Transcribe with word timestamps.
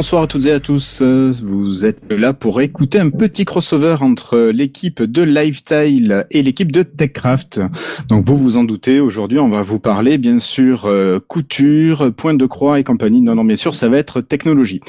Bonsoir 0.00 0.22
à 0.22 0.26
toutes 0.26 0.46
et 0.46 0.52
à 0.52 0.60
tous. 0.60 1.02
Vous 1.02 1.84
êtes 1.84 2.10
là 2.10 2.32
pour 2.32 2.62
écouter 2.62 2.98
un 2.98 3.10
petit 3.10 3.44
crossover 3.44 3.96
entre 4.00 4.50
l'équipe 4.50 5.02
de 5.02 5.20
Lifestyle 5.20 6.24
et 6.30 6.42
l'équipe 6.42 6.72
de 6.72 6.82
TechCraft. 6.82 7.60
Donc 8.08 8.26
vous 8.26 8.38
vous 8.38 8.56
en 8.56 8.64
doutez, 8.64 8.98
aujourd'hui 8.98 9.38
on 9.38 9.50
va 9.50 9.60
vous 9.60 9.78
parler 9.78 10.16
bien 10.16 10.38
sûr 10.38 10.86
euh, 10.86 11.20
couture, 11.20 12.14
point 12.16 12.32
de 12.32 12.46
croix 12.46 12.80
et 12.80 12.82
compagnie. 12.82 13.20
Non, 13.20 13.34
non, 13.34 13.44
bien 13.44 13.56
sûr, 13.56 13.74
ça 13.74 13.90
va 13.90 13.98
être 13.98 14.22
technologie. 14.22 14.80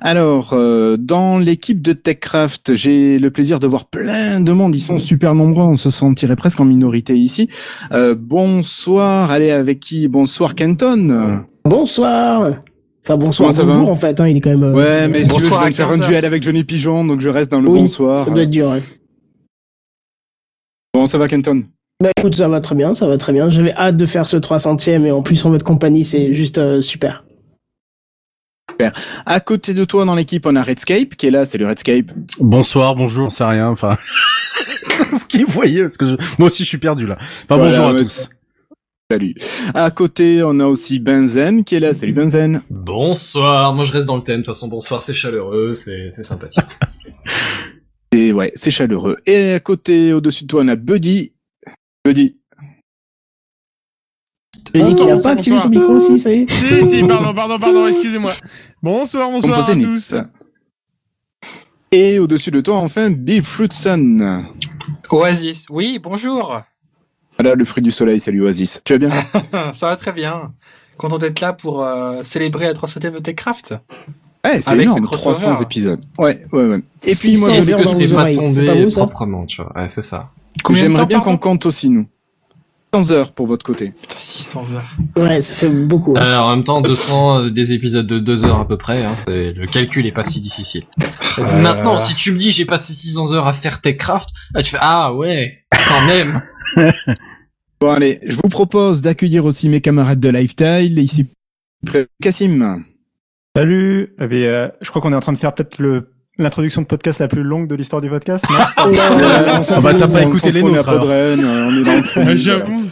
Alors, 0.00 0.54
euh, 0.54 0.96
dans 0.96 1.36
l'équipe 1.36 1.82
de 1.82 1.92
TechCraft, 1.92 2.74
j'ai 2.74 3.18
le 3.18 3.30
plaisir 3.30 3.60
de 3.60 3.66
voir 3.66 3.84
plein 3.84 4.40
de 4.40 4.52
monde. 4.52 4.74
Ils 4.74 4.80
sont 4.80 4.98
super 4.98 5.34
nombreux, 5.34 5.66
on 5.66 5.76
se 5.76 5.90
sentirait 5.90 6.36
presque 6.36 6.60
en 6.60 6.64
minorité 6.64 7.18
ici. 7.18 7.50
Euh, 7.92 8.14
bonsoir, 8.18 9.30
allez 9.30 9.50
avec 9.50 9.80
qui? 9.80 10.08
Bonsoir 10.08 10.54
Kenton. 10.54 11.42
Bonsoir. 11.66 12.54
Enfin 13.04 13.16
bonsoir, 13.18 13.48
Comment 13.50 13.52
ça 13.58 13.64
bonjour 13.64 13.84
va 13.86 13.92
en 13.92 13.96
fait, 13.96 14.20
hein, 14.20 14.28
il 14.28 14.38
est 14.38 14.40
quand 14.40 14.50
même. 14.50 14.62
euh, 14.62 14.72
Ouais, 14.72 15.08
mais 15.08 15.24
si 15.24 15.28
tu 15.28 15.34
veux, 15.34 15.38
je 15.38 15.42
bonsoir 15.44 15.62
vais 15.62 15.68
à 15.68 15.72
faire 15.72 15.88
un 15.88 15.90
15 15.92 16.00
heures. 16.02 16.08
duel 16.08 16.24
avec 16.24 16.42
Johnny 16.42 16.64
Pigeon, 16.64 17.04
donc 17.04 17.20
je 17.20 17.28
reste 17.28 17.50
dans 17.50 17.60
le 17.60 17.68
oui, 17.68 17.80
bonsoir. 17.82 18.16
Ça 18.16 18.30
doit 18.30 18.42
être 18.42 18.50
dur. 18.50 18.70
ouais. 18.70 18.82
Bon, 20.94 21.06
ça 21.06 21.18
va 21.18 21.28
Kenton? 21.28 21.64
Bah 22.02 22.10
écoute, 22.16 22.34
ça 22.34 22.48
va 22.48 22.60
très 22.60 22.74
bien, 22.74 22.94
ça 22.94 23.06
va 23.06 23.18
très 23.18 23.32
bien. 23.32 23.50
J'avais 23.50 23.74
hâte 23.74 23.96
de 23.96 24.06
faire 24.06 24.26
ce 24.26 24.36
300ème 24.36 25.04
et 25.04 25.10
en 25.12 25.22
plus 25.22 25.44
en 25.44 25.50
votre 25.50 25.64
compagnie, 25.64 26.02
c'est 26.04 26.32
juste 26.32 26.58
euh, 26.58 26.80
super. 26.80 27.24
À 29.26 29.38
côté 29.40 29.72
de 29.74 29.84
toi 29.84 30.04
dans 30.04 30.14
l'équipe, 30.16 30.44
on 30.46 30.56
a 30.56 30.62
Redscape 30.62 31.10
qui 31.16 31.26
est 31.28 31.30
là, 31.30 31.44
c'est 31.44 31.58
le 31.58 31.66
Redscape. 31.68 32.06
Bonsoir, 32.40 32.96
bonjour, 32.96 33.30
c'est 33.30 33.44
rien, 33.44 33.68
enfin. 33.68 33.96
C'est 34.90 35.04
vous 35.10 35.20
qui 35.28 35.44
voyez, 35.44 35.82
parce 35.82 35.96
que 35.96 36.06
je... 36.06 36.16
moi 36.38 36.46
aussi 36.46 36.64
je 36.64 36.68
suis 36.68 36.78
perdu 36.78 37.06
là. 37.06 37.16
Enfin, 37.20 37.56
Voilà, 37.56 37.64
bonjour 37.66 37.84
à 37.86 37.92
ouais. 37.92 38.02
tous. 38.02 38.30
Salut. 39.10 39.34
À 39.74 39.90
côté, 39.90 40.42
on 40.42 40.58
a 40.60 40.66
aussi 40.66 40.98
Benzen 40.98 41.62
qui 41.62 41.74
est 41.74 41.80
là, 41.80 41.92
salut 41.92 42.14
Benzen. 42.14 42.62
Bonsoir, 42.70 43.74
moi 43.74 43.84
je 43.84 43.92
reste 43.92 44.06
dans 44.06 44.16
le 44.16 44.22
thème, 44.22 44.38
de 44.38 44.44
toute 44.44 44.54
façon 44.54 44.66
bonsoir 44.66 45.02
c'est 45.02 45.12
chaleureux, 45.12 45.74
c'est 45.74 46.10
sympathique. 46.10 46.64
Et 48.12 48.32
ouais, 48.32 48.50
c'est 48.54 48.70
chaleureux. 48.70 49.16
Et 49.26 49.52
à 49.52 49.60
côté, 49.60 50.14
au-dessus 50.14 50.44
de 50.44 50.48
toi, 50.48 50.62
on 50.64 50.68
a 50.68 50.76
Buddy. 50.76 51.34
Buddy. 52.02 52.38
Je 54.74 54.80
dis 54.80 54.94
qu'il 54.94 55.10
a 55.10 55.14
bonsoir, 55.14 55.22
pas 55.22 55.30
activé 55.32 55.58
son 55.58 55.68
micro 55.68 55.92
aussi, 55.92 56.18
ça 56.18 56.32
y 56.32 56.42
est. 56.42 56.50
Si, 56.50 56.86
si, 56.86 57.04
pardon, 57.06 57.34
pardon, 57.34 57.58
pardon, 57.58 57.86
excusez-moi. 57.88 58.32
Bonsoir, 58.82 59.30
bonsoir 59.30 59.68
à 59.68 59.74
tous. 59.74 60.14
Et 61.92 62.18
au-dessus 62.18 62.50
de 62.50 62.62
toi, 62.62 62.76
enfin, 62.76 63.10
Bill 63.10 63.42
Fruitson. 63.42 64.46
Oasis, 65.10 65.66
oui, 65.68 66.00
bonjour. 66.02 66.62
Voilà, 67.38 67.54
le 67.54 67.64
fruit 67.64 67.82
du 67.82 67.90
soleil, 67.90 68.20
salut 68.20 68.42
Oasis. 68.44 68.82
Tu 68.84 68.92
vas 68.96 68.98
bien? 68.98 69.10
Ça 69.72 69.86
va 69.86 69.96
très 69.96 70.12
bien. 70.12 70.52
Content 70.96 71.18
d'être 71.18 71.40
là 71.40 71.52
pour 71.52 71.84
euh, 71.84 72.20
célébrer 72.22 72.66
la 72.66 72.74
300 72.74 73.00
de 73.00 73.18
Techcraft. 73.18 73.74
Ouais, 74.44 74.60
c'est 74.60 74.70
Avec 74.70 74.84
énorme, 74.84 75.04
ce 75.04 75.16
crossover. 75.16 75.46
300 75.54 75.62
épisodes. 75.62 76.00
Ouais, 76.18 76.46
ouais, 76.52 76.64
ouais. 76.64 76.82
Et 77.02 77.14
puis 77.14 77.36
moi, 77.38 77.48
600 77.60 77.72
heures 77.72 77.80
que 77.82 77.88
c'est 77.88 78.08
pas 78.14 78.30
tombé 78.32 78.66
pas 78.66 78.74
beau, 78.74 78.88
proprement, 78.88 79.46
tu 79.46 79.62
vois 79.62 79.72
Ouais, 79.74 79.88
c'est 79.88 80.02
ça. 80.02 80.30
J'aimerais 80.70 81.06
bien 81.06 81.20
qu'on 81.20 81.36
compte 81.38 81.66
aussi, 81.66 81.88
nous. 81.88 82.06
100 82.94 83.10
heures 83.10 83.32
pour 83.32 83.48
votre 83.48 83.64
côté. 83.64 83.92
Putain, 84.02 84.14
600 84.16 84.64
heures. 84.74 84.94
Ouais, 85.16 85.40
ça 85.40 85.56
fait 85.56 85.68
beaucoup. 85.68 86.14
hein. 86.16 86.22
Euh, 86.22 86.38
en 86.38 86.50
même 86.54 86.62
temps, 86.62 86.80
200 86.80 87.38
euh, 87.46 87.50
des 87.50 87.72
épisodes 87.72 88.06
de 88.06 88.20
2 88.20 88.44
heures 88.44 88.60
à 88.60 88.68
peu 88.68 88.76
près, 88.76 89.02
hein, 89.02 89.16
c'est 89.16 89.50
le 89.52 89.66
calcul 89.66 90.06
est 90.06 90.12
pas 90.12 90.22
si 90.22 90.40
difficile. 90.40 90.84
Euh, 91.40 91.60
Maintenant, 91.60 91.98
si 91.98 92.14
tu 92.14 92.30
me 92.30 92.38
dis 92.38 92.52
j'ai 92.52 92.66
passé 92.66 92.92
600 92.92 93.32
heures 93.32 93.48
à 93.48 93.52
faire 93.52 93.80
Techcraft, 93.80 94.28
là, 94.54 94.62
tu 94.62 94.70
fais 94.70 94.78
ah 94.80 95.12
ouais, 95.12 95.64
quand 95.88 96.06
même. 96.06 96.40
Bon, 97.80 97.90
allez, 97.90 98.20
je 98.26 98.36
vous 98.36 98.48
propose 98.48 99.02
d'accueillir 99.02 99.44
aussi 99.44 99.68
mes 99.68 99.80
camarades 99.80 100.20
de 100.20 100.28
Lifestyle. 100.30 100.98
Ici, 100.98 101.26
Cassim. 102.22 102.84
Salut 103.54 104.14
eh 104.20 104.26
bien, 104.26 104.38
euh, 104.48 104.68
Je 104.80 104.88
crois 104.88 105.02
qu'on 105.02 105.12
est 105.12 105.16
en 105.16 105.20
train 105.20 105.32
de 105.32 105.38
faire 105.38 105.54
peut-être 105.54 105.78
le 105.78 106.10
l'introduction 106.36 106.82
de 106.82 106.86
podcast 106.86 107.20
la 107.20 107.28
plus 107.28 107.42
longue 107.44 107.68
de 107.68 107.74
l'histoire 107.76 108.00
du 108.02 108.08
podcast. 108.08 108.44
non? 108.50 108.56
Non, 108.92 109.18
non, 109.18 109.54
non, 109.56 109.62
ça, 109.62 109.76
Ah 109.78 109.80
bah, 109.82 109.94
t'as 109.94 110.08
pas 110.08 110.22
écouté 110.22 110.50
les 110.50 110.62
on 110.62 110.68
nôtres, 110.70 110.88
alors. 110.88 111.02
Podren, 111.02 111.44
euh, 111.44 111.68
on 111.68 111.78
est 111.78 111.82
dans 111.82 111.92
le 111.92 111.98
Euh, 112.02 112.10
voilà. 112.14 112.34
J'avoue. 112.34 112.88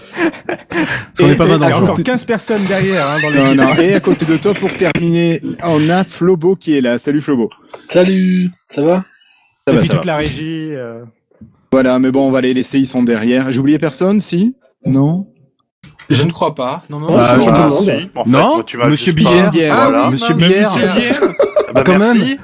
Qu'on 1.18 1.28
est 1.28 1.36
pas 1.36 1.46
mal 1.46 1.58
dans 1.58 1.66
Il 1.66 1.70
y 1.70 1.72
le 1.72 1.76
encore 1.78 2.02
15 2.02 2.24
personnes 2.24 2.64
derrière 2.66 3.08
hein, 3.08 3.16
dans 3.22 3.30
Non, 3.30 3.54
non. 3.54 3.74
Et 3.76 3.94
à 3.94 4.00
côté 4.00 4.26
de 4.26 4.36
toi, 4.36 4.52
pour 4.54 4.76
terminer, 4.76 5.40
on 5.62 5.88
a 5.88 6.04
Flobo 6.04 6.54
qui 6.54 6.76
est 6.76 6.80
là. 6.80 6.98
Salut 6.98 7.20
Flobo. 7.20 7.50
Salut, 7.88 8.50
ça 8.68 8.82
va? 8.84 9.04
Ça 9.66 9.72
Et 9.72 9.76
va, 9.76 9.78
puis 9.80 9.88
ça 9.88 9.94
toute 9.94 10.04
va. 10.04 10.12
la 10.12 10.16
régie. 10.18 10.72
Voilà, 11.72 11.98
mais 11.98 12.10
bon, 12.10 12.28
on 12.28 12.30
va 12.30 12.40
les 12.42 12.52
laisser, 12.54 12.78
ils 12.78 12.86
sont 12.86 13.02
derrière. 13.02 13.50
J'ai 13.50 13.58
oublié 13.58 13.78
personne, 13.78 14.20
si? 14.20 14.54
Non? 14.84 15.26
Je 16.10 16.22
ne 16.22 16.30
crois 16.30 16.54
pas. 16.54 16.82
Non, 16.90 17.00
non. 17.00 17.08
Ouais, 17.08 17.14
Ah, 17.24 17.34
je 17.36 17.40
crois 17.40 17.52
voilà. 17.52 17.68
tout 17.70 17.84
le 17.86 17.92
monde. 17.92 18.08
En 18.14 18.24
fait, 18.24 18.30
Non, 18.30 18.54
moi, 18.56 18.64
tu 18.66 18.76
m'as 18.76 18.88
Monsieur 18.88 19.12
juste 19.16 19.24
pas- 19.26 19.32
Bière. 19.34 19.50
Bière. 19.50 19.74
Ah 19.76 19.88
Voilà. 19.88 20.06
oui, 20.06 20.12
Monsieur 20.12 20.34
mince. 20.34 20.48
Bière. 20.48 20.70
Monsieur 20.76 20.88
Bière. 21.00 21.20
Ah 21.68 21.72
bah, 21.72 21.82
quand 21.84 21.98
merci. 21.98 22.38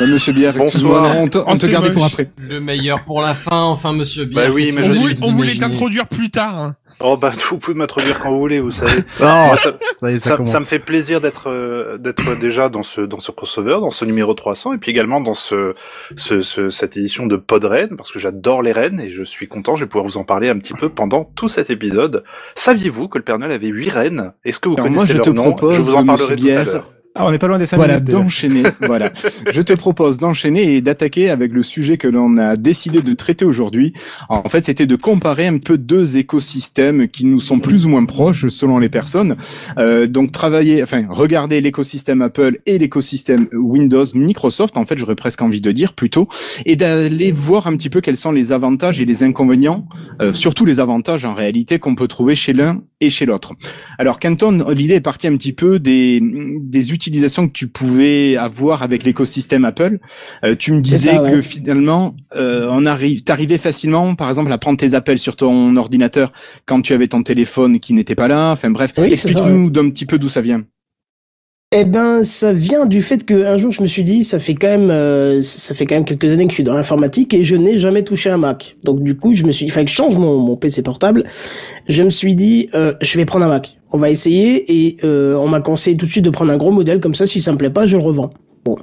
Euh, 0.00 0.06
Monsieur 0.06 0.32
Bière, 0.32 0.54
Bonsoir. 0.54 1.16
on 1.18 1.28
te, 1.28 1.38
on 1.38 1.54
te 1.54 1.66
gardait 1.66 1.92
pour 1.92 2.04
après. 2.04 2.30
Le 2.38 2.60
meilleur 2.60 3.04
pour 3.04 3.20
la 3.20 3.34
fin, 3.34 3.62
enfin 3.62 3.92
Monsieur 3.92 4.24
Bière. 4.26 4.48
Bah 4.48 4.52
oui, 4.54 4.70
mais 4.76 4.82
On 5.22 5.32
voulait, 5.32 5.54
t'introduire 5.54 6.06
plus 6.06 6.30
tard. 6.30 6.58
hein. 6.58 6.76
Oh 7.00 7.16
bah 7.16 7.30
vous 7.50 7.58
pouvez 7.58 7.76
m'introduire 7.76 8.20
quand 8.20 8.30
vous 8.30 8.38
voulez, 8.38 8.60
vous 8.60 8.70
savez. 8.70 9.02
Moi, 9.20 9.56
ça, 9.56 9.72
ça 9.98 10.10
y 10.10 10.14
est, 10.14 10.18
ça, 10.18 10.30
ça, 10.30 10.36
commence. 10.36 10.52
ça 10.52 10.60
me 10.60 10.64
fait 10.64 10.78
plaisir 10.78 11.20
d'être 11.20 11.48
euh, 11.48 11.98
d'être 11.98 12.38
déjà 12.38 12.68
dans 12.68 12.82
ce 12.82 13.00
dans 13.00 13.18
ce 13.20 13.30
crossover, 13.32 13.78
dans 13.80 13.90
ce 13.90 14.04
numéro 14.04 14.34
300, 14.34 14.74
et 14.74 14.78
puis 14.78 14.90
également 14.90 15.20
dans 15.20 15.34
ce, 15.34 15.74
ce, 16.16 16.42
ce- 16.42 16.70
cette 16.70 16.96
édition 16.96 17.26
de 17.26 17.36
Pod 17.36 17.64
Rennes, 17.64 17.96
parce 17.96 18.12
que 18.12 18.18
j'adore 18.18 18.62
les 18.62 18.72
rennes 18.72 19.00
et 19.00 19.10
je 19.12 19.22
suis 19.24 19.48
content. 19.48 19.76
Je 19.76 19.84
vais 19.84 19.88
pouvoir 19.88 20.04
vous 20.04 20.16
en 20.18 20.24
parler 20.24 20.48
un 20.48 20.56
petit 20.58 20.74
peu 20.74 20.88
pendant 20.88 21.24
tout 21.24 21.48
cet 21.48 21.70
épisode. 21.70 22.24
Saviez-vous 22.54 23.08
que 23.08 23.18
le 23.18 23.24
Père 23.24 23.38
Noël 23.38 23.52
avait 23.52 23.68
huit 23.68 23.90
rennes 23.90 24.32
Est-ce 24.44 24.58
que 24.58 24.68
vous 24.68 24.74
Alors 24.76 24.88
moi, 24.88 24.96
connaissez 24.98 25.12
je 25.12 25.16
leur 25.18 25.26
te 25.26 25.30
nom? 25.30 25.42
propose, 25.52 25.74
Je 25.76 25.80
vous 25.80 25.94
en 25.96 26.04
parlerai 26.06 26.36
tout 26.36 26.46
à 26.48 26.64
l'heure. 26.64 26.84
Ah, 27.14 27.26
on 27.26 27.30
n'est 27.30 27.38
pas 27.38 27.46
loin 27.46 27.58
des 27.58 27.66
5 27.66 27.76
Voilà, 27.76 27.94
minutes. 27.96 28.10
d'enchaîner. 28.10 28.62
voilà. 28.80 29.12
Je 29.52 29.60
te 29.60 29.74
propose 29.74 30.16
d'enchaîner 30.16 30.74
et 30.76 30.80
d'attaquer 30.80 31.28
avec 31.28 31.52
le 31.52 31.62
sujet 31.62 31.98
que 31.98 32.08
l'on 32.08 32.38
a 32.38 32.56
décidé 32.56 33.02
de 33.02 33.12
traiter 33.12 33.44
aujourd'hui. 33.44 33.92
En 34.30 34.48
fait, 34.48 34.64
c'était 34.64 34.86
de 34.86 34.96
comparer 34.96 35.46
un 35.46 35.58
peu 35.58 35.76
deux 35.76 36.16
écosystèmes 36.16 37.08
qui 37.08 37.26
nous 37.26 37.40
sont 37.40 37.58
plus 37.58 37.84
ou 37.84 37.90
moins 37.90 38.06
proches 38.06 38.48
selon 38.48 38.78
les 38.78 38.88
personnes. 38.88 39.36
Euh, 39.76 40.06
donc 40.06 40.32
travailler, 40.32 40.82
enfin 40.82 41.04
regarder 41.10 41.60
l'écosystème 41.60 42.22
Apple 42.22 42.60
et 42.64 42.78
l'écosystème 42.78 43.46
Windows, 43.52 44.06
Microsoft. 44.14 44.78
En 44.78 44.86
fait, 44.86 44.96
j'aurais 44.96 45.14
presque 45.14 45.42
envie 45.42 45.60
de 45.60 45.70
dire 45.70 45.92
plutôt, 45.92 46.28
et 46.64 46.76
d'aller 46.76 47.30
voir 47.30 47.66
un 47.66 47.76
petit 47.76 47.90
peu 47.90 48.00
quels 48.00 48.16
sont 48.16 48.32
les 48.32 48.52
avantages 48.52 49.02
et 49.02 49.04
les 49.04 49.22
inconvénients, 49.22 49.86
euh, 50.22 50.32
surtout 50.32 50.64
les 50.64 50.80
avantages 50.80 51.26
en 51.26 51.34
réalité 51.34 51.78
qu'on 51.78 51.94
peut 51.94 52.08
trouver 52.08 52.34
chez 52.34 52.54
l'un 52.54 52.80
et 53.00 53.10
chez 53.10 53.26
l'autre. 53.26 53.52
Alors 53.98 54.18
Canton, 54.18 54.64
l'idée 54.70 54.94
est 54.94 55.00
partie 55.00 55.26
un 55.26 55.36
petit 55.36 55.52
peu 55.52 55.78
des, 55.78 56.20
des 56.22 56.92
utilisations 57.06 57.48
que 57.48 57.52
tu 57.52 57.68
pouvais 57.68 58.36
avoir 58.36 58.82
avec 58.82 59.04
l'écosystème 59.04 59.64
Apple. 59.64 59.98
Euh, 60.44 60.54
tu 60.56 60.72
me 60.72 60.80
disais 60.80 61.12
ça, 61.12 61.22
ouais. 61.22 61.30
que 61.30 61.42
finalement, 61.42 62.14
euh, 62.36 62.68
on 62.70 62.86
arrive, 62.86 63.24
t'arrivais 63.24 63.58
facilement, 63.58 64.14
par 64.14 64.28
exemple, 64.28 64.52
à 64.52 64.58
prendre 64.58 64.78
tes 64.78 64.94
appels 64.94 65.18
sur 65.18 65.36
ton 65.36 65.76
ordinateur 65.76 66.32
quand 66.66 66.80
tu 66.82 66.92
avais 66.92 67.08
ton 67.08 67.22
téléphone 67.22 67.80
qui 67.80 67.94
n'était 67.94 68.14
pas 68.14 68.28
là. 68.28 68.50
Enfin 68.52 68.70
bref, 68.70 68.92
Oui, 68.98 69.08
explique-nous 69.12 69.70
d'un 69.70 69.90
petit 69.90 70.06
peu 70.06 70.18
d'où 70.18 70.28
ça 70.28 70.40
vient. 70.40 70.64
Eh 71.74 71.86
ben, 71.86 72.22
ça 72.22 72.52
vient 72.52 72.84
du 72.84 73.00
fait 73.00 73.24
que 73.24 73.46
un 73.46 73.56
jour 73.56 73.72
je 73.72 73.80
me 73.80 73.86
suis 73.86 74.04
dit, 74.04 74.24
ça 74.24 74.38
fait 74.38 74.54
quand 74.54 74.68
même, 74.68 74.90
euh, 74.90 75.40
ça 75.40 75.74
fait 75.74 75.86
quand 75.86 75.94
même 75.94 76.04
quelques 76.04 76.30
années 76.30 76.44
que 76.44 76.50
je 76.50 76.56
suis 76.56 76.64
dans 76.64 76.74
l'informatique 76.74 77.32
et 77.32 77.44
je 77.44 77.56
n'ai 77.56 77.78
jamais 77.78 78.04
touché 78.04 78.28
un 78.28 78.36
Mac. 78.36 78.76
Donc 78.84 79.02
du 79.02 79.16
coup, 79.16 79.32
je 79.32 79.44
me 79.44 79.52
suis, 79.52 79.64
il 79.64 79.70
fallait 79.70 79.86
que 79.86 79.90
je 79.90 79.96
change 79.96 80.18
mon, 80.18 80.38
mon 80.38 80.54
PC 80.54 80.82
portable. 80.82 81.24
Je 81.88 82.02
me 82.02 82.10
suis 82.10 82.34
dit, 82.34 82.68
euh, 82.74 82.92
je 83.00 83.16
vais 83.16 83.24
prendre 83.24 83.46
un 83.46 83.48
Mac. 83.48 83.78
On 83.92 83.98
va 83.98 84.08
essayer 84.08 84.64
et 84.72 84.96
euh, 85.04 85.34
on 85.36 85.48
m'a 85.48 85.60
conseillé 85.60 85.96
tout 85.96 86.06
de 86.06 86.10
suite 86.10 86.24
de 86.24 86.30
prendre 86.30 86.50
un 86.50 86.56
gros 86.56 86.72
modèle 86.72 86.98
comme 86.98 87.14
ça. 87.14 87.26
Si 87.26 87.42
ça 87.42 87.52
me 87.52 87.58
plaît 87.58 87.70
pas, 87.70 87.86
je 87.86 87.96
le 87.96 88.02
revends. 88.02 88.30
Bon, 88.64 88.76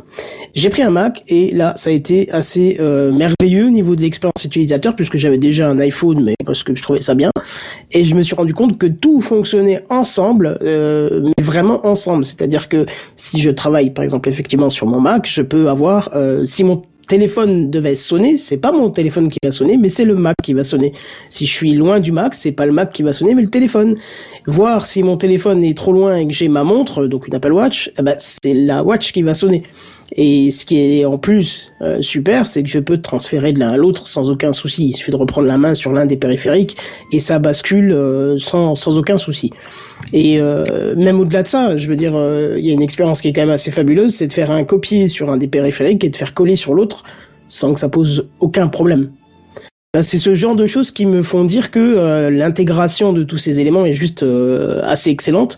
j'ai 0.53 0.69
pris 0.69 0.81
un 0.81 0.89
Mac 0.89 1.23
et 1.29 1.51
là, 1.51 1.73
ça 1.77 1.89
a 1.89 1.93
été 1.93 2.29
assez 2.31 2.77
euh, 2.81 3.13
merveilleux 3.13 3.67
au 3.67 3.69
niveau 3.69 3.95
de 3.95 4.01
l'expérience 4.01 4.43
utilisateur 4.43 4.93
puisque 4.93 5.15
j'avais 5.17 5.37
déjà 5.37 5.69
un 5.69 5.79
iPhone, 5.79 6.21
mais 6.21 6.35
parce 6.45 6.63
que 6.63 6.75
je 6.75 6.83
trouvais 6.83 6.99
ça 6.99 7.15
bien. 7.15 7.31
Et 7.91 8.03
je 8.03 8.13
me 8.13 8.21
suis 8.21 8.35
rendu 8.35 8.53
compte 8.53 8.77
que 8.77 8.87
tout 8.87 9.21
fonctionnait 9.21 9.83
ensemble, 9.89 10.59
euh, 10.61 11.21
mais 11.23 11.43
vraiment 11.43 11.87
ensemble. 11.87 12.25
C'est-à-dire 12.25 12.67
que 12.67 12.85
si 13.15 13.39
je 13.39 13.49
travaille, 13.49 13.91
par 13.91 14.03
exemple, 14.03 14.27
effectivement 14.29 14.69
sur 14.69 14.85
mon 14.85 14.99
Mac, 14.99 15.27
je 15.27 15.41
peux 15.41 15.69
avoir, 15.69 16.11
si 16.43 16.63
mon 16.65 16.83
téléphone 17.09 17.71
devait 17.71 17.95
sonner, 17.95 18.37
c'est 18.37 18.57
pas 18.57 18.71
mon 18.71 18.91
téléphone 18.91 19.29
qui 19.29 19.39
va 19.43 19.49
sonner, 19.49 19.77
mais 19.77 19.89
c'est 19.89 20.05
le 20.05 20.15
Mac 20.15 20.35
qui 20.43 20.53
va 20.53 20.63
sonner. 20.63 20.93
Si 21.27 21.47
je 21.47 21.51
suis 21.51 21.73
loin 21.73 21.99
du 21.99 22.11
Mac, 22.11 22.35
c'est 22.35 22.51
pas 22.51 22.67
le 22.67 22.71
Mac 22.71 22.91
qui 22.93 23.01
va 23.01 23.13
sonner, 23.13 23.33
mais 23.33 23.41
le 23.41 23.49
téléphone. 23.49 23.95
Voir 24.45 24.85
si 24.85 25.01
mon 25.01 25.17
téléphone 25.17 25.63
est 25.63 25.75
trop 25.75 25.91
loin 25.91 26.15
et 26.17 26.27
que 26.27 26.33
j'ai 26.33 26.47
ma 26.47 26.63
montre, 26.63 27.07
donc 27.07 27.27
une 27.27 27.33
Apple 27.33 27.51
Watch, 27.51 27.91
eh 27.97 28.03
ben, 28.03 28.13
c'est 28.19 28.53
la 28.53 28.83
Watch 28.83 29.11
qui 29.11 29.23
va 29.23 29.33
sonner. 29.33 29.63
Et 30.15 30.51
ce 30.51 30.65
qui 30.65 30.79
est 30.79 31.05
en 31.05 31.17
plus 31.17 31.71
euh, 31.81 32.01
super, 32.01 32.47
c'est 32.47 32.63
que 32.63 32.69
je 32.69 32.79
peux 32.79 33.01
transférer 33.01 33.53
de 33.53 33.59
l'un 33.59 33.69
à 33.69 33.77
l'autre 33.77 34.07
sans 34.07 34.29
aucun 34.29 34.51
souci. 34.51 34.89
Il 34.89 34.95
suffit 34.95 35.11
de 35.11 35.15
reprendre 35.15 35.47
la 35.47 35.57
main 35.57 35.73
sur 35.73 35.93
l'un 35.93 36.05
des 36.05 36.17
périphériques 36.17 36.77
et 37.11 37.19
ça 37.19 37.39
bascule 37.39 37.91
euh, 37.91 38.37
sans, 38.37 38.75
sans 38.75 38.97
aucun 38.97 39.17
souci. 39.17 39.51
Et 40.13 40.39
euh, 40.39 40.95
même 40.95 41.19
au-delà 41.19 41.43
de 41.43 41.47
ça, 41.47 41.77
je 41.77 41.87
veux 41.87 41.95
dire, 41.95 42.15
euh, 42.15 42.55
il 42.57 42.65
y 42.65 42.71
a 42.71 42.73
une 42.73 42.81
expérience 42.81 43.21
qui 43.21 43.27
est 43.27 43.33
quand 43.33 43.41
même 43.41 43.49
assez 43.49 43.71
fabuleuse, 43.71 44.15
c'est 44.15 44.27
de 44.27 44.33
faire 44.33 44.51
un 44.51 44.63
copier 44.63 45.07
sur 45.07 45.29
un 45.29 45.37
des 45.37 45.47
périphériques 45.47 46.03
et 46.03 46.09
de 46.09 46.15
faire 46.15 46.33
coller 46.33 46.55
sur 46.55 46.73
l'autre 46.73 47.03
sans 47.47 47.73
que 47.73 47.79
ça 47.79 47.89
pose 47.89 48.27
aucun 48.39 48.67
problème. 48.67 49.11
C'est 50.01 50.19
ce 50.19 50.35
genre 50.35 50.55
de 50.55 50.67
choses 50.67 50.91
qui 50.91 51.07
me 51.07 51.23
font 51.23 51.43
dire 51.43 51.71
que 51.71 51.79
euh, 51.79 52.29
l'intégration 52.29 53.11
de 53.11 53.23
tous 53.23 53.39
ces 53.39 53.59
éléments 53.59 53.85
est 53.85 53.95
juste 53.95 54.21
euh, 54.21 54.81
assez 54.83 55.09
excellente. 55.09 55.57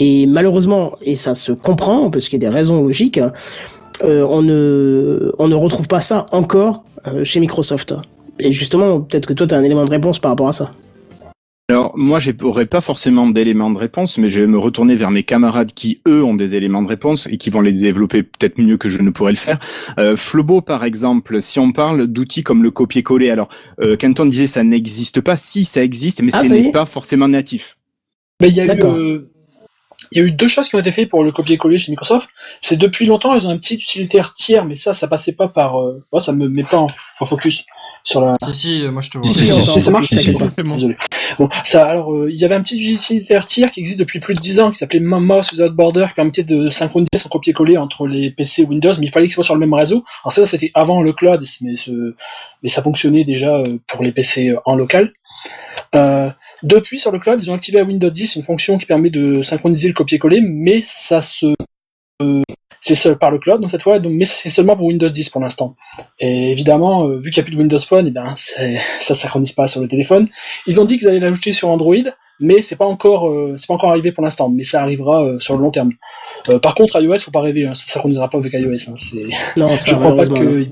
Et 0.00 0.26
malheureusement, 0.26 0.94
et 1.02 1.14
ça 1.14 1.36
se 1.36 1.52
comprend 1.52 2.10
parce 2.10 2.28
qu'il 2.28 2.42
y 2.42 2.44
a 2.44 2.50
des 2.50 2.54
raisons 2.54 2.82
logiques, 2.82 3.18
hein, 3.18 3.32
euh, 4.02 4.26
on 4.28 4.42
ne 4.42 5.32
on 5.38 5.48
ne 5.48 5.54
retrouve 5.54 5.88
pas 5.88 6.00
ça 6.00 6.26
encore 6.32 6.84
euh, 7.06 7.24
chez 7.24 7.40
Microsoft. 7.40 7.94
Et 8.38 8.52
justement, 8.52 9.00
peut-être 9.00 9.26
que 9.26 9.32
toi, 9.32 9.46
tu 9.46 9.54
as 9.54 9.58
un 9.58 9.64
élément 9.64 9.84
de 9.84 9.90
réponse 9.90 10.18
par 10.18 10.30
rapport 10.30 10.48
à 10.48 10.52
ça. 10.52 10.70
Alors 11.70 11.92
moi, 11.96 12.18
j'aurais 12.18 12.66
pas 12.66 12.80
forcément 12.80 13.28
d'éléments 13.28 13.70
de 13.70 13.78
réponse, 13.78 14.18
mais 14.18 14.28
je 14.28 14.40
vais 14.40 14.48
me 14.48 14.58
retourner 14.58 14.96
vers 14.96 15.12
mes 15.12 15.22
camarades 15.22 15.72
qui 15.72 16.00
eux 16.08 16.24
ont 16.24 16.34
des 16.34 16.56
éléments 16.56 16.82
de 16.82 16.88
réponse 16.88 17.28
et 17.30 17.36
qui 17.36 17.48
vont 17.48 17.60
les 17.60 17.70
développer 17.70 18.24
peut-être 18.24 18.60
mieux 18.60 18.76
que 18.76 18.88
je 18.88 19.00
ne 19.00 19.10
pourrais 19.10 19.30
le 19.30 19.38
faire. 19.38 19.60
Euh, 19.96 20.16
Flobo, 20.16 20.62
par 20.62 20.82
exemple, 20.82 21.40
si 21.40 21.60
on 21.60 21.70
parle 21.70 22.08
d'outils 22.08 22.42
comme 22.42 22.64
le 22.64 22.72
copier-coller, 22.72 23.30
alors 23.30 23.48
euh, 23.80 23.96
Canton 23.96 24.26
disait 24.26 24.48
ça 24.48 24.64
n'existe 24.64 25.20
pas. 25.20 25.36
Si 25.36 25.64
ça 25.64 25.84
existe, 25.84 26.22
mais 26.22 26.32
Ah, 26.34 26.42
ce 26.42 26.54
n'est 26.54 26.68
est 26.70 26.72
pas 26.72 26.86
forcément 26.86 27.28
natif. 27.28 27.76
Il 28.40 28.52
y 28.52 28.60
a 28.60 28.64
eu, 28.64 28.70
euh, 28.82 29.29
il 30.12 30.18
y 30.20 30.24
a 30.24 30.26
eu 30.26 30.32
deux 30.32 30.48
choses 30.48 30.68
qui 30.68 30.74
ont 30.76 30.80
été 30.80 30.92
faites 30.92 31.08
pour 31.08 31.22
le 31.24 31.32
copier-coller 31.32 31.76
chez 31.78 31.90
Microsoft. 31.92 32.28
C'est 32.60 32.76
depuis 32.76 33.06
longtemps, 33.06 33.34
ils 33.34 33.46
ont 33.46 33.50
un 33.50 33.56
petit 33.58 33.74
utilitaire 33.74 34.32
tiers, 34.34 34.64
mais 34.64 34.74
ça, 34.74 34.92
ça 34.94 35.06
passait 35.08 35.32
pas 35.32 35.48
par, 35.48 35.80
euh, 35.80 36.02
moi, 36.12 36.20
ça 36.20 36.32
me 36.32 36.48
met 36.48 36.64
pas 36.64 36.78
en, 36.78 36.88
en 37.20 37.24
focus 37.24 37.64
sur 38.02 38.22
la, 38.22 38.34
Si, 38.42 38.54
si, 38.54 38.82
moi 38.90 39.02
je 39.02 39.10
te 39.10 39.18
vois. 39.18 39.28
Si, 39.30 39.44
si, 39.44 39.52
si, 39.52 39.62
si, 39.72 39.80
ça 39.80 39.90
marche 39.90 40.08
si, 40.08 40.16
si, 40.18 40.32
si. 40.32 40.48
C'est 40.48 40.62
bon. 40.62 40.72
Désolé. 40.72 40.96
Bon, 41.38 41.48
ça, 41.64 41.86
alors, 41.86 42.14
euh, 42.14 42.30
il 42.32 42.38
y 42.40 42.44
avait 42.46 42.54
un 42.54 42.62
petit 42.62 42.94
utilitaire 42.94 43.44
tiers 43.44 43.70
qui 43.70 43.80
existe 43.80 43.98
depuis 43.98 44.20
plus 44.20 44.34
de 44.34 44.40
10 44.40 44.58
ans, 44.60 44.70
qui 44.70 44.78
s'appelait 44.78 45.00
Mouse 45.00 45.52
Without 45.52 45.74
Border, 45.74 46.06
qui 46.08 46.14
permettait 46.14 46.42
de 46.44 46.70
synchroniser 46.70 47.10
son 47.18 47.28
copier-coller 47.28 47.76
entre 47.76 48.06
les 48.06 48.30
PC 48.30 48.62
Windows, 48.64 48.94
mais 48.98 49.06
il 49.06 49.10
fallait 49.12 49.26
qu'il 49.26 49.34
soit 49.34 49.44
sur 49.44 49.54
le 49.54 49.60
même 49.60 49.74
réseau. 49.74 50.02
Alors 50.24 50.32
ça, 50.32 50.46
c'était 50.46 50.70
avant 50.74 51.02
le 51.02 51.12
cloud, 51.12 51.42
mais, 51.60 51.76
ce- 51.76 52.14
mais 52.62 52.68
ça 52.70 52.82
fonctionnait 52.82 53.24
déjà 53.24 53.54
euh, 53.58 53.78
pour 53.86 54.02
les 54.02 54.12
PC 54.12 54.54
en 54.64 54.76
local. 54.76 55.12
Euh, 55.94 56.30
depuis, 56.62 56.98
sur 56.98 57.12
le 57.12 57.18
cloud, 57.18 57.40
ils 57.42 57.50
ont 57.50 57.54
activé 57.54 57.80
à 57.80 57.84
Windows 57.84 58.10
10 58.10 58.36
une 58.36 58.42
fonction 58.42 58.78
qui 58.78 58.86
permet 58.86 59.10
de 59.10 59.42
synchroniser 59.42 59.88
le 59.88 59.94
copier-coller, 59.94 60.40
mais 60.40 60.80
ça 60.82 61.22
se... 61.22 61.46
euh, 62.22 62.42
c'est 62.80 62.94
seul 62.94 63.18
par 63.18 63.30
le 63.30 63.38
cloud, 63.38 63.60
donc 63.60 63.70
cette 63.70 63.82
fois, 63.82 63.98
donc, 63.98 64.12
mais 64.14 64.24
c'est 64.24 64.48
seulement 64.48 64.74
pour 64.74 64.86
Windows 64.86 65.06
10 65.06 65.28
pour 65.28 65.42
l'instant. 65.42 65.76
Et 66.18 66.50
évidemment, 66.50 67.06
euh, 67.06 67.18
vu 67.18 67.30
qu'il 67.30 67.42
n'y 67.42 67.44
a 67.44 67.46
plus 67.46 67.54
de 67.54 67.60
Windows 67.60 67.78
Phone, 67.78 68.06
eh 68.06 68.10
ben, 68.10 68.34
ça 68.34 68.62
ne 68.64 69.14
synchronise 69.14 69.52
pas 69.52 69.66
sur 69.66 69.82
le 69.82 69.88
téléphone. 69.88 70.28
Ils 70.66 70.80
ont 70.80 70.86
dit 70.86 70.96
qu'ils 70.96 71.08
allaient 71.08 71.20
l'ajouter 71.20 71.52
sur 71.52 71.68
Android, 71.68 71.94
mais 72.40 72.62
c'est 72.62 72.76
pas 72.76 72.86
encore, 72.86 73.28
euh, 73.28 73.54
c'est 73.58 73.66
pas 73.66 73.74
encore 73.74 73.90
arrivé 73.90 74.12
pour 74.12 74.24
l'instant, 74.24 74.48
mais 74.48 74.64
ça 74.64 74.80
arrivera 74.80 75.22
euh, 75.22 75.38
sur 75.40 75.56
le 75.56 75.62
long 75.62 75.70
terme. 75.70 75.92
Par 76.62 76.74
contre, 76.74 77.00
iOS, 77.00 77.18
faut 77.18 77.30
pas 77.30 77.42
rêver, 77.42 77.66
hein, 77.66 77.74
ça 77.74 77.84
synchronisera 77.86 78.30
pas 78.30 78.38
avec 78.38 78.52
iOS. 78.54 78.90
Hein, 78.90 78.94
Non, 79.56 79.68
ça, 79.76 79.84
je 79.86 79.94
crois 79.94 79.96
pas 79.96 80.08
malheureusement, 80.08 80.42
non. 80.42 80.64
que, 80.64 80.66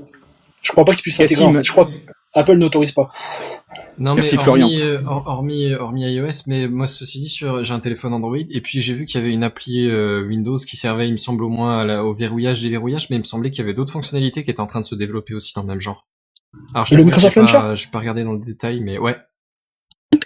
je 0.63 0.71
crois 0.71 0.85
pas 0.85 0.93
qu'ils 0.93 1.03
puissent 1.03 1.17
s'intégrer. 1.17 1.43
En 1.43 1.53
fait. 1.53 1.63
Je 1.63 1.71
crois 1.71 1.85
que 1.85 1.91
Apple 2.33 2.57
n'autorise 2.57 2.91
pas. 2.91 3.11
Non 3.97 4.15
mais 4.15 4.21
Merci, 4.21 4.37
hormis, 4.37 4.81
euh, 4.81 5.01
hor- 5.05 5.23
hormis 5.27 5.73
hormis 5.73 6.03
iOS, 6.13 6.43
mais 6.47 6.67
moi 6.67 6.87
ceci 6.87 7.19
dit 7.19 7.29
sur 7.29 7.63
j'ai 7.63 7.73
un 7.73 7.79
téléphone 7.79 8.13
Android 8.13 8.37
et 8.37 8.61
puis 8.61 8.81
j'ai 8.81 8.93
vu 8.93 9.05
qu'il 9.05 9.19
y 9.19 9.23
avait 9.23 9.33
une 9.33 9.43
appli 9.43 9.87
euh, 9.87 10.25
Windows 10.25 10.55
qui 10.57 10.75
servait, 10.77 11.07
il 11.07 11.11
me 11.13 11.17
semble 11.17 11.43
au 11.43 11.49
moins 11.49 11.79
à 11.79 11.85
la- 11.85 12.03
au 12.03 12.13
verrouillage 12.13 12.61
déverrouillage, 12.61 13.09
mais 13.09 13.17
il 13.17 13.19
me 13.19 13.23
semblait 13.25 13.51
qu'il 13.51 13.59
y 13.59 13.63
avait 13.63 13.73
d'autres 13.73 13.91
fonctionnalités 13.91 14.43
qui 14.43 14.51
étaient 14.51 14.61
en 14.61 14.67
train 14.67 14.79
de 14.79 14.85
se 14.85 14.95
développer 14.95 15.33
aussi 15.33 15.53
dans 15.55 15.61
le 15.61 15.67
même 15.67 15.81
genre. 15.81 16.07
Alors 16.73 16.85
je 16.85 16.95
Le 16.95 17.03
Microsoft 17.03 17.35
pas, 17.35 17.41
Launcher 17.41 17.75
je 17.75 17.85
vais 17.87 17.91
pas 17.91 17.99
regarder 17.99 18.23
dans 18.23 18.33
le 18.33 18.39
détail, 18.39 18.79
mais 18.79 18.97
ouais. 18.97 19.15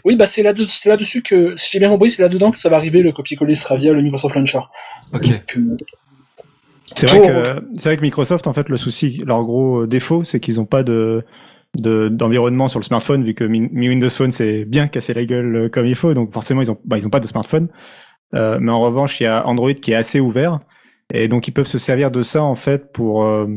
Oui, 0.06 0.16
bah 0.16 0.26
c'est 0.26 0.44
là, 0.44 0.54
c'est 0.68 0.90
là-dessus 0.90 1.22
que, 1.22 1.56
si 1.58 1.72
j'ai 1.72 1.80
bien 1.80 1.90
compris, 1.90 2.10
c'est 2.12 2.22
là-dedans 2.22 2.52
que 2.52 2.58
ça 2.58 2.70
va 2.70 2.78
arriver. 2.78 3.02
Le 3.04 3.12
copier-coller 3.12 3.56
sera 3.56 3.76
via 3.78 3.92
le 3.94 4.02
Microsoft 4.02 4.36
Launcher. 4.36 4.60
Ok. 5.14 5.28
Donc, 5.28 5.58
euh, 5.58 5.78
C'est 6.96 7.08
vrai 7.08 7.22
que 7.28 7.64
c'est 7.78 7.90
vrai 7.90 7.98
que 7.98 8.02
Microsoft 8.02 8.48
en 8.48 8.54
fait 8.54 8.70
le 8.70 8.78
souci 8.78 9.24
leur 9.26 9.44
gros 9.44 9.82
euh, 9.82 9.88
défaut 9.88 10.24
c'est 10.24 10.40
qu'ils 10.40 10.60
ont 10.62 10.66
pas 10.66 10.84
de 10.84 11.24
de- 11.78 12.10
d'environnement 12.10 12.68
sur 12.68 12.80
le 12.80 12.84
smartphone 12.84 13.24
vu 13.24 13.34
que 13.34 13.44
Mi 13.44 13.90
Windows 13.90 14.10
Phone 14.10 14.32
c'est 14.32 14.66
bien 14.66 14.88
cassé 14.88 15.14
la 15.14 15.26
gueule 15.26 15.56
euh, 15.56 15.70
comme 15.70 15.86
il 15.86 15.96
faut 15.96 16.14
donc 16.14 16.32
forcément 16.34 16.62
ils 16.62 16.72
ont 16.72 16.78
bah, 16.86 16.98
ils 16.98 17.08
ont 17.08 17.12
pas 17.12 17.20
de 17.20 17.28
smartphone. 17.28 17.68
Euh, 18.36 18.58
mais 18.60 18.72
en 18.72 18.82
revanche 18.82 19.20
il 19.20 19.24
y 19.24 19.28
a 19.28 19.46
Android 19.48 19.74
qui 19.74 19.92
est 19.92 19.96
assez 19.96 20.20
ouvert 20.20 20.60
et 21.14 21.28
donc 21.28 21.48
ils 21.48 21.52
peuvent 21.52 21.68
se 21.68 21.80
servir 21.80 22.12
de 22.12 22.22
ça 22.22 22.44
en 22.44 22.56
fait 22.56 22.92
pour 22.92 23.24
euh, 23.24 23.48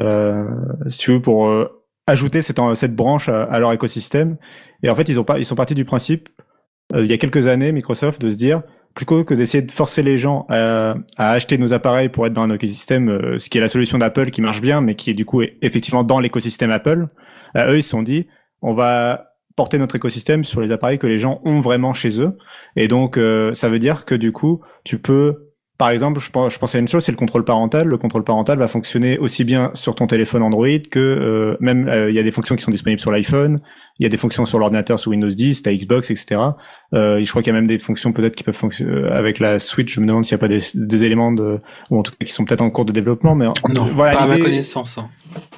euh, 0.00 0.48
si 0.88 1.10
veux 1.10 1.20
pour 1.20 1.48
euh, 1.48 1.66
ajouter 2.06 2.42
cette 2.42 2.96
branche 2.96 3.28
à, 3.28 3.58
leur 3.60 3.72
écosystème. 3.72 4.36
Et 4.82 4.90
en 4.90 4.96
fait 4.96 5.08
ils 5.08 5.20
ont 5.20 5.24
pas 5.24 5.38
ils 5.38 5.46
sont 5.46 5.54
partis 5.54 5.74
du 5.74 5.84
principe 5.84 6.28
euh, 6.94 7.04
il 7.04 7.10
y 7.10 7.12
a 7.12 7.18
quelques 7.18 7.46
années 7.46 7.72
Microsoft 7.72 8.20
de 8.20 8.28
se 8.28 8.36
dire 8.36 8.62
plutôt 8.94 9.24
que 9.24 9.34
d'essayer 9.34 9.62
de 9.62 9.72
forcer 9.72 10.02
les 10.02 10.18
gens 10.18 10.44
à, 10.48 10.94
à 11.16 11.30
acheter 11.30 11.56
nos 11.58 11.72
appareils 11.72 12.08
pour 12.10 12.26
être 12.26 12.34
dans 12.34 12.42
un 12.42 12.50
écosystème, 12.50 13.38
ce 13.38 13.48
qui 13.48 13.56
est 13.56 13.60
la 13.62 13.68
solution 13.68 13.96
d'Apple 13.96 14.30
qui 14.30 14.42
marche 14.42 14.60
bien, 14.60 14.82
mais 14.82 14.96
qui 14.96 15.08
est 15.08 15.14
du 15.14 15.24
coup 15.24 15.40
effectivement 15.62 16.04
dans 16.04 16.20
l'écosystème 16.20 16.70
Apple, 16.70 17.08
eux 17.56 17.78
ils 17.78 17.82
se 17.82 17.90
sont 17.90 18.02
dit, 18.02 18.28
on 18.60 18.74
va 18.74 19.34
porter 19.56 19.78
notre 19.78 19.96
écosystème 19.96 20.44
sur 20.44 20.60
les 20.60 20.72
appareils 20.72 20.98
que 20.98 21.06
les 21.06 21.18
gens 21.18 21.40
ont 21.44 21.60
vraiment 21.60 21.94
chez 21.94 22.20
eux, 22.20 22.36
et 22.76 22.88
donc 22.88 23.18
euh, 23.18 23.52
ça 23.54 23.68
veut 23.68 23.78
dire 23.78 24.04
que 24.04 24.14
du 24.14 24.32
coup 24.32 24.62
tu 24.84 24.98
peux 24.98 25.51
par 25.82 25.90
exemple, 25.90 26.20
je 26.20 26.30
pense, 26.30 26.52
je 26.52 26.76
à 26.76 26.78
une 26.80 26.86
chose, 26.86 27.02
c'est 27.04 27.10
le 27.10 27.16
contrôle 27.18 27.44
parental. 27.44 27.88
Le 27.88 27.98
contrôle 27.98 28.22
parental 28.22 28.56
va 28.56 28.68
fonctionner 28.68 29.18
aussi 29.18 29.42
bien 29.42 29.72
sur 29.74 29.96
ton 29.96 30.06
téléphone 30.06 30.40
Android 30.42 30.68
que 30.88 31.00
euh, 31.00 31.56
même 31.58 31.88
euh, 31.88 32.08
il 32.08 32.14
y 32.14 32.20
a 32.20 32.22
des 32.22 32.30
fonctions 32.30 32.54
qui 32.54 32.62
sont 32.62 32.70
disponibles 32.70 33.00
sur 33.00 33.10
l'iPhone, 33.10 33.58
il 33.98 34.04
y 34.04 34.06
a 34.06 34.08
des 34.08 34.16
fonctions 34.16 34.44
sur 34.46 34.60
l'ordinateur 34.60 35.00
sous 35.00 35.10
Windows 35.10 35.28
10, 35.28 35.62
t'as 35.62 35.72
Xbox, 35.72 36.12
etc. 36.12 36.40
Euh, 36.94 37.20
je 37.24 37.28
crois 37.28 37.42
qu'il 37.42 37.52
y 37.52 37.56
a 37.56 37.58
même 37.58 37.66
des 37.66 37.80
fonctions 37.80 38.12
peut-être 38.12 38.36
qui 38.36 38.44
peuvent 38.44 38.54
fonctionner 38.54 38.92
euh, 38.92 39.12
avec 39.12 39.40
la 39.40 39.58
Switch. 39.58 39.92
Je 39.92 40.00
me 40.00 40.06
demande 40.06 40.24
s'il 40.24 40.36
n'y 40.36 40.38
a 40.38 40.46
pas 40.46 40.48
des, 40.48 40.60
des 40.74 41.02
éléments 41.04 41.32
de, 41.32 41.58
ou 41.90 41.98
en 41.98 42.04
tout 42.04 42.12
cas 42.12 42.24
qui 42.24 42.30
sont 42.32 42.44
peut-être 42.44 42.60
en 42.60 42.70
cours 42.70 42.84
de 42.84 42.92
développement, 42.92 43.34
mais 43.34 43.46
Non, 43.74 43.90
voilà. 43.92 44.12
pas 44.18 44.22
à 44.22 44.26
ma 44.28 44.38
connaissance. 44.38 44.98
hein. 44.98 45.08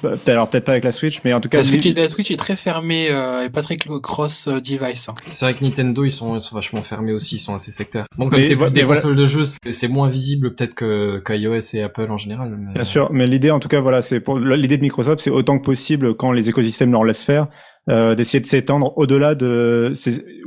bah, 0.01 0.11
peut-être- 0.13 0.29
alors 0.29 0.49
peut-être 0.49 0.65
pas 0.65 0.71
avec 0.71 0.85
la 0.85 0.91
Switch, 0.91 1.21
mais 1.23 1.33
en 1.33 1.39
tout 1.39 1.49
cas. 1.49 1.59
La 1.59 1.63
Switch, 1.65 1.83
l'idée- 1.83 2.01
la 2.01 2.09
Switch 2.09 2.31
est 2.31 2.37
très 2.37 2.55
fermée 2.55 3.07
euh, 3.11 3.45
et 3.45 3.49
pas 3.49 3.61
très 3.61 3.77
cross-device. 3.77 5.09
hein. 5.09 5.13
C'est 5.27 5.45
vrai 5.45 5.53
que 5.53 5.63
Nintendo 5.63 6.03
ils 6.03 6.11
sont, 6.11 6.35
ils 6.35 6.41
sont 6.41 6.55
vachement 6.55 6.81
fermés 6.81 7.11
aussi, 7.13 7.35
ils 7.35 7.39
sont 7.39 7.53
assez 7.55 7.71
sectaires. 7.71 8.05
Bon 8.17 8.27
comme 8.29 8.43
c'est 8.43 8.55
plus 8.55 8.73
des 8.73 8.83
voilà- 8.83 8.99
consoles 9.01 9.15
de 9.15 9.25
jeux, 9.25 9.45
c'est 9.45 9.73
c'est 9.73 9.87
moins 9.87 10.09
visible 10.15 10.55
peut-être 10.55 10.73
que 10.73 11.19
qu'iOS 11.19 11.75
et 11.75 11.83
Apple 11.83 12.07
en 12.09 12.17
général. 12.17 12.57
Bien 12.73 12.83
sûr, 12.83 13.09
mais 13.11 13.27
l'idée, 13.27 13.51
en 13.51 13.59
tout 13.59 13.67
cas, 13.67 13.81
voilà, 13.81 14.01
c'est 14.01 14.21
pour 14.21 14.39
l'idée 14.39 14.77
de 14.77 14.81
Microsoft, 14.81 15.19
c'est 15.19 15.29
autant 15.29 15.59
que 15.59 15.65
possible 15.65 16.15
quand 16.15 16.31
les 16.31 16.49
écosystèmes 16.49 16.91
leur 16.91 17.03
laissent 17.03 17.25
faire, 17.25 17.47
euh, 17.89 18.15
d'essayer 18.15 18.39
de 18.39 18.47
s'étendre 18.47 18.97
au-delà 18.97 19.35
de 19.35 19.93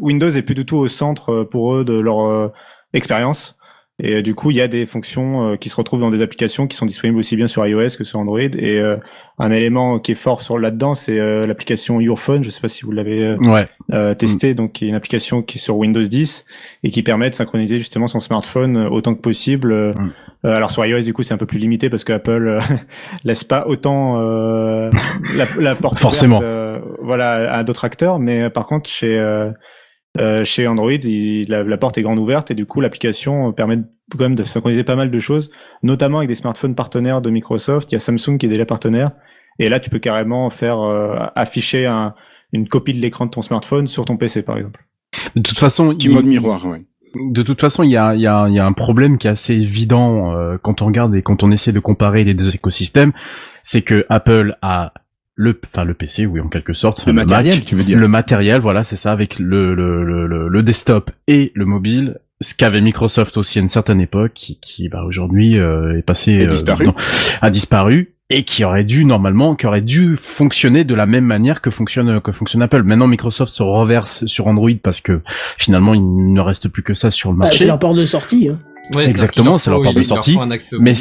Windows 0.00 0.30
est 0.30 0.42
plus 0.42 0.56
du 0.56 0.66
tout 0.66 0.76
au 0.76 0.88
centre 0.88 1.30
euh, 1.30 1.44
pour 1.44 1.74
eux 1.74 1.84
de 1.84 2.00
leur 2.00 2.24
euh, 2.24 2.48
expérience. 2.94 3.56
Et 4.00 4.22
du 4.22 4.34
coup, 4.34 4.50
il 4.50 4.56
y 4.56 4.60
a 4.60 4.68
des 4.68 4.86
fonctions 4.86 5.56
qui 5.56 5.68
se 5.68 5.74
retrouvent 5.74 5.98
dans 5.98 6.10
des 6.10 6.22
applications 6.22 6.68
qui 6.68 6.76
sont 6.76 6.86
disponibles 6.86 7.18
aussi 7.18 7.34
bien 7.34 7.48
sur 7.48 7.66
iOS 7.66 7.96
que 7.98 8.04
sur 8.04 8.20
Android. 8.20 8.38
Et 8.38 8.80
un 9.40 9.50
élément 9.52 9.98
qui 9.98 10.12
est 10.12 10.16
fort 10.16 10.42
sur 10.42 10.58
là-dedans, 10.58 10.94
c'est 10.94 11.18
euh, 11.18 11.46
l'application 11.46 12.00
Your 12.00 12.18
Phone. 12.18 12.42
Je 12.44 12.50
sais 12.50 12.60
pas 12.60 12.68
si 12.68 12.84
vous 12.84 12.90
l'avez 12.92 13.22
euh, 13.24 13.36
Ouais. 13.38 13.66
euh, 13.92 14.14
testé, 14.14 14.54
donc 14.54 14.72
qui 14.72 14.84
est 14.84 14.88
une 14.88 14.94
application 14.96 15.42
qui 15.42 15.58
est 15.58 15.60
sur 15.60 15.76
Windows 15.76 16.02
10 16.02 16.44
et 16.84 16.90
qui 16.90 17.02
permet 17.02 17.30
de 17.30 17.34
synchroniser 17.34 17.76
justement 17.78 18.06
son 18.08 18.20
smartphone 18.20 18.76
euh, 18.76 18.88
autant 18.88 19.14
que 19.14 19.20
possible. 19.20 19.72
Euh, 19.72 19.92
Mm. 20.44 20.46
alors 20.46 20.70
sur 20.70 20.86
iOS 20.86 21.00
du 21.02 21.12
coup 21.12 21.24
c'est 21.24 21.34
un 21.34 21.36
peu 21.36 21.46
plus 21.46 21.58
limité 21.58 21.90
parce 21.90 22.04
que 22.04 22.12
Apple 22.12 22.60
laisse 23.24 23.42
pas 23.42 23.66
autant 23.66 24.20
euh, 24.20 24.88
la, 25.34 25.46
la 25.58 25.74
porte 25.74 25.98
Forcément. 26.00 26.38
ouverte, 26.38 26.82
voilà 27.02 27.52
à 27.52 27.64
d'autres 27.64 27.84
acteurs, 27.84 28.20
mais 28.20 28.48
par 28.50 28.66
contre 28.66 28.88
chez 28.88 29.18
euh, 30.18 30.42
chez 30.44 30.66
Android 30.66 30.90
il- 30.92 31.48
la, 31.48 31.62
la 31.62 31.76
porte 31.76 31.98
est 31.98 32.02
grande 32.02 32.18
ouverte 32.18 32.50
et 32.50 32.54
du 32.54 32.66
coup 32.66 32.80
l'application 32.80 33.52
permet 33.52 33.76
de- 33.76 33.84
quand 34.12 34.24
même 34.24 34.34
de 34.36 34.44
synchroniser 34.44 34.84
pas 34.84 34.96
mal 34.96 35.10
de 35.10 35.20
choses, 35.20 35.50
notamment 35.82 36.18
avec 36.18 36.28
des 36.28 36.34
smartphones 36.34 36.74
partenaires 36.74 37.20
de 37.20 37.30
Microsoft. 37.30 37.92
Il 37.92 37.94
y 37.94 37.96
a 37.96 38.00
Samsung 38.00 38.38
qui 38.38 38.46
est 38.46 38.48
déjà 38.48 38.64
partenaire 38.66 39.10
et 39.58 39.68
là 39.68 39.80
tu 39.80 39.90
peux 39.90 39.98
carrément 39.98 40.48
faire 40.50 40.80
euh, 40.80 41.16
afficher 41.34 41.86
un, 41.86 42.14
une 42.52 42.66
copie 42.68 42.94
de 42.94 43.00
l'écran 43.00 43.26
de 43.26 43.30
ton 43.30 43.42
smartphone 43.42 43.86
sur 43.86 44.04
ton 44.06 44.16
PC 44.16 44.42
par 44.42 44.56
exemple. 44.56 44.84
De 45.36 45.42
toute 45.42 45.58
façon, 45.58 45.92
il- 45.92 46.10
mode 46.14 46.26
miroir, 46.26 46.64
ouais. 46.66 46.84
De 47.14 47.42
toute 47.42 47.60
façon, 47.60 47.82
il 47.84 47.90
y 47.90 47.96
a, 47.96 48.14
il 48.14 48.20
y, 48.20 48.26
a, 48.26 48.46
il 48.48 48.54
y 48.54 48.58
a 48.58 48.66
un 48.66 48.74
problème 48.74 49.16
qui 49.16 49.26
est 49.28 49.30
assez 49.30 49.54
évident 49.54 50.34
euh, 50.34 50.58
quand 50.60 50.82
on 50.82 50.86
regarde 50.86 51.14
et 51.14 51.22
quand 51.22 51.42
on 51.42 51.50
essaie 51.50 51.72
de 51.72 51.80
comparer 51.80 52.22
les 52.22 52.34
deux 52.34 52.54
écosystèmes, 52.54 53.12
c'est 53.62 53.80
que 53.80 54.04
Apple 54.10 54.56
a 54.60 54.92
le, 55.40 55.58
enfin 55.72 55.84
le 55.84 55.94
PC, 55.94 56.26
oui 56.26 56.40
en 56.40 56.48
quelque 56.48 56.72
sorte, 56.74 57.06
Le 57.06 57.12
matériel, 57.12 57.54
Mac, 57.58 57.64
tu 57.64 57.76
veux 57.76 57.84
dire. 57.84 57.96
le 57.96 58.08
matériel, 58.08 58.60
voilà, 58.60 58.82
c'est 58.82 58.96
ça, 58.96 59.12
avec 59.12 59.38
le, 59.38 59.72
le, 59.74 60.04
le, 60.04 60.26
le, 60.26 60.48
le 60.48 60.62
desktop 60.64 61.12
et 61.28 61.52
le 61.54 61.64
mobile, 61.64 62.18
ce 62.40 62.54
qu'avait 62.56 62.80
Microsoft 62.80 63.36
aussi 63.36 63.58
à 63.58 63.62
une 63.62 63.68
certaine 63.68 64.00
époque, 64.00 64.32
qui, 64.34 64.58
qui 64.60 64.88
bah, 64.88 65.04
aujourd'hui 65.06 65.56
euh, 65.56 65.96
est 65.98 66.02
passé, 66.02 66.32
Est 66.32 66.46
euh, 66.46 66.48
disparu. 66.48 66.86
non, 66.86 66.94
a 67.40 67.50
disparu 67.50 68.14
et 68.30 68.42
qui 68.42 68.62
aurait 68.64 68.84
dû 68.84 69.04
normalement, 69.04 69.54
qui 69.56 69.66
aurait 69.66 69.80
dû 69.80 70.16
fonctionner 70.18 70.82
de 70.84 70.94
la 70.94 71.06
même 71.06 71.24
manière 71.24 71.62
que 71.62 71.70
fonctionne 71.70 72.20
que 72.20 72.30
fonctionne 72.32 72.60
Apple. 72.60 72.82
Maintenant, 72.82 73.06
Microsoft 73.06 73.52
se 73.54 73.62
reverse 73.62 74.26
sur 74.26 74.48
Android 74.48 74.68
parce 74.82 75.00
que 75.00 75.20
finalement, 75.56 75.94
il 75.94 76.32
ne 76.32 76.40
reste 76.40 76.68
plus 76.68 76.82
que 76.82 76.92
ça 76.94 77.10
sur 77.10 77.30
le 77.30 77.38
Bah, 77.38 77.44
marché. 77.46 77.60
c'est 77.60 77.66
leur 77.66 77.78
porte 77.78 77.96
de 77.96 78.04
sortie. 78.04 78.48
Hein. 78.50 78.58
Ouais, 78.96 79.08
Exactement, 79.08 79.56
c'est 79.56 79.70
leur 79.70 79.82
porte 79.82 79.96
de 79.96 80.02
sortie. 80.02 80.36
mais 80.80 80.94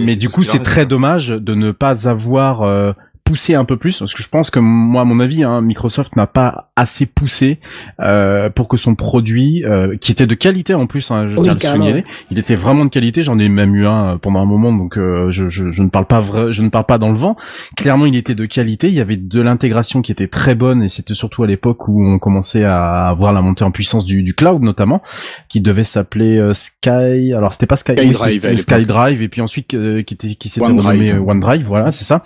mais 0.00 0.16
du 0.16 0.28
coup 0.28 0.44
c'est 0.44 0.60
très 0.62 0.86
dommage 0.86 1.28
de 1.28 1.54
ne 1.54 1.70
pas 1.72 2.08
avoir 2.08 2.62
euh, 2.62 2.92
poussé 3.32 3.54
un 3.54 3.64
peu 3.64 3.78
plus 3.78 3.98
parce 3.98 4.12
que 4.12 4.22
je 4.22 4.28
pense 4.28 4.50
que 4.50 4.58
moi 4.58 5.00
à 5.00 5.04
mon 5.04 5.18
avis 5.18 5.42
hein, 5.42 5.62
Microsoft 5.62 6.16
n'a 6.16 6.26
pas 6.26 6.70
assez 6.76 7.06
poussé 7.06 7.60
euh, 8.00 8.50
pour 8.50 8.68
que 8.68 8.76
son 8.76 8.94
produit, 8.94 9.64
euh, 9.64 9.96
qui 9.96 10.12
était 10.12 10.26
de 10.26 10.34
qualité 10.34 10.74
en 10.74 10.86
plus, 10.86 11.10
hein, 11.10 11.28
je 11.28 11.36
Oui, 11.38 11.48
tiens 11.58 11.80
à 11.80 11.92
le 11.92 12.02
il 12.30 12.38
était 12.38 12.56
vraiment 12.56 12.84
de 12.84 12.90
qualité. 12.90 13.22
J'en 13.22 13.38
ai 13.38 13.48
même 13.48 13.74
eu 13.74 13.86
un 13.86 14.14
euh, 14.14 14.16
pendant 14.18 14.40
un 14.40 14.44
moment, 14.44 14.70
donc 14.70 14.98
euh, 14.98 15.30
je, 15.30 15.48
je, 15.48 15.70
je 15.70 15.82
ne 15.82 15.88
parle 15.88 16.06
pas 16.06 16.20
vrai, 16.20 16.52
je 16.52 16.62
ne 16.62 16.68
parle 16.68 16.84
pas 16.84 16.98
dans 16.98 17.10
le 17.10 17.16
vent. 17.16 17.36
Clairement, 17.76 18.04
il 18.04 18.16
était 18.16 18.34
de 18.34 18.44
qualité. 18.44 18.88
Il 18.88 18.94
y 18.94 19.00
avait 19.00 19.16
de 19.16 19.40
l'intégration 19.40 20.02
qui 20.02 20.12
était 20.12 20.28
très 20.28 20.54
bonne, 20.54 20.82
et 20.82 20.88
c'était 20.88 21.14
surtout 21.14 21.42
à 21.42 21.46
l'époque 21.46 21.88
où 21.88 22.06
on 22.06 22.18
commençait 22.18 22.64
à 22.64 23.08
avoir 23.08 23.32
la 23.32 23.40
montée 23.40 23.64
en 23.64 23.70
puissance 23.70 24.04
du, 24.04 24.22
du 24.22 24.34
cloud 24.34 24.62
notamment, 24.62 25.00
qui 25.48 25.60
devait 25.60 25.84
s'appeler 25.84 26.36
euh, 26.36 26.52
Sky. 26.52 27.32
Alors 27.34 27.52
c'était 27.52 27.66
pas 27.66 27.76
Sky, 27.76 27.94
c'était 27.96 28.22
à 28.22 28.28
l'époque. 28.28 28.58
SkyDrive, 28.58 29.22
et 29.22 29.28
puis 29.28 29.40
ensuite 29.40 29.72
euh, 29.72 30.02
qui 30.02 30.14
était 30.14 30.34
qui 30.34 30.48
s'était 30.48 30.66
renommé 30.66 31.12
OneDrive. 31.14 31.64
Voilà, 31.66 31.92
c'est 31.92 32.04
ça. 32.04 32.22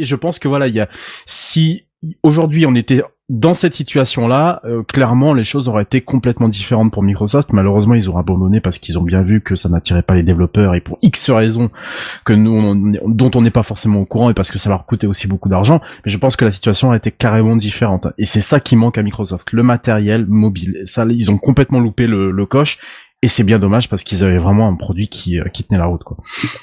Je 0.00 0.14
pense 0.16 0.38
que 0.38 0.48
voilà, 0.48 0.66
si 1.26 1.84
aujourd'hui 2.22 2.66
on 2.66 2.74
était 2.74 3.02
dans 3.28 3.52
cette 3.52 3.74
situation-là, 3.74 4.62
euh, 4.64 4.82
clairement 4.82 5.34
les 5.34 5.44
choses 5.44 5.68
auraient 5.68 5.82
été 5.82 6.00
complètement 6.00 6.48
différentes 6.48 6.90
pour 6.90 7.02
Microsoft. 7.02 7.52
Malheureusement, 7.52 7.92
ils 7.92 8.08
ont 8.08 8.16
abandonné 8.16 8.62
parce 8.62 8.78
qu'ils 8.78 8.98
ont 8.98 9.02
bien 9.02 9.20
vu 9.20 9.42
que 9.42 9.54
ça 9.54 9.68
n'attirait 9.68 10.00
pas 10.02 10.14
les 10.14 10.22
développeurs 10.22 10.74
et 10.74 10.80
pour 10.80 10.98
X 11.02 11.28
raisons 11.28 11.70
que 12.24 12.32
nous 12.32 12.52
on- 12.52 12.92
dont 13.10 13.30
on 13.34 13.42
n'est 13.42 13.50
pas 13.50 13.62
forcément 13.62 14.00
au 14.00 14.06
courant 14.06 14.30
et 14.30 14.34
parce 14.34 14.50
que 14.50 14.58
ça 14.58 14.70
leur 14.70 14.86
coûtait 14.86 15.06
aussi 15.06 15.26
beaucoup 15.28 15.50
d'argent. 15.50 15.80
Mais 16.06 16.10
je 16.10 16.16
pense 16.16 16.36
que 16.36 16.46
la 16.46 16.50
situation 16.50 16.90
a 16.90 16.96
été 16.96 17.10
carrément 17.10 17.56
différente 17.56 18.06
et 18.16 18.24
c'est 18.24 18.40
ça 18.40 18.60
qui 18.60 18.76
manque 18.76 18.96
à 18.96 19.02
Microsoft, 19.02 19.52
le 19.52 19.62
matériel 19.62 20.24
mobile. 20.26 20.82
Ça, 20.86 21.04
ils 21.10 21.30
ont 21.30 21.36
complètement 21.38 21.80
loupé 21.80 22.06
le 22.06 22.46
coche. 22.46 22.78
Et 23.20 23.26
c'est 23.28 23.42
bien 23.42 23.58
dommage 23.58 23.88
parce 23.88 24.04
qu'ils 24.04 24.22
avaient 24.22 24.38
vraiment 24.38 24.68
un 24.68 24.76
produit 24.76 25.08
qui, 25.08 25.40
euh, 25.40 25.44
qui 25.52 25.64
tenait 25.64 25.80
la 25.80 25.86
route, 25.86 26.04
quoi. 26.04 26.16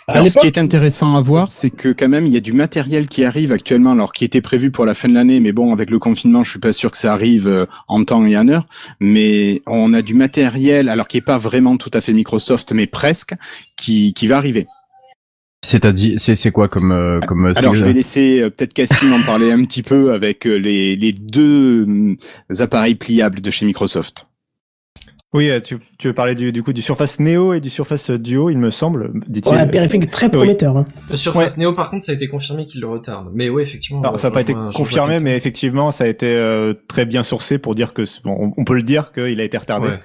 Alors, 0.08 0.28
ce 0.28 0.40
qui 0.40 0.48
est 0.48 0.58
intéressant 0.58 1.18
à 1.18 1.22
voir, 1.22 1.52
c'est 1.52 1.70
que 1.70 1.90
quand 1.90 2.08
même, 2.08 2.26
il 2.26 2.34
y 2.34 2.38
a 2.38 2.42
du 2.42 2.54
matériel 2.54 3.10
qui 3.10 3.26
arrive 3.26 3.52
actuellement, 3.52 3.92
alors 3.92 4.14
qui 4.14 4.24
était 4.24 4.40
prévu 4.40 4.72
pour 4.72 4.86
la 4.86 4.94
fin 4.94 5.10
de 5.10 5.14
l'année, 5.14 5.42
mais 5.42 5.52
bon, 5.52 5.74
avec 5.74 5.90
le 5.90 6.00
confinement, 6.00 6.44
je 6.44 6.52
suis 6.52 6.60
pas 6.60 6.72
sûr 6.72 6.92
que 6.92 6.98
ça 6.98 7.12
arrive 7.12 7.48
euh, 7.48 7.66
en 7.90 8.06
temps 8.06 8.26
et 8.26 8.38
en 8.38 8.48
heure. 8.48 8.68
Mais 9.02 9.64
on 9.68 9.94
a 9.94 10.02
du 10.02 10.14
matériel, 10.14 10.88
alors 10.88 11.10
qui 11.10 11.18
est 11.18 11.26
pas 11.26 11.38
vraiment 11.38 11.76
tout 11.76 11.92
à 11.94 12.00
fait 12.00 12.14
Microsoft, 12.14 12.72
mais 12.72 12.88
presque, 12.88 13.34
qui, 13.76 14.14
qui 14.14 14.28
va 14.28 14.38
arriver. 14.38 14.66
C'est-à-dire, 15.66 16.20
c'est, 16.20 16.36
c'est 16.36 16.52
quoi 16.52 16.68
comme, 16.68 16.92
euh, 16.92 17.20
comme, 17.22 17.48
euh, 17.48 17.54
Alors, 17.56 17.74
je 17.74 17.84
vais 17.84 17.94
laisser 17.94 18.40
euh, 18.40 18.52
peut-être 18.52 18.74
Cassim 18.74 19.12
en 19.12 19.22
parler 19.24 19.52
un 19.52 19.66
petit 19.66 19.82
peu 19.82 20.14
avec 20.14 20.46
les, 20.46 20.96
les 20.96 21.12
deux 21.12 21.84
hum, 21.84 22.18
appareils 22.60 22.94
pliables 22.94 23.42
de 23.42 23.50
chez 23.50 23.66
Microsoft. 23.66 24.28
Oui, 25.36 25.50
euh, 25.50 25.60
tu, 25.60 25.78
tu 26.00 26.08
veux 26.08 26.14
parler 26.14 26.34
du, 26.34 26.52
du 26.52 26.64
coup 26.64 26.74
du 26.74 26.82
Surface 26.82 27.20
Neo 27.20 27.54
et 27.54 27.60
du 27.60 27.70
Surface 27.70 28.10
Duo, 28.10 28.50
il 28.50 28.58
me 28.58 28.70
semble, 28.72 29.12
dit-il. 29.28 29.52
Ouais, 29.54 29.60
un 29.60 29.68
périphérique 29.68 30.10
très 30.10 30.28
Oui. 30.28 30.32
prometteur. 30.32 30.78
Hein. 30.78 30.86
Le 31.10 31.16
Surface 31.16 31.58
Neo, 31.58 31.74
par 31.74 31.90
contre, 31.90 32.04
ça 32.04 32.12
a 32.12 32.16
été 32.16 32.28
confirmé 32.28 32.66
qu'il 32.66 32.82
le 32.82 32.88
retarde. 32.88 33.30
Mais 33.34 33.50
ouais, 33.50 33.62
effectivement. 33.62 34.02
Alors, 34.02 34.18
ça 34.20 34.30
n'a 34.30 34.34
pas 34.34 34.42
été 34.42 34.56
confirmé, 34.74 35.18
mais 35.22 35.36
effectivement, 35.36 35.92
ça 35.92 36.06
a 36.06 36.08
été 36.08 36.28
euh, 36.28 36.74
très 36.88 37.06
bien 37.06 37.24
sourcé 37.24 37.58
pour 37.58 37.76
dire 37.76 37.94
que 37.94 38.06
c'est- 38.06 38.22
bon, 38.24 38.54
on, 38.58 38.64
peut 38.64 38.76
le 38.76 38.84
dire 38.84 39.12
qu'il 39.12 39.40
a 39.40 39.44
été 39.44 39.58
retardé. 39.58 39.88
Ouais. 39.90 40.00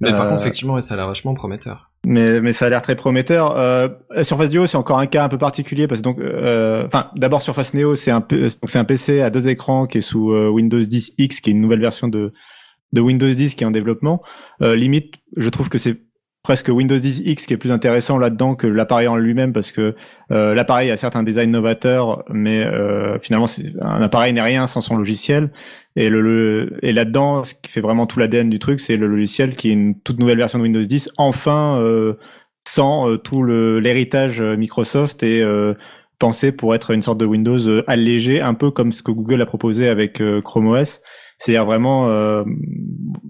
Mais 0.00 0.10
par 0.10 0.22
Euh, 0.26 0.30
contre, 0.30 0.40
effectivement, 0.42 0.74
ouais, 0.74 0.82
ça 0.82 0.94
a 0.94 0.96
l'air 0.98 1.06
vachement 1.06 1.34
prometteur. 1.34 1.90
Mais, 2.06 2.40
mais 2.42 2.52
ça 2.52 2.66
a 2.66 2.68
l'air 2.68 2.82
très 2.82 2.96
prometteur. 2.96 3.56
Euh, 3.56 3.88
Surface 4.22 4.50
Duo, 4.50 4.66
c'est 4.66 4.76
encore 4.76 4.98
un 4.98 5.06
cas 5.06 5.24
un 5.24 5.28
peu 5.30 5.38
particulier 5.38 5.86
parce 5.86 6.00
que 6.00 6.04
donc, 6.04 6.18
euh, 6.18 6.84
enfin, 6.86 7.08
d'abord 7.16 7.40
Surface 7.40 7.72
Neo, 7.72 7.94
c'est 7.94 8.10
un 8.10 8.20
donc 8.20 8.50
c'est 8.66 8.78
un 8.78 8.84
PC 8.84 9.22
à 9.22 9.30
deux 9.30 9.48
écrans 9.48 9.86
qui 9.86 9.98
est 9.98 10.02
sous 10.02 10.32
euh, 10.32 10.48
Windows 10.50 10.80
10 10.80 11.14
X, 11.16 11.40
qui 11.40 11.48
est 11.48 11.52
une 11.54 11.60
nouvelle 11.62 11.80
version 11.80 12.08
de 12.08 12.32
de 12.94 13.00
Windows 13.02 13.28
10 13.28 13.54
qui 13.54 13.64
est 13.64 13.66
en 13.66 13.70
développement. 13.70 14.22
Euh, 14.62 14.74
limite, 14.76 15.16
je 15.36 15.48
trouve 15.50 15.68
que 15.68 15.76
c'est 15.78 16.00
presque 16.42 16.68
Windows 16.68 16.96
10 16.98 17.22
X 17.24 17.46
qui 17.46 17.54
est 17.54 17.56
plus 17.56 17.72
intéressant 17.72 18.18
là-dedans 18.18 18.54
que 18.54 18.66
l'appareil 18.66 19.08
en 19.08 19.16
lui-même 19.16 19.52
parce 19.54 19.72
que 19.72 19.94
euh, 20.30 20.54
l'appareil 20.54 20.90
a 20.90 20.96
certes 20.98 21.16
un 21.16 21.22
design 21.22 21.50
novateur, 21.50 22.22
mais 22.30 22.62
euh, 22.64 23.18
finalement, 23.18 23.46
un 23.80 24.02
appareil 24.02 24.32
n'est 24.34 24.42
rien 24.42 24.66
sans 24.66 24.82
son 24.82 24.96
logiciel. 24.96 25.50
Et 25.96 26.10
le, 26.10 26.20
le- 26.20 26.78
et 26.82 26.92
là-dedans, 26.92 27.44
ce 27.44 27.54
qui 27.54 27.70
fait 27.70 27.80
vraiment 27.80 28.06
tout 28.06 28.18
l'ADN 28.18 28.50
du 28.50 28.58
truc, 28.58 28.80
c'est 28.80 28.96
le 28.98 29.06
logiciel 29.06 29.56
qui 29.56 29.70
est 29.70 29.72
une 29.72 29.98
toute 30.00 30.18
nouvelle 30.18 30.36
version 30.38 30.58
de 30.58 30.64
Windows 30.64 30.82
10, 30.82 31.10
enfin 31.16 31.80
euh, 31.80 32.14
sans 32.68 33.08
euh, 33.10 33.16
tout 33.16 33.42
l'héritage 33.42 34.40
euh, 34.42 34.56
Microsoft 34.56 35.22
et 35.22 35.42
euh, 35.42 35.72
pensé 36.18 36.52
pour 36.52 36.74
être 36.74 36.90
une 36.90 37.00
sorte 37.02 37.18
de 37.18 37.26
Windows 37.26 37.58
allégé, 37.86 38.40
un 38.42 38.54
peu 38.54 38.70
comme 38.70 38.92
ce 38.92 39.02
que 39.02 39.12
Google 39.12 39.40
a 39.40 39.46
proposé 39.46 39.88
avec 39.88 40.22
Chrome 40.44 40.68
OS. 40.68 41.00
C'est-à-dire 41.38 41.66
vraiment, 41.66 42.08
euh, 42.08 42.44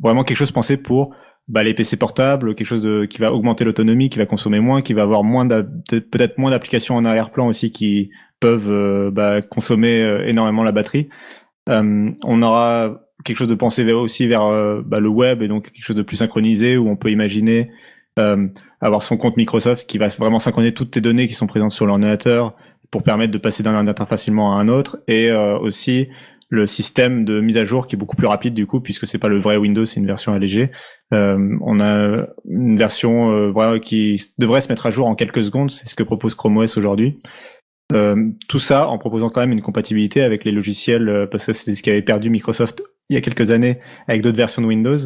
vraiment 0.02 0.24
quelque 0.24 0.36
chose 0.36 0.52
pensé 0.52 0.76
pour 0.76 1.14
bah, 1.48 1.62
les 1.62 1.74
PC 1.74 1.96
portables, 1.96 2.54
quelque 2.54 2.66
chose 2.66 2.88
qui 3.08 3.18
va 3.18 3.32
augmenter 3.32 3.64
l'autonomie, 3.64 4.08
qui 4.08 4.18
va 4.18 4.26
consommer 4.26 4.60
moins, 4.60 4.82
qui 4.82 4.94
va 4.94 5.02
avoir 5.02 5.22
peut-être 5.22 6.38
moins 6.38 6.50
d'applications 6.50 6.96
en 6.96 7.04
arrière-plan 7.04 7.46
aussi 7.46 7.70
qui 7.70 8.10
peuvent 8.40 8.70
euh, 8.70 9.10
bah, 9.10 9.40
consommer 9.42 10.02
euh, 10.02 10.26
énormément 10.26 10.62
la 10.62 10.72
batterie. 10.72 11.08
On 11.66 12.42
aura 12.42 13.00
quelque 13.24 13.38
chose 13.38 13.48
de 13.48 13.54
pensé 13.54 13.90
aussi 13.90 14.26
vers 14.26 14.82
bah, 14.84 15.00
le 15.00 15.08
web 15.08 15.40
et 15.40 15.48
donc 15.48 15.70
quelque 15.70 15.84
chose 15.84 15.96
de 15.96 16.02
plus 16.02 16.18
synchronisé 16.18 16.76
où 16.76 16.88
on 16.90 16.96
peut 16.96 17.10
imaginer 17.10 17.70
avoir 18.80 19.02
son 19.02 19.16
compte 19.16 19.38
Microsoft 19.38 19.88
qui 19.88 19.96
va 19.96 20.08
vraiment 20.08 20.38
synchroniser 20.38 20.74
toutes 20.74 20.90
tes 20.90 21.00
données 21.00 21.26
qui 21.26 21.32
sont 21.32 21.46
présentes 21.46 21.72
sur 21.72 21.86
l'ordinateur 21.86 22.54
pour 22.90 23.02
permettre 23.02 23.32
de 23.32 23.38
passer 23.38 23.62
d'un 23.62 23.72
ordinateur 23.72 24.06
facilement 24.06 24.58
à 24.58 24.60
un 24.60 24.68
autre 24.68 24.98
et 25.08 25.32
aussi 25.32 26.08
le 26.54 26.66
système 26.66 27.24
de 27.24 27.40
mise 27.40 27.56
à 27.56 27.64
jour 27.64 27.86
qui 27.86 27.96
est 27.96 27.98
beaucoup 27.98 28.16
plus 28.16 28.26
rapide 28.26 28.54
du 28.54 28.66
coup 28.66 28.80
puisque 28.80 29.06
c'est 29.06 29.18
pas 29.18 29.28
le 29.28 29.38
vrai 29.38 29.56
Windows 29.56 29.84
c'est 29.84 30.00
une 30.00 30.06
version 30.06 30.32
allégée. 30.32 30.70
Euh, 31.12 31.56
on 31.60 31.80
a 31.80 32.26
une 32.48 32.78
version 32.78 33.30
euh, 33.30 33.78
qui 33.78 34.20
devrait 34.38 34.60
se 34.60 34.68
mettre 34.68 34.86
à 34.86 34.90
jour 34.90 35.06
en 35.06 35.14
quelques 35.14 35.44
secondes. 35.44 35.70
C'est 35.70 35.86
ce 35.86 35.94
que 35.94 36.02
propose 36.02 36.34
Chrome 36.34 36.56
OS 36.56 36.76
aujourd'hui. 36.76 37.20
Euh, 37.92 38.30
tout 38.48 38.58
ça 38.58 38.88
en 38.88 38.96
proposant 38.96 39.28
quand 39.28 39.42
même 39.42 39.52
une 39.52 39.60
compatibilité 39.60 40.22
avec 40.22 40.44
les 40.44 40.52
logiciels 40.52 41.08
euh, 41.08 41.26
parce 41.26 41.46
que 41.46 41.52
c'est 41.52 41.74
ce 41.74 41.82
qu'avait 41.82 42.02
perdu 42.02 42.30
Microsoft 42.30 42.82
il 43.10 43.14
y 43.14 43.16
a 43.16 43.20
quelques 43.20 43.50
années 43.50 43.78
avec 44.08 44.22
d'autres 44.22 44.36
versions 44.36 44.62
de 44.62 44.66
Windows 44.66 44.96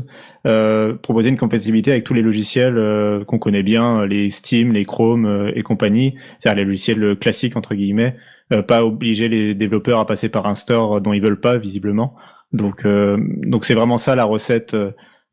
euh, 0.47 0.95
proposer 0.95 1.31
une 1.31 1.37
compatibilité 1.37 1.91
avec 1.91 2.05
tous 2.05 2.15
les 2.15 2.23
logiciels 2.23 2.79
euh, 2.79 3.25
qu'on 3.25 3.39
connaît 3.39 3.63
bien 3.63 4.07
les 4.07 4.31
Steam 4.31 4.73
les 4.73 4.85
Chrome 4.85 5.27
euh, 5.27 5.53
et 5.55 5.63
compagnie 5.63 6.15
c'est-à-dire 6.39 6.63
les 6.63 6.69
logiciels 6.69 7.17
classiques 7.19 7.57
entre 7.57 7.75
guillemets 7.75 8.17
euh, 8.53 8.63
pas 8.63 8.85
obliger 8.85 9.29
les 9.29 9.55
développeurs 9.55 9.99
à 9.99 10.07
passer 10.07 10.29
par 10.29 10.47
un 10.47 10.55
store 10.55 11.01
dont 11.03 11.13
ils 11.13 11.21
veulent 11.21 11.41
pas 11.41 11.59
visiblement. 11.59 12.15
Donc 12.53 12.87
euh, 12.87 13.19
donc 13.43 13.67
c'est 13.67 13.75
vraiment 13.75 13.99
ça 13.99 14.15
la 14.15 14.25
recette 14.25 14.73
euh, 14.73 14.93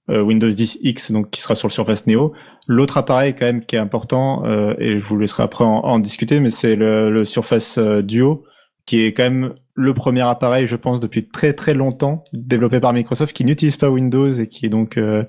euh, 0.10 0.22
Windows 0.22 0.50
10 0.50 0.80
X 0.82 1.12
donc 1.14 1.30
qui 1.32 1.42
sera 1.42 1.56
sur 1.56 1.70
le 1.70 1.74
Surface 1.74 2.08
Neo. 2.08 2.34
L'autre 2.68 2.98
appareil 2.98 3.34
quand 3.34 3.46
même 3.46 3.64
qui 3.64 3.78
est 3.78 3.80
important 3.80 4.44
euh, 4.46 4.76
et 4.80 5.00
je 5.00 5.06
vous 5.06 5.18
laisserai 5.18 5.44
après 5.44 5.64
en, 5.64 5.80
en 5.86 6.00
discuter 6.00 6.42
mais 6.42 6.50
c'est 6.50 6.76
le, 6.76 7.10
le 7.10 7.24
Surface 7.24 7.78
euh, 7.78 8.02
Duo 8.02 8.44
qui 8.86 9.06
est 9.06 9.14
quand 9.14 9.24
même 9.24 9.54
le 9.76 9.94
premier 9.94 10.22
appareil 10.22 10.68
je 10.68 10.76
pense 10.76 11.00
depuis 11.00 11.28
très 11.28 11.54
très 11.54 11.74
longtemps 11.74 12.24
développé 12.34 12.80
par 12.80 12.94
Microsoft 12.94 13.36
qui 13.36 13.46
n'utilise 13.46 13.78
pas 13.78 13.90
Windows 13.90 14.30
et 14.30 14.48
qui 14.48 14.66
est 14.66 14.70
donc 14.70 14.98
euh, 14.98 15.24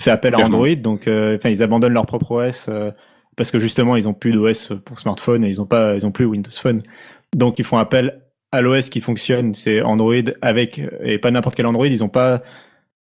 fait 0.00 0.10
appel 0.10 0.34
à. 0.34 0.38
Android 0.38 0.74
donc 0.76 1.06
euh, 1.06 1.36
enfin 1.36 1.50
ils 1.50 1.62
abandonnent 1.62 1.92
leur 1.92 2.06
propre 2.06 2.30
OS 2.32 2.68
euh, 2.68 2.90
parce 3.36 3.50
que 3.50 3.58
justement 3.58 3.96
ils 3.96 4.08
ont 4.08 4.14
plus 4.14 4.32
d'OS 4.32 4.72
pour 4.84 4.98
smartphone 4.98 5.44
et 5.44 5.48
ils 5.48 5.60
ont 5.60 5.66
pas 5.66 5.94
ils 5.96 6.06
ont 6.06 6.12
plus 6.12 6.24
Windows 6.24 6.50
Phone 6.50 6.82
donc 7.34 7.58
ils 7.58 7.64
font 7.64 7.76
appel 7.76 8.22
à 8.52 8.60
l'OS 8.60 8.88
qui 8.88 9.00
fonctionne, 9.00 9.54
c'est 9.54 9.82
Android 9.82 10.14
avec 10.40 10.80
et 11.02 11.18
pas 11.18 11.30
n'importe 11.30 11.54
quel 11.54 11.66
Android. 11.66 11.86
Ils 11.86 12.02
ont 12.02 12.08
pas 12.08 12.42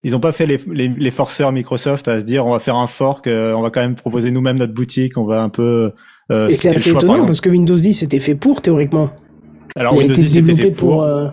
ils 0.03 0.15
ont 0.15 0.19
pas 0.19 0.31
fait 0.31 0.45
les, 0.45 0.59
les, 0.71 0.87
les 0.89 1.11
forceurs 1.11 1.51
Microsoft 1.51 2.07
à 2.07 2.19
se 2.19 2.23
dire 2.23 2.45
on 2.45 2.51
va 2.51 2.59
faire 2.59 2.75
un 2.75 2.87
fork, 2.87 3.27
euh, 3.27 3.53
on 3.53 3.61
va 3.61 3.71
quand 3.71 3.81
même 3.81 3.95
proposer 3.95 4.31
nous-mêmes 4.31 4.59
notre 4.59 4.73
boutique, 4.73 5.17
on 5.17 5.25
va 5.25 5.41
un 5.41 5.49
peu. 5.49 5.91
Euh, 6.31 6.47
Et 6.47 6.55
c'est 6.55 6.75
assez 6.75 6.91
choix, 6.91 7.01
étonnant 7.01 7.25
parce 7.25 7.41
que 7.41 7.49
Windows 7.49 7.75
10 7.75 8.03
était 8.03 8.19
fait 8.19 8.35
pour 8.35 8.61
théoriquement. 8.61 9.11
Alors 9.77 9.93
Windows 9.95 10.13
été 10.13 10.21
10 10.23 10.29
c'était 10.29 10.41
développé 10.53 10.69
fait 10.69 10.75
pour. 10.75 11.03
euh, 11.03 11.27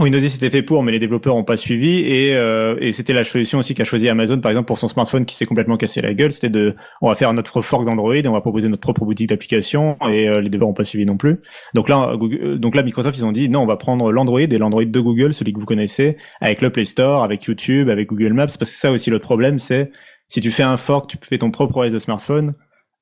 Windows 0.00 0.18
10 0.18 0.30
c'était 0.30 0.50
fait 0.50 0.62
pour, 0.62 0.84
mais 0.84 0.92
les 0.92 1.00
développeurs 1.00 1.34
ont 1.34 1.42
pas 1.42 1.56
suivi 1.56 1.98
et, 2.02 2.32
euh, 2.36 2.76
et 2.80 2.92
c'était 2.92 3.12
la 3.12 3.24
solution 3.24 3.58
aussi 3.58 3.74
qu'a 3.74 3.84
choisi 3.84 4.08
Amazon 4.08 4.38
par 4.40 4.52
exemple 4.52 4.66
pour 4.68 4.78
son 4.78 4.86
smartphone 4.86 5.24
qui 5.24 5.34
s'est 5.34 5.44
complètement 5.46 5.76
cassé 5.76 6.00
la 6.00 6.14
gueule. 6.14 6.30
C'était 6.30 6.50
de, 6.50 6.76
on 7.02 7.08
va 7.08 7.16
faire 7.16 7.32
notre 7.32 7.62
fork 7.62 7.84
d'Android, 7.84 8.14
on 8.26 8.30
va 8.32 8.40
proposer 8.40 8.68
notre 8.68 8.80
propre 8.80 9.04
boutique 9.04 9.28
d'applications 9.30 9.96
et 10.08 10.28
euh, 10.28 10.40
les 10.40 10.50
développeurs 10.50 10.68
ont 10.68 10.74
pas 10.74 10.84
suivi 10.84 11.04
non 11.04 11.16
plus. 11.16 11.40
Donc 11.74 11.88
là, 11.88 12.14
Google- 12.16 12.38
euh, 12.44 12.58
donc 12.58 12.76
là 12.76 12.84
Microsoft 12.84 13.18
ils 13.18 13.24
ont 13.24 13.32
dit 13.32 13.48
non, 13.48 13.62
on 13.62 13.66
va 13.66 13.76
prendre 13.76 14.12
l'Android 14.12 14.40
et 14.40 14.46
l'Android 14.58 14.84
de 14.84 15.00
Google, 15.00 15.32
celui 15.34 15.52
que 15.52 15.58
vous 15.58 15.66
connaissez, 15.66 16.16
avec 16.40 16.62
le 16.62 16.70
Play 16.70 16.84
Store, 16.84 17.24
avec 17.24 17.42
YouTube, 17.44 17.88
avec 17.90 18.08
Google 18.08 18.34
Maps, 18.34 18.46
parce 18.46 18.58
que 18.58 18.66
ça 18.66 18.92
aussi 18.92 19.10
le 19.10 19.18
problème 19.18 19.58
c'est 19.58 19.90
si 20.28 20.40
tu 20.40 20.52
fais 20.52 20.62
un 20.62 20.76
fork, 20.76 21.10
tu 21.10 21.16
fais 21.22 21.38
ton 21.38 21.50
propre 21.50 21.78
OS 21.84 21.92
de 21.92 21.98
smartphone. 21.98 22.54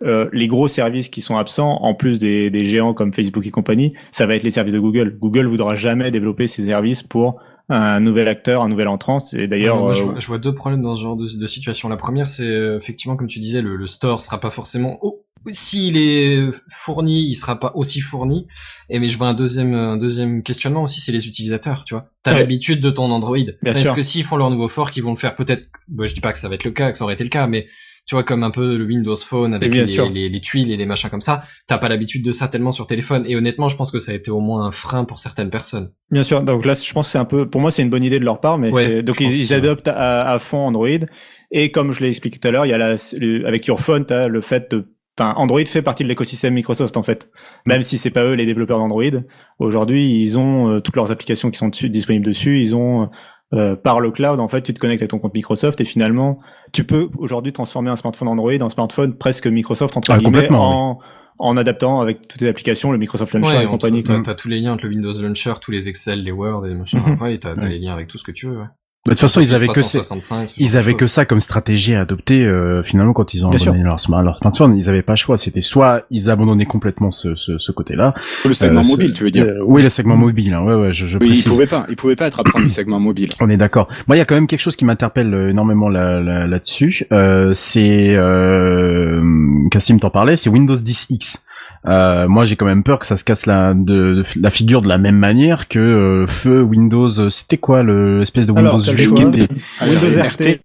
Euh, 0.02 0.28
les 0.32 0.46
gros 0.46 0.68
services 0.68 1.08
qui 1.08 1.20
sont 1.22 1.36
absents, 1.36 1.78
en 1.82 1.94
plus 1.94 2.18
des, 2.18 2.50
des 2.50 2.64
géants 2.66 2.94
comme 2.94 3.12
Facebook 3.12 3.46
et 3.46 3.50
compagnie, 3.50 3.94
ça 4.12 4.26
va 4.26 4.34
être 4.36 4.42
les 4.42 4.50
services 4.50 4.74
de 4.74 4.78
Google. 4.80 5.16
Google 5.20 5.46
voudra 5.46 5.74
jamais 5.76 6.10
développer 6.10 6.46
ses 6.46 6.64
services 6.66 7.02
pour 7.02 7.40
un 7.68 7.98
nouvel 8.00 8.28
acteur, 8.28 8.62
un 8.62 8.68
nouvel 8.68 8.88
entrant. 8.88 9.18
Et 9.32 9.48
d'ailleurs, 9.48 9.78
euh, 9.88 9.92
vois, 9.92 10.18
je 10.20 10.26
vois 10.26 10.38
deux 10.38 10.54
problèmes 10.54 10.82
dans 10.82 10.94
ce 10.96 11.02
genre 11.02 11.16
de, 11.16 11.26
de 11.36 11.46
situation. 11.46 11.88
La 11.88 11.96
première, 11.96 12.28
c'est 12.28 12.46
euh, 12.46 12.76
effectivement, 12.78 13.16
comme 13.16 13.26
tu 13.26 13.38
disais, 13.40 13.62
le, 13.62 13.76
le 13.76 13.86
store 13.86 14.20
sera 14.22 14.38
pas 14.38 14.50
forcément 14.50 14.98
au- 15.02 15.22
s'il 15.52 15.96
est 15.96 16.40
fourni, 16.70 17.22
il 17.28 17.34
sera 17.34 17.58
pas 17.60 17.70
aussi 17.76 18.00
fourni. 18.00 18.48
Et 18.90 18.98
mais 18.98 19.06
je 19.08 19.16
vois 19.16 19.28
un 19.28 19.34
deuxième, 19.34 19.74
un 19.74 19.96
deuxième 19.96 20.42
questionnement 20.42 20.82
aussi, 20.82 21.00
c'est 21.00 21.12
les 21.12 21.28
utilisateurs, 21.28 21.84
tu 21.84 21.94
vois. 21.94 22.10
T'as 22.24 22.32
Ouais. 22.32 22.38
l'habitude 22.38 22.80
de 22.80 22.90
ton 22.90 23.10
Android. 23.12 23.36
Est-ce 23.64 23.92
que 23.92 24.02
s'ils 24.02 24.24
font 24.24 24.36
leur 24.36 24.50
nouveau 24.50 24.68
fork, 24.68 24.96
ils 24.96 25.02
vont 25.04 25.12
le 25.12 25.16
faire? 25.18 25.36
Peut-être, 25.36 25.68
bah, 25.88 26.04
je 26.06 26.14
dis 26.14 26.20
pas 26.20 26.32
que 26.32 26.38
ça 26.38 26.48
va 26.48 26.56
être 26.56 26.64
le 26.64 26.72
cas, 26.72 26.90
que 26.90 26.98
ça 26.98 27.04
aurait 27.04 27.14
été 27.14 27.22
le 27.22 27.30
cas, 27.30 27.46
mais 27.46 27.66
tu 28.06 28.14
vois, 28.14 28.22
comme 28.22 28.44
un 28.44 28.50
peu 28.50 28.76
le 28.76 28.84
Windows 28.84 29.16
Phone 29.16 29.52
avec 29.52 29.74
les, 29.74 29.86
sûr. 29.86 30.08
les, 30.08 30.28
les 30.28 30.40
tuiles 30.40 30.70
et 30.70 30.76
les 30.76 30.86
machins 30.86 31.10
comme 31.10 31.20
ça, 31.20 31.42
t'as 31.66 31.76
pas 31.78 31.88
l'habitude 31.88 32.24
de 32.24 32.30
ça 32.32 32.46
tellement 32.46 32.70
sur 32.72 32.86
téléphone. 32.86 33.24
Et 33.26 33.34
honnêtement, 33.34 33.68
je 33.68 33.76
pense 33.76 33.90
que 33.90 33.98
ça 33.98 34.12
a 34.12 34.14
été 34.14 34.30
au 34.30 34.38
moins 34.40 34.64
un 34.64 34.70
frein 34.70 35.04
pour 35.04 35.18
certaines 35.18 35.50
personnes. 35.50 35.90
Bien 36.12 36.22
sûr. 36.22 36.40
Donc 36.42 36.64
là, 36.64 36.74
je 36.74 36.92
pense 36.92 37.06
que 37.06 37.12
c'est 37.12 37.18
un 37.18 37.24
peu, 37.24 37.50
pour 37.50 37.60
moi, 37.60 37.70
c'est 37.72 37.82
une 37.82 37.90
bonne 37.90 38.04
idée 38.04 38.20
de 38.20 38.24
leur 38.24 38.40
part, 38.40 38.58
mais 38.58 38.70
Ouais, 38.70 39.02
donc 39.02 39.20
ils, 39.20 39.52
adoptent 39.52 39.88
à, 39.88 40.30
à 40.30 40.38
fond 40.38 40.58
Android. 40.58 40.88
Et 41.50 41.72
comme 41.72 41.92
je 41.92 42.00
l'ai 42.00 42.08
expliqué 42.08 42.38
tout 42.38 42.46
à 42.46 42.52
l'heure, 42.52 42.64
il 42.64 42.68
y 42.70 42.74
a 42.74 42.78
la, 42.78 42.94
le- 43.18 43.44
avec 43.46 43.66
Your 43.66 43.80
Phone, 43.80 44.04
t'as 44.06 44.28
le 44.28 44.40
fait 44.40 44.70
de, 44.70 44.86
enfin, 45.18 45.34
Android 45.36 45.64
fait 45.66 45.82
partie 45.82 46.04
de 46.04 46.08
l'écosystème 46.08 46.54
Microsoft 46.54 46.96
en 46.96 47.02
fait. 47.02 47.28
Même 47.66 47.82
si 47.82 47.98
c'est 47.98 48.10
pas 48.10 48.24
eux 48.24 48.34
les 48.34 48.46
développeurs 48.46 48.78
d'Android, 48.78 49.02
aujourd'hui, 49.58 50.20
ils 50.22 50.38
ont 50.38 50.70
euh, 50.70 50.80
toutes 50.80 50.96
leurs 50.96 51.10
applications 51.10 51.50
qui 51.50 51.58
sont 51.58 51.68
dessus- 51.68 51.88
disponibles 51.88 52.26
dessus. 52.26 52.60
Ils 52.60 52.74
ont 52.76 53.02
euh, 53.02 53.06
par 53.82 54.00
le 54.00 54.10
cloud, 54.10 54.40
en 54.40 54.48
fait, 54.48 54.62
tu 54.62 54.74
te 54.74 54.78
connectes 54.80 55.02
à 55.02 55.06
ton 55.08 55.18
compte 55.18 55.34
Microsoft 55.34 55.80
et 55.80 55.84
finalement, 55.84 56.38
tu 56.72 56.84
peux 56.84 57.08
aujourd'hui 57.18 57.52
transformer 57.52 57.90
un 57.90 57.96
smartphone 57.96 58.28
Android 58.28 58.52
en 58.60 58.68
smartphone 58.68 59.16
presque 59.16 59.46
Microsoft 59.46 59.96
entre 59.96 60.10
Ah, 60.12 60.18
guillemets 60.18 60.32
complètement, 60.48 60.90
en 60.90 60.98
en 61.38 61.56
adaptant 61.58 62.00
avec 62.00 62.26
toutes 62.28 62.40
les 62.40 62.48
applications, 62.48 62.92
le 62.92 62.98
Microsoft 62.98 63.34
Launcher 63.34 63.58
Ouais, 63.58 63.64
et 63.64 63.66
compagnie. 63.68 64.02
t'as, 64.02 64.14
quoi. 64.14 64.22
t'as 64.22 64.34
tous 64.34 64.48
les 64.48 64.58
liens 64.58 64.72
entre 64.72 64.84
le 64.84 64.88
Windows 64.90 65.12
Launcher, 65.20 65.52
tous 65.60 65.70
les 65.70 65.86
Excel, 65.86 66.22
les 66.24 66.32
Word 66.32 66.64
et 66.64 66.70
les 66.70 66.74
machins. 66.74 66.98
Mhm. 67.06 67.20
Ouais, 67.20 67.36
t'as, 67.36 67.54
t'as 67.54 67.66
Ouais. 67.66 67.74
les 67.74 67.78
liens 67.78 67.92
avec 67.92 68.06
tout 68.08 68.16
ce 68.16 68.24
que 68.24 68.32
tu 68.32 68.46
veux, 68.46 68.56
ouais. 68.58 68.64
De 69.06 69.10
toute 69.10 69.20
façon, 69.20 69.40
ils 69.40 69.54
avaient 69.54 69.66
que 69.68 69.82
ça. 69.82 69.98
365, 70.00 70.50
ce 70.50 70.58
genre 70.60 70.68
Ils 70.68 70.76
avaient 70.76 70.94
que 70.94 71.06
ça 71.06 71.24
comme 71.24 71.40
stratégie 71.40 71.94
à 71.94 72.00
adopter 72.02 72.44
euh, 72.44 72.82
finalement 72.82 73.12
quand 73.12 73.34
ils 73.34 73.44
ont 73.46 73.50
Bien 73.50 73.60
abandonné 73.60 73.84
leur, 73.84 74.00
smart- 74.00 74.22
leur 74.22 74.36
smartphone. 74.38 74.76
Ils 74.76 74.88
avaient 74.88 75.02
pas 75.02 75.12
le 75.12 75.16
choix. 75.16 75.36
C'était 75.36 75.60
soit 75.60 76.02
ils 76.10 76.30
abandonnaient 76.30 76.66
complètement 76.66 77.10
ce, 77.10 77.34
ce, 77.34 77.58
ce 77.58 77.72
côté-là. 77.72 78.12
Le 78.44 78.54
segment 78.54 78.80
Euh, 78.80 78.84
ce- 78.84 78.90
mobile, 78.90 79.12
tu 79.14 79.24
veux 79.24 79.30
dire. 79.30 79.44
Euh, 79.44 79.58
oui, 79.64 79.82
le 79.82 79.88
segment 79.88 80.16
mobile. 80.16 80.52
hein. 80.54 80.62
Ouais, 80.64 80.74
ouais, 80.74 80.92
je, 80.94 81.06
je 81.06 81.18
Oui, 81.18 81.26
il 81.26 81.28
précise. 81.30 81.44
pouvait 81.46 81.66
pas, 81.66 81.86
il 81.88 81.96
pouvait 81.96 82.16
pas 82.16 82.26
être 82.26 82.40
absent 82.40 82.60
du 82.60 82.70
segment 82.78 83.00
mobile. 83.00 83.28
On 83.40 83.48
est 83.48 83.56
d'accord. 83.56 83.88
Moi, 84.06 84.16
il 84.16 84.18
y 84.18 84.22
a 84.22 84.24
quand 84.24 84.34
même 84.34 84.46
quelque 84.46 84.60
chose 84.60 84.76
qui 84.76 84.84
m'interpelle 84.84 85.32
euh, 85.34 85.50
énormément 85.50 85.88
là, 85.88 86.20
là, 86.20 86.46
là-dessus. 86.46 87.06
Euh, 87.12 87.52
c'est 87.54 88.14
euh, 88.14 89.22
Cassim 89.70 89.98
t'en 89.98 90.10
parlait, 90.10 90.36
c'est 90.36 90.50
Windows 90.50 90.74
10X. 90.76 91.36
Euh, 91.86 92.26
moi, 92.28 92.46
j'ai 92.46 92.56
quand 92.56 92.66
même 92.66 92.82
peur 92.82 92.98
que 92.98 93.06
ça 93.06 93.16
se 93.16 93.24
casse 93.24 93.46
la, 93.46 93.72
de, 93.74 93.84
de 94.16 94.24
la 94.40 94.50
figure 94.50 94.82
de 94.82 94.88
la 94.88 94.98
même 94.98 95.16
manière 95.16 95.68
que 95.68 95.78
euh, 95.78 96.26
feu 96.26 96.62
Windows. 96.62 97.08
euh, 97.20 97.30
C'était 97.30 97.58
quoi 97.58 97.82
le 97.82 98.22
espèce 98.22 98.46
de 98.46 98.52
Windows 98.52 98.68
Alors, 98.70 98.84
t'as 98.84 98.92
le 98.92 98.98
8 98.98 99.14
qui 99.14 99.22
choix. 99.22 99.30
était 99.30 99.48
Windows 99.82 100.22
RT, 100.22 100.60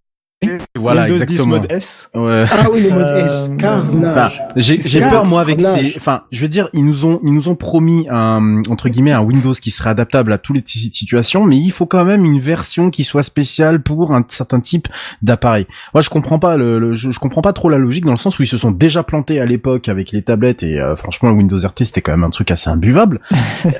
voilà 0.76 1.02
Windows 1.04 1.16
10 1.18 1.22
exactement. 1.24 1.48
mode 1.48 1.68
S. 1.72 2.10
Ouais. 2.16 2.44
Ah 2.52 2.68
oui, 2.74 2.82
le 2.84 2.90
mode 2.90 3.08
S, 3.24 3.50
Euh, 3.50 3.54
Enfin, 3.54 3.58
carnage. 3.58 4.42
j'ai 4.56 5.00
peur 5.00 5.26
moi 5.26 5.42
avec 5.42 5.62
ces 5.62 5.94
enfin 5.98 6.24
je 6.32 6.42
veux 6.42 6.48
dire 6.48 6.68
ils 6.74 6.84
nous 6.86 7.06
ont 7.06 7.20
ils 7.24 7.34
nous 7.34 7.48
ont 7.50 7.56
promis 7.56 8.08
un 8.10 8.62
entre 8.70 8.90
guillemets 8.90 9.12
un 9.12 9.22
Windows 9.22 9.54
qui 9.54 9.70
serait 9.70 9.92
adaptable 9.92 10.34
à 10.34 10.38
toutes 10.40 10.56
les 10.56 10.62
ti- 10.64 10.90
situations 10.92 11.46
mais 11.46 11.58
il 11.58 11.72
faut 11.72 11.86
quand 11.86 12.06
même 12.06 12.26
une 12.26 12.40
version 12.40 12.90
qui 12.90 13.04
soit 13.04 13.22
spéciale 13.24 13.84
pour 13.84 14.14
un 14.14 14.26
certain 14.30 14.60
type 14.60 14.88
d'appareil. 15.22 15.68
Moi 15.94 16.02
je 16.02 16.10
comprends 16.10 16.40
pas 16.40 16.58
le, 16.58 16.80
le- 16.80 16.96
je, 16.96 17.12
je 17.12 17.20
comprends 17.20 17.42
pas 17.44 17.54
trop 17.54 17.70
la 17.70 17.78
logique 17.78 18.06
dans 18.06 18.12
le 18.12 18.18
sens 18.18 18.40
où 18.40 18.44
ils 18.44 18.48
se 18.48 18.58
sont 18.58 18.72
déjà 18.72 19.04
plantés 19.04 19.40
à 19.40 19.46
l'époque 19.46 19.90
avec 19.90 20.12
les 20.12 20.24
tablettes 20.24 20.64
et 20.64 20.80
euh, 20.80 20.96
franchement 20.96 21.30
le 21.30 21.36
Windows 21.36 21.58
RT 21.58 21.84
c'était 21.86 22.02
quand 22.02 22.14
même 22.14 22.24
un 22.24 22.30
truc 22.32 22.50
assez 22.52 22.70
imbuvable. 22.70 23.20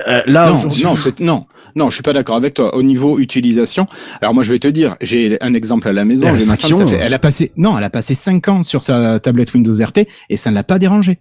Euh, 0.08 0.20
là 0.26 0.48
non, 0.48 0.54
aujourd'hui 0.56 0.84
non, 0.84 0.94
c'est- 0.94 1.20
non, 1.20 1.46
non, 1.76 1.90
je 1.90 1.94
suis 1.94 2.02
pas 2.02 2.12
d'accord 2.12 2.36
avec 2.36 2.54
toi. 2.54 2.74
Au 2.74 2.82
niveau 2.82 3.18
utilisation, 3.18 3.86
alors 4.20 4.34
moi 4.34 4.42
je 4.42 4.52
vais 4.52 4.58
te 4.58 4.68
dire, 4.68 4.96
j'ai 5.00 5.38
un 5.40 5.54
exemple 5.54 5.88
à 5.88 5.92
la 5.92 6.04
maison. 6.04 6.26
Ma 6.26 6.32
femme, 6.32 6.40
ça 6.40 6.52
restrictions, 6.52 6.86
fait, 6.86 6.96
elle 6.96 7.14
a 7.14 7.18
passé, 7.18 7.52
non, 7.56 7.76
elle 7.78 7.84
a 7.84 7.90
passé 7.90 8.14
5 8.14 8.48
ans 8.48 8.62
sur 8.62 8.82
sa 8.82 9.20
tablette 9.20 9.54
Windows 9.54 9.72
RT 9.72 10.06
et 10.28 10.36
ça 10.36 10.50
ne 10.50 10.54
l'a 10.54 10.64
pas 10.64 10.78
dérangé. 10.78 11.18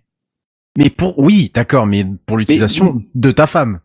mais 0.78 0.90
pour 0.90 1.18
oui, 1.20 1.52
d'accord, 1.54 1.86
mais 1.86 2.06
pour 2.26 2.38
l'utilisation 2.38 3.02
de 3.16 3.32
ta 3.32 3.48
femme. 3.48 3.80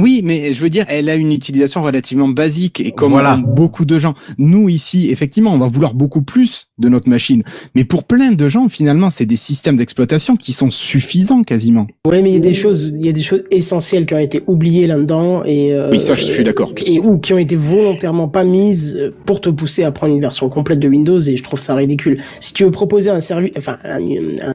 Oui, 0.00 0.22
mais 0.24 0.52
je 0.54 0.60
veux 0.60 0.70
dire, 0.70 0.86
elle 0.88 1.08
a 1.08 1.14
une 1.14 1.30
utilisation 1.30 1.80
relativement 1.80 2.26
basique 2.26 2.80
et 2.80 2.90
comme 2.90 3.12
Voilà. 3.12 3.36
beaucoup 3.36 3.84
de 3.84 3.96
gens, 3.96 4.14
nous 4.38 4.68
ici, 4.68 5.08
effectivement, 5.10 5.52
on 5.54 5.58
va 5.58 5.68
vouloir 5.68 5.94
beaucoup 5.94 6.22
plus 6.22 6.66
de 6.78 6.88
notre 6.88 7.08
machine. 7.08 7.44
Mais 7.76 7.84
pour 7.84 8.02
plein 8.02 8.32
de 8.32 8.48
gens, 8.48 8.68
finalement, 8.68 9.08
c'est 9.08 9.24
des 9.24 9.36
systèmes 9.36 9.76
d'exploitation 9.76 10.34
qui 10.36 10.52
sont 10.52 10.72
suffisants 10.72 11.42
quasiment. 11.42 11.86
Ouais, 12.08 12.22
mais 12.22 12.30
il 12.30 12.34
y 12.34 12.38
a 12.38 12.40
des 12.40 12.54
choses, 12.54 12.92
il 12.98 13.06
y 13.06 13.08
a 13.08 13.12
des 13.12 13.22
choses 13.22 13.44
essentielles 13.52 14.04
qui 14.04 14.14
ont 14.14 14.18
été 14.18 14.42
oubliées 14.48 14.88
là-dedans 14.88 15.44
et 15.44 15.72
euh, 15.72 15.90
Oui, 15.92 16.00
ça, 16.00 16.14
je 16.14 16.24
suis 16.24 16.42
d'accord. 16.42 16.72
et 16.84 16.98
ou 16.98 17.18
qui 17.18 17.32
ont 17.32 17.38
été 17.38 17.54
volontairement 17.54 18.28
pas 18.28 18.42
mises 18.44 18.96
euh, 18.98 19.10
pour 19.26 19.40
te 19.40 19.48
pousser 19.48 19.84
à 19.84 19.92
prendre 19.92 20.12
une 20.12 20.20
version 20.20 20.48
complète 20.48 20.80
de 20.80 20.88
Windows 20.88 21.20
et 21.20 21.36
je 21.36 21.42
trouve 21.44 21.60
ça 21.60 21.76
ridicule. 21.76 22.20
Si 22.40 22.52
tu 22.52 22.64
veux 22.64 22.72
proposer 22.72 23.10
un 23.10 23.20
service, 23.20 23.52
enfin 23.56 23.78
un, 23.84 24.00
un- 24.02 24.52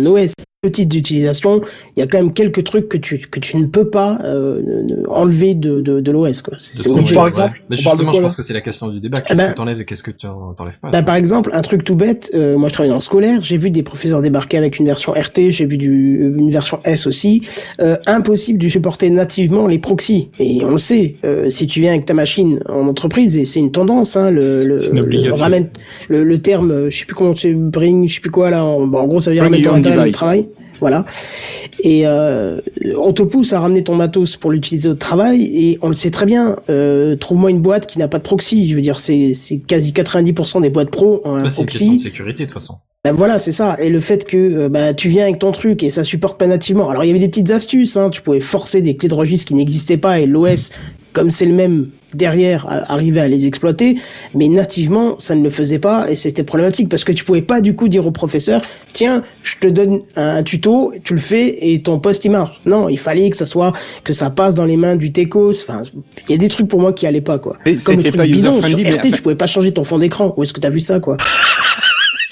un 0.00 0.06
OS 0.06 0.32
petite 0.60 0.88
d'utilisation, 0.88 1.60
il 1.96 2.00
y 2.00 2.02
a 2.02 2.08
quand 2.08 2.18
même 2.18 2.32
quelques 2.32 2.64
trucs 2.64 2.88
que 2.88 2.96
tu 2.96 3.18
que 3.30 3.38
tu 3.38 3.56
ne 3.58 3.66
peux 3.66 3.88
pas 3.90 4.18
euh, 4.24 4.60
enlever 5.08 5.54
de 5.54 5.80
de, 5.80 6.00
de 6.00 6.10
l'OS 6.10 6.42
quoi. 6.42 6.54
C'est 6.58 6.78
De 6.78 6.82
c'est 6.82 6.88
ton- 6.88 6.96
obligé. 6.96 7.14
Par 7.14 7.24
ouais. 7.24 7.28
exemple, 7.30 7.52
Mais 7.52 7.60
parle 7.60 7.68
de 7.68 7.76
justement, 7.76 8.10
quoi, 8.10 8.12
je 8.18 8.22
pense 8.22 8.36
que 8.36 8.42
c'est 8.42 8.54
la 8.54 8.60
question 8.60 8.88
du 8.88 8.98
débat. 8.98 9.20
Qu'est-ce 9.20 9.40
ben- 9.40 9.50
que 9.52 9.54
t'enlèves 9.56 9.80
et 9.80 9.84
qu'est-ce 9.84 10.02
que 10.02 10.10
tu 10.10 10.26
en- 10.26 10.54
t'enlèves 10.54 10.80
pas 10.80 10.90
Bah, 10.90 11.04
par 11.04 11.14
exemple, 11.14 11.50
un 11.52 11.62
truc 11.62 11.84
tout 11.84 11.94
bête, 11.94 12.32
euh, 12.34 12.58
moi 12.58 12.68
je 12.68 12.74
travaille 12.74 12.88
dans 12.88 12.96
le 12.96 13.00
scolaire, 13.00 13.38
j'ai 13.40 13.56
vu 13.56 13.70
des 13.70 13.84
professeurs 13.84 14.20
débarquer 14.20 14.56
avec 14.58 14.80
une 14.80 14.86
version 14.86 15.12
RT, 15.12 15.52
j'ai 15.52 15.64
vu 15.64 15.76
du, 15.78 16.34
une 16.36 16.50
version 16.50 16.80
S 16.84 17.06
aussi, 17.06 17.40
euh, 17.80 17.96
impossible 18.08 18.58
de 18.58 18.68
supporter 18.68 19.10
nativement 19.10 19.68
les 19.68 19.78
proxys. 19.78 20.30
Et 20.40 20.58
on 20.64 20.72
le 20.72 20.78
sait, 20.78 21.14
euh, 21.24 21.50
si 21.50 21.68
tu 21.68 21.78
viens 21.82 21.92
avec 21.92 22.04
ta 22.04 22.14
machine 22.14 22.58
en 22.68 22.88
entreprise, 22.88 23.38
et 23.38 23.44
c'est 23.44 23.60
une 23.60 23.70
tendance, 23.70 24.16
hein, 24.16 24.32
le, 24.32 24.64
le, 24.66 24.74
une 24.92 25.02
le- 25.02 25.30
ramène, 25.40 25.68
le, 26.08 26.24
le 26.24 26.38
terme, 26.42 26.90
je 26.90 26.98
sais 26.98 27.04
plus 27.04 27.14
comment 27.14 27.36
c'est, 27.36 27.52
bring, 27.52 28.08
je 28.08 28.14
sais 28.16 28.20
plus 28.20 28.30
quoi 28.32 28.50
là, 28.50 28.64
en, 28.64 28.84
bon, 28.88 28.98
en 28.98 29.06
gros 29.06 29.20
ça 29.20 29.30
veut 29.30 29.36
dire 29.36 29.44
Bring 29.48 29.64
ramène 29.64 29.82
ton 29.82 29.88
matériel 29.90 29.98
de 30.00 30.04
device. 30.06 30.16
travail. 30.16 30.47
Voilà. 30.80 31.04
Et 31.80 32.06
euh, 32.06 32.60
on 32.98 33.12
te 33.12 33.22
pousse 33.22 33.52
à 33.52 33.60
ramener 33.60 33.82
ton 33.84 33.94
matos 33.94 34.36
pour 34.36 34.50
l'utiliser 34.50 34.88
au 34.88 34.94
travail 34.94 35.42
et 35.44 35.78
on 35.82 35.88
le 35.88 35.94
sait 35.94 36.10
très 36.10 36.26
bien. 36.26 36.56
Euh, 36.70 37.16
Trouve-moi 37.16 37.50
une 37.50 37.60
boîte 37.60 37.86
qui 37.86 37.98
n'a 37.98 38.08
pas 38.08 38.18
de 38.18 38.22
proxy. 38.22 38.68
Je 38.68 38.74
veux 38.74 38.82
dire, 38.82 38.98
c'est 38.98 39.34
c'est 39.34 39.58
quasi 39.58 39.92
90% 39.92 40.62
des 40.62 40.70
boîtes 40.70 40.90
pro 40.90 41.20
ont 41.24 41.36
un 41.36 41.42
Ça, 41.44 41.48
c'est 41.48 41.60
une 41.62 41.66
question 41.66 41.86
de 41.86 41.90
proxy. 41.90 42.02
sécurité, 42.02 42.44
de 42.44 42.48
toute 42.48 42.54
façon. 42.54 42.76
Ben 43.04 43.12
voilà, 43.12 43.38
c'est 43.38 43.52
ça. 43.52 43.76
Et 43.80 43.90
le 43.90 44.00
fait 44.00 44.24
que 44.26 44.36
euh, 44.36 44.68
bah, 44.68 44.92
tu 44.92 45.08
viens 45.08 45.22
avec 45.22 45.38
ton 45.38 45.52
truc 45.52 45.82
et 45.82 45.90
ça 45.90 46.02
supporte 46.02 46.38
pas 46.38 46.46
nativement. 46.48 46.90
Alors 46.90 47.04
il 47.04 47.06
y 47.06 47.10
avait 47.10 47.20
des 47.20 47.28
petites 47.28 47.50
astuces. 47.52 47.96
Hein. 47.96 48.10
Tu 48.10 48.22
pouvais 48.22 48.40
forcer 48.40 48.82
des 48.82 48.96
clés 48.96 49.08
de 49.08 49.14
registre 49.14 49.46
qui 49.46 49.54
n'existaient 49.54 49.96
pas 49.96 50.18
et 50.18 50.26
l'OS, 50.26 50.70
comme 51.18 51.32
c'est 51.32 51.46
le 51.46 51.52
même 51.52 51.88
derrière, 52.14 52.64
a- 52.68 52.92
arrivait 52.92 53.18
à 53.20 53.26
les 53.26 53.48
exploiter. 53.48 53.96
Mais 54.36 54.46
nativement, 54.46 55.18
ça 55.18 55.34
ne 55.34 55.42
le 55.42 55.50
faisait 55.50 55.80
pas 55.80 56.08
et 56.08 56.14
c'était 56.14 56.44
problématique 56.44 56.88
parce 56.88 57.02
que 57.02 57.10
tu 57.10 57.24
pouvais 57.24 57.42
pas 57.42 57.60
du 57.60 57.74
coup 57.74 57.88
dire 57.88 58.06
au 58.06 58.12
professeur, 58.12 58.62
tiens, 58.92 59.24
je 59.42 59.56
te 59.58 59.66
donne 59.66 60.02
un 60.14 60.44
tuto, 60.44 60.92
tu 61.02 61.14
le 61.14 61.18
fais 61.20 61.56
et 61.72 61.82
ton 61.82 61.98
poste 61.98 62.24
il 62.24 62.30
marche. 62.30 62.60
Non, 62.66 62.88
il 62.88 62.98
fallait 63.00 63.28
que 63.30 63.36
ça 63.36 63.46
soit 63.46 63.72
que 64.04 64.12
ça 64.12 64.30
passe 64.30 64.54
dans 64.54 64.64
les 64.64 64.76
mains 64.76 64.94
du 64.94 65.10
techos. 65.10 65.50
Enfin, 65.68 65.82
il 66.28 66.30
y 66.30 66.34
a 66.34 66.38
des 66.38 66.48
trucs 66.48 66.68
pour 66.68 66.80
moi 66.80 66.92
qui 66.92 67.04
allaient 67.04 67.20
pas 67.20 67.40
quoi. 67.40 67.56
Et 67.66 67.74
Comme 67.74 67.96
le 67.96 68.04
truc 68.04 68.16
pas 68.16 68.26
bidon 68.26 68.62
sur 68.62 68.78
RT, 68.78 68.86
enfin- 68.98 69.10
tu 69.10 69.22
pouvais 69.22 69.34
pas 69.34 69.48
changer 69.48 69.72
ton 69.72 69.82
fond 69.82 69.98
d'écran. 69.98 70.32
Où 70.36 70.44
est-ce 70.44 70.52
que 70.52 70.60
t'as 70.60 70.70
vu 70.70 70.78
ça 70.80 71.00
quoi? 71.00 71.16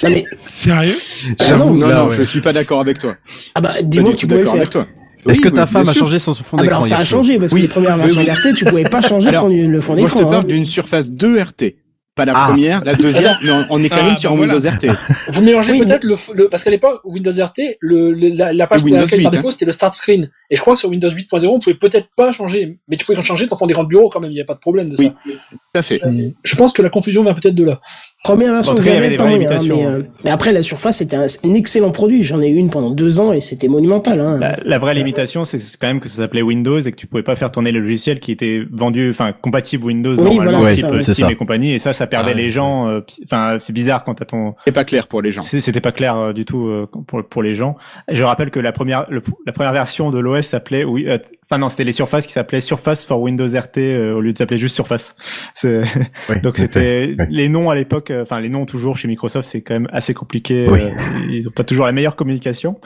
Non, 0.05 0.11
mais 0.11 0.25
Sérieux 0.43 0.95
Ah 1.41 1.45
J'avoue, 1.49 1.71
non, 1.71 1.75
non, 1.81 1.87
là, 1.89 1.95
non, 1.97 2.09
ouais. 2.09 2.15
je 2.17 2.23
suis 2.23 2.41
pas 2.41 2.53
d'accord 2.53 2.81
avec 2.81 2.99
toi. 3.01 3.17
ah 3.57 3.61
bah 3.61 3.71
Pas 3.75 3.83
dis-moi 3.83 4.13
que 4.13 4.17
tu 4.17 4.27
pouvais 4.29 4.45
faire. 4.45 4.55
avec 4.55 4.71
toi. 4.71 4.87
Est-ce 5.29 5.39
Oui, 5.41 5.45
que 5.45 5.49
ta 5.55 5.67
femme 5.67 5.89
a 5.89 5.93
changé 5.93 6.19
son 6.19 6.35
fond 6.35 6.43
Ah 6.53 6.57
bah 6.57 6.63
d'écran 6.63 6.77
alors 6.79 6.87
ça 6.87 6.99
a 6.99 7.05
changé 7.05 7.39
parce 7.39 7.51
que 7.51 7.57
Oui, 7.57 7.63
les 7.63 7.69
premières 7.69 7.97
versions 7.97 8.21
oui. 8.21 8.27
d'RT, 8.27 8.55
tu 8.55 8.65
pouvais 8.65 8.85
pas 8.85 9.03
changer 9.03 9.29
Alors, 9.31 9.49
le 9.49 9.55
fond, 9.57 9.69
le 9.71 9.81
fond 9.81 9.95
Moi, 9.97 10.07
je 10.07 10.13
te 10.13 10.19
d'écran. 10.19 10.31
parle 10.31 10.45
hein. 10.45 10.49
d'une 10.49 10.67
surface 10.67 11.11
2 11.11 11.39
RT. 11.41 11.75
Pas 12.15 12.25
la 12.25 12.33
Ah. 12.35 12.47
première, 12.49 12.83
la 12.83 12.95
deuxième, 12.95 13.37
mais 13.45 13.51
on- 13.51 13.67
on 13.69 13.83
est 13.83 13.91
quand 13.91 13.97
Ah, 14.01 14.05
même 14.05 14.13
bah 14.15 14.17
sur 14.19 14.33
un 14.33 14.37
voilà. 14.37 14.55
Windows 14.55 14.71
RT. 14.91 14.97
Vous 15.33 15.43
mélangez 15.43 15.73
Oui, 15.75 15.81
peut-être 15.81 16.03
le, 16.03 16.15
le- 16.35 16.49
parce 16.49 16.65
qu'à 16.65 16.71
l'époque 16.71 17.03
Windows 17.05 17.31
RT, 17.31 17.77
le, 17.81 18.11
le- 18.13 18.29
la, 18.29 18.55
la 18.55 18.67
page 18.67 18.83
Windows 18.83 19.01
laquelle 19.03 19.23
par 19.23 19.33
8, 19.33 19.37
défaut 19.37 19.51
c'était 19.51 19.67
le 19.67 19.73
start 19.73 19.95
screen. 19.95 20.31
Et 20.49 20.57
je 20.57 20.61
crois 20.63 20.73
que 20.73 20.79
sur 20.81 20.89
Windows 20.89 21.11
8.0 21.11 21.47
on 21.49 21.59
pouvait 21.59 21.75
peut-être 21.77 22.09
pas 22.17 22.33
changer, 22.33 22.79
mais 22.89 22.97
tu 22.97 23.05
pouvais 23.05 23.21
changer 23.21 23.49
ton 23.49 23.57
fond 23.59 23.67
d'écran 23.67 23.83
de 23.85 23.89
bureau 23.91 24.09
quand 24.09 24.21
même. 24.21 24.31
Il 24.31 24.35
n'y 24.35 24.41
a 24.41 24.47
pas 24.47 24.55
de 24.55 24.59
problème 24.61 24.89
de 24.89 24.97
Oui. 24.99 25.09
ça. 25.09 25.31
Tout 25.51 25.59
à 25.75 25.83
fait. 25.83 26.01
Je 26.43 26.57
pense 26.57 26.73
que 26.73 26.81
la 26.81 26.89
confusion 26.89 27.23
vient 27.23 27.35
peut-être 27.35 27.55
de 27.55 27.65
là. 27.65 27.81
Première 28.27 28.53
version 28.53 28.73
En 28.73 28.77
tout 28.77 28.83
que 28.83 28.87
cas, 28.89 28.93
il 28.93 28.95
y 28.95 28.97
j'avais, 28.97 29.07
avait 29.07 29.17
pas 29.17 29.27
moyen, 29.27 29.51
hein, 29.51 29.59
mais, 29.69 29.87
euh, 29.87 30.03
mais 30.25 30.31
après 30.31 30.53
la 30.53 30.63
Surface 30.63 30.99
c'était 30.99 31.17
un, 31.17 31.27
un 31.45 31.55
excellent 31.55 31.91
produit. 31.91 32.23
J'en 32.23 32.41
ai 32.41 32.49
eu 32.49 32.57
une 32.57 32.71
pendant 32.71 32.91
deux 32.91 33.21
ans 33.21 33.33
et 33.33 33.41
c'était 33.41 33.69
monumental. 33.69 34.21
Hein. 34.21 34.39
La, 34.39 34.57
la 34.65 34.79
vraie 34.79 34.95
limitation, 34.95 35.45
c'est 35.45 35.59
quand 35.81 35.87
même 35.87 36.01
que 36.01 36.09
ça 36.09 36.17
s'appelait 36.17 36.43
Windows 36.43 36.81
et 36.81 36.91
que 36.91 36.97
tu 36.97 37.07
pouvais 37.07 37.23
pas 37.23 37.37
faire 37.37 37.51
tourner 37.51 37.73
les 37.73 37.81
logiciels 37.81 38.21
qui 38.21 38.33
étaient 38.33 38.63
vendus, 38.73 39.11
enfin 39.11 39.33
compatibles 39.33 39.85
Windows 39.85 40.15
Oui, 40.17 40.37
normalement, 40.37 40.59
voilà, 40.61 40.75
c'est 40.75 40.75
type 40.77 40.83
ça, 40.83 40.89
euh, 40.93 40.97
ouais. 40.97 41.03
C'est 41.03 41.13
Steam 41.15 41.27
ça. 41.27 41.33
et 41.33 41.37
compagnie. 41.37 41.73
Et 41.73 41.79
ça, 41.79 41.93
ça 41.93 42.07
perdait 42.07 42.33
Ah 42.33 42.37
ouais. 42.37 42.43
les 42.43 42.51
gens. 42.51 42.89
euh, 42.89 43.01
Enfin, 43.25 43.59
c'est 43.61 43.73
bizarre 43.73 44.05
quand 44.05 44.15
t'as 44.15 44.25
ton. 44.25 44.55
C'est 44.65 44.73
pas 44.73 44.85
clair 44.85 45.07
pour 45.07 45.23
les 45.23 45.31
gens. 45.31 45.43
C'était 45.43 45.81
pas 45.81 45.93
clair 45.93 46.17
euh, 46.17 46.33
du 46.33 46.45
tout 46.45 46.67
euh, 46.67 46.87
pour 47.07 47.25
pour 47.29 47.43
les 47.43 47.55
gens. 47.55 47.77
Je 48.11 48.23
rappelle 48.23 48.51
que 48.51 48.61
la 48.61 48.73
première 48.73 49.07
le- 49.11 49.23
la 49.47 49.53
première 49.53 49.73
version 49.73 50.11
de 50.11 50.19
l'OS 50.19 50.47
s'appelait 50.47 50.85
oui. 50.85 51.07
Enfin 51.49 51.59
non, 51.59 51.69
c'était 51.69 51.85
les 51.85 51.93
surfaces 51.93 52.27
qui 52.27 52.33
s'appelaient 52.33 52.61
Surface 52.61 53.05
for 53.07 53.21
Windows 53.21 53.47
RT 53.47 53.79
euh, 53.79 54.15
au 54.15 54.21
lieu 54.21 54.33
de 54.33 54.39
s'appeler 54.39 54.59
juste 54.59 54.75
Surface. 54.75 55.15
Oui, 55.65 56.41
Donc 56.43 56.57
c'était 56.57 57.15
Oui. 57.19 57.27
les 57.31 57.49
noms 57.49 57.71
à 57.71 57.75
l'époque, 57.75 58.11
euh, 58.11 58.23
enfin 58.25 58.41
les 58.41 58.49
noms 58.49 58.67
toujours 58.67 58.97
chez 58.97 59.07
Microsoft, 59.09 59.49
c'est 59.49 59.63
quand 59.63 59.75
même 59.75 59.89
assez 59.93 60.13
compliqué. 60.15 60.67
Oui. 60.69 60.81
euh, 60.81 60.91
ils 61.31 61.49
ont 61.49 61.53
pas 61.53 61.65
toujours 61.65 61.87
la 61.87 61.93
meilleure 61.93 62.17
communication. 62.17 62.81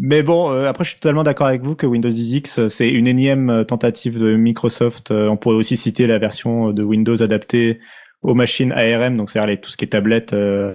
Mais 0.00 0.22
bon, 0.24 0.50
euh, 0.50 0.66
après 0.68 0.84
je 0.84 0.90
suis 0.90 0.98
totalement 1.00 1.22
d'accord 1.22 1.46
avec 1.46 1.62
vous 1.62 1.76
que 1.76 1.86
Windows 1.86 2.08
10X 2.10 2.58
euh, 2.60 2.68
c'est 2.68 2.88
une 2.88 3.06
énième 3.06 3.64
tentative 3.68 4.18
de 4.18 4.34
Microsoft. 4.34 5.10
Euh, 5.12 5.28
on 5.28 5.36
pourrait 5.36 5.54
aussi 5.56 5.76
citer 5.76 6.06
la 6.08 6.18
version 6.18 6.72
de 6.72 6.82
Windows 6.82 7.22
adaptée 7.22 7.78
aux 8.22 8.34
machines 8.34 8.72
ARM, 8.72 9.16
donc 9.16 9.30
c'est-à-dire 9.30 9.60
tout 9.60 9.70
ce 9.70 9.76
qui 9.76 9.84
est 9.84 9.88
tablette, 9.88 10.32
euh, 10.32 10.72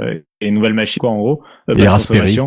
et 0.00 0.46
une 0.46 0.54
nouvelle 0.54 0.74
machine 0.74 1.00
quoi 1.00 1.10
en 1.10 1.18
gros 1.18 1.42
Et 1.74 1.86
Raspberry. 1.86 2.38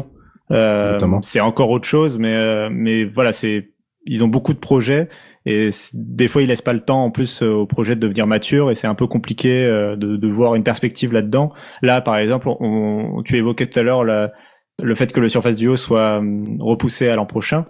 Euh, 0.52 1.00
c'est 1.22 1.39
encore 1.39 1.70
autre 1.70 1.88
chose 1.88 2.20
mais 2.20 2.34
euh, 2.36 2.70
mais 2.72 3.06
voilà 3.06 3.32
c'est 3.32 3.71
ils 4.06 4.24
ont 4.24 4.28
beaucoup 4.28 4.54
de 4.54 4.60
projets 4.60 5.10
et 5.46 5.70
des 5.94 6.28
fois 6.28 6.42
ils 6.42 6.48
laissent 6.48 6.62
pas 6.62 6.74
le 6.74 6.82
temps 6.82 7.04
en 7.04 7.12
plus 7.12 7.42
euh, 7.42 7.52
au 7.52 7.66
projet 7.66 7.96
de 7.96 8.02
devenir 8.02 8.28
mature 8.28 8.72
et 8.72 8.76
c'est 8.76 8.88
un 8.88 8.96
peu 8.96 9.08
compliqué 9.08 9.66
euh, 9.66 9.96
de, 9.96 10.16
de 10.16 10.28
voir 10.28 10.56
une 10.56 10.64
perspective 10.64 11.14
là-dedans 11.14 11.52
là 11.82 12.02
par 12.02 12.18
exemple 12.18 12.48
on, 12.48 13.22
tu 13.24 13.38
évoquais 13.38 13.68
tout 13.68 13.80
à 13.80 13.84
l'heure 13.84 14.04
le 14.04 14.96
fait 14.96 15.12
que 15.12 15.20
le 15.20 15.30
Surface 15.30 15.56
Duo 15.56 15.76
soit 15.76 16.18
hum, 16.18 16.56
repoussé 16.60 17.10
à 17.10 17.16
l'an 17.16 17.26
prochain 17.26 17.66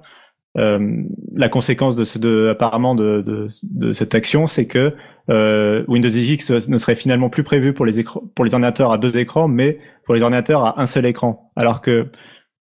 euh, 0.58 1.04
la 1.34 1.48
conséquence 1.48 1.96
de, 1.96 2.04
ce, 2.04 2.20
de 2.20 2.50
apparemment 2.50 2.94
de, 2.94 3.22
de, 3.22 3.48
de 3.72 3.94
cette 3.94 4.16
action, 4.16 4.48
c'est 4.48 4.66
que 4.66 4.94
euh, 5.30 5.86
Windows 5.88 6.10
X 6.10 6.52
ne 6.68 6.78
serait 6.78 6.96
finalement 6.96 7.30
plus 7.30 7.44
prévu 7.44 7.74
pour 7.74 7.86
les 7.86 8.04
pour 8.04 8.44
les 8.44 8.54
ordinateurs 8.54 8.92
à 8.92 8.98
deux 8.98 9.18
écrans, 9.18 9.48
mais 9.48 9.80
pour 10.04 10.14
les 10.14 10.24
ordinateurs 10.24 10.66
à 10.66 10.82
un 10.82 10.86
seul 10.86 11.06
écran. 11.06 11.52
Alors 11.56 11.82
que, 11.82 12.10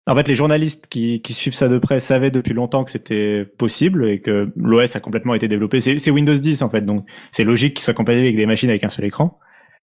en 0.07 0.17
fait, 0.17 0.27
les 0.27 0.35
journalistes 0.35 0.87
qui, 0.89 1.23
qui 1.23 1.33
suivent 1.33 1.55
ça 1.55 1.69
de 1.69 1.79
près 1.79 2.01
savaient 2.01 2.31
depuis 2.33 2.55
longtemps 2.55 2.83
que 2.85 2.91
c'était 2.91 3.45
possible 3.59 4.09
et 4.09 4.21
que 4.21 4.51
l'OS 4.57 4.97
a 4.97 5.01
complètement 5.01 5.35
été 5.35 5.47
développé. 5.49 5.81
C'est 5.81 6.11
Windows 6.11 6.35
10 6.35 6.63
en 6.63 6.71
fait, 6.71 6.83
donc 6.85 7.07
c'est 7.31 7.45
logique 7.45 7.75
qu'il 7.75 7.85
soit 7.85 7.95
compatible 7.95 8.25
avec 8.25 8.37
des 8.37 8.47
machines 8.47 8.71
avec 8.71 8.83
un 8.85 8.89
seul 8.89 9.05
écran. 9.05 9.39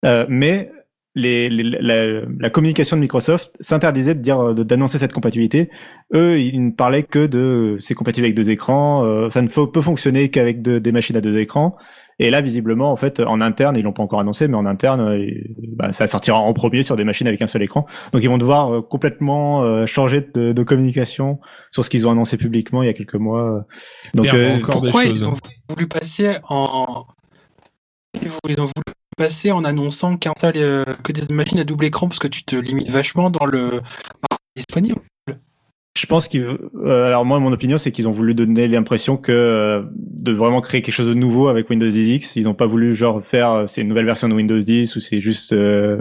Euh, 0.04 0.26
mais 0.28 0.70
les, 1.14 1.48
les- 1.50 1.62
la, 1.80 2.22
la 2.40 2.50
communication 2.50 2.96
de 2.96 3.02
Microsoft 3.02 3.52
s'interdisait 3.60 4.14
de 4.14 4.20
dire 4.20 4.54
d'annoncer 4.54 4.98
cette 4.98 5.12
compatibilité. 5.12 5.70
Eux, 6.14 6.40
ils 6.40 6.64
ne 6.66 6.70
parlaient 6.72 7.02
que 7.02 7.26
de 7.26 7.76
c'est 7.80 7.94
compatible 7.94 8.24
avec 8.26 8.34
deux 8.36 8.50
écrans, 8.50 9.04
euh, 9.04 9.28
ça 9.30 9.42
ne 9.42 9.48
peut 9.48 9.82
fonctionner 9.82 10.30
qu'avec 10.30 10.62
de- 10.62 10.78
des 10.78 10.92
machines 10.92 11.16
à 11.16 11.20
deux 11.20 11.38
écrans. 11.38 11.76
Et 12.22 12.30
là, 12.30 12.40
visiblement, 12.40 12.92
en 12.92 12.96
fait, 12.96 13.18
en 13.18 13.40
interne, 13.40 13.76
ils 13.76 13.82
l'ont 13.82 13.92
pas 13.92 14.04
encore 14.04 14.20
annoncé, 14.20 14.46
mais 14.46 14.56
en 14.56 14.64
interne, 14.64 15.00
euh, 15.00 15.28
bah, 15.76 15.92
ça 15.92 16.06
sortira 16.06 16.38
en 16.38 16.52
premier 16.52 16.84
sur 16.84 16.94
des 16.94 17.02
machines 17.02 17.26
avec 17.26 17.42
un 17.42 17.48
seul 17.48 17.62
écran. 17.62 17.84
Donc, 18.12 18.22
ils 18.22 18.28
vont 18.28 18.38
devoir 18.38 18.72
euh, 18.72 18.80
complètement 18.80 19.64
euh, 19.64 19.86
changer 19.86 20.20
de, 20.20 20.52
de 20.52 20.62
communication 20.62 21.40
sur 21.72 21.84
ce 21.84 21.90
qu'ils 21.90 22.06
ont 22.06 22.12
annoncé 22.12 22.36
publiquement 22.36 22.84
il 22.84 22.86
y 22.86 22.88
a 22.88 22.92
quelques 22.92 23.16
mois. 23.16 23.66
Donc, 24.14 24.32
euh, 24.32 24.56
encore 24.56 24.82
des 24.82 24.90
Pourquoi 24.90 25.08
choses. 25.08 25.20
ils 25.22 25.26
ont 25.26 25.34
voulu 25.68 25.88
passer 25.88 26.36
en 26.48 27.06
ils 28.20 28.28
ont 28.60 28.66
voulu 28.66 28.94
passer 29.16 29.50
en 29.50 29.64
annonçant 29.64 30.16
qu'un 30.16 30.32
seul, 30.40 30.54
euh, 30.56 30.84
que 31.02 31.10
des 31.10 31.22
machines 31.34 31.58
à 31.58 31.64
double 31.64 31.86
écran 31.86 32.06
parce 32.06 32.20
que 32.20 32.28
tu 32.28 32.44
te 32.44 32.54
limites 32.54 32.88
vachement 32.88 33.30
dans 33.30 33.46
le 33.46 33.82
disponible. 34.54 35.00
Je 35.94 36.06
pense 36.06 36.26
qu'ils, 36.26 36.46
euh, 36.86 37.04
alors 37.06 37.26
moi, 37.26 37.38
mon 37.38 37.52
opinion, 37.52 37.76
c'est 37.76 37.92
qu'ils 37.92 38.08
ont 38.08 38.12
voulu 38.12 38.32
donner 38.34 38.66
l'impression 38.66 39.18
que 39.18 39.30
euh, 39.30 39.82
de 40.22 40.32
vraiment 40.32 40.62
créer 40.62 40.80
quelque 40.80 40.94
chose 40.94 41.08
de 41.08 41.12
nouveau 41.14 41.48
avec 41.48 41.68
Windows 41.68 41.90
10 41.90 42.14
X. 42.14 42.36
Ils 42.36 42.44
n'ont 42.44 42.54
pas 42.54 42.66
voulu 42.66 42.94
genre 42.94 43.22
faire, 43.22 43.50
euh, 43.52 43.64
c'est 43.66 43.82
une 43.82 43.88
nouvelle 43.88 44.06
version 44.06 44.26
de 44.26 44.32
Windows 44.32 44.58
10 44.58 44.96
ou 44.96 45.00
c'est 45.00 45.18
juste, 45.18 45.52
euh, 45.52 45.98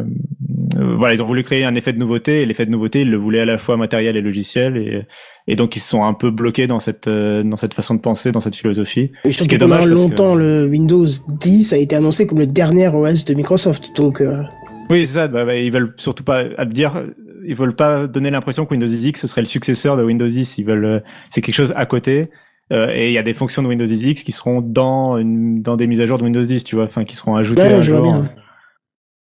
euh, 0.80 0.96
voilà, 0.98 1.14
ils 1.14 1.22
ont 1.22 1.26
voulu 1.26 1.44
créer 1.44 1.66
un 1.66 1.76
effet 1.76 1.92
de 1.92 1.98
nouveauté 2.00 2.42
et 2.42 2.46
l'effet 2.46 2.66
de 2.66 2.72
nouveauté, 2.72 3.02
ils 3.02 3.10
le 3.12 3.18
voulaient 3.18 3.42
à 3.42 3.46
la 3.46 3.58
fois 3.58 3.76
matériel 3.76 4.16
et 4.16 4.22
logiciel 4.22 4.78
et 4.78 5.02
et 5.48 5.56
donc 5.56 5.76
ils 5.76 5.80
se 5.80 5.90
sont 5.90 6.04
un 6.06 6.14
peu 6.14 6.30
bloqués 6.32 6.68
dans 6.68 6.80
cette 6.80 7.08
euh, 7.08 7.44
dans 7.44 7.58
cette 7.58 7.74
façon 7.74 7.96
de 7.96 8.00
penser, 8.00 8.32
dans 8.32 8.40
cette 8.40 8.56
philosophie. 8.56 9.12
Et 9.26 9.32
Ce 9.32 9.38
surtout 9.44 9.50
qui 9.50 9.56
est 9.56 9.58
pendant 9.58 9.76
dommage 9.76 9.90
que- 9.90 9.94
longtemps, 9.96 10.36
le 10.36 10.68
Windows 10.68 11.06
10 11.28 11.74
a 11.74 11.78
été 11.78 11.98
annoncé 11.98 12.28
comme 12.28 12.40
le 12.40 12.48
dernier 12.48 12.88
OS 12.88 13.26
de 13.26 13.34
Microsoft. 13.34 13.90
Donc, 13.98 14.22
euh, 14.22 14.42
Oui, 14.90 15.06
c'est 15.08 15.16
ça. 15.16 15.28
Bah, 15.28 15.44
bah, 15.44 15.56
ils 15.58 15.72
veulent 15.72 15.94
surtout 15.98 16.24
pas 16.24 16.46
dire, 16.66 17.04
ils 17.46 17.56
veulent 17.56 17.76
pas 17.76 18.08
donner 18.08 18.30
l'impression 18.32 18.66
que 18.66 18.72
Windows 18.72 18.88
10 18.88 19.06
X 19.08 19.22
ce 19.22 19.28
serait 19.28 19.42
le 19.42 19.48
successeur 19.48 19.98
de 19.98 20.04
Windows 20.04 20.28
10. 20.28 20.58
Ils 20.58 20.66
veulent, 20.66 20.86
euh, 20.86 21.00
c'est 21.30 21.42
quelque 21.42 21.56
chose 21.56 21.74
à 21.76 21.86
côté. 21.86 22.30
Euh, 22.72 22.88
et 22.94 23.08
il 23.08 23.14
y 23.14 23.18
a 23.18 23.24
des 23.24 23.34
fonctions 23.34 23.62
de 23.62 23.68
Windows 23.68 23.86
10 23.86 24.04
X 24.04 24.24
qui 24.24 24.32
seront 24.32 24.62
dans 24.62 25.18
une, 25.18 25.62
dans 25.62 25.76
des 25.76 25.88
mises 25.88 26.00
à 26.02 26.08
jour 26.08 26.18
de 26.18 26.24
Windows 26.24 26.42
10, 26.42 26.64
tu 26.64 26.76
vois, 26.76 26.86
enfin 26.86 27.04
qui 27.04 27.16
seront 27.16 27.36
ajoutées 27.36 27.64
Ouais, 27.64 27.74
à 27.74 27.82
je 27.82 27.92
vois 27.92 28.02
jour. 28.10 28.22
bien. 28.22 28.32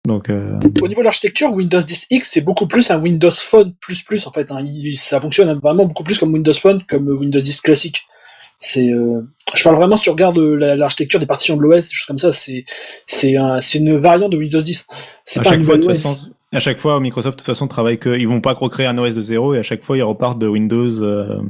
Donc, 0.06 0.30
euh, 0.30 0.58
Au 0.82 0.88
niveau 0.88 1.00
de 1.00 1.04
l'architecture, 1.04 1.52
Windows 1.52 1.80
10 1.80 2.06
X 2.10 2.30
c'est 2.32 2.40
beaucoup 2.40 2.66
plus 2.66 2.90
un 2.90 3.00
Windows 3.00 3.30
Phone 3.30 3.74
plus 3.80 4.02
plus 4.02 4.26
en 4.26 4.32
fait. 4.32 4.50
hein. 4.50 4.58
Il- 4.62 4.96
ça 4.96 5.20
fonctionne 5.20 5.52
vraiment 5.58 5.84
beaucoup 5.86 6.04
plus 6.04 6.18
comme 6.18 6.32
Windows 6.32 6.52
Phone 6.54 6.82
comme 6.88 7.06
Windows 7.08 7.40
10 7.40 7.60
classique. 7.60 8.02
C'est, 8.58 8.90
euh, 8.92 9.22
je 9.54 9.62
parle 9.64 9.76
vraiment 9.76 9.96
si 9.96 10.02
tu 10.04 10.10
regardes 10.10 10.36
la- 10.38 10.76
l'architecture 10.76 11.18
des 11.20 11.26
partitions 11.26 11.56
de 11.56 11.62
l'OS, 11.62 11.86
des 11.88 11.92
choses 11.94 12.06
comme 12.06 12.18
ça, 12.18 12.32
c'est 12.32 12.64
c'est 13.06 13.36
un, 13.36 13.60
c'est 13.60 13.78
une 13.78 13.96
variante 13.98 14.32
de 14.32 14.36
Windows 14.38 14.60
10. 14.60 14.86
C'est 15.24 15.40
à 15.40 15.42
pas 15.42 15.50
un 15.50 15.52
chaque 15.52 15.62
fois, 15.64 15.76
de 15.76 15.82
toute 15.82 15.92
façon, 15.92 16.30
à 16.52 16.58
chaque 16.60 16.78
fois, 16.80 16.98
Microsoft 17.00 17.36
de 17.38 17.40
toute 17.42 17.46
façon 17.46 17.68
travaille 17.68 17.98
que, 17.98 18.18
ils 18.18 18.26
vont 18.28 18.40
pas 18.40 18.52
recréer 18.54 18.86
un 18.86 18.98
OS 18.98 19.14
de 19.14 19.22
zéro 19.22 19.54
et 19.54 19.58
à 19.58 19.62
chaque 19.62 19.82
fois 19.82 19.96
ils 19.96 20.02
repartent 20.02 20.38
de 20.38 20.46
Windows. 20.48 21.02
Euh, 21.02 21.40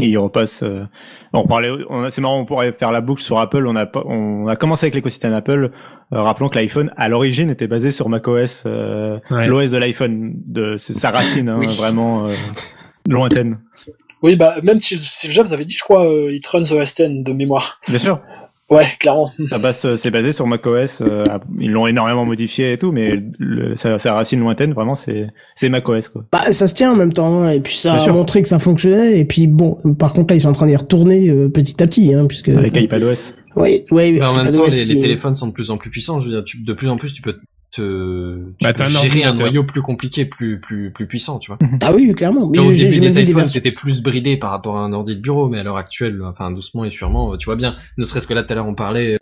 et 0.00 0.06
ils 0.10 0.16
repassent. 0.16 0.62
euh, 0.62 0.84
on 1.32 1.44
parlait, 1.46 1.70
on 1.90 2.04
a- 2.04 2.10
c'est 2.12 2.20
marrant, 2.20 2.38
on 2.38 2.44
pourrait 2.44 2.72
faire 2.72 2.92
la 2.92 3.00
boucle 3.00 3.20
sur 3.20 3.40
Apple. 3.40 3.66
On 3.66 3.74
a, 3.74 3.84
pas- 3.84 4.04
on 4.06 4.46
a 4.46 4.54
commencé 4.54 4.84
avec 4.86 4.94
l'écosystème 4.94 5.32
Apple. 5.32 5.72
Euh, 6.12 6.22
rappelons 6.22 6.48
que 6.48 6.54
l'iPhone, 6.56 6.92
à 6.96 7.08
l'origine, 7.08 7.50
était 7.50 7.66
basé 7.66 7.90
sur 7.90 8.08
macOS, 8.08 8.62
euh, 8.66 9.18
Ouais. 9.32 9.48
l'OS 9.48 9.72
de 9.72 9.76
l'iPhone, 9.76 10.34
de 10.46 10.76
c'est 10.76 10.94
sa 10.94 11.10
racine, 11.10 11.48
hein, 11.48 11.56
Oui. 11.58 11.66
vraiment 11.76 12.28
euh, 12.28 12.32
lointaine. 13.08 13.58
Oui, 14.22 14.36
bah 14.36 14.56
même 14.62 14.78
si 14.80 14.98
Steve 14.98 15.32
Jobs 15.32 15.52
avait 15.52 15.64
dit, 15.64 15.74
je 15.76 15.82
crois, 15.82 16.06
euh, 16.08 16.32
it 16.32 16.46
runs 16.46 16.70
OS 16.72 16.94
10 16.94 17.24
de 17.24 17.32
mémoire. 17.32 17.80
Bien 17.88 17.98
sûr. 17.98 18.20
Ouais, 18.70 18.84
clairement. 19.00 19.30
À 19.50 19.58
base, 19.58 19.82
euh, 19.86 19.96
c'est 19.96 20.10
basé 20.10 20.32
sur 20.32 20.46
macOS. 20.46 21.00
euh, 21.00 21.24
ils 21.58 21.70
l'ont 21.70 21.86
énormément 21.86 22.24
modifié 22.26 22.72
et 22.74 22.78
tout, 22.78 22.92
mais 22.92 23.22
le, 23.38 23.76
sa, 23.76 23.98
sa 23.98 24.12
racine 24.12 24.40
lointaine, 24.40 24.74
vraiment, 24.74 24.94
c'est 24.94 25.28
c'est 25.54 25.68
macOS 25.70 26.10
quoi. 26.10 26.24
bah, 26.30 26.52
ça 26.52 26.66
se 26.66 26.74
tient 26.74 26.92
en 26.92 26.96
même 26.96 27.12
temps. 27.12 27.40
hein, 27.42 27.50
et 27.50 27.60
puis 27.60 27.76
ça 27.76 27.92
Bien 27.92 28.00
a 28.00 28.04
sûr. 28.04 28.12
montré 28.14 28.42
que 28.42 28.48
ça 28.48 28.58
fonctionnait. 28.58 29.18
Et 29.18 29.24
puis 29.24 29.46
bon, 29.46 29.78
par 29.98 30.12
contre 30.12 30.32
là, 30.32 30.36
ils 30.36 30.40
sont 30.42 30.50
en 30.50 30.52
train 30.52 30.66
d'y 30.66 30.76
retourner 30.76 31.28
euh, 31.30 31.48
petit 31.48 31.82
à 31.82 31.86
petit, 31.86 32.12
hein, 32.12 32.26
puisque. 32.26 32.50
Avec 32.50 32.76
iPadOS. 32.76 33.32
Ouais, 33.56 33.86
ouais. 33.90 34.18
Bah, 34.18 34.30
en 34.30 34.36
même 34.36 34.52
temps, 34.52 34.64
les, 34.66 34.70
qui 34.70 34.84
les 34.84 34.98
téléphones 34.98 35.34
sont 35.34 35.46
de 35.48 35.52
plus 35.52 35.70
en 35.70 35.78
plus 35.78 35.88
puissants. 35.90 36.20
Je 36.20 36.26
veux 36.28 36.34
dire, 36.34 36.44
tu- 36.44 36.62
de 36.62 36.72
plus 36.74 36.88
en 36.88 36.96
plus, 36.96 37.12
tu 37.14 37.22
peux 37.22 37.36
te 37.70 38.36
tu 38.58 38.64
Bah, 38.64 38.72
peux 38.72 38.82
un 38.82 38.86
gérer 38.86 39.24
un 39.24 39.28
ordinateur. 39.30 39.46
noyau 39.46 39.64
plus 39.64 39.82
compliqué, 39.82 40.24
plus 40.24 40.60
plus 40.60 40.90
plus 40.92 41.06
puissant, 41.06 41.38
tu 41.38 41.50
vois. 41.50 41.58
Ah 41.82 41.92
oui, 41.94 42.12
clairement. 42.14 42.48
Mais 42.50 42.58
au 42.60 42.70
début 42.72 42.98
des 42.98 43.22
iPhones, 43.22 43.46
c'était 43.46 43.72
plus 43.72 44.02
bridé 44.02 44.36
par 44.36 44.50
rapport 44.50 44.76
à 44.78 44.80
un 44.80 44.92
ordi 44.92 45.16
de 45.16 45.20
bureau, 45.20 45.48
mais 45.48 45.58
à 45.58 45.62
l'heure 45.62 45.76
actuelle, 45.76 46.20
enfin 46.24 46.50
doucement 46.50 46.84
et 46.84 46.90
sûrement, 46.90 47.36
tu 47.36 47.46
vois 47.46 47.56
bien. 47.56 47.76
Ne 47.98 48.04
serait-ce 48.04 48.26
que 48.26 48.34
là, 48.34 48.42
tout 48.42 48.52
à 48.52 48.56
l'heure, 48.56 48.66
on 48.66 48.74
parlait 48.74 49.18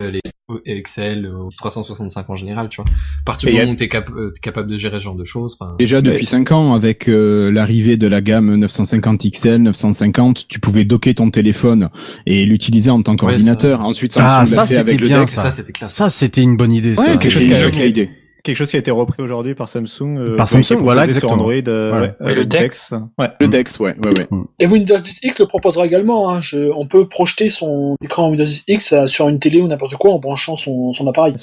les 0.00 0.20
Excel, 0.66 1.24
euh, 1.26 1.48
365 1.56 2.28
en 2.30 2.36
général, 2.36 2.68
tu 2.68 2.76
vois. 2.82 2.84
À 2.90 3.24
partir 3.24 3.48
du 3.48 3.56
y 3.56 3.58
a- 3.58 3.62
moment 3.62 3.72
où 3.72 3.76
t'es 3.76 3.88
cap- 3.88 4.10
euh, 4.14 4.30
t'es 4.30 4.40
capable 4.40 4.70
de 4.70 4.76
gérer 4.76 4.98
ce 4.98 5.04
genre 5.04 5.14
de 5.14 5.24
choses, 5.24 5.56
enfin. 5.58 5.74
Déjà 5.78 6.00
depuis 6.02 6.20
Ouais. 6.20 6.24
5 6.24 6.52
ans, 6.52 6.74
avec 6.74 7.08
euh, 7.08 7.50
l'arrivée 7.50 7.96
de 7.96 8.06
la 8.06 8.20
gamme 8.20 8.54
950 8.56 9.24
XL, 9.24 9.62
950, 9.62 10.46
tu 10.48 10.60
pouvais 10.60 10.84
docker 10.84 11.14
ton 11.14 11.30
téléphone 11.30 11.88
et 12.26 12.44
l'utiliser 12.44 12.90
en 12.90 13.02
tant 13.02 13.16
qu'ordinateur. 13.16 13.80
Ensuite, 13.80 14.12
Samsung 14.12 14.28
Ah, 14.28 14.46
ça, 14.46 14.66
fait 14.66 14.76
avec 14.76 15.00
le 15.00 15.08
ça, 15.26 15.50
c'était 15.50 15.72
classe. 15.72 15.94
Ça, 15.94 16.10
c'était 16.10 16.42
une 16.42 16.56
bonne 16.56 16.72
idée. 16.72 16.90
Ouais, 16.90 16.96
ça. 16.96 17.16
quelque 17.16 17.30
chose 17.30 17.46
qui 17.46 17.80
a 17.82 17.86
idée. 17.86 18.10
Quelque 18.46 18.56
chose 18.56 18.70
qui 18.70 18.76
a 18.76 18.78
été 18.78 18.90
repris 18.92 19.22
aujourd'hui 19.22 19.54
par 19.54 19.68
Samsung. 19.68 20.18
euh, 20.18 20.36
Par 20.36 20.48
Samsung, 20.48 20.78
voilà, 20.80 21.02
proposé 21.02 21.18
sur 21.20 21.28
exactement. 21.28 21.32
Android. 21.32 21.68
euh, 21.68 21.90
Voilà. 21.90 22.06
ouais, 22.06 22.14
Et 22.20 22.30
euh, 22.30 22.34
le 22.36 22.44
Dex. 22.46 22.94
Ouais. 23.18 23.28
Le 23.40 23.48
Dex, 23.48 23.80
ouais, 23.80 23.96
ouais, 23.98 24.10
ouais. 24.18 24.38
Et 24.60 24.66
Windows 24.66 24.96
10 24.96 25.20
X 25.24 25.40
le 25.40 25.46
proposera 25.46 25.84
également. 25.84 26.30
Hein. 26.30 26.40
Je- 26.40 26.70
on 26.74 26.86
peut 26.86 27.08
projeter 27.08 27.48
son 27.48 27.96
écran 28.04 28.28
Windows 28.30 28.44
10 28.44 28.64
X 28.68 28.94
sur 29.06 29.28
une 29.28 29.40
télé 29.40 29.60
ou 29.60 29.66
n'importe 29.66 29.96
quoi 29.96 30.12
en 30.12 30.18
branchant 30.20 30.54
son, 30.56 30.92
son 30.92 31.06
appareil. 31.08 31.34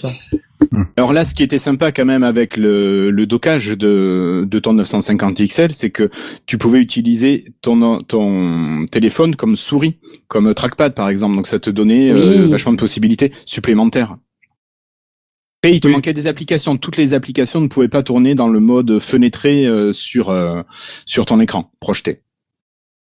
Alors 0.98 1.12
là, 1.14 1.24
ce 1.26 1.36
qui 1.36 1.44
était 1.44 1.58
sympa 1.58 1.92
quand 1.92 2.06
même 2.06 2.24
avec 2.24 2.56
le, 2.58 3.12
le 3.12 3.26
dockage 3.26 3.68
de, 3.78 4.48
de 4.50 4.60
ton 4.60 4.74
950 4.74 5.42
XL, 5.44 5.72
c'est 5.72 5.90
que 5.90 6.10
tu 6.46 6.58
pouvais 6.58 6.80
utiliser 6.80 7.44
ton, 7.62 8.02
ton 8.02 8.86
téléphone 8.90 9.36
comme 9.36 9.56
souris, 9.56 9.98
comme 10.30 10.54
trackpad 10.54 10.96
par 10.96 11.10
exemple. 11.10 11.36
Donc 11.36 11.48
ça 11.48 11.60
te 11.60 11.70
donnait 11.70 12.10
euh, 12.12 12.48
vachement 12.48 12.72
de 12.72 12.78
possibilités 12.78 13.32
supplémentaires. 13.46 14.16
Et 15.64 15.70
il 15.72 15.80
te 15.80 15.88
manquait 15.88 16.14
des 16.14 16.28
applications. 16.28 16.78
Toutes 16.78 16.98
les 16.98 17.14
applications 17.14 17.62
ne 17.62 17.68
pouvaient 17.68 17.88
pas 17.88 18.04
tourner 18.04 18.36
dans 18.36 18.50
le 18.50 18.60
mode 18.60 19.00
fenêtré 19.00 19.66
euh, 19.66 19.92
sur, 19.94 20.30
euh, 20.30 20.62
sur 21.06 21.26
ton 21.26 21.40
écran 21.40 21.72
projeté. 21.80 22.22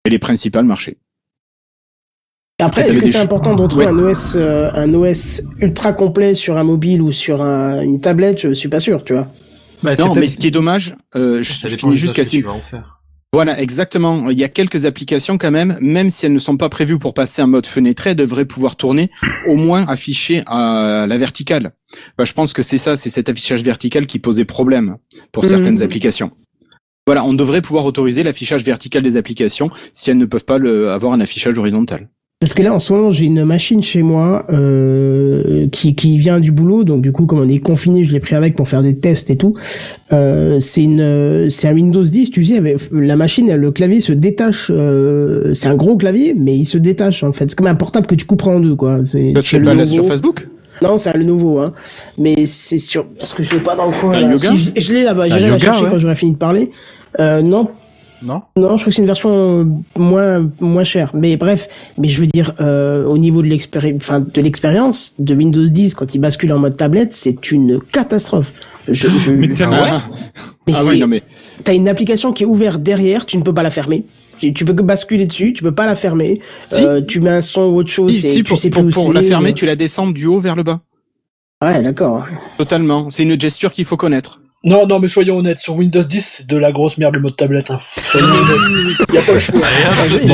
Et 0.06 0.10
les 0.10 0.20
principales 0.20 0.64
marchaient. 0.66 0.98
Après, 2.60 2.88
est-ce 2.88 3.00
que 3.00 3.08
c'est 3.08 3.18
important 3.20 3.56
de 3.56 3.62
retrouver 3.62 3.86
Ouais. 3.86 3.92
un 3.92 4.00
OS, 4.00 4.36
euh, 4.36 4.72
un 4.74 4.92
OS 4.94 5.44
ultra 5.60 5.94
complet 5.94 6.34
sur 6.34 6.58
un 6.58 6.64
mobile 6.64 7.02
ou 7.02 7.12
sur 7.12 7.42
un- 7.42 7.82
une 7.82 8.00
tablette? 8.02 8.40
Je 8.40 8.54
suis 8.54 8.70
pas 8.70 8.80
sûr, 8.80 9.04
tu 9.04 9.14
vois. 9.14 9.28
Bah, 9.84 9.94
Non, 10.00 10.16
mais 10.16 10.28
ce 10.28 10.38
qui 10.38 10.48
est 10.48 10.52
dommage, 10.52 10.96
euh, 11.16 11.44
je, 11.44 11.54
je 11.54 11.76
finis 11.76 11.96
juste 11.98 12.18
usage 12.18 12.42
que 12.42 12.78
Voilà, 13.34 13.60
exactement. 13.62 14.30
Il 14.30 14.40
y 14.40 14.44
a 14.44 14.50
quelques 14.50 14.86
applications 14.86 15.38
quand 15.38 15.52
même, 15.52 15.78
même 15.82 16.10
si 16.10 16.26
elles 16.26 16.34
ne 16.34 16.40
sont 16.40 16.58
pas 16.58 16.70
prévues 16.70 16.98
pour 16.98 17.14
passer 17.14 17.42
en 17.42 17.48
mode 17.48 17.66
fenêtré, 17.68 18.12
elles 18.12 18.16
devraient 18.16 18.46
pouvoir 18.46 18.78
tourner, 18.78 19.12
au 19.48 19.56
moins 19.56 19.86
afficher 19.88 20.44
à 20.48 21.06
la 21.08 21.18
verticale. 21.18 21.74
Bah, 22.18 22.24
je 22.24 22.34
pense 22.34 22.54
que 22.54 22.64
c'est 22.64 22.78
ça, 22.78 22.96
c'est 22.96 23.10
cet 23.10 23.30
affichage 23.30 23.64
vertical 23.64 24.08
qui 24.08 24.20
posait 24.20 24.46
problème 24.46 24.98
pour 25.32 25.44
Mhm. 25.44 25.50
certaines 25.50 25.84
applications. 25.84 26.32
Voilà, 27.06 27.24
on 27.24 27.34
devrait 27.34 27.62
pouvoir 27.62 27.86
autoriser 27.86 28.24
l'affichage 28.24 28.64
vertical 28.64 29.04
des 29.04 29.18
applications 29.18 29.70
si 29.94 30.10
elles 30.10 30.18
ne 30.18 30.26
peuvent 30.26 30.46
pas 30.46 30.58
le, 30.58 30.92
avoir 30.92 31.14
un 31.14 31.22
affichage 31.22 31.58
horizontal. 31.58 32.10
Parce 32.40 32.54
que 32.54 32.62
là, 32.62 32.72
en 32.72 32.78
ce 32.78 32.94
moment, 32.94 33.10
j'ai 33.10 33.26
une 33.26 33.44
machine 33.46 33.82
chez 33.82 34.04
moi 34.04 34.46
euh, 34.52 35.68
qui, 35.72 35.96
qui 35.96 36.20
vient 36.20 36.40
du 36.40 36.52
boulot. 36.52 36.84
Donc, 36.84 37.02
du 37.02 37.12
coup, 37.12 37.26
comme 37.26 37.40
on 37.40 37.50
est 37.50 37.58
confiné, 37.58 38.04
je 38.04 38.14
l'ai 38.14 38.20
pris 38.20 38.36
avec 38.36 38.56
pour 38.56 38.70
faire 38.70 38.84
des 38.84 39.00
tests 39.00 39.32
et 39.32 39.38
tout. 39.38 39.56
Euh, 40.14 40.60
c'est 40.60 40.84
une, 40.84 41.50
c'est 41.50 41.68
un 41.68 41.74
Windows 41.74 42.04
10. 42.04 42.30
Tu 42.30 42.46
sais, 42.46 42.58
avec 42.58 42.78
la 42.92 43.16
machine, 43.16 43.52
le 43.56 43.72
clavier 43.72 44.02
se 44.02 44.14
détache. 44.14 44.70
euh, 44.70 45.52
c'est 45.56 45.68
un 45.68 45.76
gros 45.76 45.98
clavier, 45.98 46.36
mais 46.38 46.56
il 46.56 46.66
se 46.66 46.78
détache 46.78 47.24
en 47.24 47.34
fait. 47.34 47.50
C'est 47.50 47.56
comme 47.56 47.66
un 47.66 47.74
portable 47.74 48.06
que 48.06 48.14
tu 48.14 48.28
couperas 48.28 48.52
en 48.52 48.60
deux, 48.60 48.76
quoi. 48.76 49.00
C'est 49.04 49.32
le 49.58 49.74
logo. 49.74 49.86
sur 49.88 50.06
Facebook 50.08 50.48
Non, 50.84 50.98
c'est 50.98 51.18
le 51.18 51.24
nouveau, 51.24 51.58
hein. 51.58 51.74
Mais 52.20 52.46
c'est 52.46 52.78
sûr. 52.78 53.08
Est-ce 53.20 53.34
que 53.34 53.42
je 53.42 53.56
l'ai 53.56 53.62
pas 53.62 53.76
dans 53.76 53.88
le 53.90 54.00
coin 54.00 54.20
là 54.20 54.36
Si, 54.36 54.56
je, 54.58 54.80
je 54.80 54.94
l'ai 54.94 55.02
là-bas. 55.04 55.28
J'irai 55.28 55.50
la 55.50 55.58
chercher 55.58 55.86
ouais. 55.86 55.90
quand 55.90 55.98
j'aurai 55.98 56.14
fini 56.14 56.34
de 56.34 56.38
parler. 56.38 56.70
Euh, 57.20 57.42
non, 57.42 57.70
Non 58.22 58.42
non, 58.58 58.78
je 58.78 58.82
crois 58.82 58.86
que 58.86 58.92
c'est 58.92 59.02
une 59.02 59.08
version 59.08 59.30
euh, 59.32 59.66
moins 59.98 60.50
moins 60.60 60.84
chère. 60.84 61.12
Mais 61.14 61.38
bref, 61.38 61.68
mais 61.98 62.08
je 62.08 62.20
veux 62.20 62.28
dire 62.28 62.54
euh, 62.60 63.06
au 63.06 63.18
niveau 63.18 63.42
de 63.42 63.48
l'expérience, 63.48 64.02
enfin 64.02 64.22
de 64.22 64.42
l'expérience 64.42 65.14
de 65.20 65.36
Windows 65.36 65.66
10 65.66 65.94
quand 65.94 66.16
il 66.16 66.20
bascule 66.20 66.52
en 66.54 66.60
mode 66.60 66.78
tablette, 66.78 67.12
c'est 67.14 67.52
une 67.52 67.80
catastrophe. 67.80 68.52
Je, 68.88 69.08
je... 69.08 69.32
Mais 69.38 69.50
tellement. 69.50 69.78
Ah, 69.82 70.02
mais 70.66 70.74
ah 70.76 70.96
non 70.96 71.08
mais 71.08 71.22
t'as 71.64 71.74
une 71.74 71.88
application 71.88 72.34
qui 72.34 72.44
est 72.44 72.48
ouverte 72.48 72.82
derrière, 72.82 73.26
tu 73.26 73.38
ne 73.38 73.44
peux 73.44 73.54
pas 73.54 73.64
la 73.64 73.72
fermer. 73.72 74.06
Tu 74.40 74.66
peux 74.66 74.74
que 74.74 74.84
basculer 74.84 75.26
dessus, 75.26 75.54
tu 75.54 75.64
peux 75.64 75.74
pas 75.74 75.88
la 75.88 75.96
fermer. 75.96 76.42
Si. 76.70 76.84
Euh, 76.84 77.02
tu 77.02 77.20
mets 77.22 77.32
un 77.32 77.42
son 77.42 77.64
ou 77.64 77.78
autre 77.78 77.90
chose, 77.90 78.12
si, 78.12 78.28
et 78.28 78.30
si, 78.30 78.38
tu 78.38 78.44
pour, 78.44 78.60
sais 78.60 78.70
pour, 78.70 78.84
plus 78.84 78.96
où 78.96 79.04
pour 79.04 79.14
la 79.14 79.24
fermer, 79.24 79.54
tu 79.54 79.66
la 79.66 79.76
descends 79.76 80.08
du 80.08 80.28
haut 80.28 80.40
vers 80.40 80.56
le 80.56 80.64
bas. 80.64 80.82
Ouais, 81.64 81.82
d'accord. 81.82 82.28
Totalement. 82.58 83.10
C'est 83.10 83.24
une 83.24 83.40
gesture 83.40 83.72
qu'il 83.72 83.86
faut 83.86 83.98
connaître. 83.98 84.40
Non, 84.68 84.86
non, 84.86 85.00
mais 85.00 85.08
soyons 85.08 85.38
honnêtes, 85.38 85.60
sur 85.60 85.76
Windows 85.76 86.04
10, 86.04 86.22
c'est 86.40 86.48
de 86.48 86.58
la 86.58 86.74
grosse 86.74 86.98
merde 86.98 87.16
le 87.16 87.22
mode 87.22 87.38
tablette. 87.38 87.72
Hein. 87.72 87.78
Soyons 87.80 88.28
honnêtes. 88.28 89.14
Y 89.14 89.18
a 89.18 89.22
pas 89.22 89.32
le 89.34 89.40
choix. 89.40 89.60
C'est 90.04 90.28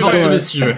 Bon, 0.00 0.08
allez. 0.08 0.28
messieurs. 0.28 0.76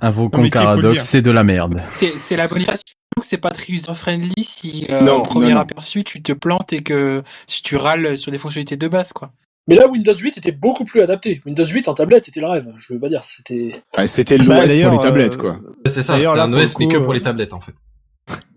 Invoquons 0.00 0.48
Caradox, 0.48 1.04
c'est 1.04 1.20
de 1.20 1.30
la 1.30 1.44
merde. 1.44 1.82
C'est 2.16 2.36
la 2.36 2.48
bonne 2.48 2.62
façon 2.62 2.82
que 3.20 3.26
c'est 3.26 3.36
pas 3.38 3.50
très 3.50 3.70
user-friendly 3.72 4.44
si 4.44 4.86
euh, 4.90 5.00
Non, 5.02 5.16
au 5.16 5.22
premier 5.22 5.48
non, 5.48 5.54
non. 5.56 5.60
aperçu 5.60 6.04
tu 6.04 6.22
te 6.22 6.32
plantes 6.32 6.72
et 6.72 6.82
que 6.82 7.22
si 7.46 7.62
tu 7.62 7.76
râles 7.76 8.16
sur 8.18 8.30
des 8.32 8.38
fonctionnalités 8.38 8.76
de 8.76 8.88
base 8.88 9.12
quoi. 9.12 9.32
Mais 9.68 9.74
là, 9.74 9.88
Windows 9.88 10.14
8 10.14 10.38
était 10.38 10.52
beaucoup 10.52 10.84
plus 10.84 11.00
adapté. 11.02 11.40
Windows 11.44 11.64
8 11.64 11.88
en 11.88 11.94
tablette, 11.94 12.26
c'était 12.26 12.40
le 12.40 12.46
rêve. 12.46 12.66
Je 12.76 12.94
veux 12.94 13.00
pas 13.00 13.08
dire, 13.08 13.24
c'était. 13.24 13.82
Ouais, 13.98 14.06
C'était 14.06 14.36
l'OS 14.36 14.46
Bah, 14.46 14.58
pour 14.60 14.66
d'ailleurs, 14.68 14.92
les 14.92 14.98
tablettes, 15.00 15.34
euh, 15.34 15.38
quoi. 15.38 15.56
C'est 15.86 16.02
ça, 16.02 16.14
D'ailleurs, 16.14 16.34
c'était 16.34 16.44
un 16.44 16.52
OS, 16.52 16.78
mais 16.78 16.88
que 16.88 16.98
pour 16.98 17.10
euh, 17.10 17.14
les 17.14 17.20
tablettes 17.20 17.52
en 17.52 17.60
fait. 17.60 17.74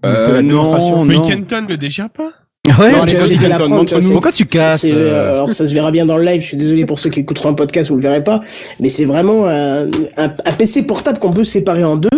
Euh, 0.05 0.41
non. 0.41 1.03
Mais. 1.05 1.19
Kenton 1.21 1.65
le 1.67 1.77
déchire 1.77 2.09
pas 2.09 2.31
Ouais, 2.77 2.91
Non, 2.91 3.01
allez, 3.03 3.11
tu 3.13 3.17
vas 3.17 3.23
vas-y, 3.25 3.31
vite 3.33 3.41
la 3.43 3.47
Kenton, 3.49 3.57
prendre, 3.63 3.75
montre-nous. 3.75 4.01
c'est- 4.01 4.11
Pourquoi 4.13 4.31
tu 4.31 4.45
casses 4.45 4.81
c'est, 4.81 4.91
euh, 4.91 4.95
euh, 4.97 5.29
Alors 5.31 5.51
ça 5.51 5.65
se 5.67 5.73
verra 5.73 5.91
bien 5.91 6.05
dans 6.05 6.17
le 6.17 6.23
live. 6.23 6.41
Je 6.41 6.47
suis 6.47 6.57
désolé 6.57 6.85
pour 6.85 6.99
ceux 6.99 7.09
qui 7.09 7.19
écouteront 7.21 7.49
un 7.49 7.53
podcast, 7.53 7.89
vous 7.89 7.95
le 7.95 8.01
verrez 8.01 8.23
pas. 8.23 8.41
Mais 8.79 8.89
c'est 8.89 9.05
vraiment 9.05 9.47
un, 9.47 9.85
un, 9.85 10.25
un 10.45 10.51
PC 10.57 10.83
portable 10.83 11.19
qu'on 11.19 11.31
peut 11.33 11.43
séparer 11.43 11.83
en 11.83 11.97
deux. 11.97 12.09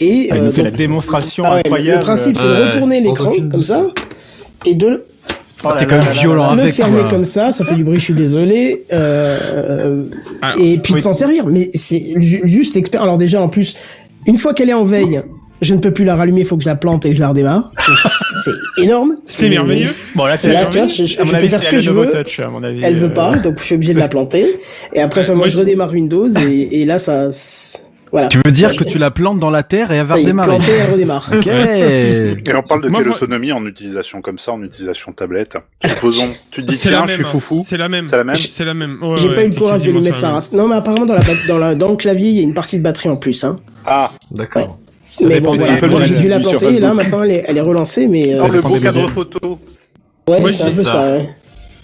Et 0.00 0.28
Ah, 0.30 0.36
il 0.36 0.40
euh, 0.40 0.44
nous 0.46 0.50
fait 0.52 0.62
donc- 0.62 0.72
la 0.72 0.76
démonstration 0.76 1.44
Ah 1.46 1.56
incroyable. 1.64 1.98
Le 2.00 2.04
principe, 2.04 2.36
c'est 2.38 2.48
de 2.48 2.62
retourner 2.66 3.00
l'écran 3.00 3.32
comme 3.50 3.62
ça 3.62 3.86
et 4.66 4.74
de 4.74 4.88
le- 4.88 5.04
Oh 5.66 5.70
T'es 5.78 5.86
quand 5.86 5.96
même 5.96 6.12
violent 6.12 6.54
le 6.54 6.66
fermer 6.66 7.00
quoi. 7.00 7.08
comme 7.10 7.24
ça. 7.24 7.50
Ça 7.50 7.64
fait 7.64 7.74
du 7.74 7.84
bruit. 7.84 7.98
Je 7.98 8.04
suis 8.04 8.12
désolé. 8.14 8.84
Euh, 8.92 10.04
Ah, 10.42 10.52
et 10.60 10.76
puis 10.78 10.92
de 10.94 11.00
s'en 11.00 11.14
servir. 11.14 11.46
Mais 11.46 11.70
c'est 11.74 12.14
ju- 12.20 12.42
juste 12.44 12.74
l'expert. 12.74 13.02
Alors 13.02 13.16
déjà, 13.16 13.40
en 13.40 13.48
plus, 13.48 13.74
une 14.26 14.36
fois 14.36 14.52
qu'elle 14.52 14.68
est 14.68 14.74
en 14.74 14.84
veille. 14.84 15.22
Je 15.62 15.74
ne 15.74 15.78
peux 15.80 15.92
plus 15.92 16.04
la 16.04 16.14
rallumer, 16.14 16.40
il 16.40 16.46
faut 16.46 16.56
que 16.56 16.62
je 16.64 16.68
la 16.68 16.74
plante 16.74 17.06
et 17.06 17.10
que 17.10 17.14
je 17.14 17.20
la 17.20 17.28
redémarre. 17.28 17.70
C'est- 18.44 18.50
énorme. 18.82 19.14
C'est 19.24 19.48
merveilleux. 19.48 19.94
Bon 20.14 20.26
là 20.26 20.36
c'est 20.36 20.52
Là, 20.52 20.62
la 20.64 20.66
tu 20.66 20.78
vois, 20.78 20.86
je, 20.88 21.16
peux 21.16 21.36
avis 21.36 21.48
faire 21.48 21.62
ce 21.62 21.70
que 21.70 21.78
je 21.78 21.90
veux. 21.90 22.10
Touch 22.10 22.40
à 22.40 22.48
mon 22.48 22.62
avis. 22.62 22.80
Elle 22.82 22.96
veut 22.96 23.06
euh, 23.06 23.14
pas, 23.14 23.36
donc 23.36 23.58
je 23.60 23.64
suis 23.64 23.74
obligé 23.76 23.94
de 23.94 23.98
la 23.98 24.08
planter. 24.08 24.58
Et 24.92 25.00
après, 25.00 25.20
Ouais, 25.20 25.26
seulement, 25.26 25.40
moi, 25.40 25.48
je 25.48 25.54
je- 25.54 25.58
redémarre 25.60 25.90
Windows 25.92 26.28
et, 26.28 26.82
et 26.82 26.84
là, 26.84 26.98
ça, 26.98 27.28
voilà. 28.12 28.28
Tu 28.28 28.38
veux 28.44 28.50
dire 28.52 28.70
Ouais, 28.70 28.76
que 28.76 28.84
tu 28.84 28.98
la 28.98 29.10
plantes 29.10 29.38
dans 29.40 29.50
la 29.50 29.62
terre 29.62 29.90
et 29.90 29.96
elle 29.96 30.06
va 30.06 30.16
redémarrer 30.16 30.48
planter, 30.56 30.72
elle 30.72 30.92
redémarre. 30.92 31.30
Ok 31.34 31.46
Et 31.46 32.36
on 32.54 32.62
parle 32.62 32.82
de 32.82 32.88
Moi, 32.88 33.00
quelle 33.00 33.08
moi- 33.08 33.16
autonomie 33.16 33.52
en 33.52 33.64
utilisation 33.64 34.20
comme 34.20 34.38
ça, 34.38 34.52
en 34.52 34.62
utilisation 34.62 35.12
tablette 35.12 35.56
Supposons, 35.84 36.30
tu 36.50 36.62
te 36.62 36.70
dis 36.70 36.76
C'est 36.76 36.90
tiens, 36.90 37.00
la 37.06 37.12
je 37.12 37.14
suis 37.14 37.24
foufou. 37.24 37.62
C'est 37.64 37.76
la 37.78 37.88
même. 37.88 38.06
C'est 38.08 38.16
la 38.16 38.24
même 38.24 38.36
C'est 38.36 38.64
la 38.64 38.74
même. 38.74 38.98
Ouais, 39.02 39.16
J'ai 39.18 39.28
ouais, 39.28 39.34
pas 39.34 39.44
eu 39.44 39.48
le 39.50 39.56
courage 39.56 39.82
de 39.84 39.90
lui 39.92 40.00
mettre 40.02 40.18
ça. 40.18 40.36
Non, 40.52 40.68
mais 40.68 40.74
apparemment, 40.76 41.06
dans, 41.06 41.14
la, 41.14 41.20
bat- 41.20 41.46
dans, 41.48 41.58
la, 41.58 41.74
dans 41.74 41.88
le 41.88 41.96
clavier, 41.96 42.28
il 42.30 42.36
y 42.36 42.40
a 42.40 42.42
une 42.42 42.54
partie 42.54 42.76
de 42.78 42.82
batterie 42.82 43.08
en 43.08 43.16
plus. 43.16 43.42
Hein. 43.44 43.56
Ah, 43.86 44.10
D'accord. 44.30 44.78
Mais 45.22 45.40
bon, 45.40 45.56
voilà. 45.56 46.04
J'ai 46.04 46.18
dû 46.18 46.28
la 46.28 46.36
Reviews 46.36 46.50
sur 46.50 46.58
planter 46.58 46.76
et 46.76 46.80
là, 46.80 46.94
maintenant, 46.94 47.22
elle 47.22 47.30
est, 47.30 47.44
elle 47.46 47.56
est 47.58 47.60
relancée, 47.62 48.08
mais 48.08 48.34
euh, 48.34 48.38
dans 48.38 48.46
le 48.48 48.62
beau 48.62 48.80
cadre 48.80 49.08
photo. 49.10 49.58
ouais, 50.28 50.52
c'est 50.52 50.62
un 50.64 50.66
peu 50.66 50.72
ça. 50.72 51.02
ouais. 51.12 51.28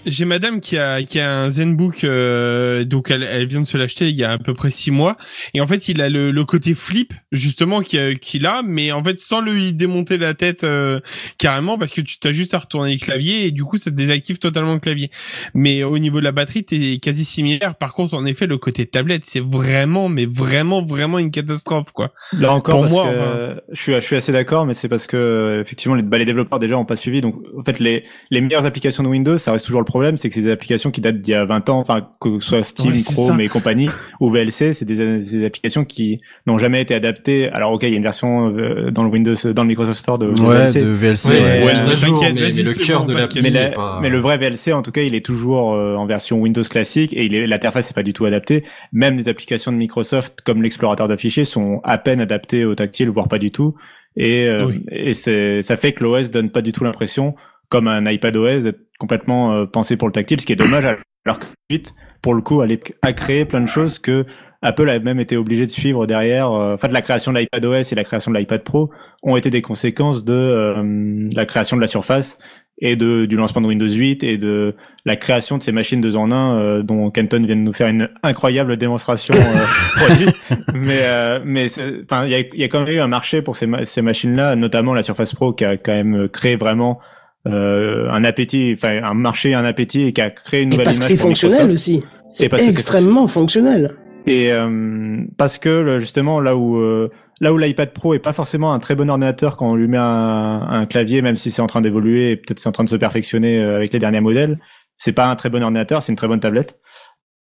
J'ai 0.05 0.25
madame 0.25 0.59
qui 0.59 0.77
a 0.77 1.03
qui 1.03 1.19
a 1.19 1.41
un 1.43 1.49
ZenBook 1.49 2.03
euh, 2.03 2.83
donc 2.85 3.11
elle, 3.11 3.23
elle 3.23 3.47
vient 3.47 3.61
de 3.61 3.65
se 3.65 3.77
l'acheter 3.77 4.07
il 4.09 4.15
y 4.15 4.23
a 4.23 4.31
à 4.31 4.37
peu 4.37 4.53
près 4.53 4.71
six 4.71 4.89
mois 4.89 5.15
et 5.53 5.61
en 5.61 5.67
fait 5.67 5.87
il 5.89 6.01
a 6.01 6.09
le, 6.09 6.31
le 6.31 6.45
côté 6.45 6.73
flip 6.73 7.13
justement 7.31 7.81
qu'il 7.81 8.45
a 8.47 8.61
mais 8.63 8.91
en 8.91 9.03
fait 9.03 9.19
sans 9.19 9.41
lui 9.41 9.73
démonter 9.73 10.17
la 10.17 10.33
tête 10.33 10.63
euh, 10.63 10.99
carrément 11.37 11.77
parce 11.77 11.91
que 11.91 12.01
tu 12.01 12.17
t'as 12.19 12.31
juste 12.31 12.53
à 12.55 12.57
retourner 12.57 12.93
le 12.93 12.99
clavier 12.99 13.45
et 13.45 13.51
du 13.51 13.63
coup 13.63 13.77
ça 13.77 13.91
te 13.91 13.95
désactive 13.95 14.39
totalement 14.39 14.73
le 14.73 14.79
clavier 14.79 15.11
mais 15.53 15.83
au 15.83 15.99
niveau 15.99 16.19
de 16.19 16.25
la 16.25 16.31
batterie 16.31 16.63
t'es 16.63 16.97
quasi 16.97 17.23
similaire 17.23 17.75
par 17.75 17.93
contre 17.93 18.15
en 18.15 18.25
effet 18.25 18.47
le 18.47 18.57
côté 18.57 18.87
tablette 18.87 19.25
c'est 19.25 19.43
vraiment 19.43 20.09
mais 20.09 20.25
vraiment 20.25 20.81
vraiment 20.83 21.19
une 21.19 21.31
catastrophe 21.31 21.91
quoi 21.91 22.11
Là 22.39 22.53
encore, 22.53 22.75
Pour 22.75 22.81
parce 22.81 22.93
moi, 22.93 23.03
que, 23.03 23.17
enfin. 23.17 23.61
je 23.71 23.81
suis, 23.81 23.93
je 23.93 23.99
suis 23.99 24.15
assez 24.15 24.31
d'accord, 24.31 24.65
mais 24.65 24.73
c'est 24.73 24.87
parce 24.87 25.07
que 25.07 25.61
effectivement 25.61 25.95
les, 25.95 26.03
bah, 26.03 26.17
les 26.17 26.25
développeurs 26.25 26.59
déjà 26.59 26.77
ont 26.77 26.85
pas 26.85 26.95
suivi. 26.95 27.21
Donc 27.21 27.35
en 27.57 27.63
fait 27.63 27.79
les, 27.79 28.03
les 28.29 28.41
meilleures 28.41 28.65
applications 28.65 29.03
de 29.03 29.07
Windows, 29.09 29.37
ça 29.37 29.51
reste 29.51 29.65
toujours 29.65 29.81
le 29.81 29.85
problème, 29.91 30.17
c'est 30.17 30.27
que 30.29 30.33
c'est 30.35 30.41
des 30.41 30.49
applications 30.51 30.89
qui 30.89 30.99
datent 31.01 31.21
d'il 31.21 31.33
y 31.33 31.35
a 31.35 31.45
20 31.45 31.69
ans, 31.69 31.79
enfin 31.79 32.07
que 32.19 32.39
ce 32.39 32.49
soit 32.49 32.63
Steam, 32.63 32.91
Ouais, 32.91 32.97
Chrome 33.13 33.37
ça. 33.37 33.43
et 33.43 33.47
compagnie 33.47 33.87
ou 34.19 34.31
VLC, 34.31 34.73
c'est 34.73 34.85
des, 34.85 35.19
des 35.19 35.45
applications 35.45 35.85
qui 35.85 36.19
n'ont 36.47 36.57
jamais 36.57 36.81
été 36.81 36.95
adaptées. 36.95 37.49
Alors 37.49 37.71
ok, 37.73 37.83
il 37.83 37.89
y 37.89 37.93
a 37.93 37.97
une 37.97 38.03
version 38.03 38.55
euh, 38.57 38.89
dans 38.89 39.03
le 39.03 39.09
Windows, 39.09 39.35
dans 39.53 39.61
le 39.61 39.67
Microsoft 39.67 39.99
Store 39.99 40.17
de, 40.17 40.31
de 40.31 40.41
Ouais, 40.41 40.65
VLC. 40.65 40.81
de 40.81 40.89
VLC. 40.89 41.29
Ouais, 41.29 41.63
Ouais, 41.65 41.95
jour, 41.95 42.23
mais, 42.23 42.31
le 42.33 42.73
cœur 42.85 43.05
de 43.05 43.13
l'appli 43.13 43.41
Mais, 43.43 43.49
la- 43.51 43.69
pas. 43.69 43.99
mais 44.01 44.09
le 44.09 44.17
vrai 44.19 44.37
VLC, 44.39 44.73
en 44.73 44.81
tout 44.81 44.91
cas, 44.91 45.01
il 45.03 45.13
est 45.13 45.23
toujours 45.25 45.73
euh, 45.73 45.95
en 45.95 46.05
version 46.07 46.39
Windows 46.39 46.63
classique 46.63 47.13
et 47.13 47.29
l'interface 47.45 47.89
n'est 47.91 47.93
pas 47.93 48.03
du 48.03 48.13
tout 48.13 48.25
adaptée. 48.25 48.63
Même 48.93 49.17
des 49.17 49.27
applications 49.29 49.71
de 49.71 49.77
Microsoft 49.77 50.41
comme 50.41 50.63
l'explorateur 50.63 51.07
de 51.07 51.15
fichiers 51.15 51.45
sont 51.45 51.81
à 51.83 51.97
peine 51.97 52.21
adaptées 52.21 52.65
au 52.65 52.73
tactile, 52.75 53.09
voire 53.09 53.27
pas 53.27 53.37
du 53.39 53.51
tout. 53.51 53.75
Et, 54.17 54.45
euh, 54.45 54.65
Oui. 54.65 54.83
et 54.91 55.13
c'est, 55.13 55.61
ça 55.61 55.77
fait 55.77 55.93
que 55.93 56.03
l'OS 56.03 56.31
donne 56.31 56.49
pas 56.49 56.61
du 56.61 56.71
tout 56.73 56.83
l'impression, 56.83 57.35
comme 57.69 57.87
un 57.87 58.03
iPad 58.11 58.35
OS, 58.35 58.63
d'être 58.63 58.79
complètement 59.01 59.53
euh, 59.53 59.65
pensé 59.65 59.97
pour 59.97 60.07
le 60.07 60.13
tactile, 60.13 60.39
ce 60.39 60.45
qui 60.45 60.53
est 60.53 60.55
dommage. 60.55 60.85
Alors 61.25 61.39
que 61.39 61.45
8, 61.71 61.93
pour 62.21 62.33
le 62.33 62.41
coup, 62.41 62.61
a, 62.61 62.67
a 63.01 63.13
créé 63.13 63.45
plein 63.45 63.61
de 63.61 63.67
choses 63.67 63.99
que 63.99 64.25
Apple 64.61 64.89
a 64.89 64.99
même 64.99 65.19
été 65.19 65.37
obligé 65.37 65.65
de 65.65 65.71
suivre 65.71 66.05
derrière. 66.07 66.51
euh, 66.51 66.75
la 66.89 67.01
création 67.01 67.33
de 67.33 67.39
l'iPad 67.39 67.65
OS 67.65 67.91
et 67.91 67.95
la 67.95 68.03
création 68.03 68.31
de 68.31 68.37
l'iPad 68.37 68.63
Pro 68.63 68.89
ont 69.23 69.35
été 69.35 69.49
des 69.49 69.61
conséquences 69.61 70.23
de 70.23 70.33
euh, 70.33 71.25
la 71.33 71.45
création 71.45 71.75
de 71.77 71.81
la 71.81 71.87
Surface 71.87 72.37
et 72.83 72.95
de, 72.95 73.25
du 73.27 73.35
lancement 73.35 73.61
de 73.61 73.67
Windows 73.67 73.87
8 73.87 74.23
et 74.23 74.37
de 74.39 74.75
la 75.05 75.15
création 75.15 75.57
de 75.59 75.63
ces 75.63 75.71
machines 75.71 76.01
deux 76.01 76.15
en 76.15 76.31
un 76.31 76.57
euh, 76.59 76.81
dont 76.83 77.11
Kenton 77.11 77.43
vient 77.45 77.55
de 77.55 77.61
nous 77.61 77.73
faire 77.73 77.87
une 77.89 78.09
incroyable 78.23 78.77
démonstration 78.77 79.35
euh, 79.35 79.65
produit. 80.05 80.27
Mais 80.73 81.01
euh, 81.03 81.39
mais 81.45 81.67
enfin 82.03 82.25
il 82.25 82.31
y 82.31 82.35
a, 82.35 82.39
il 82.39 82.59
y 82.59 82.63
a 82.63 82.67
quand 82.67 82.79
même 82.83 82.95
eu 82.95 82.99
un 82.99 83.07
marché 83.07 83.43
pour 83.43 83.55
ces, 83.55 83.67
ma- 83.67 83.85
ces 83.85 84.01
machines-là, 84.01 84.55
notamment 84.55 84.95
la 84.95 85.03
Surface 85.03 85.33
Pro 85.35 85.53
qui 85.53 85.65
a 85.65 85.77
quand 85.77 85.93
même 85.93 86.27
créé 86.29 86.55
vraiment 86.55 86.99
euh, 87.47 88.09
un 88.11 88.23
appétit, 88.23 88.73
enfin 88.75 89.01
un 89.03 89.13
marché, 89.13 89.53
un 89.53 89.65
appétit 89.65 90.03
et 90.07 90.13
qui 90.13 90.21
a 90.21 90.29
créé 90.29 90.61
une 90.61 90.69
Et 90.69 90.71
nouvelle 90.71 90.85
parce 90.85 90.97
que 90.99 91.01
image 91.03 91.09
c'est 91.09 91.17
pour 91.17 91.27
fonctionnel 91.29 91.67
Microsoft. 91.67 91.73
aussi. 91.73 92.03
C'est 92.29 92.49
parce 92.49 92.61
que 92.61 92.67
c'est 92.67 92.73
extrêmement 92.73 93.27
fonctionnel. 93.27 93.91
Et 94.27 94.51
euh, 94.51 95.17
parce 95.37 95.57
que 95.57 95.99
justement 95.99 96.39
là 96.39 96.55
où 96.55 96.77
euh, 96.77 97.09
là 97.39 97.51
où 97.51 97.57
l'iPad 97.57 97.91
Pro 97.91 98.13
est 98.13 98.19
pas 98.19 98.33
forcément 98.33 98.73
un 98.73 98.79
très 98.79 98.93
bon 98.95 99.09
ordinateur 99.09 99.57
quand 99.57 99.71
on 99.71 99.75
lui 99.75 99.87
met 99.87 99.97
un, 99.97 100.61
un 100.69 100.85
clavier, 100.85 101.23
même 101.23 101.35
si 101.35 101.49
c'est 101.49 101.61
en 101.63 101.67
train 101.67 101.81
d'évoluer 101.81 102.31
et 102.31 102.35
peut-être 102.37 102.59
c'est 102.59 102.69
en 102.69 102.71
train 102.71 102.83
de 102.83 102.89
se 102.89 102.95
perfectionner 102.95 103.59
euh, 103.59 103.75
avec 103.77 103.91
les 103.93 103.97
derniers 103.99 104.21
modèles, 104.21 104.59
c'est 104.97 105.11
pas 105.13 105.25
un 105.25 105.35
très 105.35 105.49
bon 105.49 105.63
ordinateur, 105.63 106.03
c'est 106.03 106.11
une 106.11 106.17
très 106.17 106.27
bonne 106.27 106.39
tablette. 106.39 106.79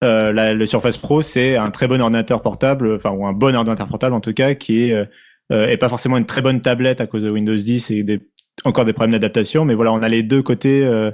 Euh, 0.02 0.32
la- 0.32 0.54
le 0.54 0.64
Surface 0.64 0.96
Pro 0.96 1.20
c'est 1.20 1.58
un 1.58 1.68
très 1.70 1.86
bon 1.86 2.00
ordinateur 2.00 2.40
portable, 2.40 2.94
enfin 2.96 3.10
ou 3.10 3.26
un 3.26 3.34
bon 3.34 3.54
ordinateur 3.54 3.86
portable 3.86 4.14
en 4.14 4.20
tout 4.20 4.32
cas 4.32 4.54
qui 4.54 4.88
est 4.88 4.94
euh, 4.94 5.66
est 5.68 5.76
pas 5.76 5.90
forcément 5.90 6.16
une 6.16 6.24
très 6.24 6.40
bonne 6.40 6.62
tablette 6.62 7.02
à 7.02 7.06
cause 7.06 7.24
de 7.24 7.30
Windows 7.30 7.54
10 7.56 7.90
et 7.90 8.02
des, 8.04 8.20
encore 8.64 8.84
des 8.84 8.92
problèmes 8.92 9.12
d'adaptation, 9.12 9.64
mais 9.64 9.74
voilà 9.74 9.92
on 9.92 10.02
a 10.02 10.08
les 10.08 10.22
deux 10.22 10.42
côtés 10.42 10.84
euh, 10.84 11.10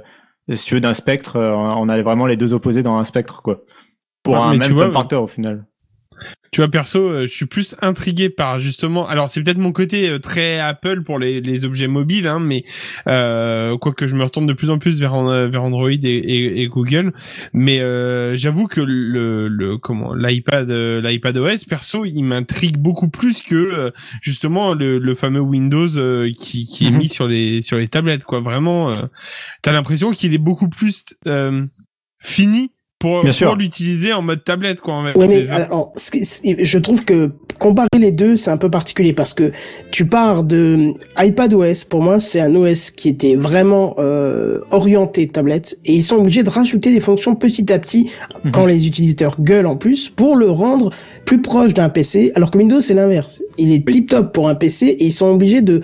si 0.55 0.65
tu 0.65 0.75
veux 0.75 0.81
d'un 0.81 0.93
spectre, 0.93 1.35
euh, 1.35 1.53
on 1.53 1.89
a 1.89 2.01
vraiment 2.01 2.25
les 2.25 2.37
deux 2.37 2.53
opposés 2.53 2.83
dans 2.83 2.97
un 2.97 3.03
spectre 3.03 3.41
quoi. 3.41 3.63
Pour 4.23 4.37
Ah, 4.37 4.49
un 4.49 4.57
même 4.57 4.71
vois, 4.71 4.91
factor 4.91 5.23
au 5.23 5.27
final. 5.27 5.65
Tu 6.51 6.61
vois, 6.61 6.69
perso, 6.71 6.99
euh, 6.99 7.21
je 7.27 7.33
suis 7.33 7.45
plus 7.45 7.75
intrigué 7.81 8.29
par 8.29 8.59
justement. 8.59 9.05
Alors, 9.07 9.29
c'est 9.29 9.43
peut-être 9.43 9.57
mon 9.57 9.73
côté 9.73 10.09
euh, 10.09 10.17
très 10.17 10.59
Apple 10.59 11.03
pour 11.03 11.19
les, 11.19 11.41
les 11.41 11.65
objets 11.65 11.87
mobiles, 11.87 12.25
hein, 12.25 12.39
mais 12.39 12.63
euh, 13.07 13.77
quoique 13.77 14.07
je 14.07 14.15
me 14.15 14.23
retourne 14.23 14.47
de 14.47 14.53
plus 14.53 14.69
en 14.69 14.79
plus 14.79 14.99
vers, 14.99 15.13
euh, 15.15 15.49
vers 15.49 15.63
Android 15.63 15.89
et, 15.91 15.97
et, 16.01 16.61
et 16.61 16.67
Google. 16.67 17.11
Mais 17.53 17.81
euh, 17.81 18.35
j'avoue 18.37 18.67
que 18.67 18.79
le, 18.79 19.49
le 19.49 19.77
comment 19.77 20.13
l'iPad 20.13 20.69
l'iPad 20.69 21.37
OS 21.37 21.65
perso, 21.65 22.05
il 22.05 22.23
m'intrigue 22.23 22.77
beaucoup 22.77 23.09
plus 23.09 23.41
que 23.41 23.55
euh, 23.55 23.91
justement 24.21 24.73
le, 24.73 24.99
le 24.99 25.15
fameux 25.15 25.41
Windows 25.41 25.97
euh, 25.97 26.31
qui, 26.31 26.65
qui 26.65 26.87
est 26.87 26.91
Mhm. 26.91 26.97
mis 26.97 27.09
sur 27.09 27.27
les 27.27 27.61
sur 27.61 27.77
les 27.77 27.89
tablettes. 27.89 28.23
Quoi, 28.23 28.39
vraiment, 28.39 28.89
euh, 28.89 29.03
t'as 29.61 29.73
l'impression 29.73 30.11
qu'il 30.11 30.33
est 30.33 30.37
beaucoup 30.39 30.69
plus 30.69 31.03
euh, 31.27 31.65
fini 32.19 32.71
pour, 32.99 33.21
Bien 33.21 33.29
pour 33.29 33.33
sûr. 33.33 33.55
l'utiliser 33.55 34.13
en 34.13 34.21
mode 34.21 34.43
tablette, 34.43 34.81
quoi. 34.81 34.95
En 34.95 35.01
même. 35.03 35.15
Ouais, 35.17 35.27
mais 35.27 35.49
alors, 35.51 35.93
je 35.97 36.77
trouve 36.79 37.05
que 37.05 37.31
comparer 37.59 37.87
les 37.99 38.11
deux, 38.11 38.35
c'est 38.35 38.49
un 38.51 38.57
peu 38.57 38.69
particulier 38.71 39.13
parce 39.13 39.33
que 39.33 39.51
tu 39.91 40.05
pars 40.07 40.43
de 40.43 40.93
iPad 41.17 41.53
OS. 41.53 41.83
Pour 41.83 42.01
moi, 42.01 42.19
c'est 42.19 42.39
un 42.39 42.53
OS 42.55 42.91
qui 42.91 43.09
était 43.09 43.35
vraiment 43.35 43.95
euh, 43.99 44.59
orienté 44.71 45.27
tablette 45.27 45.77
et 45.85 45.93
ils 45.93 46.03
sont 46.03 46.15
obligés 46.17 46.43
de 46.43 46.49
rajouter 46.49 46.91
des 46.91 46.99
fonctions 46.99 47.35
petit 47.35 47.71
à 47.71 47.79
petit 47.79 48.09
Mhm. 48.43 48.51
quand 48.51 48.65
les 48.65 48.85
utilisateurs 48.87 49.41
gueulent 49.41 49.65
en 49.67 49.77
plus 49.77 50.09
pour 50.09 50.35
le 50.35 50.49
rendre 50.49 50.91
plus 51.25 51.41
proche 51.41 51.73
d'un 51.73 51.89
PC. 51.89 52.31
Alors 52.35 52.51
que 52.51 52.57
Windows, 52.57 52.81
c'est 52.81 52.93
l'inverse. 52.93 53.41
Il 53.57 53.73
est 53.73 53.87
tip 53.87 54.09
top 54.09 54.33
pour 54.33 54.49
un 54.49 54.55
PC 54.55 54.87
et 54.87 55.05
ils 55.05 55.11
sont 55.11 55.27
obligés 55.27 55.61
de 55.61 55.81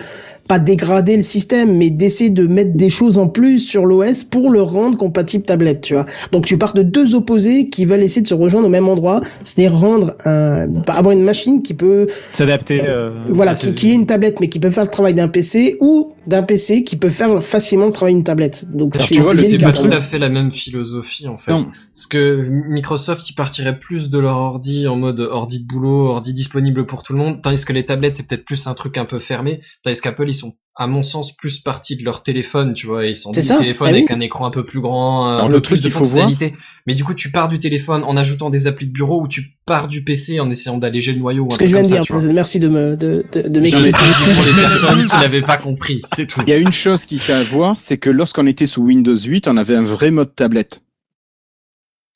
pas 0.48 0.58
dégrader 0.58 1.16
le 1.16 1.22
système, 1.22 1.76
mais 1.76 1.90
d'essayer 1.90 2.30
de 2.30 2.46
mettre 2.46 2.74
des 2.74 2.90
choses 2.90 3.18
en 3.18 3.28
plus 3.28 3.58
sur 3.58 3.86
l'OS 3.86 4.24
pour 4.24 4.50
le 4.50 4.62
rendre 4.62 4.96
compatible 4.96 5.44
tablette, 5.44 5.80
tu 5.80 5.94
vois. 5.94 6.06
Donc 6.32 6.46
tu 6.46 6.58
pars 6.58 6.74
de 6.74 6.82
deux 6.82 7.14
opposés 7.14 7.68
qui 7.68 7.84
veulent 7.84 8.02
essayer 8.02 8.22
de 8.22 8.26
se 8.26 8.34
rejoindre 8.34 8.66
au 8.66 8.70
même 8.70 8.88
endroit, 8.88 9.20
c'est-à-dire 9.42 9.76
rendre 9.78 10.14
un, 10.24 10.82
avoir 10.86 11.12
une 11.12 11.22
machine 11.22 11.62
qui 11.62 11.74
peut 11.74 12.06
S'adapter. 12.32 12.82
euh, 12.84 13.24
voilà, 13.30 13.54
qui, 13.54 13.74
qui 13.74 13.90
est 13.90 13.94
une 13.94 14.06
tablette, 14.06 14.40
mais 14.40 14.48
qui 14.48 14.60
peut 14.60 14.70
faire 14.70 14.84
le 14.84 14.90
travail 14.90 15.14
d'un 15.14 15.28
PC, 15.28 15.76
ou 15.80 16.12
d'un 16.26 16.42
PC 16.42 16.84
qui 16.84 16.96
peut 16.96 17.10
faire 17.10 17.42
facilement 17.42 17.86
le 17.86 17.92
travail 17.92 18.14
d'une 18.14 18.24
tablette. 18.24 18.66
Donc 18.70 18.96
c'est 18.96 19.14
tu 19.14 19.20
vois, 19.20 19.42
c'est 19.42 19.58
pas 19.58 19.72
tout 19.72 19.86
à 19.90 20.00
fait 20.00 20.18
la 20.18 20.28
même 20.28 20.50
philosophie 20.50 21.28
en 21.28 21.38
fait. 21.38 21.52
Non. 21.52 21.60
Parce 21.60 22.06
que 22.06 22.48
Microsoft, 22.68 23.28
ils 23.30 23.34
partiraient 23.34 23.78
plus 23.78 24.10
de 24.10 24.18
leur 24.18 24.36
ordi 24.36 24.86
en 24.88 24.96
mode 24.96 25.20
ordi 25.20 25.60
de 25.60 25.66
boulot, 25.66 26.08
ordi 26.08 26.32
disponible 26.32 26.86
pour 26.86 27.02
tout 27.02 27.12
le 27.12 27.18
monde, 27.18 27.40
tandis 27.42 27.64
que 27.64 27.72
les 27.72 27.84
tablettes, 27.84 28.14
c'est 28.14 28.26
peut-être 28.26 28.44
plus 28.44 28.66
un 28.66 28.74
truc 28.74 28.98
un 28.98 29.04
peu 29.04 29.18
fermé, 29.18 29.60
tandis 29.82 30.00
qu'Apple, 30.00 30.28
ils 30.34 30.38
sont 30.38 30.54
à 30.76 30.88
mon 30.88 31.04
sens 31.04 31.36
plus 31.36 31.60
partis 31.60 31.94
de 31.96 32.04
leur 32.04 32.24
téléphone, 32.24 32.74
tu 32.74 32.88
vois, 32.88 33.06
ils 33.06 33.14
sont 33.14 33.32
C'est 33.32 33.42
dit 33.42 33.46
ça, 33.46 33.54
téléphone 33.56 33.86
ah 33.88 33.92
oui. 33.92 33.98
avec 33.98 34.10
un 34.10 34.18
écran 34.18 34.44
un 34.46 34.50
peu 34.50 34.64
plus 34.64 34.80
grand, 34.80 35.24
un 35.26 35.36
Alors, 35.36 35.46
peu 35.48 35.54
le 35.54 35.60
plus 35.62 35.76
truc 35.76 35.84
de 35.84 35.88
voir- 35.88 36.02
fonctionnalités. 36.04 36.52
Mais 36.88 36.94
du 36.94 37.04
coup, 37.04 37.14
tu 37.14 37.30
pars 37.30 37.46
du 37.46 37.60
téléphone 37.60 38.02
en 38.02 38.16
ajoutant 38.16 38.50
des 38.50 38.66
applis 38.66 38.88
de 38.88 38.92
bureau 38.92 39.22
ou 39.22 39.28
tu 39.28 39.56
pars 39.66 39.86
du 39.86 40.02
PC 40.02 40.40
en 40.40 40.50
essayant 40.50 40.76
d'alléger 40.76 41.12
le 41.12 41.20
noyau 41.20 41.44
ou 41.44 41.46
un 41.46 41.50
Ce 41.50 41.58
que 41.58 41.66
je 41.66 41.74
viens 41.74 41.82
de 41.82 41.86
ça, 41.86 42.00
dire, 42.00 42.32
merci 42.34 42.58
de 42.58 42.66
me 42.66 42.96
de, 42.96 43.24
de, 43.32 43.42
de 43.48 43.60
m'expliquer. 43.60 43.90
pour 43.92 44.44
les 44.44 44.52
personnes 44.62 45.04
qui 45.06 45.16
n'avaient 45.16 45.42
pas 45.42 45.58
compris, 45.58 46.02
c'est 46.12 46.26
tout. 46.26 46.40
Il 46.44 46.50
y 46.50 46.52
a 46.52 46.56
une 46.56 46.72
chose 46.72 47.04
qu'il 47.04 47.20
faut 47.20 47.32
à 47.32 47.42
voir, 47.44 47.78
c'est 47.78 47.96
que 47.98 48.10
lorsqu'on 48.10 48.48
était 48.48 48.66
sous 48.66 48.82
Windows 48.82 49.14
8, 49.14 49.46
on 49.46 49.56
avait 49.56 49.76
un 49.76 49.84
vrai 49.84 50.10
mode 50.10 50.34
tablette. 50.34 50.82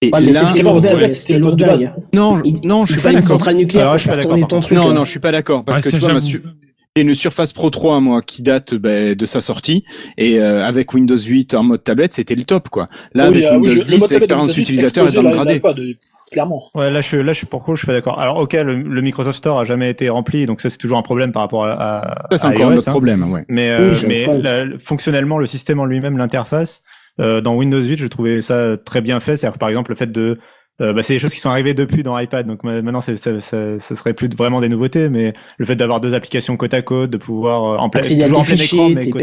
Et 0.02 0.11
Ouais, 0.12 0.20
mais 0.20 0.33
là, 0.33 0.44
c'était 0.46 0.62
non, 0.64 2.40
non, 2.64 2.85
je 2.87 2.92
il 2.92 2.94
suis 2.94 3.02
pas 3.02 3.12
d'accord. 3.12 3.22
centrale 3.28 3.57
nucléaire 3.57 3.83
Alors, 3.90 3.92
pour 3.94 3.98
je 3.98 4.02
suis 4.02 4.11
pas 4.11 4.16
d'accord, 4.16 4.61
truc. 4.62 4.76
Non, 4.78 4.90
hein. 4.90 4.94
non, 4.94 5.04
je 5.04 5.11
suis 5.11 5.20
pas 5.20 5.33
d'accord 5.33 5.64
parce 5.64 5.81
que 5.81 5.90
ça, 5.90 5.98
tu 5.98 6.04
vois, 6.04 6.20
j'ai 6.96 7.03
une 7.03 7.14
Surface 7.14 7.53
Pro 7.53 7.70
3 7.70 8.01
moi 8.01 8.22
qui 8.22 8.42
date 8.42 8.74
ben, 8.74 9.14
de 9.14 9.27
sa 9.27 9.40
sortie 9.40 9.85
et 10.16 10.40
euh, 10.40 10.64
avec 10.64 10.92
Windows 10.94 11.16
8 11.18 11.55
en 11.55 11.62
mode 11.62 11.85
tablette, 11.85 12.12
c'était 12.12 12.35
le 12.35 12.42
top 12.44 12.68
quoi. 12.70 12.88
Là 13.14 13.31
Oui, 13.31 13.44
avec 13.44 13.61
oui, 13.61 13.68
Windows 13.68 13.72
je- 13.72 13.79
le 13.79 13.85
10, 13.85 13.90
mode 13.92 14.01
tablette 14.01 14.09
de 14.11 14.14
l'expérience 14.16 14.55
8 14.55 14.62
utilisateur 14.62 15.07
est 15.09 15.12
dégradée. 15.22 15.61
euh, 15.64 15.92
Clairement. 16.33 16.64
Ouais, 16.74 16.90
là 16.90 17.01
je 17.01 17.07
suis 17.07 17.22
là 17.22 17.33
je 17.33 17.38
suis 17.38 17.46
pour 17.46 17.61
le 17.61 17.64
coup, 17.64 17.74
je 17.74 17.79
suis 17.81 17.87
pas 17.87 17.92
d'accord. 17.94 18.20
Alors 18.20 18.37
ok, 18.38 18.53
le, 18.53 18.83
le 18.83 19.01
Microsoft 19.01 19.38
Store 19.38 19.61
a 19.61 19.64
jamais 19.64 19.88
été 19.90 20.09
rempli, 20.11 20.44
donc 20.44 20.61
ça 20.61 20.68
c'est 20.70 20.77
toujours 20.79 20.98
un 20.98 21.03
problème 21.03 21.33
par 21.33 21.42
rapport 21.42 21.64
à, 21.64 21.72
à, 21.72 22.27
Ça 22.33 22.37
c'est 22.38 22.46
à 22.46 22.51
encore 22.51 22.66
un 22.70 22.74
iOS, 22.74 22.81
hein. 22.88 22.90
problème, 22.90 23.31
ouais. 23.33 23.44
Mais, 23.48 23.70
euh, 23.70 23.94
Oui, 23.94 24.05
mais 24.07 24.27
la- 24.42 24.66
fonctionnellement, 24.79 25.38
le 25.38 25.46
système 25.46 25.81
en 25.81 25.87
lui-même, 25.87 26.18
l'interface, 26.18 26.83
euh, 27.20 27.40
dans 27.40 27.55
Windows 27.57 27.81
8, 27.81 27.96
je 27.96 28.07
trouvais 28.09 28.42
ça 28.42 28.77
très 28.77 29.01
bien 29.01 29.20
fait. 29.20 29.37
C'est-à-dire 29.37 29.55
que, 29.55 29.59
par 29.59 29.70
exemple, 29.70 29.90
le 29.92 29.96
fait 29.96 30.12
de... 30.12 30.38
euh, 30.80 30.92
bah, 30.92 31.02
c'est 31.02 31.14
des 31.14 31.18
choses 31.18 31.34
qui 31.34 31.40
sont 31.40 31.50
arrivées 31.50 31.74
depuis 31.74 32.02
dans 32.02 32.18
iPad, 32.18 32.46
donc 32.46 32.62
ma- 32.64 32.82
maintenant 32.82 33.00
ça, 33.00 33.16
ça, 33.16 33.78
ça 33.78 33.96
serait 33.96 34.14
plus 34.14 34.28
vraiment 34.36 34.60
des 34.60 34.68
nouveautés, 34.68 35.08
mais 35.08 35.32
le 35.56 35.64
fait 35.66 35.76
d'avoir 35.76 36.00
deux 36.00 36.14
applications 36.14 36.56
côte 36.56 36.74
à 36.74 36.82
côte, 36.82 37.10
de 37.10 37.16
pouvoir 37.16 37.64
euh, 37.64 37.76
en 37.78 37.88
à 37.88 38.02
toujours 38.26 38.38
en 38.40 38.44
plein 38.44 38.54
écran, 38.64 38.88
mais 38.94 39.00
côte. 39.10 39.22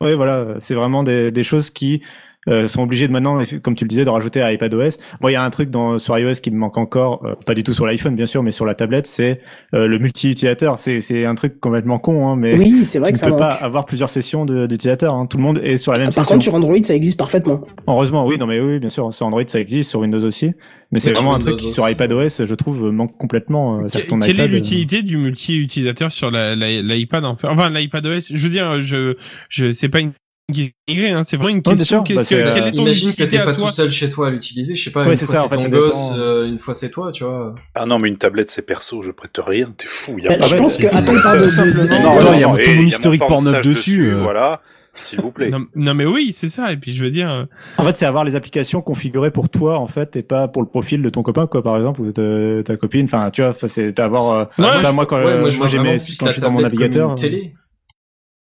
Oui, 0.00 0.14
voilà, 0.14 0.56
c'est 0.58 0.74
vraiment 0.74 1.02
des, 1.02 1.30
des 1.30 1.44
choses 1.44 1.70
qui 1.70 2.02
euh, 2.48 2.68
sont 2.68 2.82
obligées 2.82 3.06
de 3.08 3.12
maintenant, 3.12 3.38
comme 3.62 3.74
tu 3.74 3.84
le 3.84 3.88
disais, 3.88 4.04
de 4.04 4.10
rajouter 4.10 4.40
à 4.42 4.52
iPadOS. 4.52 4.98
Moi, 5.20 5.30
il 5.30 5.34
y 5.34 5.36
a 5.36 5.42
un 5.42 5.50
truc 5.50 5.70
dans, 5.70 5.98
sur 5.98 6.18
iOS 6.18 6.34
qui 6.42 6.50
me 6.50 6.56
manque 6.58 6.78
encore, 6.78 7.24
euh, 7.24 7.34
pas 7.44 7.54
du 7.54 7.62
tout 7.64 7.72
sur 7.74 7.86
l'iPhone 7.86 8.14
bien 8.16 8.26
sûr, 8.26 8.42
mais 8.42 8.50
sur 8.50 8.64
la 8.66 8.74
tablette, 8.74 9.06
c'est 9.06 9.40
euh, 9.74 9.86
le 9.88 9.98
multi-utilisateur. 9.98 10.78
C'est, 10.78 11.00
c'est 11.00 11.26
un 11.26 11.34
truc 11.34 11.60
complètement 11.60 11.98
con, 11.98 12.28
hein, 12.28 12.36
mais 12.36 12.56
Oui, 12.58 12.84
c'est 12.84 12.98
vrai 12.98 13.08
tu 13.12 13.12
que 13.12 13.16
ne 13.18 13.20
ça 13.20 13.26
peux 13.26 13.32
manque. 13.32 13.40
pas 13.40 13.52
avoir 13.52 13.84
plusieurs 13.84 14.10
sessions 14.10 14.44
de- 14.44 14.66
d'utilisateurs. 14.66 15.14
Hein. 15.14 15.26
Tout 15.26 15.36
le 15.38 15.42
monde 15.42 15.60
est 15.62 15.76
sur 15.78 15.92
la 15.92 15.98
même 15.98 16.06
Par 16.08 16.24
session. 16.24 16.34
contre, 16.34 16.44
sur 16.44 16.54
Android, 16.54 16.76
ça 16.82 16.94
existe 16.94 17.18
parfaitement. 17.18 17.60
Heureusement, 17.86 18.26
oui, 18.26 18.36
non 18.38 18.46
mais 18.46 18.60
oui, 18.60 18.78
bien 18.78 18.90
sûr, 18.90 19.12
sur 19.12 19.26
Android 19.26 19.42
ça 19.46 19.60
existe, 19.60 19.90
sur 19.90 20.00
Windows 20.00 20.24
aussi. 20.24 20.52
Mais 20.92 21.00
c'est 21.00 21.10
vraiment 21.12 21.34
un 21.34 21.40
sur 21.40 21.48
truc 21.48 21.58
qui 21.58 21.70
sur 21.70 21.88
iPadOS, 21.88 22.46
je 22.46 22.54
trouve, 22.54 22.90
manque 22.92 23.16
complètement. 23.18 23.80
euh, 23.80 23.86
Que- 23.88 23.98
Quelle 24.24 24.40
est 24.40 24.44
iPad, 24.44 24.50
euh, 24.50 24.54
l'utilité 24.54 25.02
du 25.02 25.16
multi-utilisateur 25.16 26.12
sur 26.12 26.30
la, 26.30 26.54
la, 26.54 26.80
l'iPad 26.80 27.24
en 27.24 27.34
fait? 27.34 27.48
Enfin, 27.48 27.70
l'iPad 27.70 28.06
OS. 28.06 28.30
Je 28.32 28.40
veux 28.42 28.48
dire, 28.50 28.80
je, 28.80 29.14
je, 29.48 29.72
c'est 29.72 29.88
pas 29.88 30.00
une 30.00 30.12
guérie, 30.52 31.10
hein, 31.10 31.22
c'est 31.24 31.36
vraiment 31.36 31.48
une 31.56 31.62
question. 31.62 32.04
sûr, 32.04 32.14
bah, 32.16 32.22
Qu'est-ce 32.22 32.30
que, 32.30 32.44
c'est, 32.44 32.50
quelle 32.54 32.62
euh, 32.64 32.66
est 32.68 32.72
ton 32.72 32.82
Imagine 32.82 33.14
que 33.14 33.24
t'es 33.24 33.38
pas 33.44 33.54
tout 33.54 33.66
seul 33.66 33.90
chez 33.90 34.08
toi 34.08 34.28
à 34.28 34.30
l'utiliser, 34.30 34.76
je 34.76 34.84
sais 34.84 34.90
pas, 34.90 35.04
Ouais, 35.04 35.10
une 35.10 35.16
c'est 35.16 35.26
fois 35.26 35.34
ça, 35.34 35.40
c'est 35.42 35.46
en 35.56 35.60
fait, 35.60 35.64
ton 35.68 35.76
gosse, 35.76 36.10
dépend. 36.10 36.20
euh, 36.20 36.46
une 36.46 36.58
fois 36.60 36.74
c'est 36.74 36.90
toi, 36.90 37.10
tu 37.12 37.24
vois. 37.24 37.54
Ah 37.74 37.86
non, 37.86 37.98
mais 37.98 38.08
une 38.08 38.16
tablette 38.18 38.50
c'est 38.50 38.62
perso, 38.62 39.02
je 39.02 39.10
prête 39.10 39.38
rien, 39.44 39.72
t'es 39.76 39.86
fou. 39.88 40.18
Y 40.18 40.26
a 40.26 40.30
Ben, 40.30 40.38
pas 40.40 40.46
je 40.46 40.54
de- 40.54 40.58
pense 40.58 40.76
que 40.76 40.86
parle 40.86 41.04
de- 41.40 41.88
Non, 42.02 42.20
non, 42.24 42.32
il 42.34 42.40
y 42.40 42.44
a 42.44 42.48
mon 42.48 42.56
historique 42.56 43.22
Pornhub 43.26 43.60
dessus, 43.62 44.12
euh. 44.12 44.20
Voilà, 44.22 44.62
s'il 44.94 45.20
vous 45.20 45.32
plaît. 45.32 45.50
non, 45.50 45.66
non, 45.74 45.94
mais 45.94 46.06
oui, 46.06 46.30
c'est 46.32 46.48
ça. 46.48 46.70
Et 46.72 46.76
puis 46.76 46.92
je 46.92 47.02
veux 47.02 47.10
dire, 47.10 47.46
En 47.76 47.84
fait, 47.84 47.96
c'est 47.96 48.06
avoir 48.06 48.24
les 48.24 48.36
applications 48.36 48.80
configurées 48.82 49.32
pour 49.32 49.48
toi, 49.48 49.78
en 49.80 49.88
fait, 49.88 50.14
et 50.16 50.22
pas 50.22 50.46
pour 50.48 50.62
le 50.62 50.68
profil 50.68 51.02
de 51.02 51.10
ton 51.10 51.22
copain, 51.24 51.46
quoi, 51.48 51.62
par 51.64 51.76
exemple, 51.76 52.00
ou 52.02 52.12
de 52.12 52.62
ta 52.64 52.76
copine. 52.76 53.06
Enfin, 53.06 53.30
tu 53.32 53.42
vois, 53.42 53.54
c'est 53.66 53.98
avoir. 53.98 54.30
euh, 54.30 54.44
Ouais, 54.62 54.92
moi, 54.92 55.06
quand 55.06 55.16
Ouais, 55.16 55.40
moi 55.40 55.50
je 55.50 55.56
vois 55.56 55.66
j'ai 55.66 55.78
mes- 55.80 55.98
quand 55.98 56.26
je 56.28 56.32
suis 56.32 56.40
dans 56.40 56.50
mon 56.52 56.60
navigateur. 56.60 57.10
une 57.10 57.16
télé. 57.16 57.54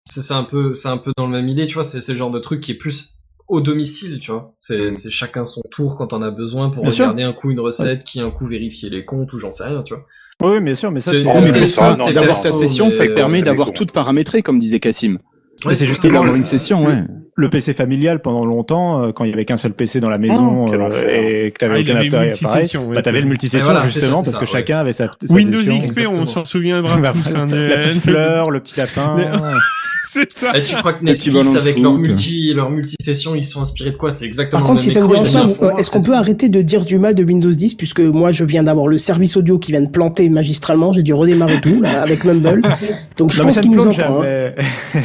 C'est 0.07 0.21
c'est 0.21 0.33
un 0.33 0.43
peu, 0.43 0.73
c'est 0.73 0.87
un 0.89 0.97
peu 0.97 1.11
dans 1.17 1.25
le 1.25 1.31
même 1.31 1.47
idée, 1.49 1.65
tu 1.67 1.73
vois. 1.75 1.83
C'est 1.83 2.01
c'est 2.01 2.11
le 2.13 2.17
genre 2.17 2.31
de 2.31 2.39
truc 2.39 2.61
qui 2.61 2.71
est 2.71 2.75
plus 2.77 3.15
au 3.47 3.61
domicile, 3.61 4.19
tu 4.19 4.31
vois. 4.31 4.53
C'est 4.59 4.89
Mm. 4.89 4.91
c'est 4.93 5.09
chacun 5.09 5.45
son 5.45 5.61
tour 5.71 5.95
quand 5.97 6.13
on 6.13 6.21
a 6.21 6.31
besoin 6.31 6.69
pour 6.69 6.83
Bien 6.83 6.91
sûr. 6.91 7.05
regarder 7.05 7.23
un 7.23 7.33
coup 7.33 7.51
une 7.51 7.59
recette, 7.59 8.03
qui 8.03 8.19
un 8.21 8.31
coup 8.31 8.47
vérifier 8.47 8.89
les 8.89 9.03
comptes 9.05 9.33
ou 9.33 9.39
j'en 9.39 9.51
sais 9.51 9.65
rien, 9.65 9.83
tu 9.83 9.93
vois. 9.93 10.03
Oui, 10.43 10.57
oui, 10.57 10.63
bien 10.63 10.75
sûr, 10.75 10.91
mais 10.91 10.99
ça, 10.99 11.11
C'est-. 11.11 11.23
Oh, 11.25 11.31
Oh, 11.35 12.11
d'avoir 12.11 12.35
sa 12.37 12.51
session, 12.51 12.89
ça 12.89 13.07
permet 13.07 13.41
d'avoir 13.41 13.71
tout 13.71 13.85
paramétré, 13.85 14.41
comme 14.41 14.59
disait 14.59 14.79
Cassim. 14.79 15.17
Ouais, 15.65 15.73
c'est 15.75 15.87
justement 15.87 16.19
d'avoir 16.19 16.35
une 16.35 16.43
session, 16.43 16.85
ouais. 16.85 17.03
le 17.35 17.49
PC 17.49 17.73
familial 17.73 18.21
pendant 18.21 18.45
longtemps, 18.45 19.01
euh, 19.05 19.11
quand 19.13 19.23
il 19.23 19.31
y 19.31 19.33
avait 19.33 19.45
qu'un 19.45 19.55
seul 19.57 19.73
PC 19.73 20.01
dans 20.01 20.09
la 20.09 20.17
maison 20.17 20.67
quel 20.69 20.81
euh, 20.81 21.45
et 21.47 21.51
que 21.51 21.57
t'avais 21.59 21.77
Ah, 21.77 21.81
aucun 21.81 21.95
appareil, 21.95 22.77
ouais, 22.77 22.95
bah 22.95 23.01
t'avais 23.01 23.21
le 23.21 23.27
multisession 23.27 23.67
Ouais, 23.69 23.73
voilà, 23.73 23.87
justement 23.87 24.17
ça, 24.23 24.31
parce 24.31 24.37
que 24.37 24.51
chacun 24.51 24.79
avait 24.79 24.91
sa, 24.93 25.09
sa 25.23 25.33
Windows 25.33 25.63
session. 25.63 25.81
XP, 25.81 26.07
on 26.09 26.25
s'en 26.25 26.43
souviendra 26.45 26.97
Bah, 27.01 27.13
tous. 27.13 27.35
hein, 27.35 27.47
la 27.47 27.77
petite 27.77 28.01
fleur, 28.01 28.51
le 28.51 28.59
petit 28.59 28.77
lapin. 28.77 29.31
C'est 30.07 30.31
ça. 30.31 30.57
Et 30.57 30.61
tu 30.61 30.75
crois 30.75 30.93
que 30.93 31.03
Netflix 31.03 31.55
avec 31.55 31.79
leur 31.79 31.93
multi, 31.93 32.53
leur 32.53 32.69
multi-session, 32.69 33.35
ils 33.35 33.43
sont 33.43 33.61
inspirés 33.61 33.91
de 33.91 33.97
quoi? 33.97 34.11
C'est 34.11 34.25
exactement 34.25 34.59
Par 34.61 34.67
contre, 34.67 34.83
le 34.85 34.91
si 34.91 34.97
même 34.97 35.07
ça 35.07 35.07
vous 35.07 35.15
dérange 35.47 35.59
pas, 35.59 35.79
est-ce 35.79 35.91
qu'on 35.91 36.01
peut 36.01 36.15
arrêter 36.15 36.49
de 36.49 36.61
dire 36.61 36.85
du 36.85 36.97
mal 36.97 37.15
de 37.15 37.23
Windows 37.23 37.51
10 37.51 37.73
puisque 37.75 37.99
moi 37.99 38.31
je 38.31 38.43
viens 38.43 38.63
d'avoir 38.63 38.87
le 38.87 38.97
service 38.97 39.35
audio 39.37 39.57
qui 39.59 39.71
vient 39.71 39.81
de 39.81 39.89
planter 39.89 40.29
magistralement, 40.29 40.93
j'ai 40.93 41.03
dû 41.03 41.13
redémarrer 41.13 41.59
tout 41.61 41.81
là, 41.81 42.01
avec 42.01 42.23
Mumble. 42.23 42.61
Donc 43.17 43.31
je 43.31 43.39
Non, 43.41 43.45
pense 43.47 43.59
qu'il 43.59 43.71
nous 43.71 43.87
entend. 43.87 44.21
hein. 44.23 44.51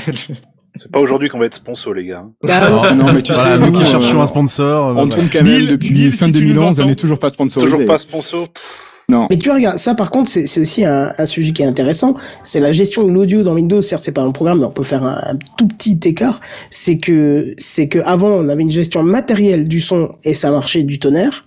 C'est 0.77 0.91
pas 0.93 1.01
aujourd'hui 1.01 1.29
qu'on 1.29 1.41
va 1.41 1.47
être 1.47 1.55
sponsor, 1.57 1.95
les 1.95 2.05
gars. 2.07 2.27
Ah, 2.49 2.95
non, 2.95 3.13
mais 3.13 3.23
tu 3.23 3.33
Voilà, 3.33 3.57
sais, 3.57 3.59
nous 3.59 3.73
qui 3.73 3.83
euh, 3.83 3.87
cherchons 3.87 4.23
un 4.23 4.29
sponsor. 4.29 4.89
euh, 4.91 4.95
On 5.03 5.09
tourne 5.09 5.29
quand 5.29 5.43
même 5.43 5.67
depuis 5.67 5.91
Bill, 5.91 6.13
fin 6.13 6.27
si 6.27 6.33
tu 6.33 6.47
nous 6.47 6.53
2011, 6.55 6.81
on 6.81 6.87
n'est 6.87 6.95
toujours 6.95 7.19
pas 7.19 7.31
sponsorisé. 7.31 7.73
Toujours 7.73 7.87
pas 7.87 7.99
sponsor. 7.99 8.47
Mais 9.31 9.37
tu 9.37 9.51
regardes, 9.51 9.79
ça 9.79 9.95
par 9.95 10.11
contre, 10.11 10.31
c'est 10.31 10.61
aussi 10.61 10.85
un, 10.85 11.13
un 11.17 11.27
sujet 11.27 11.53
qui 11.53 11.63
est 11.63 11.67
intéressant. 11.67 12.15
C'est 12.43 12.61
la 12.61 12.73
gestion 12.73 13.05
de 13.07 13.13
l'audio 13.13 13.43
dans 13.43 13.55
Windows. 13.55 13.83
Certes, 13.83 14.03
c'est 14.05 14.13
pas 14.13 14.23
un 14.23 14.33
programme, 14.33 14.61
mais 14.61 14.67
on 14.67 14.71
peut 14.71 14.83
faire 14.83 15.05
un, 15.05 15.21
un 15.23 15.37
tout 15.57 15.69
petit 15.69 15.99
écart. 16.05 16.41
C'est 16.71 16.99
que, 16.99 17.55
c'est 17.57 17.89
que 17.89 17.99
avant, 18.01 18.29
on 18.29 18.49
avait 18.49 18.63
une 18.63 18.71
gestion 18.71 19.03
matérielle 19.03 19.69
du 19.69 19.81
son 19.81 20.17
et 20.25 20.35
ça 20.35 20.51
marchait 20.51 20.83
du 20.83 20.99
tonnerre. 20.99 21.45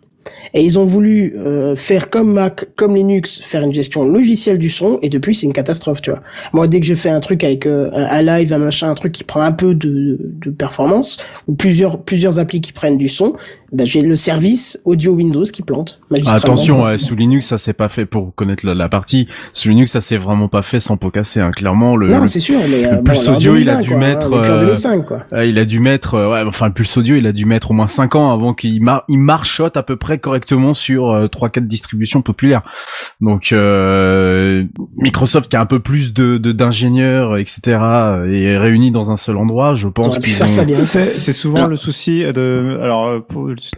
Et 0.53 0.63
ils 0.63 0.77
ont 0.79 0.85
voulu 0.85 1.35
euh, 1.37 1.75
faire 1.75 2.09
comme 2.09 2.33
Mac, 2.33 2.65
comme 2.75 2.95
Linux, 2.95 3.41
faire 3.43 3.61
une 3.63 3.73
gestion 3.73 4.05
logicielle 4.05 4.57
du 4.57 4.69
son, 4.69 4.99
et 5.01 5.09
depuis 5.09 5.35
c'est 5.35 5.45
une 5.45 5.53
catastrophe, 5.53 6.01
tu 6.01 6.11
vois. 6.11 6.21
Moi, 6.53 6.67
dès 6.67 6.79
que 6.79 6.85
je 6.85 6.95
fais 6.95 7.09
un 7.09 7.19
truc 7.19 7.43
avec 7.43 7.65
euh, 7.65 7.89
un, 7.93 8.21
live, 8.21 8.53
un 8.53 8.57
machin, 8.57 8.89
un 8.89 8.95
truc 8.95 9.11
qui 9.11 9.23
prend 9.23 9.41
un 9.41 9.51
peu 9.51 9.73
de, 9.75 10.19
de 10.43 10.51
performance, 10.51 11.17
ou 11.47 11.55
plusieurs 11.55 12.01
plusieurs 12.03 12.39
applis 12.39 12.61
qui 12.61 12.71
prennent 12.73 12.97
du 12.97 13.07
son, 13.09 13.33
ben 13.71 13.85
j'ai 13.85 14.01
le 14.01 14.15
service 14.15 14.79
audio 14.85 15.13
Windows 15.13 15.43
qui 15.43 15.61
plante. 15.63 15.99
Attention, 16.27 16.83
ouais, 16.83 16.97
sous 16.97 17.15
Linux, 17.15 17.47
ça 17.47 17.57
c'est 17.57 17.73
pas 17.73 17.89
fait 17.89 18.05
pour 18.05 18.33
connaître 18.35 18.65
la, 18.65 18.73
la 18.73 18.89
partie. 18.89 19.27
Sous 19.53 19.69
Linux, 19.69 19.91
ça 19.91 20.01
c'est 20.01 20.17
vraiment 20.17 20.47
pas 20.47 20.61
fait 20.61 20.79
sans 20.79 20.97
pot 20.97 21.09
cassé. 21.11 21.39
Hein. 21.39 21.51
Clairement, 21.51 21.95
le, 21.95 22.07
Non, 22.07 22.21
le- 22.21 22.27
c'est 22.27 22.39
sûr, 22.39 22.59
mais 22.69 22.85
euh, 22.85 22.91
le 22.91 22.97
bon, 22.97 23.03
pulse 23.11 23.27
audio, 23.29 23.55
il 23.55 23.69
a 23.69 23.75
2020, 23.77 23.81
dû 23.81 23.89
quoi, 23.89 23.97
mettre, 23.97 24.33
euh, 24.33 24.59
2005, 24.65 25.05
quoi. 25.05 25.17
euh, 25.33 25.45
il 25.45 25.57
a 25.57 25.65
dû 25.65 25.79
mettre, 25.79 26.15
ouais, 26.31 26.43
enfin 26.47 26.67
le 26.67 26.73
pulse 26.73 26.95
audio, 26.97 27.15
il 27.15 27.25
a 27.27 27.31
dû 27.31 27.45
mettre 27.45 27.71
au 27.71 27.73
moins 27.73 27.87
5 27.87 28.15
ans 28.15 28.31
avant 28.31 28.53
qu'il 28.53 28.81
mar 28.83 29.03
il 29.09 29.17
marchote 29.19 29.75
à 29.77 29.83
peu 29.83 29.95
près 29.95 30.12
correctement 30.21 30.73
sur 30.73 31.09
euh, 31.11 31.27
trois 31.27 31.49
quatre 31.49 31.67
distributions 31.67 32.21
populaires. 32.21 32.61
Donc 33.21 33.51
euh, 33.51 34.63
Microsoft 34.97 35.49
qui 35.49 35.55
a 35.55 35.61
un 35.61 35.65
peu 35.65 35.79
plus 35.79 36.13
de 36.13 36.37
de- 36.37 36.51
d'ingénieurs, 36.51 37.37
etc. 37.37 37.61
et 38.27 38.57
réunis 38.57 38.91
dans 38.91 39.11
un 39.11 39.17
seul 39.17 39.37
endroit, 39.37 39.75
je 39.75 39.87
pense 39.87 40.19
qu'ils 40.19 40.33
ont. 40.43 40.47
C'est 40.85 41.33
souvent 41.33 41.57
Alors- 41.57 41.69
le 41.69 41.75
souci 41.75 42.23
de 42.23 42.77
alors 42.81 43.07
euh, 43.07 43.19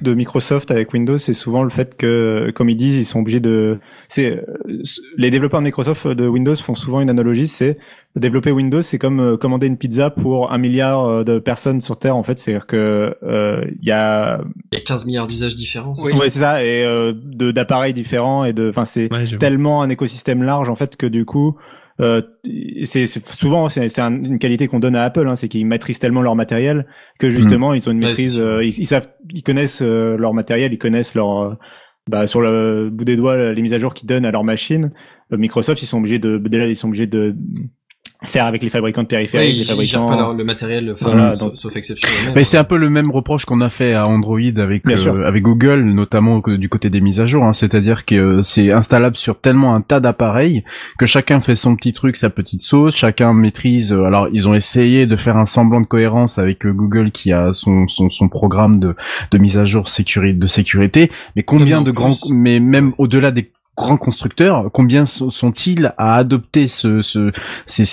de 0.02 0.14
Microsoft 0.14 0.72
avec 0.72 0.94
Windows, 0.94 1.18
c'est 1.18 1.34
souvent 1.34 1.64
le 1.64 1.70
fait 1.70 1.96
que 1.98 2.52
comme 2.56 2.70
ils 2.70 2.76
disent, 2.76 2.98
ils 2.98 3.06
sont 3.06 3.20
obligés 3.20 3.40
de 3.40 3.80
c'est 4.08 4.32
euh, 4.68 4.82
les 5.18 5.32
développeurs 5.32 5.60
de 5.60 5.66
Microsoft 5.66 6.08
de 6.08 6.28
Windows 6.28 6.56
font 6.56 6.76
souvent 6.76 7.02
une 7.02 7.10
analogie, 7.10 7.48
c'est 7.48 7.78
développer 8.16 8.52
Windows, 8.52 8.82
c'est 8.82 8.98
comme 8.98 9.20
euh, 9.20 9.38
commander 9.38 9.68
une 9.68 9.78
pizza 9.78 10.10
pour 10.10 10.52
un 10.54 10.58
milliard 10.58 11.06
euh, 11.06 11.24
de 11.24 11.40
personnes 11.40 11.82
sur 11.82 11.98
Terre 12.00 12.16
en 12.16 12.24
fait, 12.24 12.38
c'est-à-dire 12.38 12.66
que 12.68 13.16
euh, 13.24 13.64
il 13.82 13.88
y 13.88 13.92
a 13.92 14.42
Il 14.72 14.78
y 14.78 14.82
a 14.82 14.84
15 14.84 15.06
milliards 15.06 15.28
d'usages 15.28 15.56
différents. 15.56 15.94
c'est 15.94 16.04
oui. 16.06 16.12
ça 16.12 16.18
ouais, 16.18 16.30
c'est 16.30 16.40
ça. 16.40 16.64
Et 16.64 16.84
euh, 16.86 17.14
de 17.16 17.52
d'appareils 17.52 17.94
différents 17.94 18.46
et 18.46 18.54
de 18.54 18.70
enfin 18.70 18.86
c'est 18.86 19.12
Ouais, 19.14 19.26
tellement 19.40 19.82
un 19.82 19.90
écosystème 19.90 20.44
large 20.44 20.70
en 20.70 20.76
fait 20.76 20.96
que 20.96 21.06
du 21.08 21.26
coup 21.26 21.56
euh, 22.02 22.22
c'est 22.84 23.08
c'est- 23.08 23.26
souvent 23.28 23.70
c'est 23.70 23.88
c'est 23.90 24.02
un- 24.02 24.24
une 24.24 24.38
qualité 24.40 24.68
qu'on 24.68 24.80
donne 24.80 24.96
à 24.96 25.04
Apple 25.04 25.28
hein, 25.28 25.36
c'est 25.36 25.48
qu'ils 25.48 25.66
maîtrisent 25.66 26.00
tellement 26.00 26.22
leur 26.22 26.36
matériel 26.36 26.88
que 27.20 27.30
justement 27.32 27.74
ils 27.74 27.88
ont 27.88 27.92
une 27.94 28.00
Ouais, 28.04 28.10
maîtrise 28.10 28.40
euh, 28.42 28.64
ils, 28.66 28.78
ils 28.80 28.86
savent 28.88 29.08
ils 29.34 29.44
connaissent 29.44 29.82
euh, 29.82 30.18
leur 30.18 30.34
matériel 30.34 30.74
ils 30.74 30.78
connaissent 30.78 31.16
leur 31.16 31.40
euh, 31.42 31.54
bah, 32.10 32.28
sur 32.28 32.42
le 32.42 32.90
bout 32.92 33.06
des 33.06 33.16
doigts 33.16 33.52
les 33.54 33.62
mises 33.62 33.74
à 33.74 33.80
jour 33.80 33.94
qu'ils 33.94 34.08
donnent 34.08 34.26
à 34.26 34.32
leur 34.32 34.44
machine. 34.44 34.92
Euh, 35.34 35.38
Microsoft 35.38 35.82
ils 35.82 35.86
sont 35.88 35.98
obligés 36.00 36.20
de 36.20 36.38
déjà 36.38 36.68
ils 36.68 36.76
sont 36.76 36.88
obligés 36.90 37.08
de 37.08 37.34
faire 38.24 38.46
avec 38.46 38.62
les 38.64 38.70
fabricants 38.70 39.04
de 39.04 39.08
périphériques, 39.08 39.54
Oui, 39.54 39.60
les 39.60 39.66
fabricants. 39.66 40.08
pas 40.08 40.16
leur- 40.16 40.34
le 40.34 40.44
matériel, 40.44 40.92
enfin, 40.94 41.12
Voilà, 41.12 41.36
sauf, 41.36 41.50
donc- 41.50 41.58
sauf 41.58 41.76
exception. 41.76 42.08
Mais 42.36 42.44
c'est 42.44 42.58
un 42.58 42.64
peu 42.64 42.78
le 42.78 42.90
même 42.90 43.12
reproche 43.12 43.46
qu'on 43.46 43.62
a 43.62 43.70
fait 43.70 43.94
à 43.94 44.08
Android 44.08 44.40
avec 44.58 44.88
euh, 44.88 45.26
avec 45.28 45.44
Google, 45.44 45.82
notamment 45.84 46.42
que- 46.42 46.56
du 46.56 46.70
côté 46.70 46.90
des 46.90 47.02
mises 47.02 47.20
à 47.20 47.26
jour. 47.26 47.44
hein. 47.44 47.54
C'est-à-dire 47.54 48.06
que 48.06 48.16
euh, 48.16 48.44
c'est 48.44 48.72
installable 48.72 49.18
sur 49.18 49.40
tellement 49.40 49.76
un 49.76 49.82
tas 49.82 50.00
d'appareils 50.00 50.64
que 50.98 51.06
chacun 51.06 51.40
fait 51.40 51.56
son 51.56 51.76
petit 51.76 51.94
truc, 51.94 52.16
sa 52.16 52.30
petite 52.30 52.62
sauce. 52.64 52.96
Chacun 52.96 53.34
maîtrise. 53.34 53.94
euh, 53.94 54.04
alors 54.06 54.28
ils 54.32 54.48
ont 54.48 54.54
essayé 54.56 55.06
de 55.06 55.16
faire 55.16 55.38
un 55.38 55.46
semblant 55.46 55.82
de 55.82 55.86
cohérence 55.86 56.40
avec 56.40 56.66
euh, 56.66 56.72
Google 56.74 57.12
qui 57.12 57.32
a 57.32 57.54
son 57.54 57.88
son, 57.88 58.10
son 58.10 58.30
programme 58.30 58.80
de 58.80 58.96
de 59.32 59.38
mise 59.38 59.58
à 59.58 59.66
jour 59.66 59.90
sécurité 59.90 60.34
de 60.40 60.48
sécurité. 60.48 61.12
Mais 61.36 61.44
combien 61.44 61.80
en 61.80 61.82
de 61.82 61.92
plus- 61.92 61.96
grands, 61.96 62.16
mais 62.32 62.60
même 62.60 62.94
au-delà 62.98 63.32
des 63.32 63.52
grands 63.76 63.98
constructeurs, 63.98 64.70
combien 64.72 65.06
so- 65.06 65.32
sont-ils 65.32 65.94
à 65.98 66.16
adopter 66.16 66.68
ce, 66.68 67.02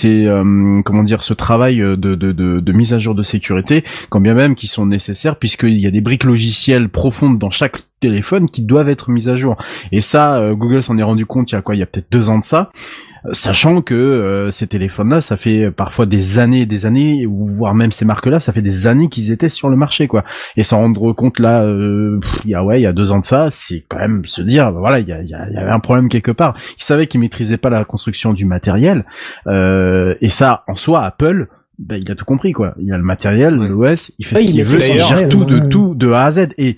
euh, 0.07 0.83
comment 0.85 1.03
dire, 1.03 1.23
ce 1.23 1.35
travail 1.35 1.79
de, 1.79 1.97
de, 2.15 2.73
mise 2.73 2.95
à 2.95 2.99
jour 2.99 3.15
de 3.15 3.23
sécurité, 3.23 3.85
quand 4.09 4.21
bien 4.21 4.35
même 4.35 4.55
qui 4.55 4.67
sont 4.67 4.87
nécessaires, 4.87 5.37
puisqu'il 5.37 5.79
y 5.79 5.87
a 5.87 5.91
des 5.91 6.01
briques 6.01 6.25
logicielles 6.25 6.89
profondes 6.89 7.39
dans 7.39 7.51
chaque 7.51 7.83
téléphone 8.03 8.51
qui 8.51 8.63
doivent 8.63 8.89
être 8.91 9.11
mises 9.11 9.29
à 9.31 9.37
jour. 9.37 9.57
Et 9.93 10.01
ça, 10.03 10.37
euh, 10.37 10.55
Google 10.55 10.83
s'en 10.83 10.99
est 10.99 11.03
rendu 11.03 11.25
compte 11.25 11.51
il 11.51 11.55
y 11.55 11.59
a 11.59 11.63
quoi, 11.63 11.75
il 11.75 11.79
y 11.79 11.83
a 11.83 11.87
peut-être 11.87 12.13
deux 12.13 12.29
ans 12.29 12.39
de 12.39 12.45
ça, 12.45 12.71
euh, 13.25 13.31
sachant 13.33 13.81
que 13.81 13.95
euh, 13.95 14.51
ces 14.51 14.67
téléphones-là, 14.67 15.21
ça 15.21 15.37
fait 15.37 15.71
parfois 15.71 16.05
des 16.07 16.39
années 16.39 16.63
et 16.63 16.67
des 16.67 16.85
années, 16.87 17.25
ou 17.27 17.47
voire 17.47 17.75
même 17.75 17.93
ces 17.93 18.05
marques-là, 18.05 18.41
ça 18.41 18.53
fait 18.53 18.61
des 18.63 18.87
années 18.87 19.09
qu'ils 19.09 19.31
étaient 19.31 19.49
sur 19.49 19.71
le 19.71 19.77
marché, 19.77 20.07
quoi. 20.09 20.25
Et 20.57 20.63
s'en 20.63 20.79
rendre 20.79 21.13
compte 21.13 21.39
là, 21.39 21.63
euh, 21.63 22.19
pff, 22.21 22.41
il 22.45 22.51
y 22.51 22.55
a 22.55 22.63
ouais, 22.65 22.81
il 22.81 22.83
y 22.83 22.87
a 22.87 22.93
deux 22.93 23.11
ans 23.13 23.21
de 23.21 23.25
ça, 23.25 23.49
c'est 23.51 23.85
quand 23.89 23.99
même 23.99 24.25
se 24.27 24.43
dire, 24.43 24.73
bah, 24.73 24.81
voilà, 24.81 24.99
il 25.01 25.09
y, 25.09 25.13
a, 25.13 25.23
il 25.23 25.29
y, 25.29 25.35
a- 25.35 25.49
il 25.49 25.55
y 25.55 25.59
avait 25.59 25.71
un 25.71 25.81
problème 25.81 26.09
quelque 26.09 26.33
part. 26.33 26.55
Ils 26.79 26.83
savaient 26.85 27.07
qu'ils 27.07 27.21
maîtrisaient 27.21 27.57
pas 27.57 27.71
la 27.71 27.85
construction 27.85 28.33
du 28.33 28.45
matériel, 28.45 29.05
euh, 29.47 30.15
et 30.21 30.29
ça, 30.29 30.65
en 30.69 30.77
soi, 30.77 31.03
Apple. 31.05 31.47
bah, 31.79 31.97
il 31.97 32.11
a 32.11 32.15
tout 32.15 32.25
compris 32.25 32.53
quoi. 32.53 32.75
Il 32.79 32.93
a 32.93 32.97
le 32.97 33.03
matériel, 33.03 33.55
l'OS, 33.57 34.13
il 34.19 34.27
fait 34.27 34.37
ce 34.37 34.41
il 34.43 34.51
qu'il 34.51 34.63
veut, 34.65 34.79
il 34.79 35.01
gère 35.01 35.29
tout 35.29 35.45
de 35.45 35.59
tout 35.59 35.95
de 35.95 36.11
A 36.13 36.25
à 36.25 36.31
Z. 36.31 36.49
Et 36.59 36.77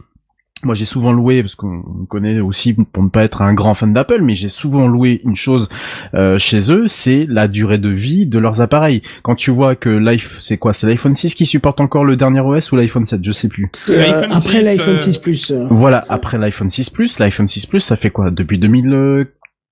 moi 0.65 0.75
j'ai 0.75 0.85
souvent 0.85 1.13
loué 1.13 1.43
parce 1.43 1.55
qu'on 1.55 1.83
connaît 2.09 2.41
aussi 2.41 2.75
pour 2.75 3.03
ne 3.03 3.09
pas 3.09 3.25
être 3.25 3.43
un 3.43 3.55
grand 3.55 3.75
fan 3.75 3.93
d'Apple, 3.93 4.21
mais 4.23 4.35
j'ai 4.37 4.49
souvent 4.49 4.87
loué 4.89 5.21
une 5.25 5.37
chose 5.37 5.69
euh, 6.15 6.39
chez 6.39 6.73
eux, 6.73 6.85
c'est 6.89 7.27
la 7.29 7.49
durée 7.49 7.79
de 7.79 7.89
vie 7.89 8.27
de 8.27 8.39
leurs 8.39 8.61
appareils. 8.61 9.03
Quand 9.23 9.35
tu 9.35 9.51
vois 9.51 9.75
que 9.77 9.89
l'iPhone, 9.91 10.39
c'est 10.41 10.59
quoi, 10.59 10.73
c'est 10.73 10.87
l'iPhone 10.87 11.15
6 11.15 11.35
qui 11.35 11.47
supporte 11.47 11.81
encore 11.81 12.05
le 12.05 12.17
dernier 12.17 12.41
OS 12.41 12.73
ou 12.73 12.77
l'iPhone 12.77 13.05
7, 13.05 13.21
je 13.25 13.33
sais 13.33 13.49
plus. 13.49 13.69
C'est, 13.73 13.97
euh, 13.97 14.01
L'iPhone 14.01 14.33
après 14.33 14.61
6, 14.61 14.65
l'iPhone 14.65 14.95
euh, 14.95 14.99
6 14.99 15.19
Plus. 15.19 15.51
euh, 15.51 15.67
Voilà, 15.71 16.05
après 16.09 16.39
l'iPhone 16.39 16.71
6 16.71 16.91
Plus, 16.91 17.19
l'iPhone 17.19 17.47
6 17.47 17.67
Plus, 17.67 17.81
ça 17.81 17.97
fait 17.97 18.11
quoi? 18.11 18.31
Depuis 18.31 18.59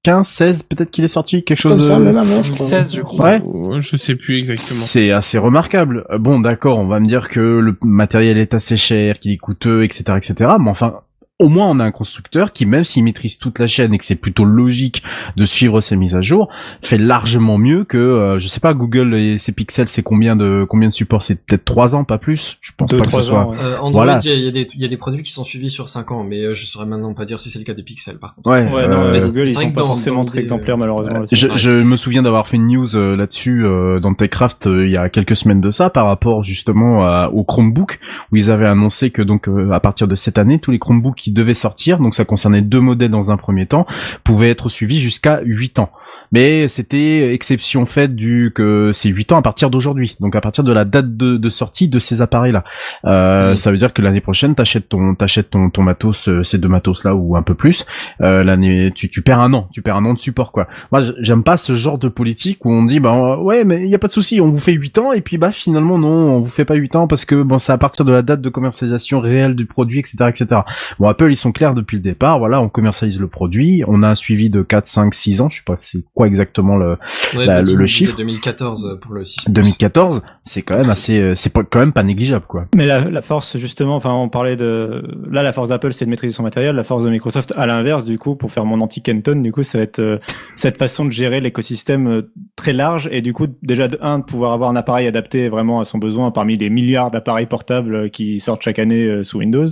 2015, 0.04 0.26
16 0.28 0.62
peut-être 0.64 0.90
qu'il 0.90 1.04
est 1.04 1.08
sorti 1.08 1.44
quelque 1.44 1.58
chose 1.60 1.76
Comme 1.76 1.80
ça, 1.86 1.98
de... 1.98 2.04
même 2.04 2.16
avant, 2.16 2.42
je 2.42 2.52
crois. 2.52 2.66
2016, 2.68 2.94
je 2.96 3.02
crois. 3.02 3.24
Ouais. 3.30 3.42
Ouais, 3.44 3.80
Je 3.80 3.96
sais 3.96 4.16
plus 4.16 4.36
exactement. 4.38 4.80
C'est 4.80 5.12
assez 5.12 5.38
remarquable. 5.38 6.04
Euh, 6.10 6.18
Bon, 6.18 6.40
d'accord, 6.40 6.78
on 6.78 6.86
va 6.86 6.98
me 7.00 7.06
dire 7.06 7.28
que 7.28 7.40
le 7.40 7.76
matériel 7.82 8.36
est 8.38 8.54
assez 8.54 8.76
cher, 8.76 9.18
qu'il 9.20 9.32
est 9.32 9.36
coûteux, 9.36 9.84
etc., 9.84 10.04
etc. 10.16 10.50
Mais 10.60 10.70
enfin, 10.70 11.00
au 11.38 11.48
moins 11.48 11.68
on 11.68 11.80
a 11.80 11.84
un 11.84 11.90
constructeur 11.90 12.52
qui, 12.52 12.66
même 12.66 12.84
s'il 12.84 13.02
maîtrise 13.02 13.36
toute 13.38 13.58
la 13.58 13.66
chaîne 13.66 13.92
et 13.92 13.98
que 13.98 14.04
c'est 14.04 14.14
plutôt 14.14 14.44
logique 14.44 15.02
de 15.36 15.44
suivre 15.44 15.80
ses 15.80 15.96
mises 15.96 16.14
à 16.14 16.22
jour, 16.22 16.48
fait 16.82 16.98
largement 16.98 17.58
mieux 17.58 17.82
que, 17.84 17.98
euh, 17.98 18.38
je 18.38 18.46
sais 18.46 18.60
pas, 18.60 18.74
Google 18.74 19.14
et 19.16 19.38
ses 19.38 19.50
pixels, 19.50 19.88
c'est 19.88 20.02
combien 20.04 20.36
de 20.36 20.64
combien 20.68 20.88
de 20.88 20.94
supports? 20.94 21.22
C'est 21.24 21.44
peut-être 21.44 21.64
trois 21.64 21.96
ans, 21.96 22.04
pas 22.04 22.18
plus? 22.18 22.58
Je 22.60 22.70
pense 22.76 22.90
Deux, 22.90 22.98
pas 22.98 23.04
que 23.06 23.10
ce 23.10 23.22
soit. 23.22 23.38
ans, 23.40 23.50
ouais. 23.50 23.56
Euh, 23.60 23.78
Android, 23.80 24.04
il 24.04 24.06
Voilà. 24.06 24.18
y, 24.24 24.28
a, 24.28 24.34
il 24.34 24.40
y 24.44 24.46
a 24.48 24.50
des- 24.52 24.68
il 24.74 24.80
y 24.80 24.84
a 24.84 24.88
des 24.88 24.96
produits 24.96 25.22
qui 25.22 25.32
sont 25.32 25.42
suivis 25.42 25.70
sur 25.70 25.88
5 25.88 26.12
ans, 26.12 26.22
mais 26.22 26.42
euh, 26.44 26.54
je 26.54 26.64
saurais 26.64 26.86
maintenant 26.86 27.12
pas 27.14 27.24
dire 27.24 27.40
si 27.40 27.50
c'est 27.50 27.58
le 27.58 27.64
cas 27.64 27.74
des 27.74 27.82
pixels, 27.82 28.18
par 28.18 28.34
contre. 28.36 28.48
Ouais. 28.48 28.60
Ouais, 28.72 28.86
non, 28.86 28.96
euh, 28.98 29.08
euh, 29.08 29.12
mais 29.12 29.18
Google, 29.18 29.44
ils 29.46 29.50
sont 29.50 29.70
pas 29.72 29.82
dans- 29.82 29.86
forcément 29.88 30.16
dans 30.18 30.24
très 30.26 30.36
des- 30.36 30.42
exemplaires, 30.42 30.78
malheureusement. 30.78 31.12
Ouais. 31.12 31.26
là-dessus. 31.26 31.36
Je, 31.36 31.56
je 31.56 31.70
me 31.70 31.96
souviens 31.96 32.22
d'avoir 32.22 32.46
fait 32.46 32.56
une 32.56 32.68
news 32.68 32.94
euh, 32.94 33.16
là-dessus 33.16 33.64
euh, 33.64 33.98
dans 33.98 34.14
TechCraft 34.14 34.68
euh, 34.68 34.86
il 34.86 34.92
y 34.92 34.96
a 34.96 35.08
quelques 35.08 35.34
semaines 35.34 35.60
de 35.60 35.70
ça 35.72 35.90
par 35.90 36.06
rapport 36.06 36.44
justement 36.44 37.04
à- 37.04 37.30
au 37.32 37.42
Chromebook 37.42 37.98
où 38.30 38.36
ils 38.36 38.50
avaient 38.50 38.68
annoncé 38.68 39.10
que 39.10 39.22
donc 39.22 39.48
euh, 39.48 39.72
à 39.72 39.80
partir 39.80 40.06
de 40.06 40.14
cette 40.14 40.38
année 40.38 40.60
tous 40.60 40.70
les 40.70 40.78
Chromebooks 40.78 41.21
qui 41.22 41.30
devaient 41.30 41.54
sortir 41.54 42.00
donc 42.00 42.16
ça 42.16 42.24
concernait 42.24 42.62
deux 42.62 42.80
modèles 42.80 43.12
dans 43.12 43.30
un 43.30 43.36
premier 43.36 43.66
temps 43.66 43.86
pouvaient 44.24 44.50
être 44.50 44.68
suivis 44.68 44.98
jusqu'à 44.98 45.40
8 45.44 45.78
ans. 45.78 45.92
Mais 46.32 46.68
c'était 46.68 47.32
exception 47.34 47.84
faite 47.84 48.14
du 48.14 48.52
que 48.54 48.92
c'est 48.94 49.08
8 49.08 49.32
ans 49.32 49.38
à 49.38 49.42
partir 49.42 49.70
d'aujourd'hui 49.70 50.16
donc 50.20 50.36
à 50.36 50.40
partir 50.40 50.64
de 50.64 50.72
la 50.72 50.84
date 50.84 51.16
de, 51.16 51.36
de 51.36 51.48
sortie 51.50 51.88
de 51.88 51.98
ces 51.98 52.22
appareils 52.22 52.52
là. 52.52 52.64
Euh. 53.04 53.56
Ça 53.56 53.70
veut 53.70 53.78
dire 53.78 53.92
que 53.92 54.02
l'année 54.02 54.20
prochaine 54.20 54.54
t'achètes 54.54 54.88
ton 54.88 55.14
t'achètes 55.14 55.50
ton 55.50 55.70
ton 55.70 55.82
matos 55.82 56.28
euh, 56.28 56.42
ces 56.42 56.58
deux 56.58 56.68
matos 56.68 57.04
là 57.04 57.14
ou 57.14 57.36
un 57.36 57.42
peu 57.42 57.54
plus 57.54 57.86
euh, 58.22 58.44
l'année 58.44 58.92
tu 58.94 59.08
tu 59.10 59.22
perds 59.22 59.40
un 59.40 59.52
an 59.52 59.68
tu 59.72 59.82
perds 59.82 59.96
un 59.96 60.04
an 60.04 60.14
de 60.14 60.18
support 60.18 60.52
quoi. 60.52 60.68
Moi, 60.90 61.02
j'aime 61.18 61.42
pas 61.42 61.56
ce 61.56 61.74
genre 61.74 61.98
de 61.98 62.08
politique 62.08 62.64
où 62.64 62.70
on 62.70 62.84
dit, 62.84 63.00
bah 63.00 63.38
ouais, 63.38 63.64
mais 63.64 63.82
il 63.84 63.90
y 63.90 63.94
a 63.94 63.98
pas 63.98 64.08
de 64.08 64.12
souci, 64.12 64.40
on 64.40 64.46
vous 64.46 64.58
fait 64.58 64.72
8 64.72 64.98
ans 64.98 65.12
et 65.12 65.20
puis 65.20 65.38
bah 65.38 65.52
finalement 65.52 65.98
non, 65.98 66.36
on 66.36 66.40
vous 66.40 66.50
fait 66.50 66.64
pas 66.64 66.74
8 66.74 66.96
ans 66.96 67.06
parce 67.08 67.24
que 67.24 67.42
bon, 67.42 67.58
c'est 67.58 67.72
à 67.72 67.78
partir 67.78 68.04
de 68.04 68.12
la 68.12 68.22
date 68.22 68.40
de 68.40 68.48
commercialisation 68.48 69.20
réelle 69.20 69.54
du 69.54 69.66
produit, 69.66 69.98
etc., 69.98 70.16
etc. 70.28 70.62
Bon, 70.98 71.08
Apple, 71.08 71.30
ils 71.30 71.36
sont 71.36 71.52
clairs 71.52 71.74
depuis 71.74 71.96
le 71.96 72.02
départ. 72.02 72.38
Voilà, 72.38 72.60
on 72.60 72.68
commercialise 72.68 73.20
le 73.20 73.28
produit, 73.28 73.82
on 73.86 74.02
a 74.02 74.08
un 74.08 74.14
suivi 74.14 74.50
de 74.50 74.62
4, 74.62 74.86
5, 74.86 75.14
6 75.14 75.40
ans. 75.40 75.48
Je 75.48 75.58
sais 75.58 75.64
pas 75.64 75.76
c'est 76.02 76.12
quoi 76.14 76.26
exactement 76.26 76.76
le 76.76 76.96
Ouais, 77.36 77.46
Bah, 77.46 77.62
le- 77.62 77.74
le 77.74 77.86
chiffre. 77.86 78.16
2014 78.16 78.86
euh, 78.86 78.96
pour 78.96 79.12
le 79.14 79.24
6. 79.24 79.48
2014. 79.48 80.22
C'est 80.44 80.62
quand 80.62 80.76
même 80.78 80.90
assez, 80.90 81.20
euh, 81.20 81.34
c'est 81.34 81.50
pas 81.52 81.62
quand 81.64 81.78
même 81.78 81.92
pas 81.92 82.02
négligeable 82.02 82.44
quoi. 82.46 82.66
Mais 82.74 82.86
la, 82.86 83.08
la 83.08 83.22
force, 83.22 83.56
justement, 83.58 83.96
enfin, 83.96 84.12
on 84.12 84.28
parlait 84.28 84.56
de, 84.56 85.02
là, 85.30 85.42
la 85.42 85.52
force 85.52 85.68
d'Apple, 85.70 85.92
c'est 85.92 86.04
de 86.04 86.10
maîtriser 86.10 86.34
son 86.34 86.42
matériel. 86.42 86.74
La 86.76 86.84
force 86.84 87.04
de 87.04 87.10
Microsoft, 87.10 87.52
à 87.56 87.66
l'inverse, 87.66 88.04
du 88.04 88.18
coup, 88.18 88.34
pour 88.36 88.52
faire 88.52 88.64
mon 88.64 88.80
anti-Kenton, 88.80 89.36
du 89.40 89.52
coup, 89.52 89.62
ça 89.62 89.78
va 89.78 89.84
être 89.84 89.98
euh, 90.00 90.18
cette 90.56 90.78
façon 90.78 91.04
de 91.04 91.10
gérer 91.12 91.40
l'écosystème 91.40 92.06
euh, 92.08 92.32
très 92.56 92.72
large 92.72 93.08
et 93.12 93.20
du 93.22 93.32
coup, 93.32 93.46
déjà, 93.62 93.88
de 93.88 93.98
un, 94.00 94.18
de 94.18 94.24
pouvoir 94.24 94.52
avoir 94.52 94.70
un 94.70 94.76
appareil 94.76 95.06
adapté 95.06 95.48
vraiment 95.48 95.80
à 95.80 95.84
son 95.84 95.98
besoin 95.98 96.30
parmi 96.30 96.56
les 96.56 96.70
milliards 96.70 97.10
d'appareils 97.10 97.46
portables 97.46 97.94
euh, 97.94 98.08
qui 98.08 98.40
sortent 98.40 98.62
chaque 98.62 98.78
année 98.78 99.04
euh, 99.04 99.24
sous 99.24 99.38
Windows. 99.38 99.66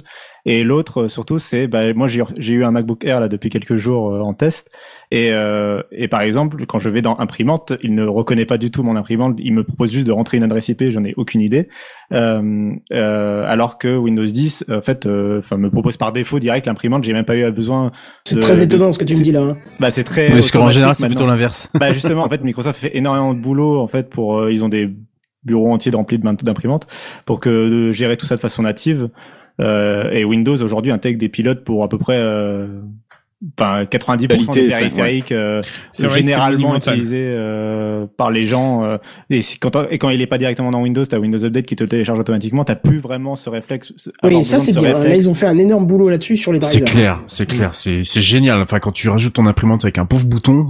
Et 0.46 0.64
l'autre, 0.64 1.02
euh, 1.02 1.08
surtout, 1.08 1.38
c'est, 1.38 1.66
bah, 1.66 1.92
moi, 1.94 2.08
j'ai 2.08 2.52
eu 2.54 2.64
un 2.64 2.70
MacBook 2.70 3.04
Air 3.04 3.20
là 3.20 3.28
depuis 3.28 3.50
quelques 3.50 3.76
jours 3.76 4.12
euh, 4.12 4.20
en 4.20 4.32
test. 4.34 4.70
Et, 5.10 5.32
euh, 5.32 5.82
et 5.92 6.08
par 6.08 6.22
exemple, 6.22 6.64
quand 6.66 6.78
je 6.78 6.88
vais 6.88 7.02
dans 7.02 7.18
imprimante, 7.18 7.72
il 7.82 7.94
ne 7.94 8.04
reconnaît 8.06 8.46
pas 8.46 8.56
du 8.58 8.70
tout 8.70 8.82
mon 8.82 8.96
imprimante. 8.96 9.36
Il 9.38 9.52
me 9.54 9.64
propose 9.64 9.92
juste 9.92 10.06
de 10.06 10.12
rentrer 10.12 10.36
une 10.38 10.42
adresse 10.42 10.68
IP. 10.68 10.84
J'en 10.90 11.04
ai 11.04 11.14
aucune 11.16 11.40
idée. 11.40 11.68
Euh, 12.12 12.72
euh, 12.92 13.44
alors 13.46 13.78
que 13.78 13.96
Windows 13.96 14.24
10, 14.24 14.64
en 14.70 14.80
fait, 14.80 15.06
euh, 15.06 15.40
enfin, 15.40 15.56
me 15.56 15.70
propose 15.70 15.96
par 15.96 16.12
défaut 16.12 16.38
direct 16.38 16.66
l'imprimante. 16.66 17.04
J'ai 17.04 17.12
même 17.12 17.24
pas 17.24 17.36
eu 17.36 17.50
besoin. 17.52 17.90
C'est 18.24 18.40
très 18.40 18.56
de- 18.56 18.62
étonnant 18.62 18.92
ce 18.92 18.98
que 18.98 19.04
tu 19.04 19.16
me 19.16 19.22
dis 19.22 19.32
là. 19.32 19.42
hein. 19.42 19.56
Bah, 19.78 19.90
c'est 19.90 20.04
très. 20.04 20.30
Parce 20.30 20.50
qu'en 20.50 20.70
général, 20.70 20.94
c'est 20.94 21.06
plutôt 21.06 21.26
l'inverse. 21.26 21.68
Bah 21.78 21.92
justement, 21.92 22.24
en 22.24 22.28
fait, 22.28 22.42
Microsoft 22.42 22.80
fait 22.80 22.96
énormément 22.96 23.34
de 23.34 23.40
boulot 23.40 23.78
en 23.80 23.88
fait 23.88 24.08
pour 24.10 24.38
euh, 24.38 24.52
ils 24.52 24.64
ont 24.64 24.68
des 24.68 24.90
bureaux 25.44 25.72
entiers 25.72 25.90
remplis 25.92 26.18
d'imprimantes 26.18 26.86
pour 27.24 27.40
que 27.40 27.68
de 27.70 27.92
gérer 27.92 28.16
tout 28.16 28.26
ça 28.26 28.36
de 28.36 28.40
façon 28.40 28.62
native. 28.62 29.08
Euh, 29.60 30.10
et 30.10 30.24
Windows 30.24 30.56
aujourd'hui 30.62 30.90
intègre 30.90 31.18
des 31.18 31.28
pilotes 31.28 31.64
pour 31.64 31.84
à 31.84 31.88
peu 31.88 31.98
près 31.98 32.18
euh, 32.18 32.66
enfin 33.58 33.84
90% 33.84 34.26
Qualité, 34.28 34.62
des 34.62 34.68
périphériques 34.68 35.32
euh, 35.32 35.62
C'est 35.90 36.08
c'est 36.08 36.14
généralement 36.14 36.76
utilisés 36.76 37.24
euh, 37.28 38.06
par 38.16 38.30
les 38.30 38.44
gens 38.44 38.84
euh, 38.84 38.98
et, 39.30 39.40
si, 39.42 39.58
quand, 39.58 39.70
et 39.90 39.98
quand 39.98 40.10
il 40.10 40.20
est 40.20 40.26
pas 40.26 40.38
directement 40.38 40.70
dans 40.70 40.82
Windows, 40.82 41.04
t'as 41.04 41.18
Windows 41.18 41.42
Update 41.44 41.66
qui 41.66 41.76
te 41.76 41.82
le 41.82 41.88
télécharge 41.88 42.18
automatiquement, 42.18 42.64
t'as 42.64 42.74
plus 42.76 42.98
vraiment 42.98 43.36
ce 43.36 43.48
réflexe. 43.48 43.92
Oui, 44.24 44.44
ça 44.44 44.58
c'est 44.58 44.72
ce 44.72 44.78
bien. 44.78 44.98
Là, 44.98 45.14
ils 45.16 45.30
ont 45.30 45.34
fait 45.34 45.46
un 45.46 45.58
énorme 45.58 45.86
boulot 45.86 46.08
là-dessus 46.10 46.36
sur 46.36 46.52
les 46.52 46.60
C'est 46.60 46.80
drivers. 46.80 46.92
clair, 46.94 47.22
c'est 47.26 47.46
clair, 47.46 47.70
c'est 47.72 48.02
c'est 48.04 48.22
génial. 48.22 48.60
Enfin, 48.60 48.78
quand 48.78 48.92
tu 48.92 49.08
rajoutes 49.08 49.34
ton 49.34 49.46
imprimante 49.46 49.84
avec 49.84 49.98
un 49.98 50.04
pauvre 50.06 50.26
bouton, 50.26 50.66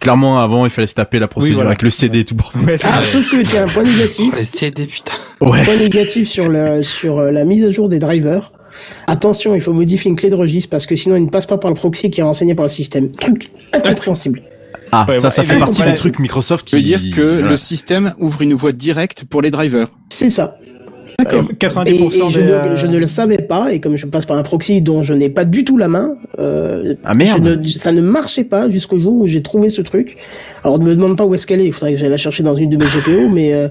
clairement 0.00 0.40
avant 0.40 0.64
il 0.66 0.70
fallait 0.70 0.86
se 0.86 0.94
taper 0.94 1.18
la 1.18 1.28
procédure 1.28 1.56
voilà. 1.56 1.70
avec 1.70 1.82
le 1.82 1.90
CD 1.90 2.20
et 2.20 2.24
tout 2.24 2.34
bordel. 2.34 2.62
Ouais, 2.64 2.78
c'est- 2.78 2.86
Ah, 2.90 3.04
sauf 3.04 3.30
que 3.30 3.42
tu 3.42 3.56
as 3.56 3.64
un 3.64 3.68
point 3.68 3.84
négatif. 3.84 4.34
Les 4.36 4.44
CD, 4.44 4.86
putain. 4.86 5.12
Ouais. 5.40 5.64
Point 5.64 5.76
négatif 5.76 6.28
sur 6.28 6.48
la, 6.48 6.82
sur 6.82 7.18
euh, 7.18 7.30
la 7.30 7.44
mise 7.44 7.64
à 7.64 7.70
jour 7.70 7.88
des 7.88 7.98
drivers. 7.98 8.52
Attention, 9.06 9.54
il 9.54 9.60
faut 9.60 9.72
modifier 9.72 10.08
une 10.10 10.16
clé 10.16 10.30
de 10.30 10.34
registre 10.34 10.70
parce 10.70 10.86
que 10.86 10.96
sinon 10.96 11.16
il 11.16 11.24
ne 11.24 11.30
passe 11.30 11.46
pas 11.46 11.58
par 11.58 11.70
le 11.70 11.76
proxy 11.76 12.10
qui 12.10 12.20
est 12.20 12.24
renseigné 12.24 12.54
par 12.54 12.64
le 12.64 12.68
système. 12.70 13.10
Truc 13.12 13.50
incompréhensible. 13.72 14.42
Ah, 14.90 15.06
Ouais, 15.08 15.18
ça, 15.18 15.28
ouais, 15.28 15.30
ça 15.30 15.42
et 15.42 15.46
fait 15.46 15.58
partie 15.58 15.82
des 15.82 15.94
trucs 15.94 16.18
Microsoft 16.18 16.66
qui 16.66 16.76
veux 16.76 16.82
dire 16.82 17.00
que 17.14 17.22
voilà. 17.22 17.48
le 17.48 17.56
système 17.56 18.14
ouvre 18.18 18.42
une 18.42 18.52
voie 18.54 18.72
directe 18.72 19.24
pour 19.24 19.40
les 19.42 19.50
drivers. 19.50 19.88
C'est 20.10 20.28
ça. 20.30 20.58
D'accord. 21.18 21.44
Et, 21.50 21.54
90% 21.54 22.26
et 22.26 22.30
je, 22.30 22.40
des, 22.40 22.46
ne, 22.46 22.50
euh, 22.52 22.76
je 22.76 22.86
ne 22.86 22.96
le 22.98 23.06
savais 23.06 23.38
pas, 23.38 23.72
et 23.72 23.80
comme 23.80 23.96
je 23.96 24.06
passe 24.06 24.24
par 24.26 24.36
un 24.38 24.42
proxy 24.42 24.80
dont 24.82 25.02
je 25.02 25.14
n'ai 25.14 25.28
pas 25.28 25.44
du 25.44 25.64
tout 25.64 25.76
la 25.78 25.86
main, 25.88 26.14
euh, 26.38 26.94
Ah 27.04 27.14
merde. 27.14 27.42
je 27.44 27.48
ne- 27.56 27.62
ça 27.62 27.92
ne 27.92 28.00
marchait 28.00 28.44
pas 28.44 28.68
jusqu'au 28.70 28.98
jour 28.98 29.12
où 29.20 29.26
j'ai 29.26 29.42
trouvé 29.42 29.68
ce 29.68 29.82
truc. 29.82 30.16
Alors 30.64 30.78
ne 30.78 30.84
me 30.86 30.94
demande 30.94 31.16
pas 31.16 31.24
où 31.24 31.34
est-ce 31.34 31.46
qu'elle 31.46 31.60
est, 31.60 31.66
il 31.66 31.72
faudrait 31.72 31.92
que 31.92 31.98
j'aille 32.00 32.08
la 32.10 32.16
chercher 32.18 32.42
dans 32.42 32.56
une 32.56 32.70
de 32.70 32.76
mes 32.76 32.86
GPO, 32.86 33.28
mais, 33.30 33.52
euh, 33.52 33.68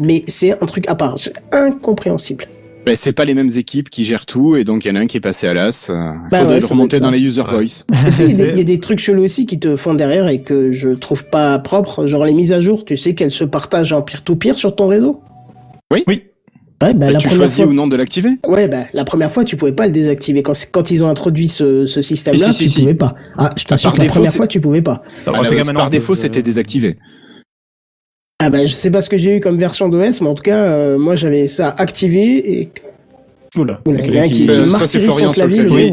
mais 0.00 0.24
c'est 0.26 0.52
un 0.62 0.66
truc 0.66 0.88
à 0.88 0.94
part, 0.94 1.18
c'est 1.18 1.32
incompréhensible. 1.52 2.46
Ben, 2.86 2.96
c'est 2.96 3.12
pas 3.12 3.24
les 3.24 3.34
mêmes 3.34 3.50
équipes 3.56 3.90
qui 3.90 4.04
gèrent 4.04 4.26
tout 4.26 4.56
et 4.56 4.64
donc 4.64 4.84
il 4.84 4.88
y 4.88 4.90
en 4.90 4.96
a 4.96 5.00
un 5.00 5.06
qui 5.06 5.18
est 5.18 5.20
passé 5.20 5.46
à 5.46 5.54
l'as. 5.54 5.90
Euh, 5.90 6.12
Bah 6.30 6.38
faudrait 6.40 6.54
ouais, 6.54 6.60
le 6.60 6.66
remonter 6.66 6.98
dans 6.98 7.10
les 7.10 7.20
user 7.20 7.42
voice. 7.42 7.84
Il 7.92 7.98
y 7.98 8.06
a 8.06 8.10
des- 8.10 8.32
il 8.52 8.56
y, 8.58 8.60
a 8.60 8.64
des 8.64 8.80
trucs 8.80 8.98
chelous 8.98 9.22
aussi 9.24 9.44
qui 9.46 9.60
te 9.60 9.76
font 9.76 9.94
derrière 9.94 10.28
et 10.28 10.40
que 10.40 10.72
je 10.72 10.90
trouve 10.90 11.26
pas 11.26 11.58
propres, 11.58 12.06
genre 12.06 12.24
les 12.24 12.32
mises 12.32 12.52
à 12.52 12.60
jour, 12.60 12.84
tu 12.84 12.96
sais 12.96 13.14
qu'elles 13.14 13.30
se 13.30 13.44
partagent 13.44 13.92
en 13.92 14.02
peer-to-peer 14.02 14.54
sur 14.56 14.74
ton 14.74 14.88
réseau? 14.88 15.20
Oui. 15.92 16.04
Oui. 16.06 16.22
Ouais, 16.82 16.94
bah, 16.94 17.06
Ben, 17.06 17.10
la 17.12 17.18
tu 17.18 17.28
choisis 17.28 17.58
fois... 17.58 17.66
ou 17.66 17.74
non 17.74 17.86
de 17.86 17.94
l'activer. 17.96 18.30
Ouais, 18.48 18.66
bah, 18.66 18.84
la 18.94 19.04
première 19.04 19.30
fois, 19.30 19.44
tu 19.44 19.56
pouvais 19.56 19.72
pas 19.72 19.84
le 19.84 19.92
désactiver. 19.92 20.42
Quand, 20.42 20.90
ils 20.90 21.04
ont 21.04 21.08
introduit 21.10 21.48
ce, 21.48 21.84
ce 21.84 22.00
système-là, 22.00 22.46
Si, 22.46 22.54
si, 22.54 22.64
tu 22.64 22.70
si, 22.70 22.80
pouvais 22.80 22.94
pas. 22.94 23.14
Ah, 23.36 23.50
je 23.54 23.64
t'assure 23.66 23.92
la 23.92 23.98
défaut, 23.98 24.14
première 24.14 24.32
fois, 24.32 24.46
tu 24.46 24.60
pouvais 24.62 24.80
pas. 24.80 25.02
Par 25.26 25.90
défaut, 25.90 26.14
euh, 26.14 26.16
c'était 26.16 26.40
désactivé. 26.40 26.96
Ah 28.42 28.48
bah 28.50 28.64
je 28.66 28.72
sais 28.72 28.90
pas 28.90 29.02
ce 29.02 29.10
que 29.10 29.16
j'ai 29.18 29.36
eu 29.36 29.40
comme 29.40 29.58
version 29.58 29.88
d'OS, 29.88 30.20
mais 30.22 30.28
en 30.28 30.34
tout 30.34 30.42
cas, 30.42 30.56
euh, 30.64 30.98
moi 30.98 31.14
j'avais 31.14 31.46
ça 31.46 31.68
activé 31.76 32.60
et 32.60 32.70
Oula. 33.56 33.80
Oula, 33.86 34.00
il 34.04 34.14
y 34.14 34.18
a 34.18 34.24
qui, 34.28 34.32
qui- 34.46 34.50
Euh, 34.50 34.54
qui 34.54 34.60
martyrise 34.70 35.10
sur 35.14 35.26
le 35.26 35.32
clavier, 35.32 35.92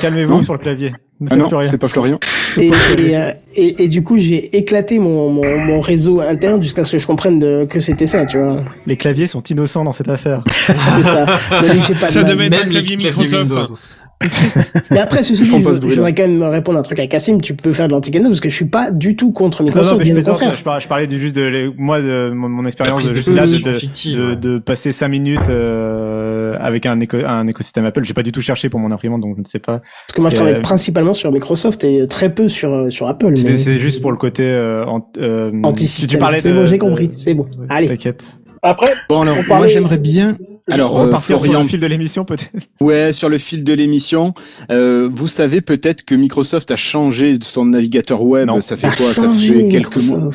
Calmez-vous 0.00 0.42
sur 0.42 0.54
le 0.54 0.58
clavier. 0.58 0.92
Ah 1.30 1.36
non, 1.36 1.50
c'est 1.64 1.78
pas 1.78 1.88
Florian. 1.88 2.18
Et, 2.56 2.68
et, 2.68 3.16
euh, 3.16 3.32
et, 3.56 3.84
et 3.84 3.88
du 3.88 4.02
coup, 4.04 4.16
j'ai 4.18 4.56
éclaté 4.56 4.98
mon, 5.00 5.28
mon, 5.30 5.58
mon 5.58 5.80
réseau 5.80 6.20
interne 6.20 6.62
jusqu'à 6.62 6.84
ce 6.84 6.92
que 6.92 6.98
je 6.98 7.06
comprenne 7.06 7.40
de- 7.40 7.66
que 7.68 7.80
c'était 7.80 8.06
ça, 8.06 8.24
tu 8.24 8.38
vois. 8.38 8.62
Les 8.86 8.96
claviers 8.96 9.26
sont 9.26 9.42
innocents 9.42 9.82
dans 9.84 9.92
cette 9.92 10.08
affaire. 10.08 10.44
C'est 10.66 10.72
ça. 11.02 11.26
Ne 11.60 11.72
lui 11.72 11.80
fais 11.80 11.94
pas 11.94 12.06
de 12.06 12.12
Ça 12.12 12.22
mal. 12.22 12.30
devait 12.30 12.46
être 12.46 12.64
un 12.64 12.68
clavier 12.68 12.96
Microsoft. 12.96 13.76
Mais 14.90 14.98
après, 14.98 15.22
ceci 15.22 15.44
dit, 15.44 15.48
je, 15.50 15.56
voudrais 15.56 16.12
quand 16.14 16.26
même 16.26 16.42
répondre 16.42 16.76
un 16.78 16.82
truc 16.82 16.98
à 16.98 17.06
Cassim. 17.06 17.40
Tu 17.40 17.54
peux 17.54 17.72
faire 17.72 17.86
de 17.86 17.92
l'anti-canon 17.92 18.28
parce 18.28 18.40
que 18.40 18.48
je 18.48 18.54
suis 18.54 18.64
pas 18.64 18.90
du 18.90 19.14
tout 19.14 19.30
contre 19.30 19.62
Non, 19.62 19.66
Microsoft, 19.68 19.92
non, 19.92 19.98
mais 19.98 20.04
je, 20.06 20.12
bien 20.12 20.22
au 20.22 20.26
contraire. 20.26 20.56
je, 20.58 20.64
parlais, 20.64 20.80
je 20.82 20.88
parlais 20.88 21.06
du 21.06 21.20
juste 21.20 21.36
de 21.36 21.42
les- 21.44 21.70
moi 21.76 22.00
de 22.00 22.30
mon, 22.34 22.48
mon 22.48 22.66
expérience 22.66 23.04
de, 23.04 23.10
de 23.10 23.14
juste 23.14 23.28
là, 23.28 23.46
de, 23.46 23.72
de, 23.72 23.78
fictive, 23.78 24.18
de- 24.18 24.28
ouais. 24.30 24.36
de 24.36 24.58
passer 24.58 24.90
cinq 24.90 25.08
minutes 25.08 25.48
euh, 25.48 26.56
avec 26.60 26.86
un, 26.86 26.98
éco- 27.00 27.24
un 27.24 27.46
écosystème 27.46 27.84
Apple. 27.84 28.02
J'ai 28.04 28.14
pas 28.14 28.22
du 28.24 28.32
tout 28.32 28.42
cherché 28.42 28.68
pour 28.68 28.80
mon 28.80 28.90
imprimante, 28.90 29.20
donc 29.20 29.34
je 29.36 29.40
ne 29.40 29.46
sais 29.46 29.60
pas. 29.60 29.78
Parce 29.78 30.12
que 30.14 30.20
moi, 30.20 30.30
je 30.30 30.34
Euh, 30.34 30.38
travaille 30.38 30.62
principalement 30.62 31.14
sur 31.14 31.30
Microsoft 31.30 31.84
et 31.84 32.06
très 32.08 32.32
peu 32.34 32.48
sur, 32.48 32.72
euh, 32.72 32.90
sur 32.90 33.06
Apple. 33.08 33.36
C'est 33.36 33.50
mais- 33.50 33.56
c'est 33.56 33.78
juste 33.78 34.00
pour 34.02 34.10
le 34.10 34.16
côté 34.18 34.42
euh, 34.44 34.84
euh, 35.18 35.52
Anti-système. 35.62 36.02
si 36.02 36.06
tu 36.08 36.18
parlais 36.18 36.38
C'est 36.38 36.52
bon, 36.52 36.66
j'ai 36.66 36.78
compris. 36.78 37.10
C'est 37.12 37.34
bon. 37.34 37.46
Allez. 37.68 37.88
T'inquiète. 37.88 38.36
Après, 38.62 38.88
Bon 39.08 39.20
alors, 39.22 39.36
On 39.48 39.56
moi 39.56 39.68
j'aimerais 39.68 39.98
bien. 39.98 40.36
Alors, 40.70 40.94
on 40.94 40.98
va 41.00 41.04
euh, 41.04 41.08
partir 41.08 41.36
sur 41.36 41.44
Florian, 41.44 41.62
le 41.62 41.68
fil 41.68 41.80
de 41.80 41.86
l'émission 41.86 42.24
peut-être. 42.24 42.50
ouais, 42.80 43.12
sur 43.12 43.28
le 43.28 43.38
fil 43.38 43.64
de 43.64 43.72
l'émission, 43.72 44.34
euh, 44.70 45.08
vous 45.12 45.28
savez 45.28 45.60
peut-être 45.60 46.04
que 46.04 46.14
Microsoft 46.14 46.70
a 46.70 46.76
changé 46.76 47.38
de 47.38 47.44
son 47.44 47.66
navigateur 47.66 48.22
web. 48.22 48.46
Non. 48.48 48.60
Ça 48.60 48.76
fait 48.76 48.88
quoi? 48.96 49.12
Ça 49.12 49.28
fait 49.28 49.68
quelques 49.68 49.96
mois. 49.98 50.18
Ouais, 50.18 50.30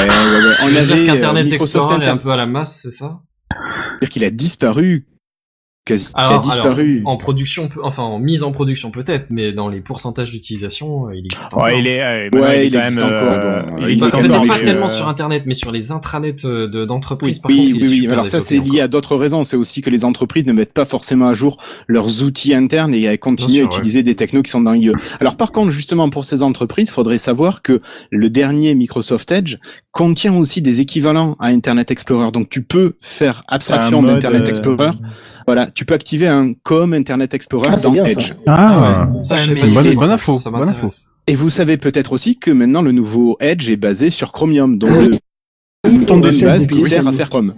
ouais. 0.00 0.54
Tu 0.58 0.64
On 0.64 0.68
veux 0.68 0.76
avait 0.76 0.84
dire 0.86 1.04
qu'Internet 1.06 1.46
euh, 1.46 1.50
Microsoft 1.52 1.74
Explorer 1.84 2.04
est 2.04 2.08
un 2.08 2.12
Inter- 2.14 2.22
peu 2.22 2.30
à 2.30 2.36
la 2.36 2.46
masse, 2.46 2.80
c'est 2.82 2.90
ça? 2.90 3.20
Dire 4.00 4.08
qu'il 4.08 4.24
a 4.24 4.30
disparu. 4.30 5.06
Quasi. 5.86 6.08
il 6.14 6.18
a 6.18 6.26
alors, 6.28 6.40
disparu. 6.40 6.96
alors, 7.00 7.08
en 7.12 7.16
production, 7.18 7.68
enfin 7.82 8.02
en 8.04 8.18
mise 8.18 8.42
en 8.42 8.52
production 8.52 8.90
peut-être, 8.90 9.26
mais 9.28 9.52
dans 9.52 9.68
les 9.68 9.82
pourcentage 9.82 10.30
d'utilisation, 10.30 11.08
euh, 11.08 11.14
il 11.14 11.26
existe 11.26 11.52
encore. 11.52 11.64
Ouais, 11.66 11.78
il 11.78 11.86
est, 11.86 12.02
euh, 12.02 12.30
Ouais, 12.32 12.66
il 12.66 12.74
existe 12.74 12.96
même. 12.96 13.04
encore, 13.04 13.32
euh, 13.32 13.62
bon, 13.64 13.86
il 13.86 14.02
est 14.02 14.10
Peut-être 14.10 14.46
pas 14.46 14.58
tellement 14.60 14.86
euh, 14.86 14.88
sur 14.88 15.08
Internet, 15.08 15.42
mais 15.44 15.52
sur 15.52 15.72
les 15.72 15.92
intranets 15.92 16.36
euh, 16.46 16.68
de- 16.68 16.86
d'entreprises. 16.86 17.38
par 17.38 17.50
oui, 17.50 17.70
contre, 17.72 17.86
oui, 17.86 17.98
oui. 18.00 18.08
Alors 18.10 18.26
ça, 18.28 18.40
c'est 18.40 18.56
lié 18.58 18.80
à 18.80 18.88
d'autres 18.88 19.16
raisons. 19.16 19.44
C'est 19.44 19.58
aussi 19.58 19.82
que 19.82 19.90
les 19.90 20.06
entreprises 20.06 20.46
ne 20.46 20.52
mettent 20.54 20.72
pas 20.72 20.86
forcément 20.86 21.28
à 21.28 21.34
jour 21.34 21.58
leurs 21.86 22.22
outils 22.22 22.54
internes 22.54 22.94
et 22.94 23.02
elles 23.02 23.18
continuent 23.18 23.50
sûr, 23.50 23.70
à 23.70 23.76
utiliser 23.76 24.02
des 24.02 24.14
technos 24.14 24.42
qui 24.42 24.50
sont 24.50 24.62
dans 24.62 24.72
l'IE. 24.72 24.90
Alors 25.20 25.36
par 25.36 25.52
contre, 25.52 25.70
justement, 25.70 26.08
pour 26.08 26.24
ces 26.24 26.42
entreprises, 26.42 26.88
il 26.88 26.92
faudrait 26.92 27.18
savoir 27.18 27.60
que 27.60 27.82
le 28.10 28.30
dernier 28.30 28.74
Microsoft 28.74 29.30
Edge 29.32 29.56
contient 29.90 30.34
aussi 30.34 30.62
des 30.62 30.80
équivalents 30.80 31.36
à 31.40 31.48
Internet 31.48 31.90
Explorer. 31.90 32.32
Donc 32.32 32.48
tu 32.48 32.62
peux 32.62 32.94
faire 33.00 33.42
abstraction 33.48 34.02
d'Internet 34.02 34.44
euh, 34.46 34.48
Explorer. 34.48 34.90
Voilà, 35.46 35.70
tu 35.70 35.84
peux 35.84 35.94
activer 35.94 36.26
un 36.26 36.54
comme 36.62 36.94
Internet 36.94 37.34
Explorer 37.34 37.68
Ah, 37.72 37.76
c'est 37.78 37.84
dans 37.84 37.92
bien, 37.92 38.08
ça. 38.08 38.20
Edge. 38.20 38.32
Ah, 38.46 39.08
ouais. 39.14 39.22
Ça, 39.22 39.36
je 39.36 39.52
Ouais, 39.52 39.60
mais- 39.66 39.74
pas 39.74 39.82
du 39.82 39.94
Bonne- 39.96 40.10
info, 40.10 40.34
ça 40.34 40.50
bonne. 40.50 40.74
Et 41.26 41.34
vous 41.34 41.50
savez 41.50 41.76
peut-être 41.76 42.12
aussi 42.12 42.38
que 42.38 42.50
maintenant 42.50 42.82
le 42.82 42.92
nouveau 42.92 43.36
Edge 43.40 43.68
est 43.70 43.76
basé 43.76 44.10
sur 44.10 44.32
Chromium. 44.32 44.78
Donc 44.78 44.90
Oui. 44.92 45.08
le 45.08 45.18
Il 45.90 46.06
ton 46.06 46.18
de 46.18 46.28
dessus 46.28 46.44
base 46.46 46.66
qui 46.66 46.80
sert 46.80 47.06
à 47.06 47.12
faire 47.12 47.28
Chrome. 47.30 47.54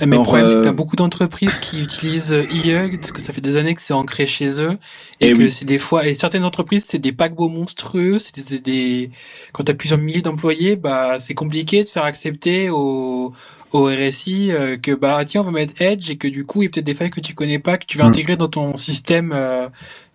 Eh, 0.00 0.06
Mais 0.06 0.12
Alors, 0.14 0.22
le 0.22 0.26
problème, 0.28 0.46
c'est 0.46 0.54
que 0.54 0.58
euh, 0.60 0.62
t'as 0.62 0.72
beaucoup 0.72 0.94
d'entreprises 0.94 1.58
qui 1.58 1.82
utilisent 1.82 2.32
euh, 2.32 2.44
IE, 2.52 2.96
parce 2.98 3.10
que 3.10 3.20
ça 3.20 3.32
fait 3.32 3.40
des 3.40 3.56
années 3.56 3.74
que 3.74 3.80
c'est 3.80 3.92
ancré 3.92 4.26
chez 4.26 4.62
eux, 4.62 4.76
et, 5.20 5.30
Eh 5.30 5.32
que 5.32 5.38
oui. 5.38 5.50
c'est 5.50 5.64
des 5.64 5.78
fois, 5.80 6.06
et 6.06 6.14
certaines 6.14 6.44
entreprises, 6.44 6.84
c'est 6.86 6.98
des 7.00 7.10
paquebots 7.10 7.48
monstrueux, 7.48 8.20
c'est 8.20 8.36
des, 8.36 8.42
c'est 8.42 8.62
des, 8.64 9.10
quand 9.52 9.64
t'as 9.64 9.74
plusieurs 9.74 9.98
milliers 9.98 10.22
d'employés, 10.22 10.76
bah, 10.76 11.18
c'est 11.18 11.34
compliqué 11.34 11.82
de 11.82 11.88
faire 11.88 12.04
accepter 12.04 12.70
au, 12.70 13.32
au 13.72 13.86
RSI 13.86 14.50
euh, 14.52 14.76
que, 14.76 14.92
bah, 14.92 15.24
tiens, 15.24 15.42
on 15.42 15.44
va 15.44 15.50
mettre 15.50 15.80
Edge, 15.80 16.10
et 16.10 16.16
que 16.16 16.28
du 16.28 16.44
coup, 16.44 16.62
il 16.62 16.66
y 16.66 16.68
a 16.68 16.70
peut-être 16.70 16.86
des 16.86 16.94
failles 16.94 17.10
que 17.10 17.20
tu 17.20 17.34
connais 17.34 17.58
pas, 17.58 17.78
que 17.78 17.86
tu 17.86 17.98
vas 17.98 18.04
Mm. 18.04 18.08
intégrer 18.08 18.36
dans 18.36 18.48
ton 18.48 18.76
système, 18.76 19.32
euh, 19.34 19.68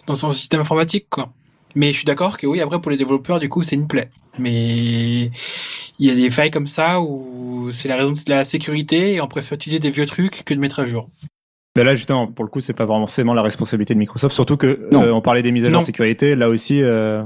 dans 0.08 0.16
son 0.16 0.32
système 0.32 0.62
informatique, 0.62 1.08
quoi. 1.10 1.32
Mais 1.76 1.92
je 1.92 1.98
suis 1.98 2.06
d'accord 2.06 2.38
que 2.38 2.46
oui, 2.46 2.62
après, 2.62 2.80
pour 2.80 2.92
les 2.92 2.98
développeurs, 2.98 3.40
du 3.40 3.50
coup, 3.50 3.64
c'est 3.64 3.76
une 3.76 3.88
plaie. 3.88 4.10
Mais 4.38 5.32
il 6.00 6.08
y 6.08 6.10
a 6.10 6.16
des 6.16 6.30
failles 6.30 6.52
comme 6.52 6.68
ça 6.68 7.02
où 7.02 7.70
c'est 7.72 7.88
la 7.88 7.96
raison 7.98 8.12
de 8.12 8.20
la 8.28 8.46
sécurité 8.46 9.14
et 9.14 9.22
on 9.22 9.28
préfère 9.28 9.56
utiliser 9.56 9.80
des 9.80 9.92
vieux 9.92 10.06
trucs 10.06 10.44
que 10.44 10.54
de 10.54 10.60
mettre 10.60 10.80
à 10.80 10.86
jour. 10.88 11.10
Mais 11.76 11.84
là, 11.84 11.96
justement, 11.96 12.28
pour 12.28 12.46
le 12.46 12.52
coup, 12.52 12.60
c'est 12.60 12.74
pas 12.74 12.86
vraiment 12.86 13.08
forcément 13.08 13.34
la 13.34 13.42
responsabilité 13.42 13.96
de 13.96 14.00
Microsoft. 14.00 14.36
Surtout 14.36 14.58
que 14.58 14.88
euh, 14.94 15.12
on 15.12 15.22
parlait 15.22 15.42
des 15.42 15.52
mises 15.52 15.66
à 15.66 15.72
jour 15.72 15.80
de 15.80 15.86
sécurité. 15.86 16.36
Là 16.36 16.50
aussi, 16.50 16.84
euh, 16.84 17.24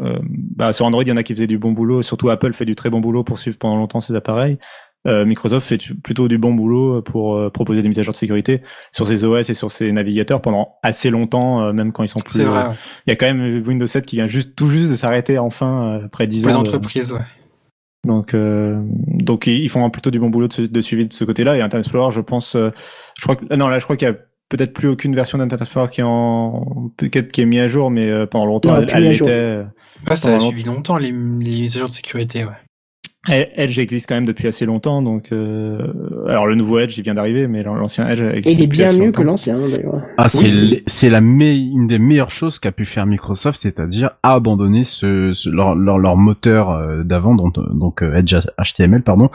euh, 0.00 0.18
bah, 0.24 0.72
sur 0.72 0.84
Android, 0.84 1.04
il 1.04 1.08
y 1.08 1.12
en 1.12 1.16
a 1.16 1.22
qui 1.22 1.32
faisaient 1.32 1.46
du 1.46 1.58
bon 1.58 1.70
boulot. 1.70 2.02
Surtout 2.02 2.28
Apple 2.30 2.52
fait 2.54 2.64
du 2.64 2.74
très 2.74 2.90
bon 2.90 2.98
boulot 2.98 3.22
pour 3.22 3.38
suivre 3.38 3.56
pendant 3.56 3.76
longtemps 3.76 4.00
ses 4.00 4.16
appareils. 4.16 4.58
Euh, 5.06 5.26
Microsoft 5.26 5.66
fait 5.66 5.78
plutôt 6.02 6.28
du 6.28 6.38
bon 6.38 6.54
boulot 6.54 7.02
pour 7.02 7.36
euh, 7.36 7.50
proposer 7.50 7.82
des 7.82 7.88
mises 7.88 7.98
à 7.98 8.02
jour 8.02 8.12
de 8.12 8.16
sécurité 8.18 8.62
sur 8.90 9.06
ses 9.06 9.24
OS 9.24 9.50
et 9.50 9.54
sur 9.54 9.70
ses 9.70 9.92
navigateurs 9.92 10.40
pendant 10.40 10.76
assez 10.82 11.10
longtemps, 11.10 11.60
euh, 11.62 11.72
même 11.74 11.92
quand 11.92 12.02
ils 12.02 12.08
sont 12.08 12.20
plus. 12.20 12.40
Euh, 12.40 12.50
ouais. 12.50 12.74
Il 13.06 13.10
y 13.10 13.12
a 13.12 13.16
quand 13.16 13.26
même 13.26 13.62
Windows 13.66 13.86
7 13.86 14.06
qui 14.06 14.16
vient 14.16 14.26
juste 14.26 14.54
tout 14.56 14.68
juste 14.68 14.90
de 14.90 14.96
s'arrêter 14.96 15.38
enfin 15.38 15.98
euh, 16.00 16.06
après 16.06 16.26
10 16.26 16.40
pour 16.42 16.48
les 16.50 16.56
ans. 16.56 16.62
de- 16.62 16.68
entreprises, 16.68 17.12
ouais. 17.12 17.20
donc, 18.06 18.32
euh, 18.34 18.80
donc 19.08 19.46
ils 19.46 19.68
font 19.68 19.88
plutôt 19.90 20.10
du 20.10 20.18
bon 20.18 20.30
boulot 20.30 20.48
de, 20.48 20.66
de 20.66 20.80
suivi 20.80 21.06
de 21.06 21.12
ce 21.12 21.24
côté-là. 21.24 21.56
Et 21.56 21.60
Internet 21.60 21.84
Explorer, 21.86 22.12
je 22.14 22.20
pense, 22.20 22.56
euh, 22.56 22.70
je 23.18 23.22
crois 23.22 23.36
que 23.36 23.54
non 23.54 23.68
là, 23.68 23.78
je 23.78 23.84
crois 23.84 23.96
qu'il 23.96 24.08
y 24.08 24.10
a 24.10 24.14
peut-être 24.48 24.72
plus 24.72 24.88
aucune 24.88 25.14
version 25.14 25.36
d'Internet 25.38 25.62
Explorer 25.62 25.90
qui 25.90 26.00
est 26.00 26.04
en 26.04 26.90
qui 26.96 27.40
est 27.40 27.44
mis 27.46 27.58
à 27.58 27.68
jour, 27.68 27.90
mais 27.90 28.08
euh, 28.10 28.26
pendant 28.26 28.46
longtemps 28.46 28.74
Non, 28.80 28.86
elle, 28.88 29.02
l'était. 29.04 29.64
Ouais, 30.08 30.16
ça 30.16 30.36
a 30.36 30.40
suivi 30.40 30.64
longtemps 30.64 30.96
les, 30.96 31.08
les 31.08 31.12
mises 31.12 31.76
à 31.76 31.80
jour 31.80 31.88
de 31.88 31.92
sécurité, 31.94 32.44
ouais. 32.44 32.52
Edge 33.28 33.78
existe 33.78 34.06
quand 34.08 34.16
même 34.16 34.26
depuis 34.26 34.48
assez 34.48 34.66
longtemps, 34.66 35.00
donc 35.00 35.28
euh, 35.32 35.78
alors 36.28 36.46
le 36.46 36.54
nouveau 36.56 36.78
Edge 36.78 36.98
il 36.98 37.02
vient 37.04 37.14
d'arriver, 37.14 37.46
mais 37.48 37.62
l'ancien 37.62 38.06
Edge 38.08 38.20
existe 38.20 38.48
Et 38.48 38.52
il 38.52 38.62
est 38.64 38.66
bien 38.66 38.92
mieux 38.92 39.12
que 39.12 39.22
l'ancien, 39.22 39.58
d'ailleurs. 39.58 40.02
Ah, 40.18 40.28
c'est 40.28 40.44
Oui. 40.50 40.82
c'est 40.86 41.08
la 41.08 41.20
me- 41.22 41.44
une 41.54 41.86
des 41.86 41.98
meilleures 41.98 42.30
choses 42.30 42.58
qu'a 42.58 42.70
pu 42.72 42.84
faire 42.84 43.06
Microsoft, 43.06 43.60
c'est-à-dire 43.62 44.10
abandonner 44.22 44.84
ce, 44.84 45.32
ce- 45.32 45.48
leur, 45.48 45.74
leur, 45.74 45.98
leur 45.98 46.16
moteur 46.16 46.70
euh, 46.70 47.02
d'avant, 47.02 47.34
donc, 47.34 47.54
donc 47.74 48.02
euh, 48.02 48.14
Edge 48.16 48.36
HTML 48.62 49.02
pardon, 49.02 49.30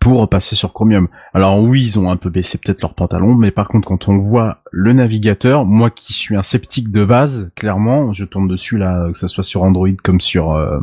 pour 0.00 0.28
passer 0.28 0.54
sur 0.54 0.72
Chromium. 0.74 1.08
Alors 1.32 1.60
oui, 1.62 1.82
ils 1.82 1.98
ont 1.98 2.10
un 2.10 2.16
peu 2.16 2.28
baissé 2.28 2.58
peut-être 2.58 2.82
leurs 2.82 2.94
pantalons, 2.94 3.34
mais 3.34 3.50
par 3.50 3.68
contre 3.68 3.88
quand 3.88 4.08
on 4.08 4.18
voit 4.18 4.58
le 4.70 4.92
navigateur, 4.92 5.64
moi 5.64 5.88
qui 5.90 6.12
suis 6.12 6.36
un 6.36 6.42
sceptique 6.42 6.90
de 6.90 7.04
base, 7.06 7.50
clairement, 7.56 8.12
je 8.12 8.24
tourne 8.26 8.48
dessus 8.48 8.76
là, 8.76 9.08
que 9.10 9.16
ça 9.16 9.28
soit 9.28 9.44
sur 9.44 9.62
Android 9.62 9.88
comme 10.04 10.20
sur 10.20 10.52
euh, 10.52 10.78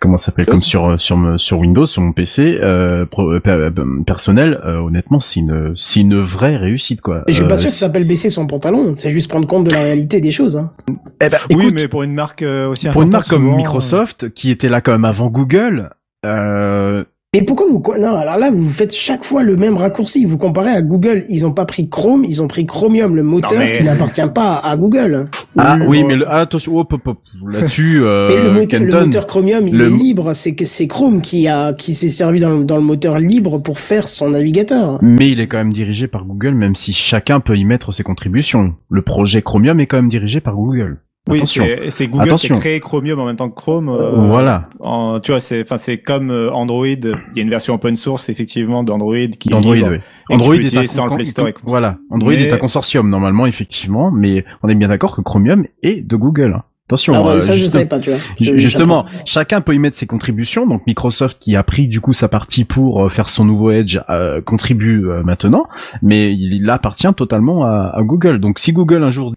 comment 0.00 0.16
ça 0.16 0.26
s'appelle, 0.26 0.46
comme 0.46 0.58
sur 0.58 0.86
euh, 0.90 0.98
sur 0.98 1.18
sur 1.38 1.58
Windows, 1.58 1.86
sur 1.86 2.02
mon 2.02 2.12
PC 2.12 2.58
euh, 2.62 3.04
pro- 3.06 3.30
euh, 3.32 3.40
per- 3.40 3.50
euh, 3.76 4.02
personnel. 4.06 4.60
euh, 4.64 4.78
honnêtement, 4.78 5.20
c'est 5.20 5.40
une 5.40 5.72
c'est 5.76 6.00
une 6.00 6.20
vraie 6.20 6.56
réussite 6.56 7.00
quoi. 7.00 7.22
Et 7.26 7.32
je 7.32 7.38
suis 7.38 7.48
pas 7.48 7.56
sûr 7.56 7.66
que 7.66 7.72
ça 7.72 7.86
s'appelle 7.86 8.06
baisser 8.06 8.30
son 8.30 8.46
pantalon. 8.46 8.94
C'est 8.98 9.10
juste 9.10 9.28
prendre 9.30 9.46
compte 9.46 9.64
de 9.64 9.70
la 9.72 9.80
réalité 9.80 10.20
des 10.20 10.32
choses. 10.32 10.56
Hein. 10.56 10.72
eh 11.20 11.28
ben, 11.28 11.38
Oui, 11.50 11.56
écoute, 11.62 11.74
mais 11.74 11.88
pour 11.88 12.02
une 12.02 12.14
marque 12.14 12.42
aussi 12.42 12.88
pour 12.88 13.02
une 13.02 13.10
marque 13.10 13.28
comme 13.28 13.42
souvent, 13.44 13.56
Microsoft, 13.56 14.30
qui 14.34 14.50
était 14.50 14.68
là 14.68 14.80
quand 14.80 14.92
même 14.92 15.04
avant 15.04 15.28
Google, 15.28 15.90
euh, 16.26 17.04
Mais 17.34 17.42
pourquoi 17.42 17.66
vous... 17.68 17.82
Non, 18.00 18.16
alors 18.16 18.38
là, 18.38 18.50
vous 18.50 18.68
faites 18.70 18.94
chaque 18.94 19.24
fois 19.24 19.42
le 19.42 19.56
même 19.56 19.76
raccourci. 19.76 20.24
Vous 20.24 20.38
comparez 20.38 20.70
à 20.70 20.80
Google. 20.82 21.24
Ils 21.28 21.44
ont 21.46 21.52
pas 21.52 21.64
pris 21.64 21.88
Chrome, 21.88 22.24
ils 22.24 22.42
ont 22.42 22.48
pris 22.48 22.64
Chromium, 22.64 23.14
le 23.16 23.22
moteur 23.22 23.58
mais- 23.58 23.72
qui 23.76 23.82
n'appartient 23.84 24.22
pas 24.34 24.56
à 24.58 24.76
Google. 24.76 25.26
ah 25.58 25.78
Oui, 25.86 26.04
mais 26.04 26.16
le, 26.16 26.24
ah, 26.28 26.38
attention, 26.40 26.76
hop, 26.78 26.92
hop, 26.92 27.06
hop, 27.06 27.18
là-dessus, 27.46 28.00
euh, 28.02 28.28
Mais 28.34 28.36
le, 28.36 28.50
moteur, 28.50 28.80
le 28.80 28.86
Kenton, 28.86 29.06
moteur 29.06 29.26
Chromium, 29.26 29.66
il 29.68 29.76
le- 29.76 29.86
est 29.86 29.90
libre. 29.90 30.32
C'est 30.32 30.54
que 30.54 30.64
c'est 30.64 30.86
Chrome 30.86 31.20
qui 31.20 31.48
a 31.48 31.72
qui 31.72 31.92
s'est 31.94 32.08
servi 32.08 32.40
dans, 32.40 32.50
le- 32.58 32.64
dans 32.64 32.76
le 32.76 32.82
moteur 32.82 33.18
libre 33.18 33.58
pour 33.58 33.78
faire 33.80 34.06
son 34.08 34.30
navigateur. 34.30 34.98
mais 35.02 35.30
il 35.30 35.40
est 35.40 35.46
quand 35.48 35.58
même 35.58 35.72
dirigé 35.72 36.06
par 36.06 36.24
Google, 36.24 36.54
même 36.54 36.76
si 36.76 36.92
chacun 36.92 37.40
peut 37.40 37.56
y 37.56 37.64
mettre 37.64 37.92
ses 37.92 38.04
contributions. 38.04 38.74
Le 38.90 39.02
projet 39.02 39.42
Chromium 39.42 39.80
est 39.80 39.86
quand 39.86 39.96
même 39.96 40.08
dirigé 40.08 40.40
par 40.40 40.54
Google. 40.54 40.98
Oui, 41.26 41.40
c'est 41.46 41.88
c'est 41.88 42.06
Google 42.06 42.24
Attention. 42.28 42.54
qui 42.56 42.58
a 42.58 42.60
créé 42.60 42.80
Chromium 42.80 43.18
en 43.18 43.24
même 43.24 43.36
temps 43.36 43.48
que 43.48 43.54
Chrome. 43.54 43.88
euh, 43.88 44.10
voilà. 44.26 44.68
en- 44.80 45.20
tu 45.20 45.30
vois, 45.32 45.40
c'est 45.40 45.62
enfin 45.62 45.78
c'est 45.78 45.96
comme 45.98 46.30
euh, 46.30 46.50
Android. 46.52 46.86
Il 46.86 47.08
y 47.34 47.40
a 47.40 47.42
une 47.42 47.48
version 47.48 47.72
open 47.74 47.96
source 47.96 48.28
effectivement 48.28 48.84
d'Android 48.84 49.16
qui 49.40 49.48
est 49.48 49.54
Android, 49.54 49.74
libre. 49.74 49.88
oui. 49.92 49.98
Android 50.28 50.54
est 50.56 50.76
un, 50.76 50.86
sans 50.86 51.04
le 51.04 51.08
con- 51.10 51.16
Play 51.16 51.24
Store 51.24 51.48
voilà. 51.62 51.96
Android 52.10 52.32
Mais- 52.32 52.42
est 52.42 52.52
un 52.52 52.58
consortium 52.58 53.08
normalement, 53.08 53.46
effectivement, 53.46 54.10
mais 54.10 54.44
on 54.62 54.68
est 54.68 54.74
bien 54.74 54.88
d'accord 54.88 55.16
que 55.16 55.22
Chromium 55.22 55.64
est 55.82 56.02
de 56.06 56.16
Google. 56.16 56.60
Attention. 56.88 57.14
Alors, 57.14 57.30
euh, 57.30 57.40
ça, 57.40 57.54
je 57.54 57.60
juste- 57.60 57.70
savais 57.70 57.86
pas, 57.86 57.98
tu 57.98 58.10
vois. 58.10 58.18
Ju- 58.38 58.44
Je- 58.44 58.58
Justement, 58.58 59.06
chacun 59.24 59.62
peut 59.62 59.74
y 59.74 59.78
mettre 59.78 59.96
ses 59.96 60.06
contributions. 60.06 60.66
Donc 60.66 60.86
Microsoft, 60.86 61.38
qui 61.40 61.56
a 61.56 61.62
pris 61.62 61.88
du 61.88 62.02
coup 62.02 62.12
sa 62.12 62.28
partie 62.28 62.66
pour 62.66 63.02
euh, 63.02 63.08
faire 63.08 63.30
son 63.30 63.46
nouveau 63.46 63.70
Edge, 63.70 63.98
euh, 64.10 64.42
contribue 64.42 65.08
euh, 65.08 65.22
maintenant, 65.22 65.64
mais 66.02 66.34
il, 66.34 66.52
il 66.52 66.68
appartient 66.68 67.08
totalement 67.16 67.64
à, 67.64 67.90
à 67.96 68.02
Google. 68.02 68.38
Donc 68.40 68.58
si 68.58 68.74
Google 68.74 69.02
un 69.02 69.10
jour 69.10 69.32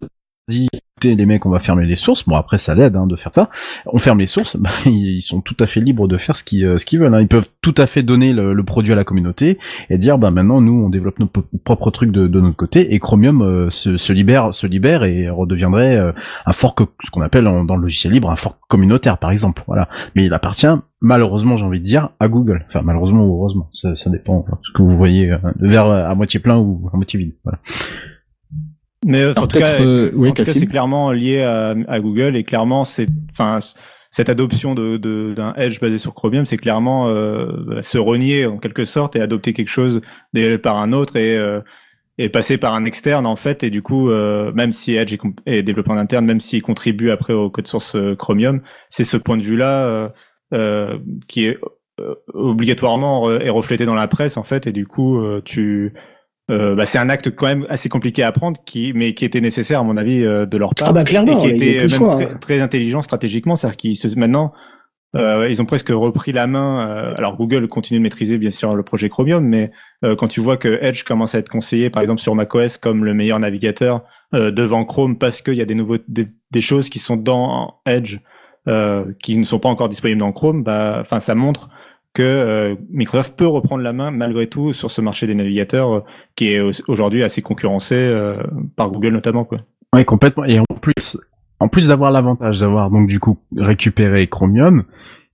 dit 0.49 0.67
les 1.03 1.25
mecs 1.25 1.45
on 1.45 1.49
va 1.49 1.59
fermer 1.59 1.85
les 1.85 1.95
sources 1.95 2.27
bon 2.27 2.35
après 2.35 2.57
ça 2.57 2.75
l'aide 2.75 2.95
hein, 2.95 3.07
de 3.07 3.15
faire 3.15 3.31
ça 3.33 3.49
on 3.85 3.99
ferme 3.99 4.19
les 4.19 4.27
sources 4.27 4.57
bah, 4.59 4.69
ils 4.85 5.21
sont 5.21 5.41
tout 5.41 5.55
à 5.59 5.67
fait 5.67 5.79
libres 5.79 6.07
de 6.07 6.17
faire 6.17 6.35
ce 6.35 6.43
qu'ils 6.43 6.65
euh, 6.65 6.77
ce 6.77 6.85
qu'ils 6.85 6.99
veulent 6.99 7.13
hein. 7.13 7.21
ils 7.21 7.27
peuvent 7.27 7.49
tout 7.61 7.75
à 7.77 7.85
fait 7.85 8.03
donner 8.03 8.33
le, 8.33 8.63
produit 8.63 8.91
à 8.91 8.95
la 8.95 9.05
communauté 9.05 9.57
et 9.89 9.97
dire 9.97 10.17
bah 10.17 10.29
maintenant 10.29 10.59
nous 10.59 10.73
on 10.73 10.89
développe 10.89 11.19
nos 11.19 11.27
propres 11.63 11.91
trucs 11.91 12.11
de, 12.11 12.27
de 12.27 12.41
notre 12.41 12.57
côté 12.57 12.93
et 12.93 12.99
Chromium 12.99 13.41
euh, 13.41 13.69
se, 13.69 14.11
libère 14.11 14.53
se 14.53 14.67
libère 14.67 15.03
et 15.03 15.29
redeviendrait 15.29 15.95
euh, 15.95 16.11
un 16.45 16.51
fork 16.51 16.81
ce 17.03 17.11
qu'on 17.11 17.21
appelle 17.21 17.45
dans 17.45 17.75
le 17.75 17.81
logiciel 17.81 18.11
libre 18.11 18.29
un 18.29 18.35
fork 18.35 18.59
communautaire 18.67 19.17
par 19.17 19.31
exemple 19.31 19.63
voilà 19.67 19.87
mais 20.15 20.25
il 20.25 20.33
appartient 20.33 20.67
malheureusement, 21.01 21.57
j'ai 21.57 21.65
envie 21.65 21.79
de 21.79 21.85
dire, 21.85 22.09
à 22.19 22.27
Google. 22.27 22.65
Enfin, 22.67 22.81
malheureusement 22.83 23.25
ou 23.25 23.35
heureusement, 23.37 23.69
ça, 23.73 23.95
ça 23.95 24.09
dépend 24.09 24.45
hein, 24.51 24.57
ce 24.63 24.71
que 24.71 24.81
vous 24.81 24.97
voyez, 24.97 25.31
euh, 25.31 25.37
le 25.59 25.69
verre 25.69 25.89
à 25.89 26.13
moitié 26.15 26.39
plein 26.39 26.57
ou 26.57 26.89
à 26.91 26.95
moitié 26.95 27.19
vide. 27.19 27.33
Mais 29.05 29.21
euh, 29.21 29.31
en 29.31 29.33
Alors, 29.35 29.47
tout 29.47 29.59
cas, 29.59 29.77
peut-être, 29.77 29.87
euh, 29.87 30.11
oui, 30.15 30.29
en 30.29 30.33
tout 30.33 30.43
cas, 30.43 30.53
c'est 30.53 30.65
clairement 30.67 31.11
lié 31.11 31.41
à, 31.43 31.75
à 31.87 31.99
Google 31.99 32.35
et 32.35 32.43
clairement, 32.43 32.83
c'est, 32.85 33.07
enfin, 33.31 33.59
cette 34.11 34.29
adoption 34.29 34.73
de- 34.73 34.97
d'un 35.35 35.53
Edge 35.55 35.79
basé 35.79 35.97
sur 35.97 36.13
Chromium, 36.13 36.45
c'est 36.45 36.57
clairement 36.57 37.07
euh, 37.09 37.47
bah, 37.67 37.83
se 37.83 37.97
renier 37.97 38.45
en 38.45 38.57
quelque 38.57 38.85
sorte 38.85 39.15
et 39.15 39.21
adopter 39.21 39.53
quelque 39.53 39.69
chose 39.69 40.01
par 40.63 40.77
un 40.77 40.93
autre 40.93 41.15
et 41.17 41.37
euh, 41.37 41.61
et 42.19 42.29
passer 42.29 42.57
par 42.57 42.73
un 42.73 42.85
externe 42.85 43.27
en 43.27 43.35
fait. 43.35 43.63
Et 43.63 43.69
du 43.69 43.83
coup 43.83 44.09
euh, 44.09 44.51
même 44.53 44.71
si 44.71 44.95
Edge 44.95 45.13
est, 45.13 45.19
est 45.45 45.61
développé 45.61 45.91
en 45.91 45.97
interne 45.97 46.25
même 46.25 46.39
s'il 46.39 46.63
contribue 46.63 47.11
après 47.11 47.33
au 47.33 47.51
code 47.51 47.67
source 47.67 47.95
euh, 47.95 48.15
Chromium 48.15 48.61
c'est 48.89 49.03
ce 49.03 49.17
point 49.17 49.37
de 49.37 49.43
vue 49.43 49.57
là 49.57 50.11
euh, 50.53 50.97
qui 51.27 51.45
est 51.45 51.59
euh, 51.99 52.15
obligatoirement 52.33 53.29
euh, 53.29 53.39
est 53.39 53.49
reflété 53.51 53.85
dans 53.85 53.93
la 53.93 54.07
presse 54.07 54.37
en 54.37 54.43
fait. 54.43 54.65
Et 54.65 54.71
du 54.71 54.87
coup 54.87 55.19
euh, 55.19 55.41
tu 55.45 55.93
euh, 56.49 56.75
bah, 56.75 56.85
c'est 56.85 56.97
un 56.97 57.09
acte 57.09 57.29
quand 57.35 57.47
même 57.47 57.65
assez 57.69 57.89
compliqué 57.89 58.23
à 58.23 58.31
prendre 58.31 58.57
qui 58.65 58.93
mais 58.95 59.13
qui 59.13 59.25
était 59.25 59.41
nécessaire 59.41 59.79
à 59.81 59.83
mon 59.83 59.97
avis 59.97 60.23
euh, 60.23 60.45
de 60.45 60.57
leur 60.57 60.73
part 60.75 60.89
Ah 60.89 60.93
bah 60.93 61.03
clairement, 61.03 61.37
et 61.39 61.55
qui 61.57 61.65
était 61.65 61.79
même 61.81 61.89
choix. 61.89 62.11
très, 62.15 62.35
très 62.39 62.61
intelligent 62.61 63.01
stratégiquement 63.01 63.55
c'est-à-dire 63.55 63.77
qu'ils 63.77 63.95
se 63.97 64.07
maintenant 64.17 64.53
euh, 65.15 65.47
ils 65.49 65.61
ont 65.61 65.65
presque 65.65 65.89
repris 65.89 66.33
la 66.33 66.47
main. 66.47 66.89
euh, 66.89 67.13
alors 67.17 67.37
Google 67.37 67.67
continue 67.67 67.99
de 67.99 68.03
maîtriser 68.03 68.37
bien 68.37 68.49
sûr 68.49 68.75
le 68.75 68.83
projet 68.83 69.07
Chromium, 69.09 69.43
mais 69.43 69.71
euh, 70.03 70.15
quand 70.17 70.27
tu 70.27 70.41
vois 70.41 70.57
que 70.57 70.79
Edge 70.81 71.03
commence 71.03 71.33
à 71.33 71.39
être 71.39 71.49
conseillé, 71.49 71.89
par 71.89 72.01
exemple 72.01 72.19
sur 72.21 72.35
macOS, 72.35 72.77
comme 72.77 73.05
le 73.05 73.13
meilleur 73.13 73.39
navigateur 73.39 74.03
euh, 74.35 74.51
devant 74.51 74.83
Chrome, 74.83 75.17
parce 75.17 75.41
qu'il 75.41 75.55
y 75.55 75.61
a 75.61 75.65
des 75.65 75.75
nouveaux 75.75 75.97
des, 76.09 76.25
des 76.51 76.61
choses 76.61 76.89
qui 76.89 76.99
sont 76.99 77.15
dans 77.15 77.75
Edge 77.85 78.17
euh, 78.67 79.05
qui 79.23 79.37
ne 79.37 79.45
sont 79.45 79.59
pas 79.59 79.69
encore 79.69 79.87
disponibles 79.87 80.19
dans 80.19 80.33
Chrome, 80.33 80.61
bah, 80.61 80.97
enfin 81.01 81.21
ça 81.21 81.35
montre 81.35 81.69
que 82.17 82.23
euh, 82.23 82.75
Microsoft 82.91 83.35
peut 83.37 83.47
reprendre 83.47 83.83
la 83.83 83.93
main 83.93 84.11
malgré 84.11 84.47
tout 84.47 84.73
sur 84.73 84.89
ce 84.91 85.01
marché 85.01 85.27
des 85.27 85.35
navigateurs 85.35 85.93
euh, 85.93 85.99
qui 86.35 86.51
est 86.53 86.59
au- 86.61 86.71
aujourd'hui 86.87 87.23
assez 87.23 87.41
concurrencé 87.41 87.95
euh, 87.95 88.35
par 88.75 88.89
Google 88.91 89.09
notamment 89.13 89.43
quoi. 89.45 89.59
Ouais, 89.93 90.03
complètement. 90.05 90.43
Et 90.45 90.59
en 90.59 90.65
plus, 90.81 91.17
en 91.59 91.67
plus 91.67 91.87
d'avoir 91.87 92.11
l'avantage 92.11 92.59
d'avoir 92.59 92.89
donc 92.91 93.07
du 93.07 93.19
coup 93.19 93.37
récupéré 93.55 94.27
Chromium, 94.27 94.83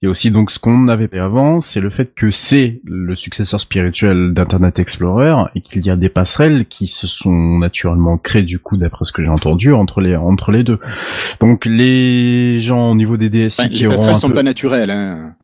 et 0.01 0.07
aussi 0.07 0.31
donc 0.31 0.51
ce 0.51 0.59
qu'on 0.59 0.89
avait 0.89 1.07
fait 1.07 1.17
avant, 1.19 1.61
c'est 1.61 1.79
le 1.79 1.89
fait 1.89 2.13
que 2.13 2.29
c'est 2.29 2.81
le 2.84 3.15
successeur 3.15 3.61
spirituel 3.61 4.34
d'Internet 4.34 4.77
Explorer 4.77 5.34
et 5.55 5.61
qu'il 5.61 5.86
y 5.86 5.89
a 5.89 5.95
des 5.95 6.09
passerelles 6.09 6.65
qui 6.65 6.88
se 6.88 7.07
sont 7.07 7.57
naturellement 7.57 8.17
créées 8.17 8.43
du 8.43 8.59
coup 8.59 8.75
d'après 8.75 9.05
ce 9.05 9.13
que 9.13 9.23
j'ai 9.23 9.29
entendu 9.29 9.71
entre 9.73 10.01
les 10.01 10.17
entre 10.17 10.51
les 10.51 10.63
deux. 10.65 10.77
Donc 11.39 11.65
les 11.65 12.59
gens 12.59 12.91
au 12.91 12.95
niveau 12.95 13.15
des 13.15 13.29
DSI 13.29 13.61
Ouais, 13.61 13.69
qui 13.69 13.79
les 13.79 13.86
auront 13.88 13.95
passerelles 13.95 14.11
un 14.15 14.19
sont 14.19 14.27
peu- 14.27 14.34
pas 14.36 14.43
naturelles. 14.43 14.91
Hein. 14.91 15.36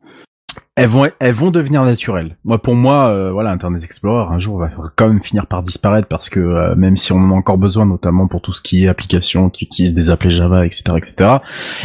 Elles 0.76 0.88
vont 0.88 1.10
elles 1.18 1.34
vont 1.34 1.50
devenir 1.50 1.84
naturelles. 1.84 2.36
Moi 2.44 2.62
pour 2.62 2.74
moi 2.74 3.08
euh, 3.08 3.32
voilà 3.32 3.50
Internet 3.50 3.82
Explorer 3.82 4.32
un 4.32 4.38
jour 4.38 4.58
va 4.58 4.70
quand 4.96 5.08
même 5.08 5.22
finir 5.22 5.46
par 5.46 5.62
disparaître 5.62 6.06
parce 6.06 6.30
que 6.30 6.38
euh, 6.38 6.74
même 6.76 6.96
si 6.96 7.12
on 7.12 7.18
en 7.18 7.32
a 7.32 7.34
encore 7.34 7.58
besoin 7.58 7.86
notamment 7.86 8.28
pour 8.28 8.40
tout 8.40 8.52
ce 8.52 8.62
qui 8.62 8.84
est 8.84 8.88
applications 8.88 9.50
qui 9.50 9.64
utilisent 9.64 9.94
des 9.94 10.10
appelés 10.10 10.30
Java 10.30 10.64
etc 10.64 10.82
etc 10.96 11.30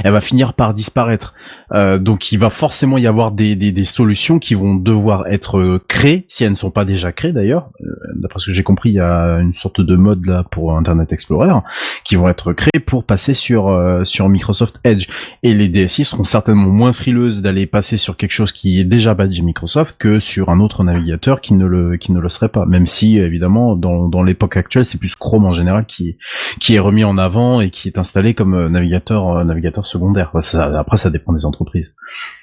elle 0.04 0.12
va 0.12 0.22
finir 0.22 0.54
par 0.54 0.74
disparaître. 0.74 1.34
Euh, 1.74 1.98
donc 1.98 2.32
il 2.32 2.38
va 2.38 2.52
forcément 2.52 3.00
y 3.00 3.08
avoir 3.08 3.32
des, 3.32 3.56
des, 3.56 3.72
des 3.72 3.86
solutions 3.86 4.38
qui 4.38 4.54
vont 4.54 4.76
devoir 4.76 5.26
être 5.28 5.58
euh, 5.58 5.84
créées 5.88 6.26
si 6.28 6.44
elles 6.44 6.52
ne 6.52 6.56
sont 6.56 6.70
pas 6.70 6.86
déjà 6.86 7.12
créées 7.12 7.34
d'ailleurs. 7.34 7.72
Euh, 7.82 7.88
D'après 8.14 8.40
ce 8.40 8.46
que 8.48 8.54
j'ai 8.54 8.64
compris 8.64 8.92
il 8.92 8.96
y 8.96 9.00
a 9.00 9.40
une 9.40 9.56
sorte 9.56 9.82
de 9.82 9.96
mode 9.96 10.26
là 10.26 10.46
pour 10.52 10.78
Internet 10.78 11.12
Explorer 11.12 11.54
qui 12.04 12.16
vont 12.16 12.30
être 12.30 12.54
créées 12.54 12.80
pour 12.86 13.04
passer 13.04 13.34
sur 13.34 13.70
euh, 13.70 14.04
sur 14.04 14.30
Microsoft 14.30 14.80
Edge 14.84 15.08
et 15.42 15.54
les 15.56 15.70
DSI 15.70 16.04
seront 16.04 16.24
certainement 16.24 16.70
moins 16.70 16.94
frileuses 16.94 17.42
d'aller 17.42 17.66
passer 17.66 17.98
sur 17.98 18.16
quelque 18.16 18.32
chose 18.32 18.52
qui 18.52 18.75
est 18.80 18.86
déjà 18.86 19.14
badge 19.14 19.42
Microsoft 19.42 19.98
que 19.98 20.20
sur 20.20 20.50
un 20.50 20.60
autre 20.60 20.84
navigateur 20.84 21.42
qui 21.42 21.54
ne 21.54 21.66
le 21.66 21.98
qui 21.98 22.12
ne 22.12 22.20
le 22.20 22.30
serait 22.30 22.50
pas. 22.50 22.66
Même 22.66 22.88
si 22.88 23.18
évidemment 23.18 23.76
dans 23.76 24.08
dans 24.08 24.24
l'époque 24.24 24.58
actuelle 24.58 24.86
c'est 24.86 24.98
plus 24.98 25.16
Chrome 25.16 25.46
en 25.46 25.54
général 25.54 25.86
qui 25.86 26.18
qui 26.60 26.76
est 26.76 26.80
remis 26.80 27.04
en 27.04 27.18
avant 27.18 27.62
et 27.62 27.70
qui 27.70 27.88
est 27.88 27.98
installé 27.98 28.34
comme 28.34 28.54
euh, 28.54 28.70
navigateur 28.70 29.30
euh, 29.38 29.44
navigateur 29.44 29.86
secondaire. 29.88 30.32
Ça- 30.42 30.78
après 30.80 30.98
ça 30.98 31.10
dépend 31.10 31.34
des 31.34 31.46
entreprises. 31.46 31.94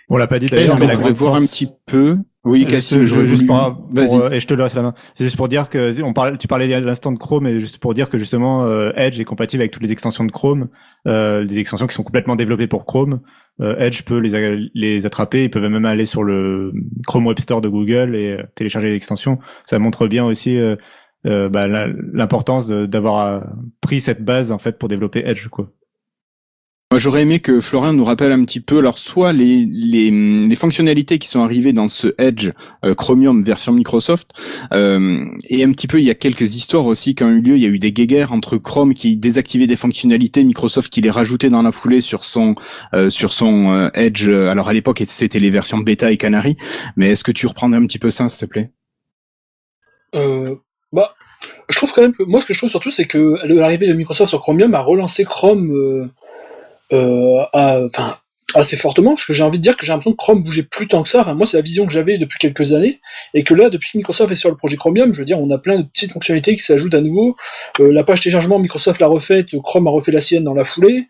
On 0.09 0.17
l'a 0.17 0.27
pas 0.27 0.39
dit 0.39 0.47
d'ailleurs, 0.47 0.79
mais 0.79 0.87
la 0.87 0.93
pourrait 0.95 1.05
grande 1.13 1.17
voir 1.17 1.35
un 1.37 1.41
petit 1.47 1.69
peu 1.87 2.19
Oui, 2.45 2.67
Cassim, 2.67 3.05
je 3.05 3.15
veux 3.15 3.27
juste 3.27 3.47
pour, 3.47 3.57
euh, 3.57 4.31
et 4.31 4.41
je 4.41 4.47
te 4.49 4.55
laisse 4.55 4.75
la 4.75 4.83
main. 4.83 4.95
C'est 5.15 5.23
juste 5.23 5.37
pour 5.37 5.47
dire 5.47 5.71
que 5.71 6.03
on 6.03 6.13
parlait, 6.13 6.37
tu 6.37 6.49
parlais 6.49 6.73
à 6.75 6.81
l'instant 6.81 7.13
de 7.13 7.19
Chrome, 7.19 7.47
et 7.47 7.61
juste 7.61 7.79
pour 7.79 7.95
dire 7.95 8.09
que 8.09 8.19
justement 8.19 8.65
euh, 8.65 8.91
Edge 8.97 9.21
est 9.21 9.25
compatible 9.25 9.63
avec 9.63 9.71
toutes 9.71 9.85
les 9.85 9.93
extensions 9.93 10.25
de 10.25 10.33
Chrome, 10.33 10.69
euh, 11.07 11.45
des 11.45 11.61
extensions 11.61 11.87
qui 11.87 11.95
sont 11.95 12.03
complètement 12.03 12.35
développées 12.35 12.67
pour 12.67 12.85
Chrome. 12.85 13.21
Euh, 13.61 13.77
Edge 13.79 14.03
peut 14.03 14.19
les 14.19 14.71
les 14.75 15.07
attraper, 15.07 15.45
ils 15.45 15.51
peuvent 15.51 15.71
même 15.71 15.85
aller 15.85 16.05
sur 16.05 16.25
le 16.25 16.73
Chrome 17.07 17.27
Web 17.27 17.39
Store 17.39 17.61
de 17.61 17.69
Google 17.69 18.17
et 18.17 18.33
euh, 18.33 18.43
télécharger 18.57 18.89
les 18.89 18.97
extensions. 18.97 19.39
Ça 19.65 19.79
montre 19.79 20.09
bien 20.09 20.25
aussi 20.25 20.59
bah, 21.25 21.69
l'importance 21.69 22.69
d'avoir 22.69 23.47
pris 23.81 24.01
cette 24.01 24.25
base 24.25 24.51
en 24.51 24.59
fait 24.59 24.79
pour 24.81 24.89
développer 24.89 25.23
Edge 25.25 25.47
quoi. 25.47 25.71
Moi, 26.93 26.99
j'aurais 26.99 27.23
aimé 27.23 27.41
que 27.41 27.63
Florian 27.63 27.95
nous 27.95 28.05
rappelle 28.05 28.33
un 28.33 28.45
petit 28.45 28.61
peu, 28.61 28.77
alors 28.77 28.99
soit 28.99 29.33
les, 29.33 29.65
les, 29.65 30.11
les 30.11 30.57
fonctionnalités 30.57 31.19
qui 31.19 31.27
sont 31.27 31.41
arrivées 31.41 31.73
dans 31.73 31.89
ce 31.89 32.09
Edge 32.19 32.51
euh, 32.85 32.95
Chromium 32.95 33.43
version 33.43 33.73
Microsoft, 33.73 34.33
euh, 34.75 35.25
et 35.49 35.65
un 35.65 35.73
petit 35.73 35.87
peu, 35.87 36.01
il 36.01 36.05
y 36.05 36.11
a 36.11 36.15
quelques 36.15 36.55
histoires 36.55 36.85
aussi 36.85 37.15
qui 37.15 37.25
ont 37.25 37.31
eu 37.31 37.41
lieu. 37.41 37.57
Il 37.57 37.63
y 37.63 37.65
a 37.65 37.71
eu 37.71 37.79
des 37.79 37.93
guéguerres 37.93 38.31
entre 38.31 38.59
Chrome 38.59 38.93
qui 38.93 39.17
désactivait 39.17 39.67
des 39.67 39.77
fonctionnalités, 39.77 40.45
Microsoft 40.45 40.93
qui 40.93 41.01
les 41.01 41.09
rajoutait 41.09 41.49
dans 41.49 41.63
la 41.63 41.73
foulée 41.73 42.03
sur 42.03 42.23
son 42.23 42.57
euh, 42.93 43.09
sur 43.09 43.33
son 43.33 43.73
euh, 43.73 43.89
Edge. 43.95 44.29
Alors 44.29 44.69
à 44.69 44.75
l'époque, 44.75 45.03
c'était 45.07 45.39
les 45.39 45.49
versions 45.49 45.79
bêta 45.79 46.13
et 46.13 46.19
Canary. 46.19 46.59
Mais 46.97 47.13
est-ce 47.13 47.25
que 47.25 47.33
tu 47.33 47.47
reprendrais 47.47 47.79
un 47.79 47.87
petit 47.87 47.99
peu 47.99 48.11
ça, 48.11 48.29
s'il 48.29 48.47
te 48.47 48.53
plaît? 48.53 48.71
Euh, 50.15 50.57
bah, 50.93 51.15
je 51.71 51.77
trouve 51.79 51.91
quand 51.95 52.03
même 52.03 52.13
que 52.13 52.25
moi, 52.25 52.43
ce 52.43 52.47
que 52.47 52.53
je 52.53 52.59
trouve 52.59 52.69
surtout, 52.69 52.91
c'est 52.91 53.07
que 53.07 53.39
l'arrivée 53.47 53.87
de 53.87 53.95
Microsoft 53.95 54.29
sur 54.29 54.43
Chromium 54.43 54.75
a 54.75 54.81
relancé 54.81 55.25
Chrome 55.25 56.11
à- 57.53 57.81
enfin, 57.87 58.17
assez 58.55 58.77
fortement, 58.77 59.15
parce 59.15 59.25
que 59.25 59.33
j'ai 59.33 59.43
envie 59.45 59.57
de 59.59 59.63
dire 59.63 59.77
que 59.77 59.87
j'ai 59.87 59.93
l'impression 59.93 60.13
que 60.13 60.17
Chrome 60.19 60.43
bougeait 60.45 60.63
plus 60.65 60.87
tant 60.87 61.03
que 61.03 61.09
ça. 61.09 61.23
Enfin, 61.23 61.35
moi, 61.35 61.47
c'est 61.47 61.57
la 61.57 61.63
vision 61.63 61.87
que 61.87 61.93
j'avais 61.93 62.19
depuis 62.19 62.39
quelques 62.39 62.75
années, 62.75 63.01
et 63.33 63.45
que 63.45 63.55
là, 63.55 63.71
depuis 63.71 63.91
que 63.93 63.99
Microsoft 63.99 64.31
est 64.31 64.35
sur 64.37 64.51
le 64.51 64.57
projet 64.57 64.77
Chromium, 64.77 65.15
je 65.15 65.21
veux 65.21 65.25
dire, 65.25 65.41
on 65.41 65.49
a 65.51 65.57
plein 65.59 65.79
de 65.79 65.85
petites 65.85 66.13
fonctionnalités 66.13 66.55
qui 66.57 66.63
s'ajoutent 66.63 66.93
à 66.95 67.01
nouveau. 67.01 67.37
Euh, 67.81 67.93
la 67.93 68.05
page 68.05 68.21
téléchargement, 68.21 68.59
Microsoft 68.59 69.01
l'a 69.01 69.07
refaite, 69.07 69.47
Chrome 69.63 69.87
a 69.87 69.91
refait 69.91 70.13
la 70.13 70.21
sienne 70.21 70.45
dans 70.45 70.53
la 70.55 70.65
foulée. 70.65 71.07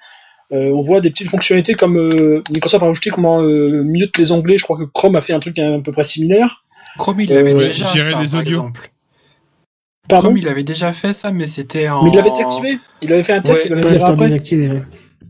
Euh, 0.52 0.70
on 0.72 0.82
voit 0.82 1.00
des 1.00 1.10
petites 1.10 1.30
fonctionnalités 1.30 1.74
comme 1.74 1.96
euh, 1.96 2.42
Microsoft 2.52 2.82
a 2.84 2.86
rajouté 2.86 3.10
comment 3.10 3.40
euh, 3.42 3.82
mute 3.82 4.18
les 4.18 4.30
onglets. 4.32 4.58
Je 4.58 4.64
crois 4.64 4.76
que 4.76 4.84
Chrome 4.84 5.16
a 5.16 5.20
fait 5.22 5.32
un 5.32 5.40
truc 5.40 5.58
à 5.58 5.78
peu 5.82 5.90
près 5.92 6.04
similaire. 6.04 6.64
Chrome, 6.98 7.20
il 7.22 7.30
l'avait 7.30 7.54
Euh, 7.54 7.58
déjà. 7.58 7.86
ça, 7.86 7.98
les 7.98 8.10
par 8.12 8.20
audios. 8.20 8.40
exemple. 8.40 8.90
Pardon 10.08 10.26
Chrome, 10.28 10.36
il 10.36 10.46
avait 10.48 10.62
déjà 10.62 10.92
fait 10.92 11.12
ça, 11.14 11.32
mais 11.32 11.46
c'était 11.46 11.88
en. 11.88 12.02
Mais 12.04 12.10
il 12.10 12.16
l'avait 12.16 12.30
désactivé. 12.30 12.78
Il 13.00 13.12
avait 13.12 13.22
fait 13.22 13.32
un 13.32 13.40
test, 13.40 13.64
Ouais, 13.70 13.70
il 13.70 13.74
l'avait 13.76 14.16
désactivé. 14.26 14.70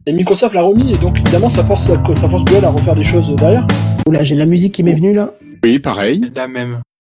Et 0.07 0.12
Microsoft 0.12 0.55
l'a 0.55 0.62
remis, 0.62 0.90
et 0.92 0.96
donc 0.96 1.18
évidemment 1.20 1.48
ça 1.48 1.64
force, 1.64 1.84
ça 1.86 2.28
force 2.28 2.44
Google 2.44 2.64
à 2.64 2.70
refaire 2.70 2.94
des 2.94 3.05
choses 3.05 3.34
derrière. 3.36 3.66
Oula, 4.07 4.24
j'ai 4.24 4.34
de 4.34 4.40
la 4.40 4.46
musique 4.46 4.74
qui 4.74 4.82
m'est 4.82 4.94
venue 4.94 5.14
là. 5.14 5.32
Oui, 5.64 5.78
pareil. 5.78 6.30
La 6.34 6.48
même. 6.48 6.80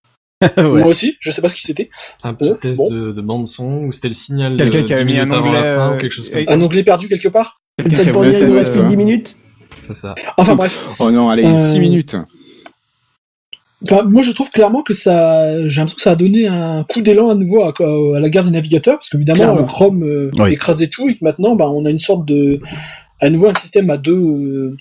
Ouais. 0.56 0.80
Moi 0.80 0.86
aussi, 0.86 1.16
je 1.20 1.30
sais 1.30 1.40
pas 1.40 1.48
ce 1.48 1.54
qui 1.54 1.62
c'était. 1.62 1.88
Un 2.24 2.34
petit 2.34 2.50
Euh, 2.50 2.54
test 2.54 2.78
bon. 2.80 2.90
de, 2.90 3.12
de 3.12 3.20
bande 3.20 3.46
son 3.46 3.84
ou 3.84 3.92
c'était 3.92 4.08
le 4.08 4.14
signal 4.14 4.56
Quelqu'un 4.56 4.80
de 4.82 4.86
qui 4.86 4.92
avait 4.92 5.04
10 5.04 5.12
mis 5.12 5.18
un 5.20 5.30
avant 5.30 5.52
la 5.52 5.60
onglet, 5.60 5.74
fin 5.76 5.92
euh, 5.92 5.94
ou 5.96 6.00
quelque 6.00 6.10
chose 6.10 6.30
comme 6.30 6.44
ça. 6.44 6.54
Un 6.54 6.60
onglet 6.60 6.82
perdu 6.82 7.08
quelque 7.08 7.28
part 7.28 7.60
Quelqu'un 7.78 7.96
Peut-être 8.12 8.22
qui 8.24 8.34
c'est 8.64 8.64
ça. 8.64 8.82
10 8.82 8.96
minutes. 8.96 9.36
C'est 9.78 9.94
ça. 9.94 10.14
Enfin 10.36 10.56
bref. 10.56 10.84
Oh 10.98 11.12
non, 11.12 11.30
allez, 11.30 11.44
Euh, 11.44 11.58
6 11.60 11.78
minutes. 11.78 12.16
Enfin, 13.84 14.02
moi 14.04 14.22
je 14.22 14.30
trouve 14.32 14.50
clairement 14.50 14.82
que 14.82 14.92
ça, 14.94 15.66
j'ai 15.68 15.80
l'impression 15.80 15.96
que 15.96 16.02
ça 16.02 16.12
a 16.12 16.14
donné 16.16 16.46
un 16.46 16.84
coup 16.84 17.00
d'élan 17.02 17.30
à 17.30 17.34
nouveau 17.34 17.62
à, 17.62 17.72
à 18.16 18.20
la 18.20 18.28
guerre 18.30 18.44
des 18.44 18.50
navigateurs, 18.50 18.96
parce 18.98 19.08
qu'évidemment 19.08 19.56
euh, 19.58 19.62
Chrome 19.64 20.02
euh, 20.04 20.30
Oui. 20.38 20.52
écrasait 20.52 20.86
tout, 20.88 21.08
et 21.08 21.14
que 21.16 21.24
maintenant 21.24 21.56
bah, 21.56 21.68
on 21.68 21.84
a 21.84 21.90
une 21.90 21.98
sorte 21.98 22.24
de, 22.26 22.60
à 23.20 23.28
nouveau 23.30 23.48
un 23.48 23.54
système 23.54 23.90
à 23.90 23.96
deux, 23.96 24.12
euh, 24.16 24.76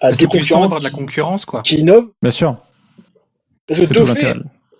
à 0.00 0.08
deux 0.10 0.14
C'est 0.14 0.28
puissant 0.28 0.62
concurrents 0.62 0.78
de 0.78 0.84
la 0.84 0.90
qui, 0.90 0.96
concurrence, 0.96 1.44
quoi. 1.44 1.62
qui 1.62 1.76
innovent. 1.76 2.10
Bien 2.22 2.30
sûr. 2.32 2.56
Parce 3.66 3.80
que 3.80 3.86
de 3.92 4.04
fait. 4.04 4.34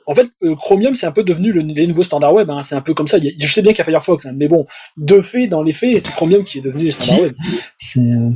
En 0.06 0.14
fait, 0.14 0.26
euh, 0.42 0.56
Chromium, 0.56 0.96
c'est 0.96 1.06
un 1.06 1.12
peu 1.12 1.22
devenu 1.22 1.52
le, 1.52 1.60
les 1.60 1.86
nouveaux 1.86 2.02
standards 2.02 2.34
web. 2.34 2.50
hein. 2.50 2.62
C'est 2.64 2.74
un 2.74 2.80
peu 2.80 2.94
comme 2.94 3.06
ça. 3.06 3.18
Il 3.18 3.24
y 3.24 3.28
a- 3.28 3.32
je 3.38 3.46
sais 3.52 3.62
bien 3.62 3.70
qu'il 3.72 3.78
y 3.78 3.82
a 3.82 3.84
Firefox, 3.84 4.26
hein, 4.26 4.32
mais 4.34 4.48
bon, 4.48 4.66
de 4.96 5.20
fait, 5.20 5.46
dans 5.46 5.62
les 5.62 5.72
faits, 5.72 6.02
c'est 6.02 6.10
Chromium 6.10 6.42
qui 6.42 6.58
est 6.58 6.62
devenu 6.62 6.82
les 6.82 6.90
standards 6.90 7.20
web. 7.22 7.34
C'est. 7.76 8.00
euh, 8.00 8.30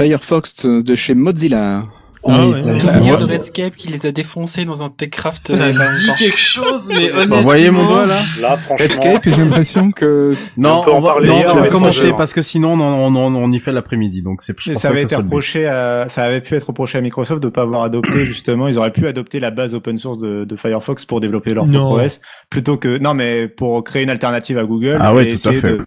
Firefox 0.00 0.66
de 0.66 0.94
chez 0.96 1.14
Mozilla. 1.14 1.84
Ah 2.26 2.46
ouais. 2.46 2.60
ouais. 2.62 2.76
de 2.76 3.24
Redscape 3.24 3.74
qui 3.74 3.88
les 3.88 4.04
a 4.04 4.12
défoncés 4.12 4.64
dans 4.66 4.82
un 4.82 4.90
Techcraft. 4.90 5.38
Ça 5.38 5.64
euh, 5.64 5.72
dit 5.94 6.10
quelque 6.18 6.38
chose, 6.38 6.90
mais 6.94 7.08
Vous 7.08 7.16
honnêtement. 7.16 7.42
voyez 7.42 7.70
mon 7.70 7.86
doigt 7.88 8.06
là 8.06 8.18
Là, 8.40 8.56
franchement. 8.56 8.84
Redscape, 8.86 9.22
j'ai 9.24 9.36
l'impression 9.36 9.90
que 9.90 10.34
Non, 10.56 10.80
On 10.80 10.84
peut 10.84 10.90
en 10.92 10.96
on 10.98 11.00
va, 11.00 11.12
parler, 11.12 11.28
non, 11.28 11.42
on 11.52 11.60
va 11.60 11.68
commencer 11.68 12.12
parce 12.12 12.32
que 12.34 12.42
sinon 12.42 12.74
on, 12.74 12.80
on, 12.80 13.16
on, 13.16 13.34
on 13.34 13.52
y 13.52 13.58
fait 13.58 13.72
l'après-midi 13.72 14.22
donc 14.22 14.42
c'est. 14.42 14.54
ça 14.78 14.88
avait 14.90 15.02
été 15.02 15.16
reproché 15.16 15.66
à, 15.66 16.06
ça 16.08 16.24
avait 16.24 16.40
pu 16.42 16.54
être 16.56 16.64
reproché 16.64 16.98
à 16.98 17.00
Microsoft 17.00 17.42
de 17.42 17.48
pas 17.48 17.62
avoir 17.62 17.82
adopté 17.84 18.24
justement, 18.26 18.68
ils 18.68 18.78
auraient 18.78 18.92
pu 18.92 19.06
adopter 19.06 19.40
la 19.40 19.50
base 19.50 19.74
open 19.74 19.96
source 19.96 20.18
de, 20.18 20.44
de 20.44 20.56
Firefox 20.56 21.04
pour 21.06 21.20
développer 21.20 21.54
leur 21.54 21.66
Non. 21.66 21.86
propre 21.90 22.04
OS, 22.04 22.20
plutôt 22.50 22.76
que, 22.76 22.98
non 22.98 23.14
mais 23.14 23.48
pour 23.48 23.82
créer 23.82 24.02
une 24.02 24.10
alternative 24.10 24.58
à 24.58 24.64
Google. 24.64 24.98
Ah 25.00 25.14
ouais, 25.14 25.34
tout 25.34 25.48
à 25.48 25.52
fait. 25.52 25.78
De, 25.78 25.84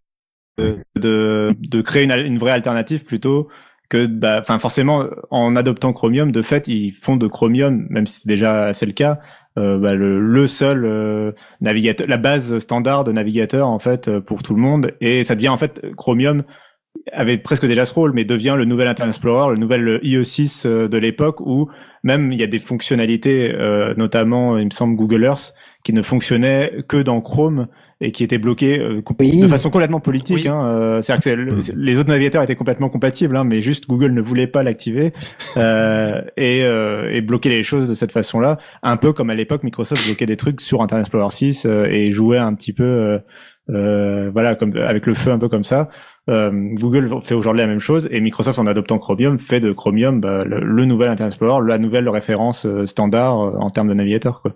de, 0.59 0.77
de, 0.99 1.55
de 1.59 1.81
créer 1.81 2.03
une, 2.03 2.11
une 2.11 2.37
vraie 2.37 2.51
alternative 2.51 3.03
plutôt 3.05 3.49
que, 3.93 4.07
bah, 4.07 4.43
forcément, 4.59 5.05
en 5.29 5.55
adoptant 5.55 5.93
Chromium, 5.93 6.31
de 6.31 6.41
fait, 6.41 6.67
ils 6.67 6.93
font 6.93 7.15
de 7.15 7.27
Chromium, 7.27 7.85
même 7.89 8.07
si 8.07 8.21
c'est 8.21 8.27
déjà 8.27 8.65
assez 8.65 8.87
le 8.87 8.91
cas, 8.91 9.19
euh, 9.59 9.77
bah, 9.77 9.93
le, 9.93 10.19
le 10.19 10.47
seul 10.47 10.83
euh, 10.83 11.31
navigateur, 11.61 12.07
la 12.07 12.17
base 12.17 12.57
standard 12.57 13.03
de 13.03 13.11
navigateur 13.11 13.67
en 13.69 13.77
fait 13.77 14.07
euh, 14.07 14.19
pour 14.19 14.41
tout 14.41 14.55
le 14.55 14.61
monde, 14.61 14.93
et 14.99 15.23
ça 15.23 15.35
devient 15.35 15.49
en 15.49 15.59
fait 15.59 15.93
Chromium 15.95 16.41
avait 17.11 17.37
presque 17.37 17.65
déjà 17.65 17.85
ce 17.85 17.93
rôle, 17.93 18.13
mais 18.13 18.23
devient 18.25 18.55
le 18.57 18.65
nouvel 18.65 18.87
Internet 18.87 19.13
Explorer, 19.15 19.51
le 19.53 19.57
nouvel 19.59 19.99
IE6 20.03 20.65
euh, 20.65 20.87
de 20.87 20.97
l'époque 20.97 21.39
où 21.41 21.69
même 22.05 22.31
il 22.33 22.39
y 22.39 22.43
a 22.43 22.47
des 22.47 22.59
fonctionnalités, 22.59 23.53
euh, 23.55 23.93
notamment 23.95 24.57
il 24.57 24.65
me 24.65 24.71
semble 24.71 24.95
Google 24.95 25.23
Earth, 25.23 25.53
qui 25.83 25.93
ne 25.93 26.01
fonctionnaient 26.01 26.73
que 26.87 26.97
dans 26.97 27.21
Chrome 27.21 27.67
et 28.01 28.11
qui 28.11 28.23
étaient 28.25 28.37
bloquées 28.37 28.79
euh, 28.79 29.01
Oui. 29.19 29.39
de 29.39 29.47
façon 29.47 29.69
complètement 29.69 30.01
politique. 30.01 30.37
Oui. 30.43 30.47
Hein, 30.49 30.65
euh, 30.65 31.01
C'est-à-dire 31.01 31.35
que 31.35 31.53
Mm. 31.53 31.61
les 31.77 31.97
autres 31.99 32.09
navigateurs 32.09 32.43
étaient 32.43 32.55
complètement 32.55 32.89
compatibles, 32.89 33.35
hein, 33.37 33.43
mais 33.45 33.61
juste 33.61 33.87
Google 33.87 34.11
ne 34.11 34.21
voulait 34.21 34.47
pas 34.47 34.63
l'activer 34.63 35.13
euh, 35.57 36.21
et, 36.35 36.63
euh, 36.63 37.09
et 37.13 37.21
bloquer 37.21 37.49
les 37.49 37.63
choses 37.63 37.87
de 37.89 37.95
cette 37.95 38.11
façon-là, 38.11 38.57
un 38.81 38.97
peu 38.97 39.13
comme 39.13 39.29
à 39.29 39.35
l'époque 39.35 39.63
Microsoft 39.63 40.05
bloquait 40.07 40.25
des 40.25 40.37
trucs 40.37 40.59
sur 40.61 40.81
Internet 40.81 41.05
Explorer 41.05 41.31
6 41.31 41.65
euh, 41.65 41.85
et 41.85 42.11
jouait 42.11 42.37
un 42.37 42.53
petit 42.53 42.73
peu, 42.73 43.19
euh, 43.69 44.29
voilà, 44.33 44.55
comme 44.55 44.75
avec 44.77 45.05
le 45.05 45.13
feu 45.13 45.31
un 45.31 45.39
peu 45.39 45.49
comme 45.49 45.63
ça. 45.63 45.89
Euh, 46.29 46.51
Google 46.73 47.09
fait 47.21 47.33
aujourd'hui 47.35 47.61
la 47.61 47.67
même 47.67 47.79
chose 47.79 48.07
et 48.11 48.19
Microsoft 48.21 48.59
en 48.59 48.65
adoptant 48.67 48.97
Chromium 48.99 49.39
fait 49.39 49.59
de 49.59 49.71
Chromium 49.71 50.21
bah, 50.21 50.43
le, 50.45 50.59
le 50.61 50.85
nouvel 50.85 51.09
Internet 51.09 51.33
Explorer, 51.33 51.65
la 51.67 51.77
nouvelle 51.77 52.07
référence 52.09 52.65
euh, 52.65 52.85
standard 52.85 53.39
euh, 53.41 53.57
en 53.59 53.69
termes 53.69 53.87
de 53.87 53.93
navigateur. 53.93 54.41
Quoi. 54.41 54.53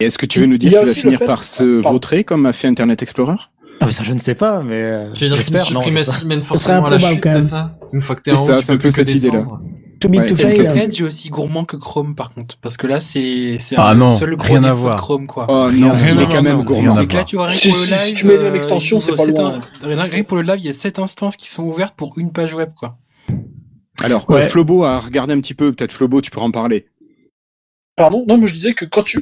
Et 0.00 0.06
Est-ce 0.06 0.18
que 0.18 0.26
tu 0.26 0.40
veux 0.40 0.46
nous 0.46 0.58
dire 0.58 0.78
a 0.80 0.84
qu'il 0.84 0.88
va 0.88 1.00
finir 1.00 1.18
fait- 1.20 1.26
par 1.26 1.42
se 1.44 1.80
Pardon. 1.80 1.90
vautrer 1.94 2.24
comme 2.24 2.46
a 2.46 2.52
fait 2.52 2.68
Internet 2.68 3.02
Explorer? 3.02 3.36
Ah 3.80 3.86
mais 3.86 3.92
ça 3.92 4.04
je 4.04 4.12
ne 4.12 4.18
sais 4.18 4.34
pas, 4.36 4.62
mais 4.62 4.80
euh, 4.82 5.10
Tu 5.12 5.24
veux 5.24 5.30
dire 5.34 5.42
qu'il 5.42 5.52
ne 5.54 5.58
j'espère, 5.58 5.74
non, 5.74 5.80
supprime 5.82 5.98
je 5.98 6.02
sais 6.04 6.10
pas. 6.10 6.16
Siemens 6.18 6.40
serait 6.40 6.46
forcément 6.48 6.84
à 6.86 6.90
la 6.90 6.98
chute, 7.00 7.28
c'est 7.28 7.40
ça? 7.40 7.78
Une 7.92 8.00
fois 8.00 8.14
que 8.16 8.22
t'es 8.22 8.30
en 8.32 8.36
ça, 8.36 8.54
haut, 8.54 8.58
c'est 8.58 8.64
tu 8.66 8.70
un 8.70 8.74
peux 8.74 8.78
peu 8.78 8.78
plus 8.78 8.88
que 8.90 8.94
cette 8.94 9.10
idée-là. 9.18 9.42
descendre. 9.42 9.60
Too 10.02 10.08
big 10.08 10.20
Ouais. 10.22 10.26
to 10.26 10.34
Est-ce 10.36 10.56
fail. 10.56 10.64
que 10.66 10.78
Edge 10.78 11.00
est 11.00 11.04
aussi 11.04 11.28
gourmand 11.30 11.64
que 11.64 11.76
Chrome 11.76 12.14
par 12.14 12.30
contre? 12.30 12.58
Parce 12.60 12.76
que 12.76 12.86
là 12.86 13.00
c'est 13.00 13.58
c'est 13.60 13.76
Ah 13.78 13.90
un 13.90 13.94
non, 13.94 14.16
seul 14.16 14.36
gros 14.36 14.46
rien 14.48 14.64
à 14.64 14.68
défaut 14.70 14.76
voir. 14.78 14.96
de 14.96 15.00
Chrome 15.00 15.26
quoi. 15.26 15.46
Oh 15.48 15.70
non, 15.70 15.92
rien 15.92 15.94
il 15.94 16.04
à 16.04 16.10
est 16.10 16.14
voir, 16.14 16.28
quand 16.28 16.42
même 16.42 16.62
gourmand. 16.64 16.90
C'est 16.92 17.06
que 17.06 17.16
là 17.16 17.24
tu 17.24 17.36
vois 17.36 17.46
rien 17.46 17.56
Si- 17.56 17.68
pour 17.68 17.78
le 17.78 17.84
si- 17.84 17.90
live. 17.92 18.00
si 18.00 18.14
tu 18.14 18.26
mets 18.26 18.36
la 18.36 18.42
même 18.42 18.52
euh, 18.54 18.56
extension, 18.56 18.98
il 18.98 19.02
c'est 19.02 19.14
pas 19.14 19.24
loin. 19.26 19.62
Rien 19.82 20.08
que 20.08 20.26
pour 20.26 20.36
le 20.38 20.42
live, 20.42 20.56
il 20.58 20.66
y 20.66 20.68
a 20.68 20.72
7 20.72 20.98
instances 20.98 21.36
qui 21.36 21.48
sont 21.48 21.62
ouvertes 21.64 21.94
pour 21.96 22.18
une 22.18 22.32
page 22.32 22.52
web 22.54 22.70
quoi. 22.76 22.98
Alors, 24.02 24.28
Ouais. 24.28 24.42
euh, 24.42 24.48
Flobo 24.48 24.82
a 24.84 24.98
regardé 24.98 25.32
un 25.34 25.40
petit 25.40 25.54
peu, 25.54 25.72
peut-être 25.72 25.92
Flobo, 25.92 26.20
tu 26.20 26.30
pourras 26.32 26.46
en 26.46 26.50
parler. 26.50 26.86
Pardon? 27.96 28.24
Non, 28.26 28.38
mais 28.38 28.46
je 28.46 28.52
disais 28.54 28.72
que 28.74 28.84
quand 28.84 29.02
tu 29.02 29.20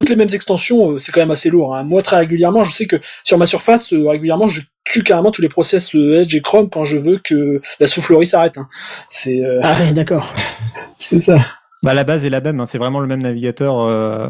toutes 0.00 0.08
les 0.10 0.16
mêmes 0.16 0.28
extensions, 0.32 0.92
euh, 0.92 0.98
c'est 1.00 1.12
quand 1.12 1.20
même 1.20 1.30
assez 1.30 1.50
lourd. 1.50 1.74
Hein. 1.76 1.84
Moi, 1.84 2.02
très 2.02 2.16
régulièrement, 2.16 2.64
je 2.64 2.72
sais 2.72 2.86
que 2.86 2.96
sur 3.22 3.36
ma 3.38 3.46
surface, 3.46 3.92
régulièrement, 3.92 4.48
je 4.48 4.62
tue 4.90 5.02
carrément 5.02 5.30
tous 5.30 5.42
les 5.42 5.48
process 5.48 5.94
Edge 5.94 6.34
et 6.34 6.40
Chrome 6.40 6.68
quand 6.68 6.84
je 6.84 6.96
veux 6.96 7.20
que 7.22 7.60
la 7.78 7.86
soufflerie 7.86 8.26
s'arrête. 8.26 8.58
Hein. 8.58 8.68
C'est 9.08 9.40
euh, 9.40 9.60
Ah 9.62 9.78
ouais, 9.78 9.92
d'accord. 9.92 10.32
c'est 10.98 11.20
ça. 11.20 11.38
Bah 11.82 11.94
la 11.94 12.04
base 12.04 12.26
est 12.26 12.30
la 12.30 12.42
même, 12.42 12.60
hein, 12.60 12.66
c'est 12.66 12.76
vraiment 12.76 13.00
le 13.00 13.06
même 13.06 13.22
navigateur. 13.22 13.80
euh, 13.80 14.28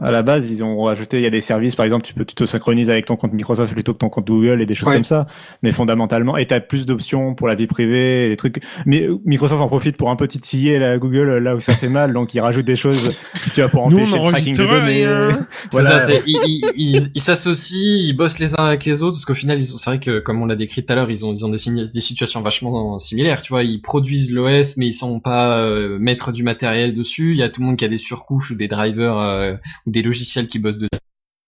à 0.00 0.12
la 0.12 0.22
base, 0.22 0.48
ils 0.52 0.62
ont 0.62 0.86
ajouté, 0.86 1.16
il 1.18 1.24
y 1.24 1.26
a 1.26 1.30
des 1.30 1.40
services, 1.40 1.74
par 1.74 1.84
exemple, 1.84 2.04
tu 2.06 2.14
peux 2.14 2.24
tu 2.24 2.36
te 2.36 2.44
synchronises 2.46 2.90
avec 2.90 3.06
ton 3.06 3.16
compte 3.16 3.32
Microsoft 3.32 3.72
plutôt 3.72 3.92
que 3.92 3.98
ton 3.98 4.08
compte 4.08 4.28
Google 4.28 4.62
et 4.62 4.66
des 4.66 4.76
choses 4.76 4.88
Ouais. 4.88 4.94
comme 4.94 5.04
ça. 5.04 5.26
Mais 5.64 5.72
fondamentalement, 5.72 6.36
et 6.36 6.46
t'as 6.46 6.60
plus 6.60 6.86
d'options 6.86 7.34
pour 7.34 7.48
la 7.48 7.56
vie 7.56 7.66
privée, 7.66 8.26
et 8.26 8.28
des 8.28 8.36
trucs. 8.36 8.62
Mais 8.86 9.02
euh, 9.02 9.18
Microsoft 9.24 9.60
en 9.60 9.66
profite 9.66 9.96
pour 9.96 10.10
un 10.10 10.16
peu 10.16 10.28
titiller 10.28 10.78
la 10.78 10.98
Google 10.98 11.28
euh, 11.28 11.40
là 11.40 11.56
où 11.56 11.60
ça 11.60 11.74
fait 11.74 11.88
mal, 11.88 12.12
donc 12.12 12.34
ils 12.34 12.40
rajoutent 12.40 12.66
des 12.66 12.76
choses, 12.76 13.08
tu 13.52 13.60
vois, 13.62 13.68
pour 13.68 13.90
Nous, 13.90 13.98
empêcher 13.98 14.18
on 14.18 14.26
le 14.26 14.32
tracking 14.32 14.56
des 14.56 14.66
données. 14.68 15.02
C'est 15.02 15.70
Voilà. 15.72 15.98
ça, 15.98 15.98
c'est, 15.98 16.22
ils, 16.24 16.38
ils, 16.46 16.62
ils- 16.76 17.08
ils 17.16 17.20
s'associent, 17.20 17.76
ils 17.80 18.12
bossent 18.16 18.38
les 18.38 18.54
uns 18.54 18.64
avec 18.64 18.84
les 18.84 19.02
autres, 19.02 19.16
parce 19.16 19.24
qu'au 19.24 19.34
final, 19.34 19.58
ils 19.60 19.74
ont, 19.74 19.76
c'est 19.76 19.90
vrai 19.90 19.98
que, 19.98 20.20
comme 20.20 20.40
on 20.40 20.46
l'a 20.46 20.54
décrit 20.56 20.84
tout 20.84 20.92
à 20.92 20.96
l'heure, 20.96 21.10
ils 21.10 21.26
ont, 21.26 21.34
ils 21.34 21.44
ont 21.44 21.48
des, 21.48 21.88
des 21.92 22.00
situations 22.00 22.42
vachement 22.42 22.96
similaires, 23.00 23.40
tu 23.40 23.52
vois, 23.52 23.64
ils 23.64 23.80
produisent 23.82 24.32
l'OS, 24.32 24.76
mais 24.76 24.86
ils 24.86 24.92
sont 24.92 25.18
pas 25.18 25.58
euh, 25.58 25.98
maîtres 26.00 26.30
du 26.30 26.44
matériel 26.44 26.91
dessus, 26.92 27.32
il 27.32 27.38
y 27.38 27.42
a 27.42 27.48
tout 27.48 27.60
le 27.60 27.66
monde 27.66 27.76
qui 27.76 27.84
a 27.84 27.88
des 27.88 27.98
surcouches 27.98 28.50
ou 28.50 28.54
des 28.56 28.68
drivers, 28.68 29.16
euh, 29.18 29.54
ou 29.86 29.90
des 29.90 30.02
logiciels 30.02 30.46
qui 30.46 30.58
bossent 30.58 30.78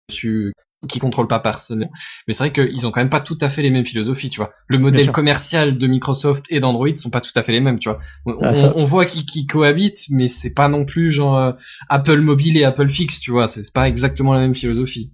dessus, 0.09 0.53
qui 0.87 0.99
contrôlent 0.99 1.27
pas 1.27 1.39
personnellement. 1.39 1.91
Mais 2.27 2.33
c'est 2.33 2.49
vrai 2.49 2.53
qu'ils 2.53 2.87
ont 2.87 2.91
quand 2.91 3.01
même 3.01 3.09
pas 3.09 3.19
tout 3.19 3.37
à 3.41 3.49
fait 3.49 3.61
les 3.61 3.69
mêmes 3.69 3.85
philosophies, 3.85 4.29
tu 4.29 4.37
vois. 4.37 4.51
Le 4.67 4.77
modèle 4.79 5.11
commercial 5.11 5.77
de 5.77 5.87
Microsoft 5.87 6.45
et 6.49 6.59
d'Android 6.61 6.93
sont 6.95 7.09
pas 7.09 7.19
tout 7.21 7.31
à 7.35 7.43
fait 7.43 7.51
les 7.51 7.59
mêmes, 7.61 7.79
tu 7.79 7.89
vois. 7.89 7.99
On, 8.25 8.31
Ah, 8.41 8.49
on- 8.51 8.53
ça- 8.53 8.73
on 8.75 8.83
voit 8.85 9.05
qu'ils 9.05 9.45
cohabitent, 9.47 10.05
mais 10.11 10.27
c'est 10.29 10.53
pas 10.53 10.69
non 10.69 10.85
plus 10.85 11.11
genre 11.11 11.37
euh, 11.37 11.51
Apple 11.89 12.21
mobile 12.21 12.55
et 12.57 12.63
Apple 12.63 12.89
fixe, 12.89 13.19
tu 13.19 13.31
vois. 13.31 13.47
C'est 13.49 13.73
pas 13.73 13.87
exactement 13.89 14.33
la 14.33 14.39
même 14.39 14.55
philosophie. 14.55 15.11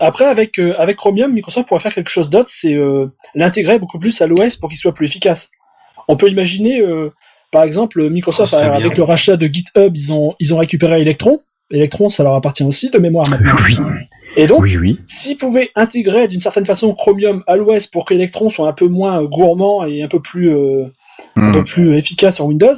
Après, 0.00 0.24
avec 0.26 0.58
euh, 0.58 0.74
avec 0.78 0.96
Chromium, 0.96 1.32
Microsoft 1.32 1.68
pourrait 1.68 1.80
faire 1.80 1.94
quelque 1.94 2.10
chose 2.10 2.28
d'autre, 2.28 2.50
c'est 2.52 2.74
euh, 2.74 3.06
l'intégrer 3.34 3.78
beaucoup 3.78 3.98
plus 3.98 4.20
à 4.20 4.26
l'OS 4.26 4.56
pour 4.56 4.68
qu'il 4.68 4.78
soit 4.78 4.92
plus 4.92 5.06
efficace. 5.06 5.50
On 6.08 6.16
peut 6.16 6.28
imaginer, 6.28 6.82
par 7.54 7.62
exemple, 7.62 8.10
Microsoft 8.10 8.52
Oh, 8.58 8.62
avec 8.62 8.88
bien. 8.88 8.92
le 8.96 9.02
rachat 9.04 9.36
de 9.36 9.46
GitHub, 9.46 9.92
ils 9.96 10.12
ont 10.12 10.34
ils 10.40 10.52
ont 10.52 10.58
récupéré 10.58 11.00
Electron. 11.00 11.38
Electron, 11.70 12.08
ça 12.10 12.22
leur 12.24 12.34
appartient 12.34 12.64
aussi 12.64 12.90
de 12.90 12.98
mémoire 12.98 13.26
maintenant. 13.30 13.52
Oui, 13.66 13.76
Et 14.36 14.46
donc, 14.46 14.62
oui, 14.62 14.76
oui. 14.76 14.98
s'ils 15.06 15.38
pouvaient 15.38 15.70
intégrer 15.76 16.26
d'une 16.28 16.40
certaine 16.40 16.64
façon 16.66 16.92
Chromium 16.94 17.42
à 17.46 17.56
l'OS 17.56 17.86
pour 17.86 18.04
que 18.04 18.12
Electron 18.14 18.50
soit 18.50 18.68
un 18.68 18.72
peu 18.72 18.86
moins 18.88 19.22
gourmand 19.24 19.86
et 19.86 20.02
un 20.02 20.08
peu 20.08 20.20
plus 20.20 20.50
euh, 20.54 20.84
un 21.36 21.48
Hmm. 21.50 21.52
peu 21.52 21.64
plus 21.64 21.96
efficace 21.96 22.34
sur 22.36 22.46
Windows, 22.46 22.74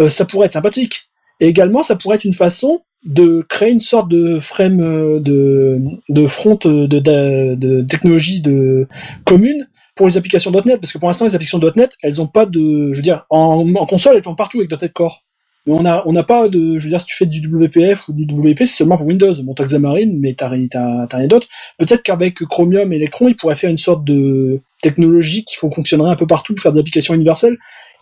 euh, 0.00 0.08
ça 0.08 0.24
pourrait 0.24 0.46
être 0.46 0.52
sympathique. 0.52 1.10
Et 1.40 1.46
également, 1.48 1.82
ça 1.82 1.94
pourrait 1.96 2.16
être 2.16 2.24
une 2.24 2.32
façon 2.32 2.80
de 3.06 3.44
créer 3.48 3.70
une 3.70 3.78
sorte 3.78 4.08
de 4.10 4.38
frame 4.40 4.80
euh, 4.82 5.20
de, 5.20 5.78
de 6.08 6.26
front 6.26 6.58
de, 6.64 6.86
de, 6.86 7.54
de 7.54 7.82
technologie 7.82 8.40
de 8.42 8.86
commune 9.24 9.66
pour 10.00 10.06
les 10.06 10.16
applications 10.16 10.50
.NET, 10.50 10.80
parce 10.80 10.94
que 10.94 10.98
pour 10.98 11.08
l'instant, 11.08 11.26
les 11.26 11.34
applications 11.34 11.60
.NET, 11.76 11.90
elles 12.02 12.22
ont 12.22 12.26
pas 12.26 12.46
de, 12.46 12.90
je 12.94 12.96
veux 12.96 13.02
dire, 13.02 13.26
en, 13.28 13.66
console, 13.84 14.16
elles 14.16 14.22
tournent 14.22 14.34
partout 14.34 14.58
avec 14.58 14.70
.NET 14.70 14.94
Core. 14.94 15.26
Mais 15.66 15.74
on 15.74 15.84
a, 15.84 16.02
on 16.06 16.14
n'a 16.14 16.22
pas 16.22 16.48
de, 16.48 16.78
je 16.78 16.84
veux 16.84 16.88
dire, 16.88 17.02
si 17.02 17.04
tu 17.04 17.14
fais 17.14 17.26
du 17.26 17.46
WPF 17.46 18.08
ou 18.08 18.14
du 18.14 18.24
WP, 18.24 18.60
c'est 18.60 18.78
seulement 18.78 18.96
pour 18.96 19.06
Windows. 19.06 19.34
Bon, 19.42 19.52
t'as 19.52 19.64
Xamarin, 19.64 20.10
mais 20.14 20.32
t'as, 20.32 20.48
ri- 20.48 20.70
t'as, 20.70 21.06
t'as 21.06 21.18
rien 21.18 21.26
d'autre. 21.26 21.48
Peut-être 21.76 22.02
qu'avec 22.02 22.36
Chromium 22.46 22.90
et 22.94 22.96
Electron, 22.96 23.28
ils 23.28 23.36
pourraient 23.36 23.56
faire 23.56 23.68
une 23.68 23.76
sorte 23.76 24.02
de 24.04 24.62
technologie 24.80 25.44
qui 25.44 25.56
fon- 25.56 25.70
fonctionnerait 25.70 26.12
un 26.12 26.16
peu 26.16 26.26
partout 26.26 26.56
faire 26.56 26.72
des 26.72 26.80
applications 26.80 27.12
universelles. 27.12 27.58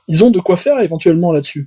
Ils 0.07 0.23
ont 0.23 0.31
de 0.31 0.39
quoi 0.39 0.55
faire 0.55 0.79
éventuellement 0.79 1.33
là-dessus. 1.33 1.67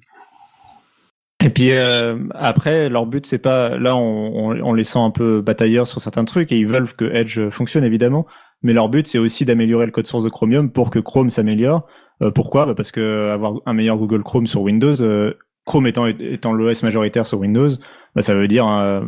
Et 1.44 1.50
puis 1.50 1.72
euh, 1.72 2.16
après, 2.36 2.88
leur 2.88 3.06
but 3.06 3.26
c'est 3.26 3.38
pas 3.38 3.78
là, 3.78 3.98
on, 3.98 4.52
on 4.64 4.74
les 4.74 4.86
sent 4.86 5.00
un 5.00 5.12
peu 5.12 5.42
batailleurs 5.42 5.88
sur 5.88 6.00
certains 6.00 6.24
trucs 6.24 6.54
et 6.54 6.58
ils 6.58 6.68
veulent 6.68 6.88
que 6.94 7.14
Edge 7.14 7.50
fonctionne 7.50 7.84
évidemment. 7.84 8.28
Mais 8.64 8.74
leur 8.74 8.90
but 8.90 9.08
c'est 9.08 9.18
aussi 9.18 9.46
d'améliorer 9.46 9.86
le 9.86 9.92
code 9.92 10.08
source 10.08 10.24
de 10.24 10.30
Chromium 10.30 10.72
pour 10.72 10.90
que 10.90 11.00
Chrome 11.00 11.30
s'améliore. 11.30 11.88
Euh, 12.22 12.32
pourquoi? 12.32 12.66
Bah 12.66 12.76
Parce 12.76 12.92
que 12.92 13.30
avoir 13.32 13.56
un 13.66 13.74
meilleur 13.74 13.98
Google 13.98 14.24
Chrome 14.24 14.48
sur 14.48 14.62
Windows, 14.62 15.02
euh, 15.02 15.34
Chrome 15.66 15.88
étant 15.88 16.06
étant 16.08 16.54
l'OS 16.54 16.84
majoritaire 16.84 17.28
sur 17.28 17.40
Windows, 17.40 17.70
bah, 18.16 18.22
ça 18.22 18.34
veut 18.34 18.48
dire, 18.48 18.68
euh, 18.68 19.02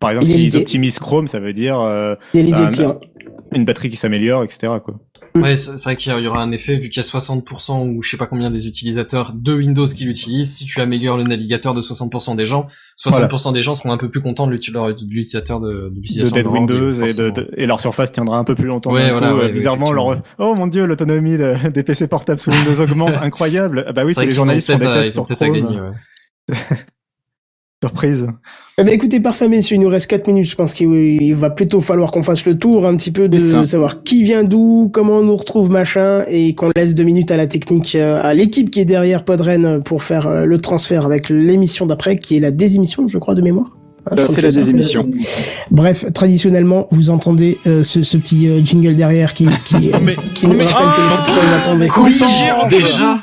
par 0.00 0.10
exemple, 0.10 0.26
s'ils 0.26 0.56
optimisent 0.56 0.98
Chrome, 0.98 1.28
ça 1.28 1.40
veut 1.40 1.52
dire 1.52 1.78
euh, 1.80 2.14
une 3.52 3.64
batterie 3.64 3.88
qui 3.88 3.96
s'améliore, 3.96 4.44
etc. 4.44 4.68
Quoi. 4.84 4.94
Ouais, 5.34 5.56
c'est 5.56 5.72
vrai 5.82 5.96
qu'il 5.96 6.12
y 6.12 6.26
aura 6.26 6.42
un 6.42 6.50
effet, 6.52 6.76
vu 6.76 6.90
qu'il 6.90 7.02
y 7.02 7.06
a 7.06 7.08
60% 7.08 7.88
ou 7.94 8.02
je 8.02 8.10
sais 8.10 8.16
pas 8.16 8.26
combien 8.26 8.50
des 8.50 8.66
utilisateurs 8.66 9.32
de 9.34 9.54
Windows 9.54 9.86
qui 9.86 10.04
l'utilisent, 10.04 10.56
si 10.56 10.66
tu 10.66 10.80
améliores 10.80 11.16
le 11.16 11.22
navigateur 11.24 11.72
de 11.74 11.80
60% 11.80 12.36
des 12.36 12.44
gens, 12.44 12.66
60% 12.98 13.52
des 13.54 13.62
gens 13.62 13.74
seront 13.74 13.92
un 13.92 13.96
peu 13.96 14.10
plus 14.10 14.20
contents 14.20 14.46
de 14.46 14.52
l'utilisateur 14.52 15.60
de, 15.60 15.88
de 15.88 15.94
l'utilisation 15.94 16.50
Windows 16.50 16.92
et, 16.92 16.96
de, 16.96 17.04
forcément. 17.04 17.30
de- 17.30 17.50
et 17.56 17.66
leur 17.66 17.80
surface 17.80 18.12
tiendra 18.12 18.38
un 18.38 18.44
peu 18.44 18.54
plus 18.54 18.66
longtemps. 18.66 18.92
Ouais, 18.92 19.10
voilà, 19.10 19.30
coup. 19.30 19.38
ouais, 19.38 19.44
Euh, 19.44 19.52
bizarrement, 19.52 19.92
leur 19.92 20.20
oh 20.38 20.54
mon 20.54 20.66
dieu, 20.66 20.84
l'autonomie 20.86 21.38
de- 21.38 21.68
des 21.70 21.82
PC 21.84 22.06
portables 22.08 22.40
sous 22.40 22.50
Windows 22.50 22.82
augmente, 22.82 23.14
incroyable. 23.22 23.84
Ah 23.86 23.92
bah 23.92 24.02
oui, 24.04 24.12
C'est 24.14 24.22
tous 24.22 24.26
les 24.28 24.34
journalistes 24.34 24.70
font 24.70 24.78
des 24.78 24.84
peut-être 24.86 24.98
à- 24.98 25.02
tests 25.02 25.14
ils 25.16 25.20
ont 25.20 25.26
sur 25.26 25.36
peut-être 25.36 25.42
à 25.42 25.48
Chrome. 25.48 25.64
gagner, 25.66 25.80
ouais. 25.80 26.56
Surprise. 27.82 28.26
Eh 28.76 28.82
ben, 28.82 28.92
écoutez, 28.92 29.20
parfait, 29.20 29.48
messieurs, 29.48 29.76
il 29.76 29.80
nous 29.80 29.88
reste 29.88 30.08
4 30.08 30.26
minutes. 30.26 30.50
Je 30.50 30.56
pense 30.56 30.72
qu'il 30.72 30.92
il 30.92 31.34
va 31.36 31.48
plutôt 31.48 31.80
falloir 31.80 32.10
qu'on 32.10 32.24
fasse 32.24 32.44
le 32.44 32.58
tour 32.58 32.84
un 32.86 32.96
petit 32.96 33.12
peu 33.12 33.28
de 33.28 33.38
savoir 33.66 34.02
qui 34.02 34.24
vient 34.24 34.42
d'où, 34.42 34.90
comment 34.92 35.18
on 35.18 35.22
nous 35.22 35.36
retrouve, 35.36 35.70
machin, 35.70 36.24
et 36.28 36.56
qu'on 36.56 36.72
laisse 36.74 36.96
deux 36.96 37.04
minutes 37.04 37.30
à 37.30 37.36
la 37.36 37.46
technique, 37.46 37.94
euh, 37.94 38.20
à 38.20 38.34
l'équipe 38.34 38.70
qui 38.72 38.80
est 38.80 38.84
derrière 38.84 39.24
Podren 39.24 39.80
pour 39.84 40.02
faire 40.02 40.26
euh, 40.26 40.44
le 40.44 40.58
transfert 40.58 41.06
avec 41.06 41.28
l'émission 41.28 41.86
d'après, 41.86 42.18
qui 42.18 42.36
est 42.36 42.40
la 42.40 42.50
désémission, 42.50 43.06
je 43.08 43.18
crois, 43.18 43.36
de 43.36 43.42
mémoire. 43.42 43.76
Hein, 44.10 44.16
crois 44.16 44.28
c'est 44.28 44.42
la 44.42 44.50
désémission. 44.50 45.08
Bref, 45.70 46.12
traditionnellement, 46.12 46.88
vous 46.90 47.10
entendez 47.10 47.58
euh, 47.68 47.84
ce, 47.84 48.02
ce 48.02 48.16
petit 48.16 48.48
euh, 48.48 48.60
jingle 48.64 48.96
derrière 48.96 49.34
qui, 49.34 49.46
qui, 49.66 49.76
euh, 49.94 49.98
Mais- 50.02 50.16
qui 50.34 50.48
nous 50.48 50.58
rappelle 50.58 50.66
que 50.66 51.30
le 51.30 51.46
Ah, 51.52 51.56
va 51.58 51.60
tomber. 51.64 51.88
Déjà. 52.68 53.20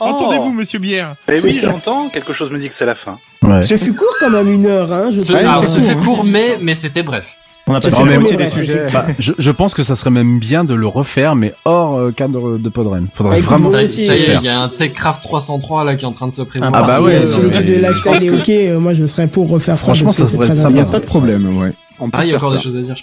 Oh. 0.00 0.04
Entendez-vous, 0.04 0.52
monsieur 0.52 0.78
Bière 0.78 1.16
Eh 1.32 1.40
oui, 1.40 1.52
j'entends. 1.52 2.08
Quelque 2.08 2.32
chose 2.32 2.50
me 2.50 2.58
dit 2.58 2.68
que 2.68 2.74
c'est 2.74 2.86
la 2.86 2.94
fin. 2.94 3.18
Ouais. 3.42 3.62
Ce 3.62 3.76
fut 3.76 3.94
court 3.94 4.14
quand 4.20 4.30
même 4.30 4.48
une 4.52 4.66
heure, 4.66 4.92
hein. 4.92 5.10
Je 5.12 5.18
Ce, 5.18 5.32
alors, 5.32 5.66
ce 5.66 5.80
c'est 5.80 5.88
fait 5.88 5.94
court, 5.94 6.02
hein. 6.02 6.04
court, 6.16 6.24
mais, 6.24 6.58
mais 6.60 6.74
c'était 6.74 7.02
bref. 7.02 7.36
On 7.70 7.74
a 7.74 7.80
Ça 7.82 7.90
pas 7.90 7.96
fait 7.98 8.16
la 8.16 8.36
des 8.36 8.48
sujets. 8.50 8.86
Bah, 8.92 9.06
je, 9.18 9.32
je 9.36 9.50
pense 9.50 9.74
que 9.74 9.82
ça 9.82 9.94
serait 9.94 10.08
même 10.10 10.38
bien 10.38 10.64
de 10.64 10.72
le 10.72 10.86
refaire, 10.86 11.34
mais 11.34 11.52
hors 11.66 11.98
euh, 11.98 12.12
cadre 12.12 12.56
de 12.56 12.68
Podren. 12.70 13.08
Faudrait 13.12 13.40
Bah, 13.40 13.44
vraiment. 13.46 13.68
Ça, 13.68 13.86
ça 13.90 14.16
y 14.16 14.22
est, 14.22 14.34
il 14.36 14.42
y 14.42 14.48
a 14.48 14.62
un 14.62 14.68
TechCraft 14.70 15.22
303 15.22 15.84
là 15.84 15.94
qui 15.96 16.04
est 16.04 16.08
en 16.08 16.12
train 16.12 16.26
de 16.28 16.32
se 16.32 16.40
présenter. 16.42 16.72
Ah 16.74 16.80
bah 16.82 16.96
Si, 16.96 17.02
ouais, 17.02 17.14
euh, 17.16 17.22
si 17.24 17.42
mais- 17.42 17.48
l'équipe 17.60 17.66
de 17.66 18.24
est 18.24 18.26
que- 18.26 18.34
ok, 18.40 18.48
euh, 18.48 18.80
moi 18.80 18.94
je 18.94 19.04
serais 19.04 19.26
pour 19.28 19.50
refaire 19.50 19.76
ça. 19.78 19.84
Franchement, 19.84 20.12
ça 20.12 20.24
c'est 20.24 20.36
serait- 20.36 20.46
très 20.46 20.54
ça 20.54 20.54
Il 20.54 20.58
n'y 20.60 20.64
a 20.64 20.68
intéressant. 20.68 20.92
pas 20.92 21.00
de 21.00 21.04
problème, 21.04 21.58
ouais. 21.58 21.72
On 22.00 22.08
peut 22.08 22.18
Ah, 22.20 22.24
il 22.24 22.30
y 22.30 22.32
a 22.32 22.36
encore 22.36 22.52
des 22.52 22.58
choses 22.58 22.76
à 22.76 22.80
dire, 22.80 22.96
je 22.96 23.02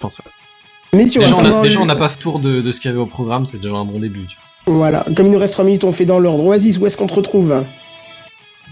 pense. 0.00 0.18
ouais. 0.18 0.98
Messieurs, 0.98 1.20
Déjà, 1.20 1.34
on 1.36 1.40
on 1.40 1.50
va 1.50 1.58
a, 1.58 1.62
déjà, 1.62 1.80
on 1.80 1.84
n'a 1.84 1.96
pas 1.96 2.08
fait 2.08 2.18
tour 2.18 2.38
de, 2.38 2.62
de 2.62 2.72
ce 2.72 2.80
qu'il 2.80 2.90
y 2.90 2.94
avait 2.94 3.02
au 3.02 3.06
programme, 3.06 3.44
c'est 3.44 3.58
déjà 3.60 3.74
un 3.74 3.84
bon 3.84 3.98
début. 3.98 4.24
tu 4.26 4.36
vois. 4.36 4.44
Voilà. 4.66 5.04
Comme 5.16 5.26
il 5.26 5.32
nous 5.32 5.38
reste 5.38 5.52
3 5.52 5.64
minutes, 5.64 5.84
on 5.84 5.92
fait 5.92 6.04
dans 6.06 6.18
l'ordre. 6.18 6.44
Oasis, 6.44 6.78
où 6.78 6.86
est-ce 6.86 6.96
qu'on 6.96 7.06
te 7.06 7.14
retrouve 7.14 7.62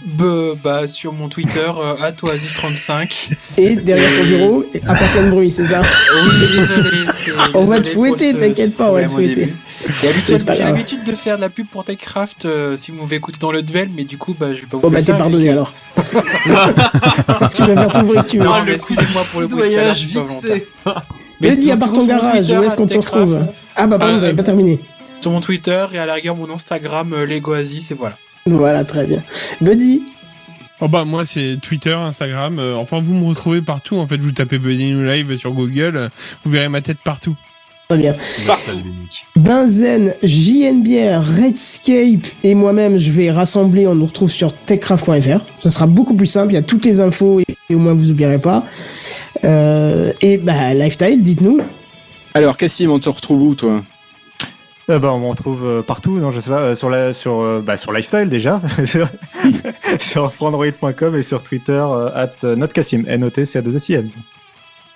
Bah, 0.07 0.25
bah, 0.63 0.89
sur 0.89 1.13
mon 1.13 1.29
Twitter, 1.29 1.61
euh, 1.79 2.11
@oasis35. 2.11 3.31
Et 3.57 3.77
derrière 3.77 4.13
ton 4.17 4.25
bureau, 4.25 4.65
à 4.87 4.97
faire 4.97 5.13
plein 5.13 5.23
de 5.25 5.31
bruit, 5.31 5.51
c'est 5.51 5.65
ça 5.65 5.81
Oui, 5.81 6.31
désolé. 6.57 6.91
c'est- 7.15 7.33
On 7.55 7.65
va 7.65 7.81
te 7.81 7.89
fouetter, 7.89 8.35
t'inquiète 8.37 8.77
pas, 8.77 8.91
on 8.91 8.95
va 8.95 9.05
te 9.05 9.13
fouetter. 9.13 9.53
J'ai 10.01 10.49
l'habitude- 10.65 11.05
de 11.05 11.13
faire 11.13 11.37
de 11.37 11.43
la 11.43 11.51
pub 11.51 11.67
pour 11.67 11.85
TechCraft 11.85 12.47
euh, 12.47 12.77
si 12.77 12.91
vous 12.91 13.03
m'avez 13.03 13.17
écouté 13.17 13.39
dans 13.39 13.53
le 13.53 13.63
duel, 13.63 13.91
mais 13.95 14.05
du 14.05 14.17
coup, 14.19 14.35
bah, 14.39 14.49
je 14.55 14.63
vais 14.63 14.67
pas 14.67 14.79
vous 14.79 14.81
Bon, 14.81 14.89
le 14.89 14.95
bah, 14.97 15.03
t'es 15.03 15.13
pardonné 15.13 15.51
alors. 15.51 15.73
tu 17.55 17.63
vas 17.63 17.75
faire 17.75 17.93
tout 17.93 17.99
le 18.01 18.05
bruit 18.07 18.17
que 18.19 18.27
tu 18.31 18.39
veux. 18.39 18.45
Non, 18.45 18.51
Oh, 18.55 18.61
mais 18.65 18.71
le 18.71 18.75
excusez-moi 18.77 19.23
pour 19.31 19.41
le 19.43 19.49
pas 19.49 19.93
vite 19.93 20.29
fait. 20.43 20.67
Mais 21.41 21.57
dis, 21.57 21.71
à 21.71 21.77
part 21.77 21.93
ton 21.93 22.05
garage, 22.07 22.51
où 22.51 22.63
est-ce 22.65 22.75
qu'on 22.77 22.87
te 22.87 22.97
retrouve? 22.97 23.41
Ah, 23.77 23.87
bah, 23.87 23.99
pardon, 23.99 24.17
Euh, 24.17 24.21
t'avais 24.21 24.35
pas 24.35 24.43
terminé. 24.43 24.81
Sur 25.25 25.31
mon 25.31 25.41
Twitter 25.41 25.87
et 25.95 25.99
à 25.99 26.05
la 26.05 26.12
rigueur 26.12 26.37
mon 26.37 26.51
Instagram, 26.51 27.14
euh, 27.14 27.25
LegoAsis, 27.25 27.91
et 27.91 27.95
voilà. 27.95 28.18
Voilà, 28.45 28.85
très 28.85 29.07
bien. 29.07 29.22
Buddy 29.62 30.03
Oh 30.83 30.89
bah 30.89 31.07
moi 31.07 31.25
c'est 31.25 31.57
Twitter, 31.62 31.95
Instagram, 31.95 32.59
euh, 32.59 32.75
enfin 32.75 33.01
vous 33.01 33.14
me 33.14 33.25
retrouvez 33.25 33.62
partout 33.62 33.97
en 33.97 34.07
fait, 34.07 34.18
vous 34.18 34.33
tapez 34.33 34.59
Buddy 34.59 34.93
New 34.93 35.03
Live 35.03 35.35
sur 35.39 35.53
Google, 35.53 35.97
euh, 35.97 36.09
vous 36.43 36.51
verrez 36.51 36.68
ma 36.68 36.83
tête 36.83 36.99
partout. 37.03 37.35
Très 37.89 37.97
bien. 37.97 38.14
Benzen, 39.35 40.14
JNBR, 40.22 41.22
Redscape 41.22 42.27
et 42.43 42.55
moi-même, 42.55 42.99
je 42.99 43.11
vais 43.11 43.31
rassembler. 43.31 43.87
On 43.87 43.95
nous 43.95 44.05
retrouve 44.05 44.31
sur 44.31 44.53
techcraft.fr. 44.53 45.43
Ça 45.57 45.70
sera 45.70 45.87
beaucoup 45.87 46.14
plus 46.14 46.27
simple. 46.27 46.53
Il 46.53 46.57
y 46.57 46.59
a 46.59 46.62
toutes 46.62 46.85
les 46.85 47.01
infos 47.01 47.41
et, 47.41 47.47
et 47.70 47.75
au 47.75 47.79
moins 47.79 47.95
vous 47.95 48.11
oublierez 48.11 48.43
pas. 48.43 48.64
Euh, 49.43 50.12
et 50.20 50.37
bah, 50.37 50.75
Lifestyle, 50.75 51.22
dites-nous. 51.22 51.61
Alors, 52.35 52.59
Cassim, 52.59 52.91
on 52.91 52.99
te 52.99 53.09
retrouve 53.09 53.43
où, 53.43 53.55
toi? 53.55 53.83
Euh, 54.91 54.99
bah, 54.99 55.12
on 55.12 55.20
me 55.20 55.26
retrouve 55.26 55.64
euh, 55.64 55.82
partout, 55.82 56.18
non, 56.18 56.30
je 56.30 56.41
sais 56.41 56.51
pas, 56.51 56.61
euh, 56.61 56.74
sur 56.74 56.91
la, 56.91 57.14
sur, 57.14 57.41
euh, 57.41 57.62
bah, 57.64 57.76
sur 57.76 57.93
Lifestyle 57.93 58.28
déjà, 58.28 58.61
sur, 59.99 60.32
frandroid.com 60.32 61.16
et 61.16 61.22
sur 61.22 61.43
Twitter, 61.43 61.72
euh, 61.72 62.11
at 62.14 62.55
notcassim, 62.55 63.05
N-O-T-C-A-2-S-I-M. 63.07 64.11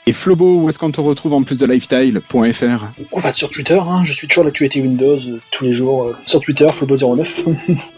Et 0.08 0.14
Flobo, 0.14 0.62
où 0.62 0.68
est-ce 0.70 0.78
qu'on 0.78 0.90
te 0.90 1.02
retrouve 1.02 1.34
en 1.34 1.42
plus 1.42 1.58
de 1.58 1.66
lifestyle.fr 1.66 2.86
On 3.12 3.20
va 3.20 3.30
sur 3.30 3.50
Twitter, 3.50 3.78
hein, 3.78 4.04
je 4.04 4.14
suis 4.14 4.26
toujours 4.26 4.44
l'actualité 4.44 4.80
Windows 4.80 5.18
euh, 5.18 5.38
tous 5.50 5.64
les 5.64 5.74
jours 5.74 6.04
euh, 6.04 6.16
sur 6.24 6.40
Twitter, 6.40 6.64
Flobo09. 6.64 7.76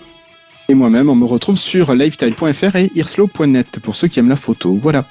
Et 0.70 0.74
moi-même, 0.74 1.10
on 1.10 1.16
me 1.16 1.24
retrouve 1.24 1.58
sur 1.58 1.94
lifestyle.fr 1.94 2.76
et 2.76 2.92
irslo.net 2.94 3.80
pour 3.82 3.96
ceux 3.96 4.06
qui 4.06 4.20
aiment 4.20 4.28
la 4.28 4.36
photo. 4.36 4.78
Voilà. 4.80 5.04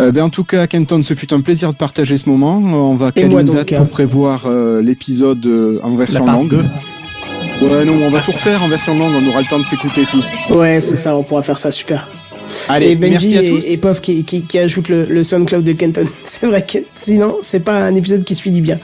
Euh, 0.00 0.10
ben, 0.10 0.24
en 0.24 0.28
tout 0.28 0.42
cas, 0.42 0.66
Kenton, 0.66 1.04
ce 1.04 1.14
fut 1.14 1.32
un 1.32 1.40
plaisir 1.40 1.72
de 1.72 1.78
partager 1.78 2.16
ce 2.16 2.28
moment. 2.28 2.56
On 2.56 2.96
va 2.96 3.12
caler 3.12 3.32
une 3.32 3.44
date 3.44 3.72
hein. 3.72 3.76
pour 3.76 3.88
prévoir 3.90 4.46
euh, 4.46 4.82
l'épisode 4.82 5.46
euh, 5.46 5.78
en 5.84 5.90
La 5.90 5.98
version 5.98 6.24
part 6.24 6.38
longue. 6.38 6.48
2. 6.48 6.56
Ouais, 7.68 7.84
non, 7.84 7.92
on 7.92 8.10
va 8.10 8.22
tout 8.22 8.32
refaire 8.32 8.60
en 8.64 8.68
version 8.68 8.98
longue. 8.98 9.12
On 9.14 9.28
aura 9.28 9.40
le 9.40 9.46
temps 9.46 9.60
de 9.60 9.64
s'écouter 9.64 10.04
tous. 10.10 10.34
Ouais, 10.50 10.80
c'est 10.80 10.96
ça, 10.96 11.16
on 11.16 11.22
pourra 11.22 11.42
faire 11.42 11.58
ça, 11.58 11.70
super. 11.70 12.08
Allez, 12.68 12.90
et 12.90 12.96
Benji 12.96 13.34
merci 13.34 13.38
à 13.38 13.42
et, 13.42 13.48
tous. 13.48 13.66
et 13.66 13.76
Pof 13.78 14.00
qui, 14.00 14.24
qui, 14.24 14.42
qui 14.42 14.58
ajoute 14.58 14.88
le, 14.88 15.04
le 15.04 15.22
SoundCloud 15.22 15.64
de 15.64 15.72
Kenton. 15.72 16.04
C'est 16.24 16.46
vrai 16.46 16.64
que 16.64 16.78
sinon, 16.94 17.38
c'est 17.42 17.60
pas 17.60 17.78
un 17.78 17.94
épisode 17.94 18.24
qui 18.24 18.34
se 18.34 18.42
finit 18.42 18.60
bien. 18.60 18.78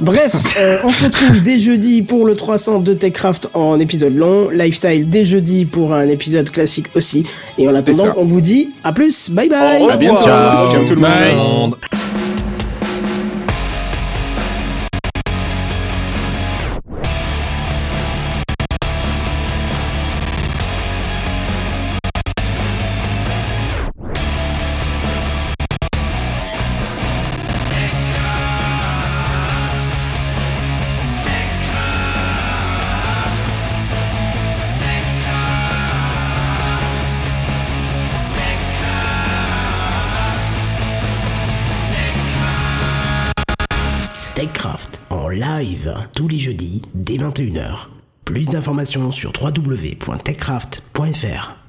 Bref, 0.00 0.32
euh, 0.58 0.78
on 0.84 0.88
se 0.90 1.04
retrouve 1.04 1.42
dès 1.42 1.58
jeudi 1.58 2.02
pour 2.02 2.26
le 2.26 2.34
300 2.36 2.80
de 2.80 2.94
TechCraft 2.94 3.48
en 3.54 3.78
épisode 3.80 4.14
long. 4.14 4.50
Lifestyle 4.50 5.08
dès 5.08 5.24
jeudi 5.24 5.64
pour 5.64 5.92
un 5.94 6.08
épisode 6.08 6.50
classique 6.50 6.86
aussi. 6.94 7.24
Et 7.58 7.68
en 7.68 7.74
attendant, 7.74 8.12
on 8.16 8.24
vous 8.24 8.40
dit 8.40 8.70
à 8.84 8.92
plus. 8.92 9.30
Bye 9.30 9.48
bye. 9.48 9.88
À 9.90 9.96
bientôt. 9.96 10.22
Ciao. 10.24 10.70
Ciao 10.70 10.84
tout 10.84 10.94
le 10.94 11.00
Bye. 11.00 11.36
monde. 11.36 11.76
TechCraft 11.80 12.31
dès 46.94 47.16
21h. 47.16 47.86
Plus 48.24 48.48
d'informations 48.48 49.12
sur 49.12 49.32
www.techcraft.fr. 49.40 51.61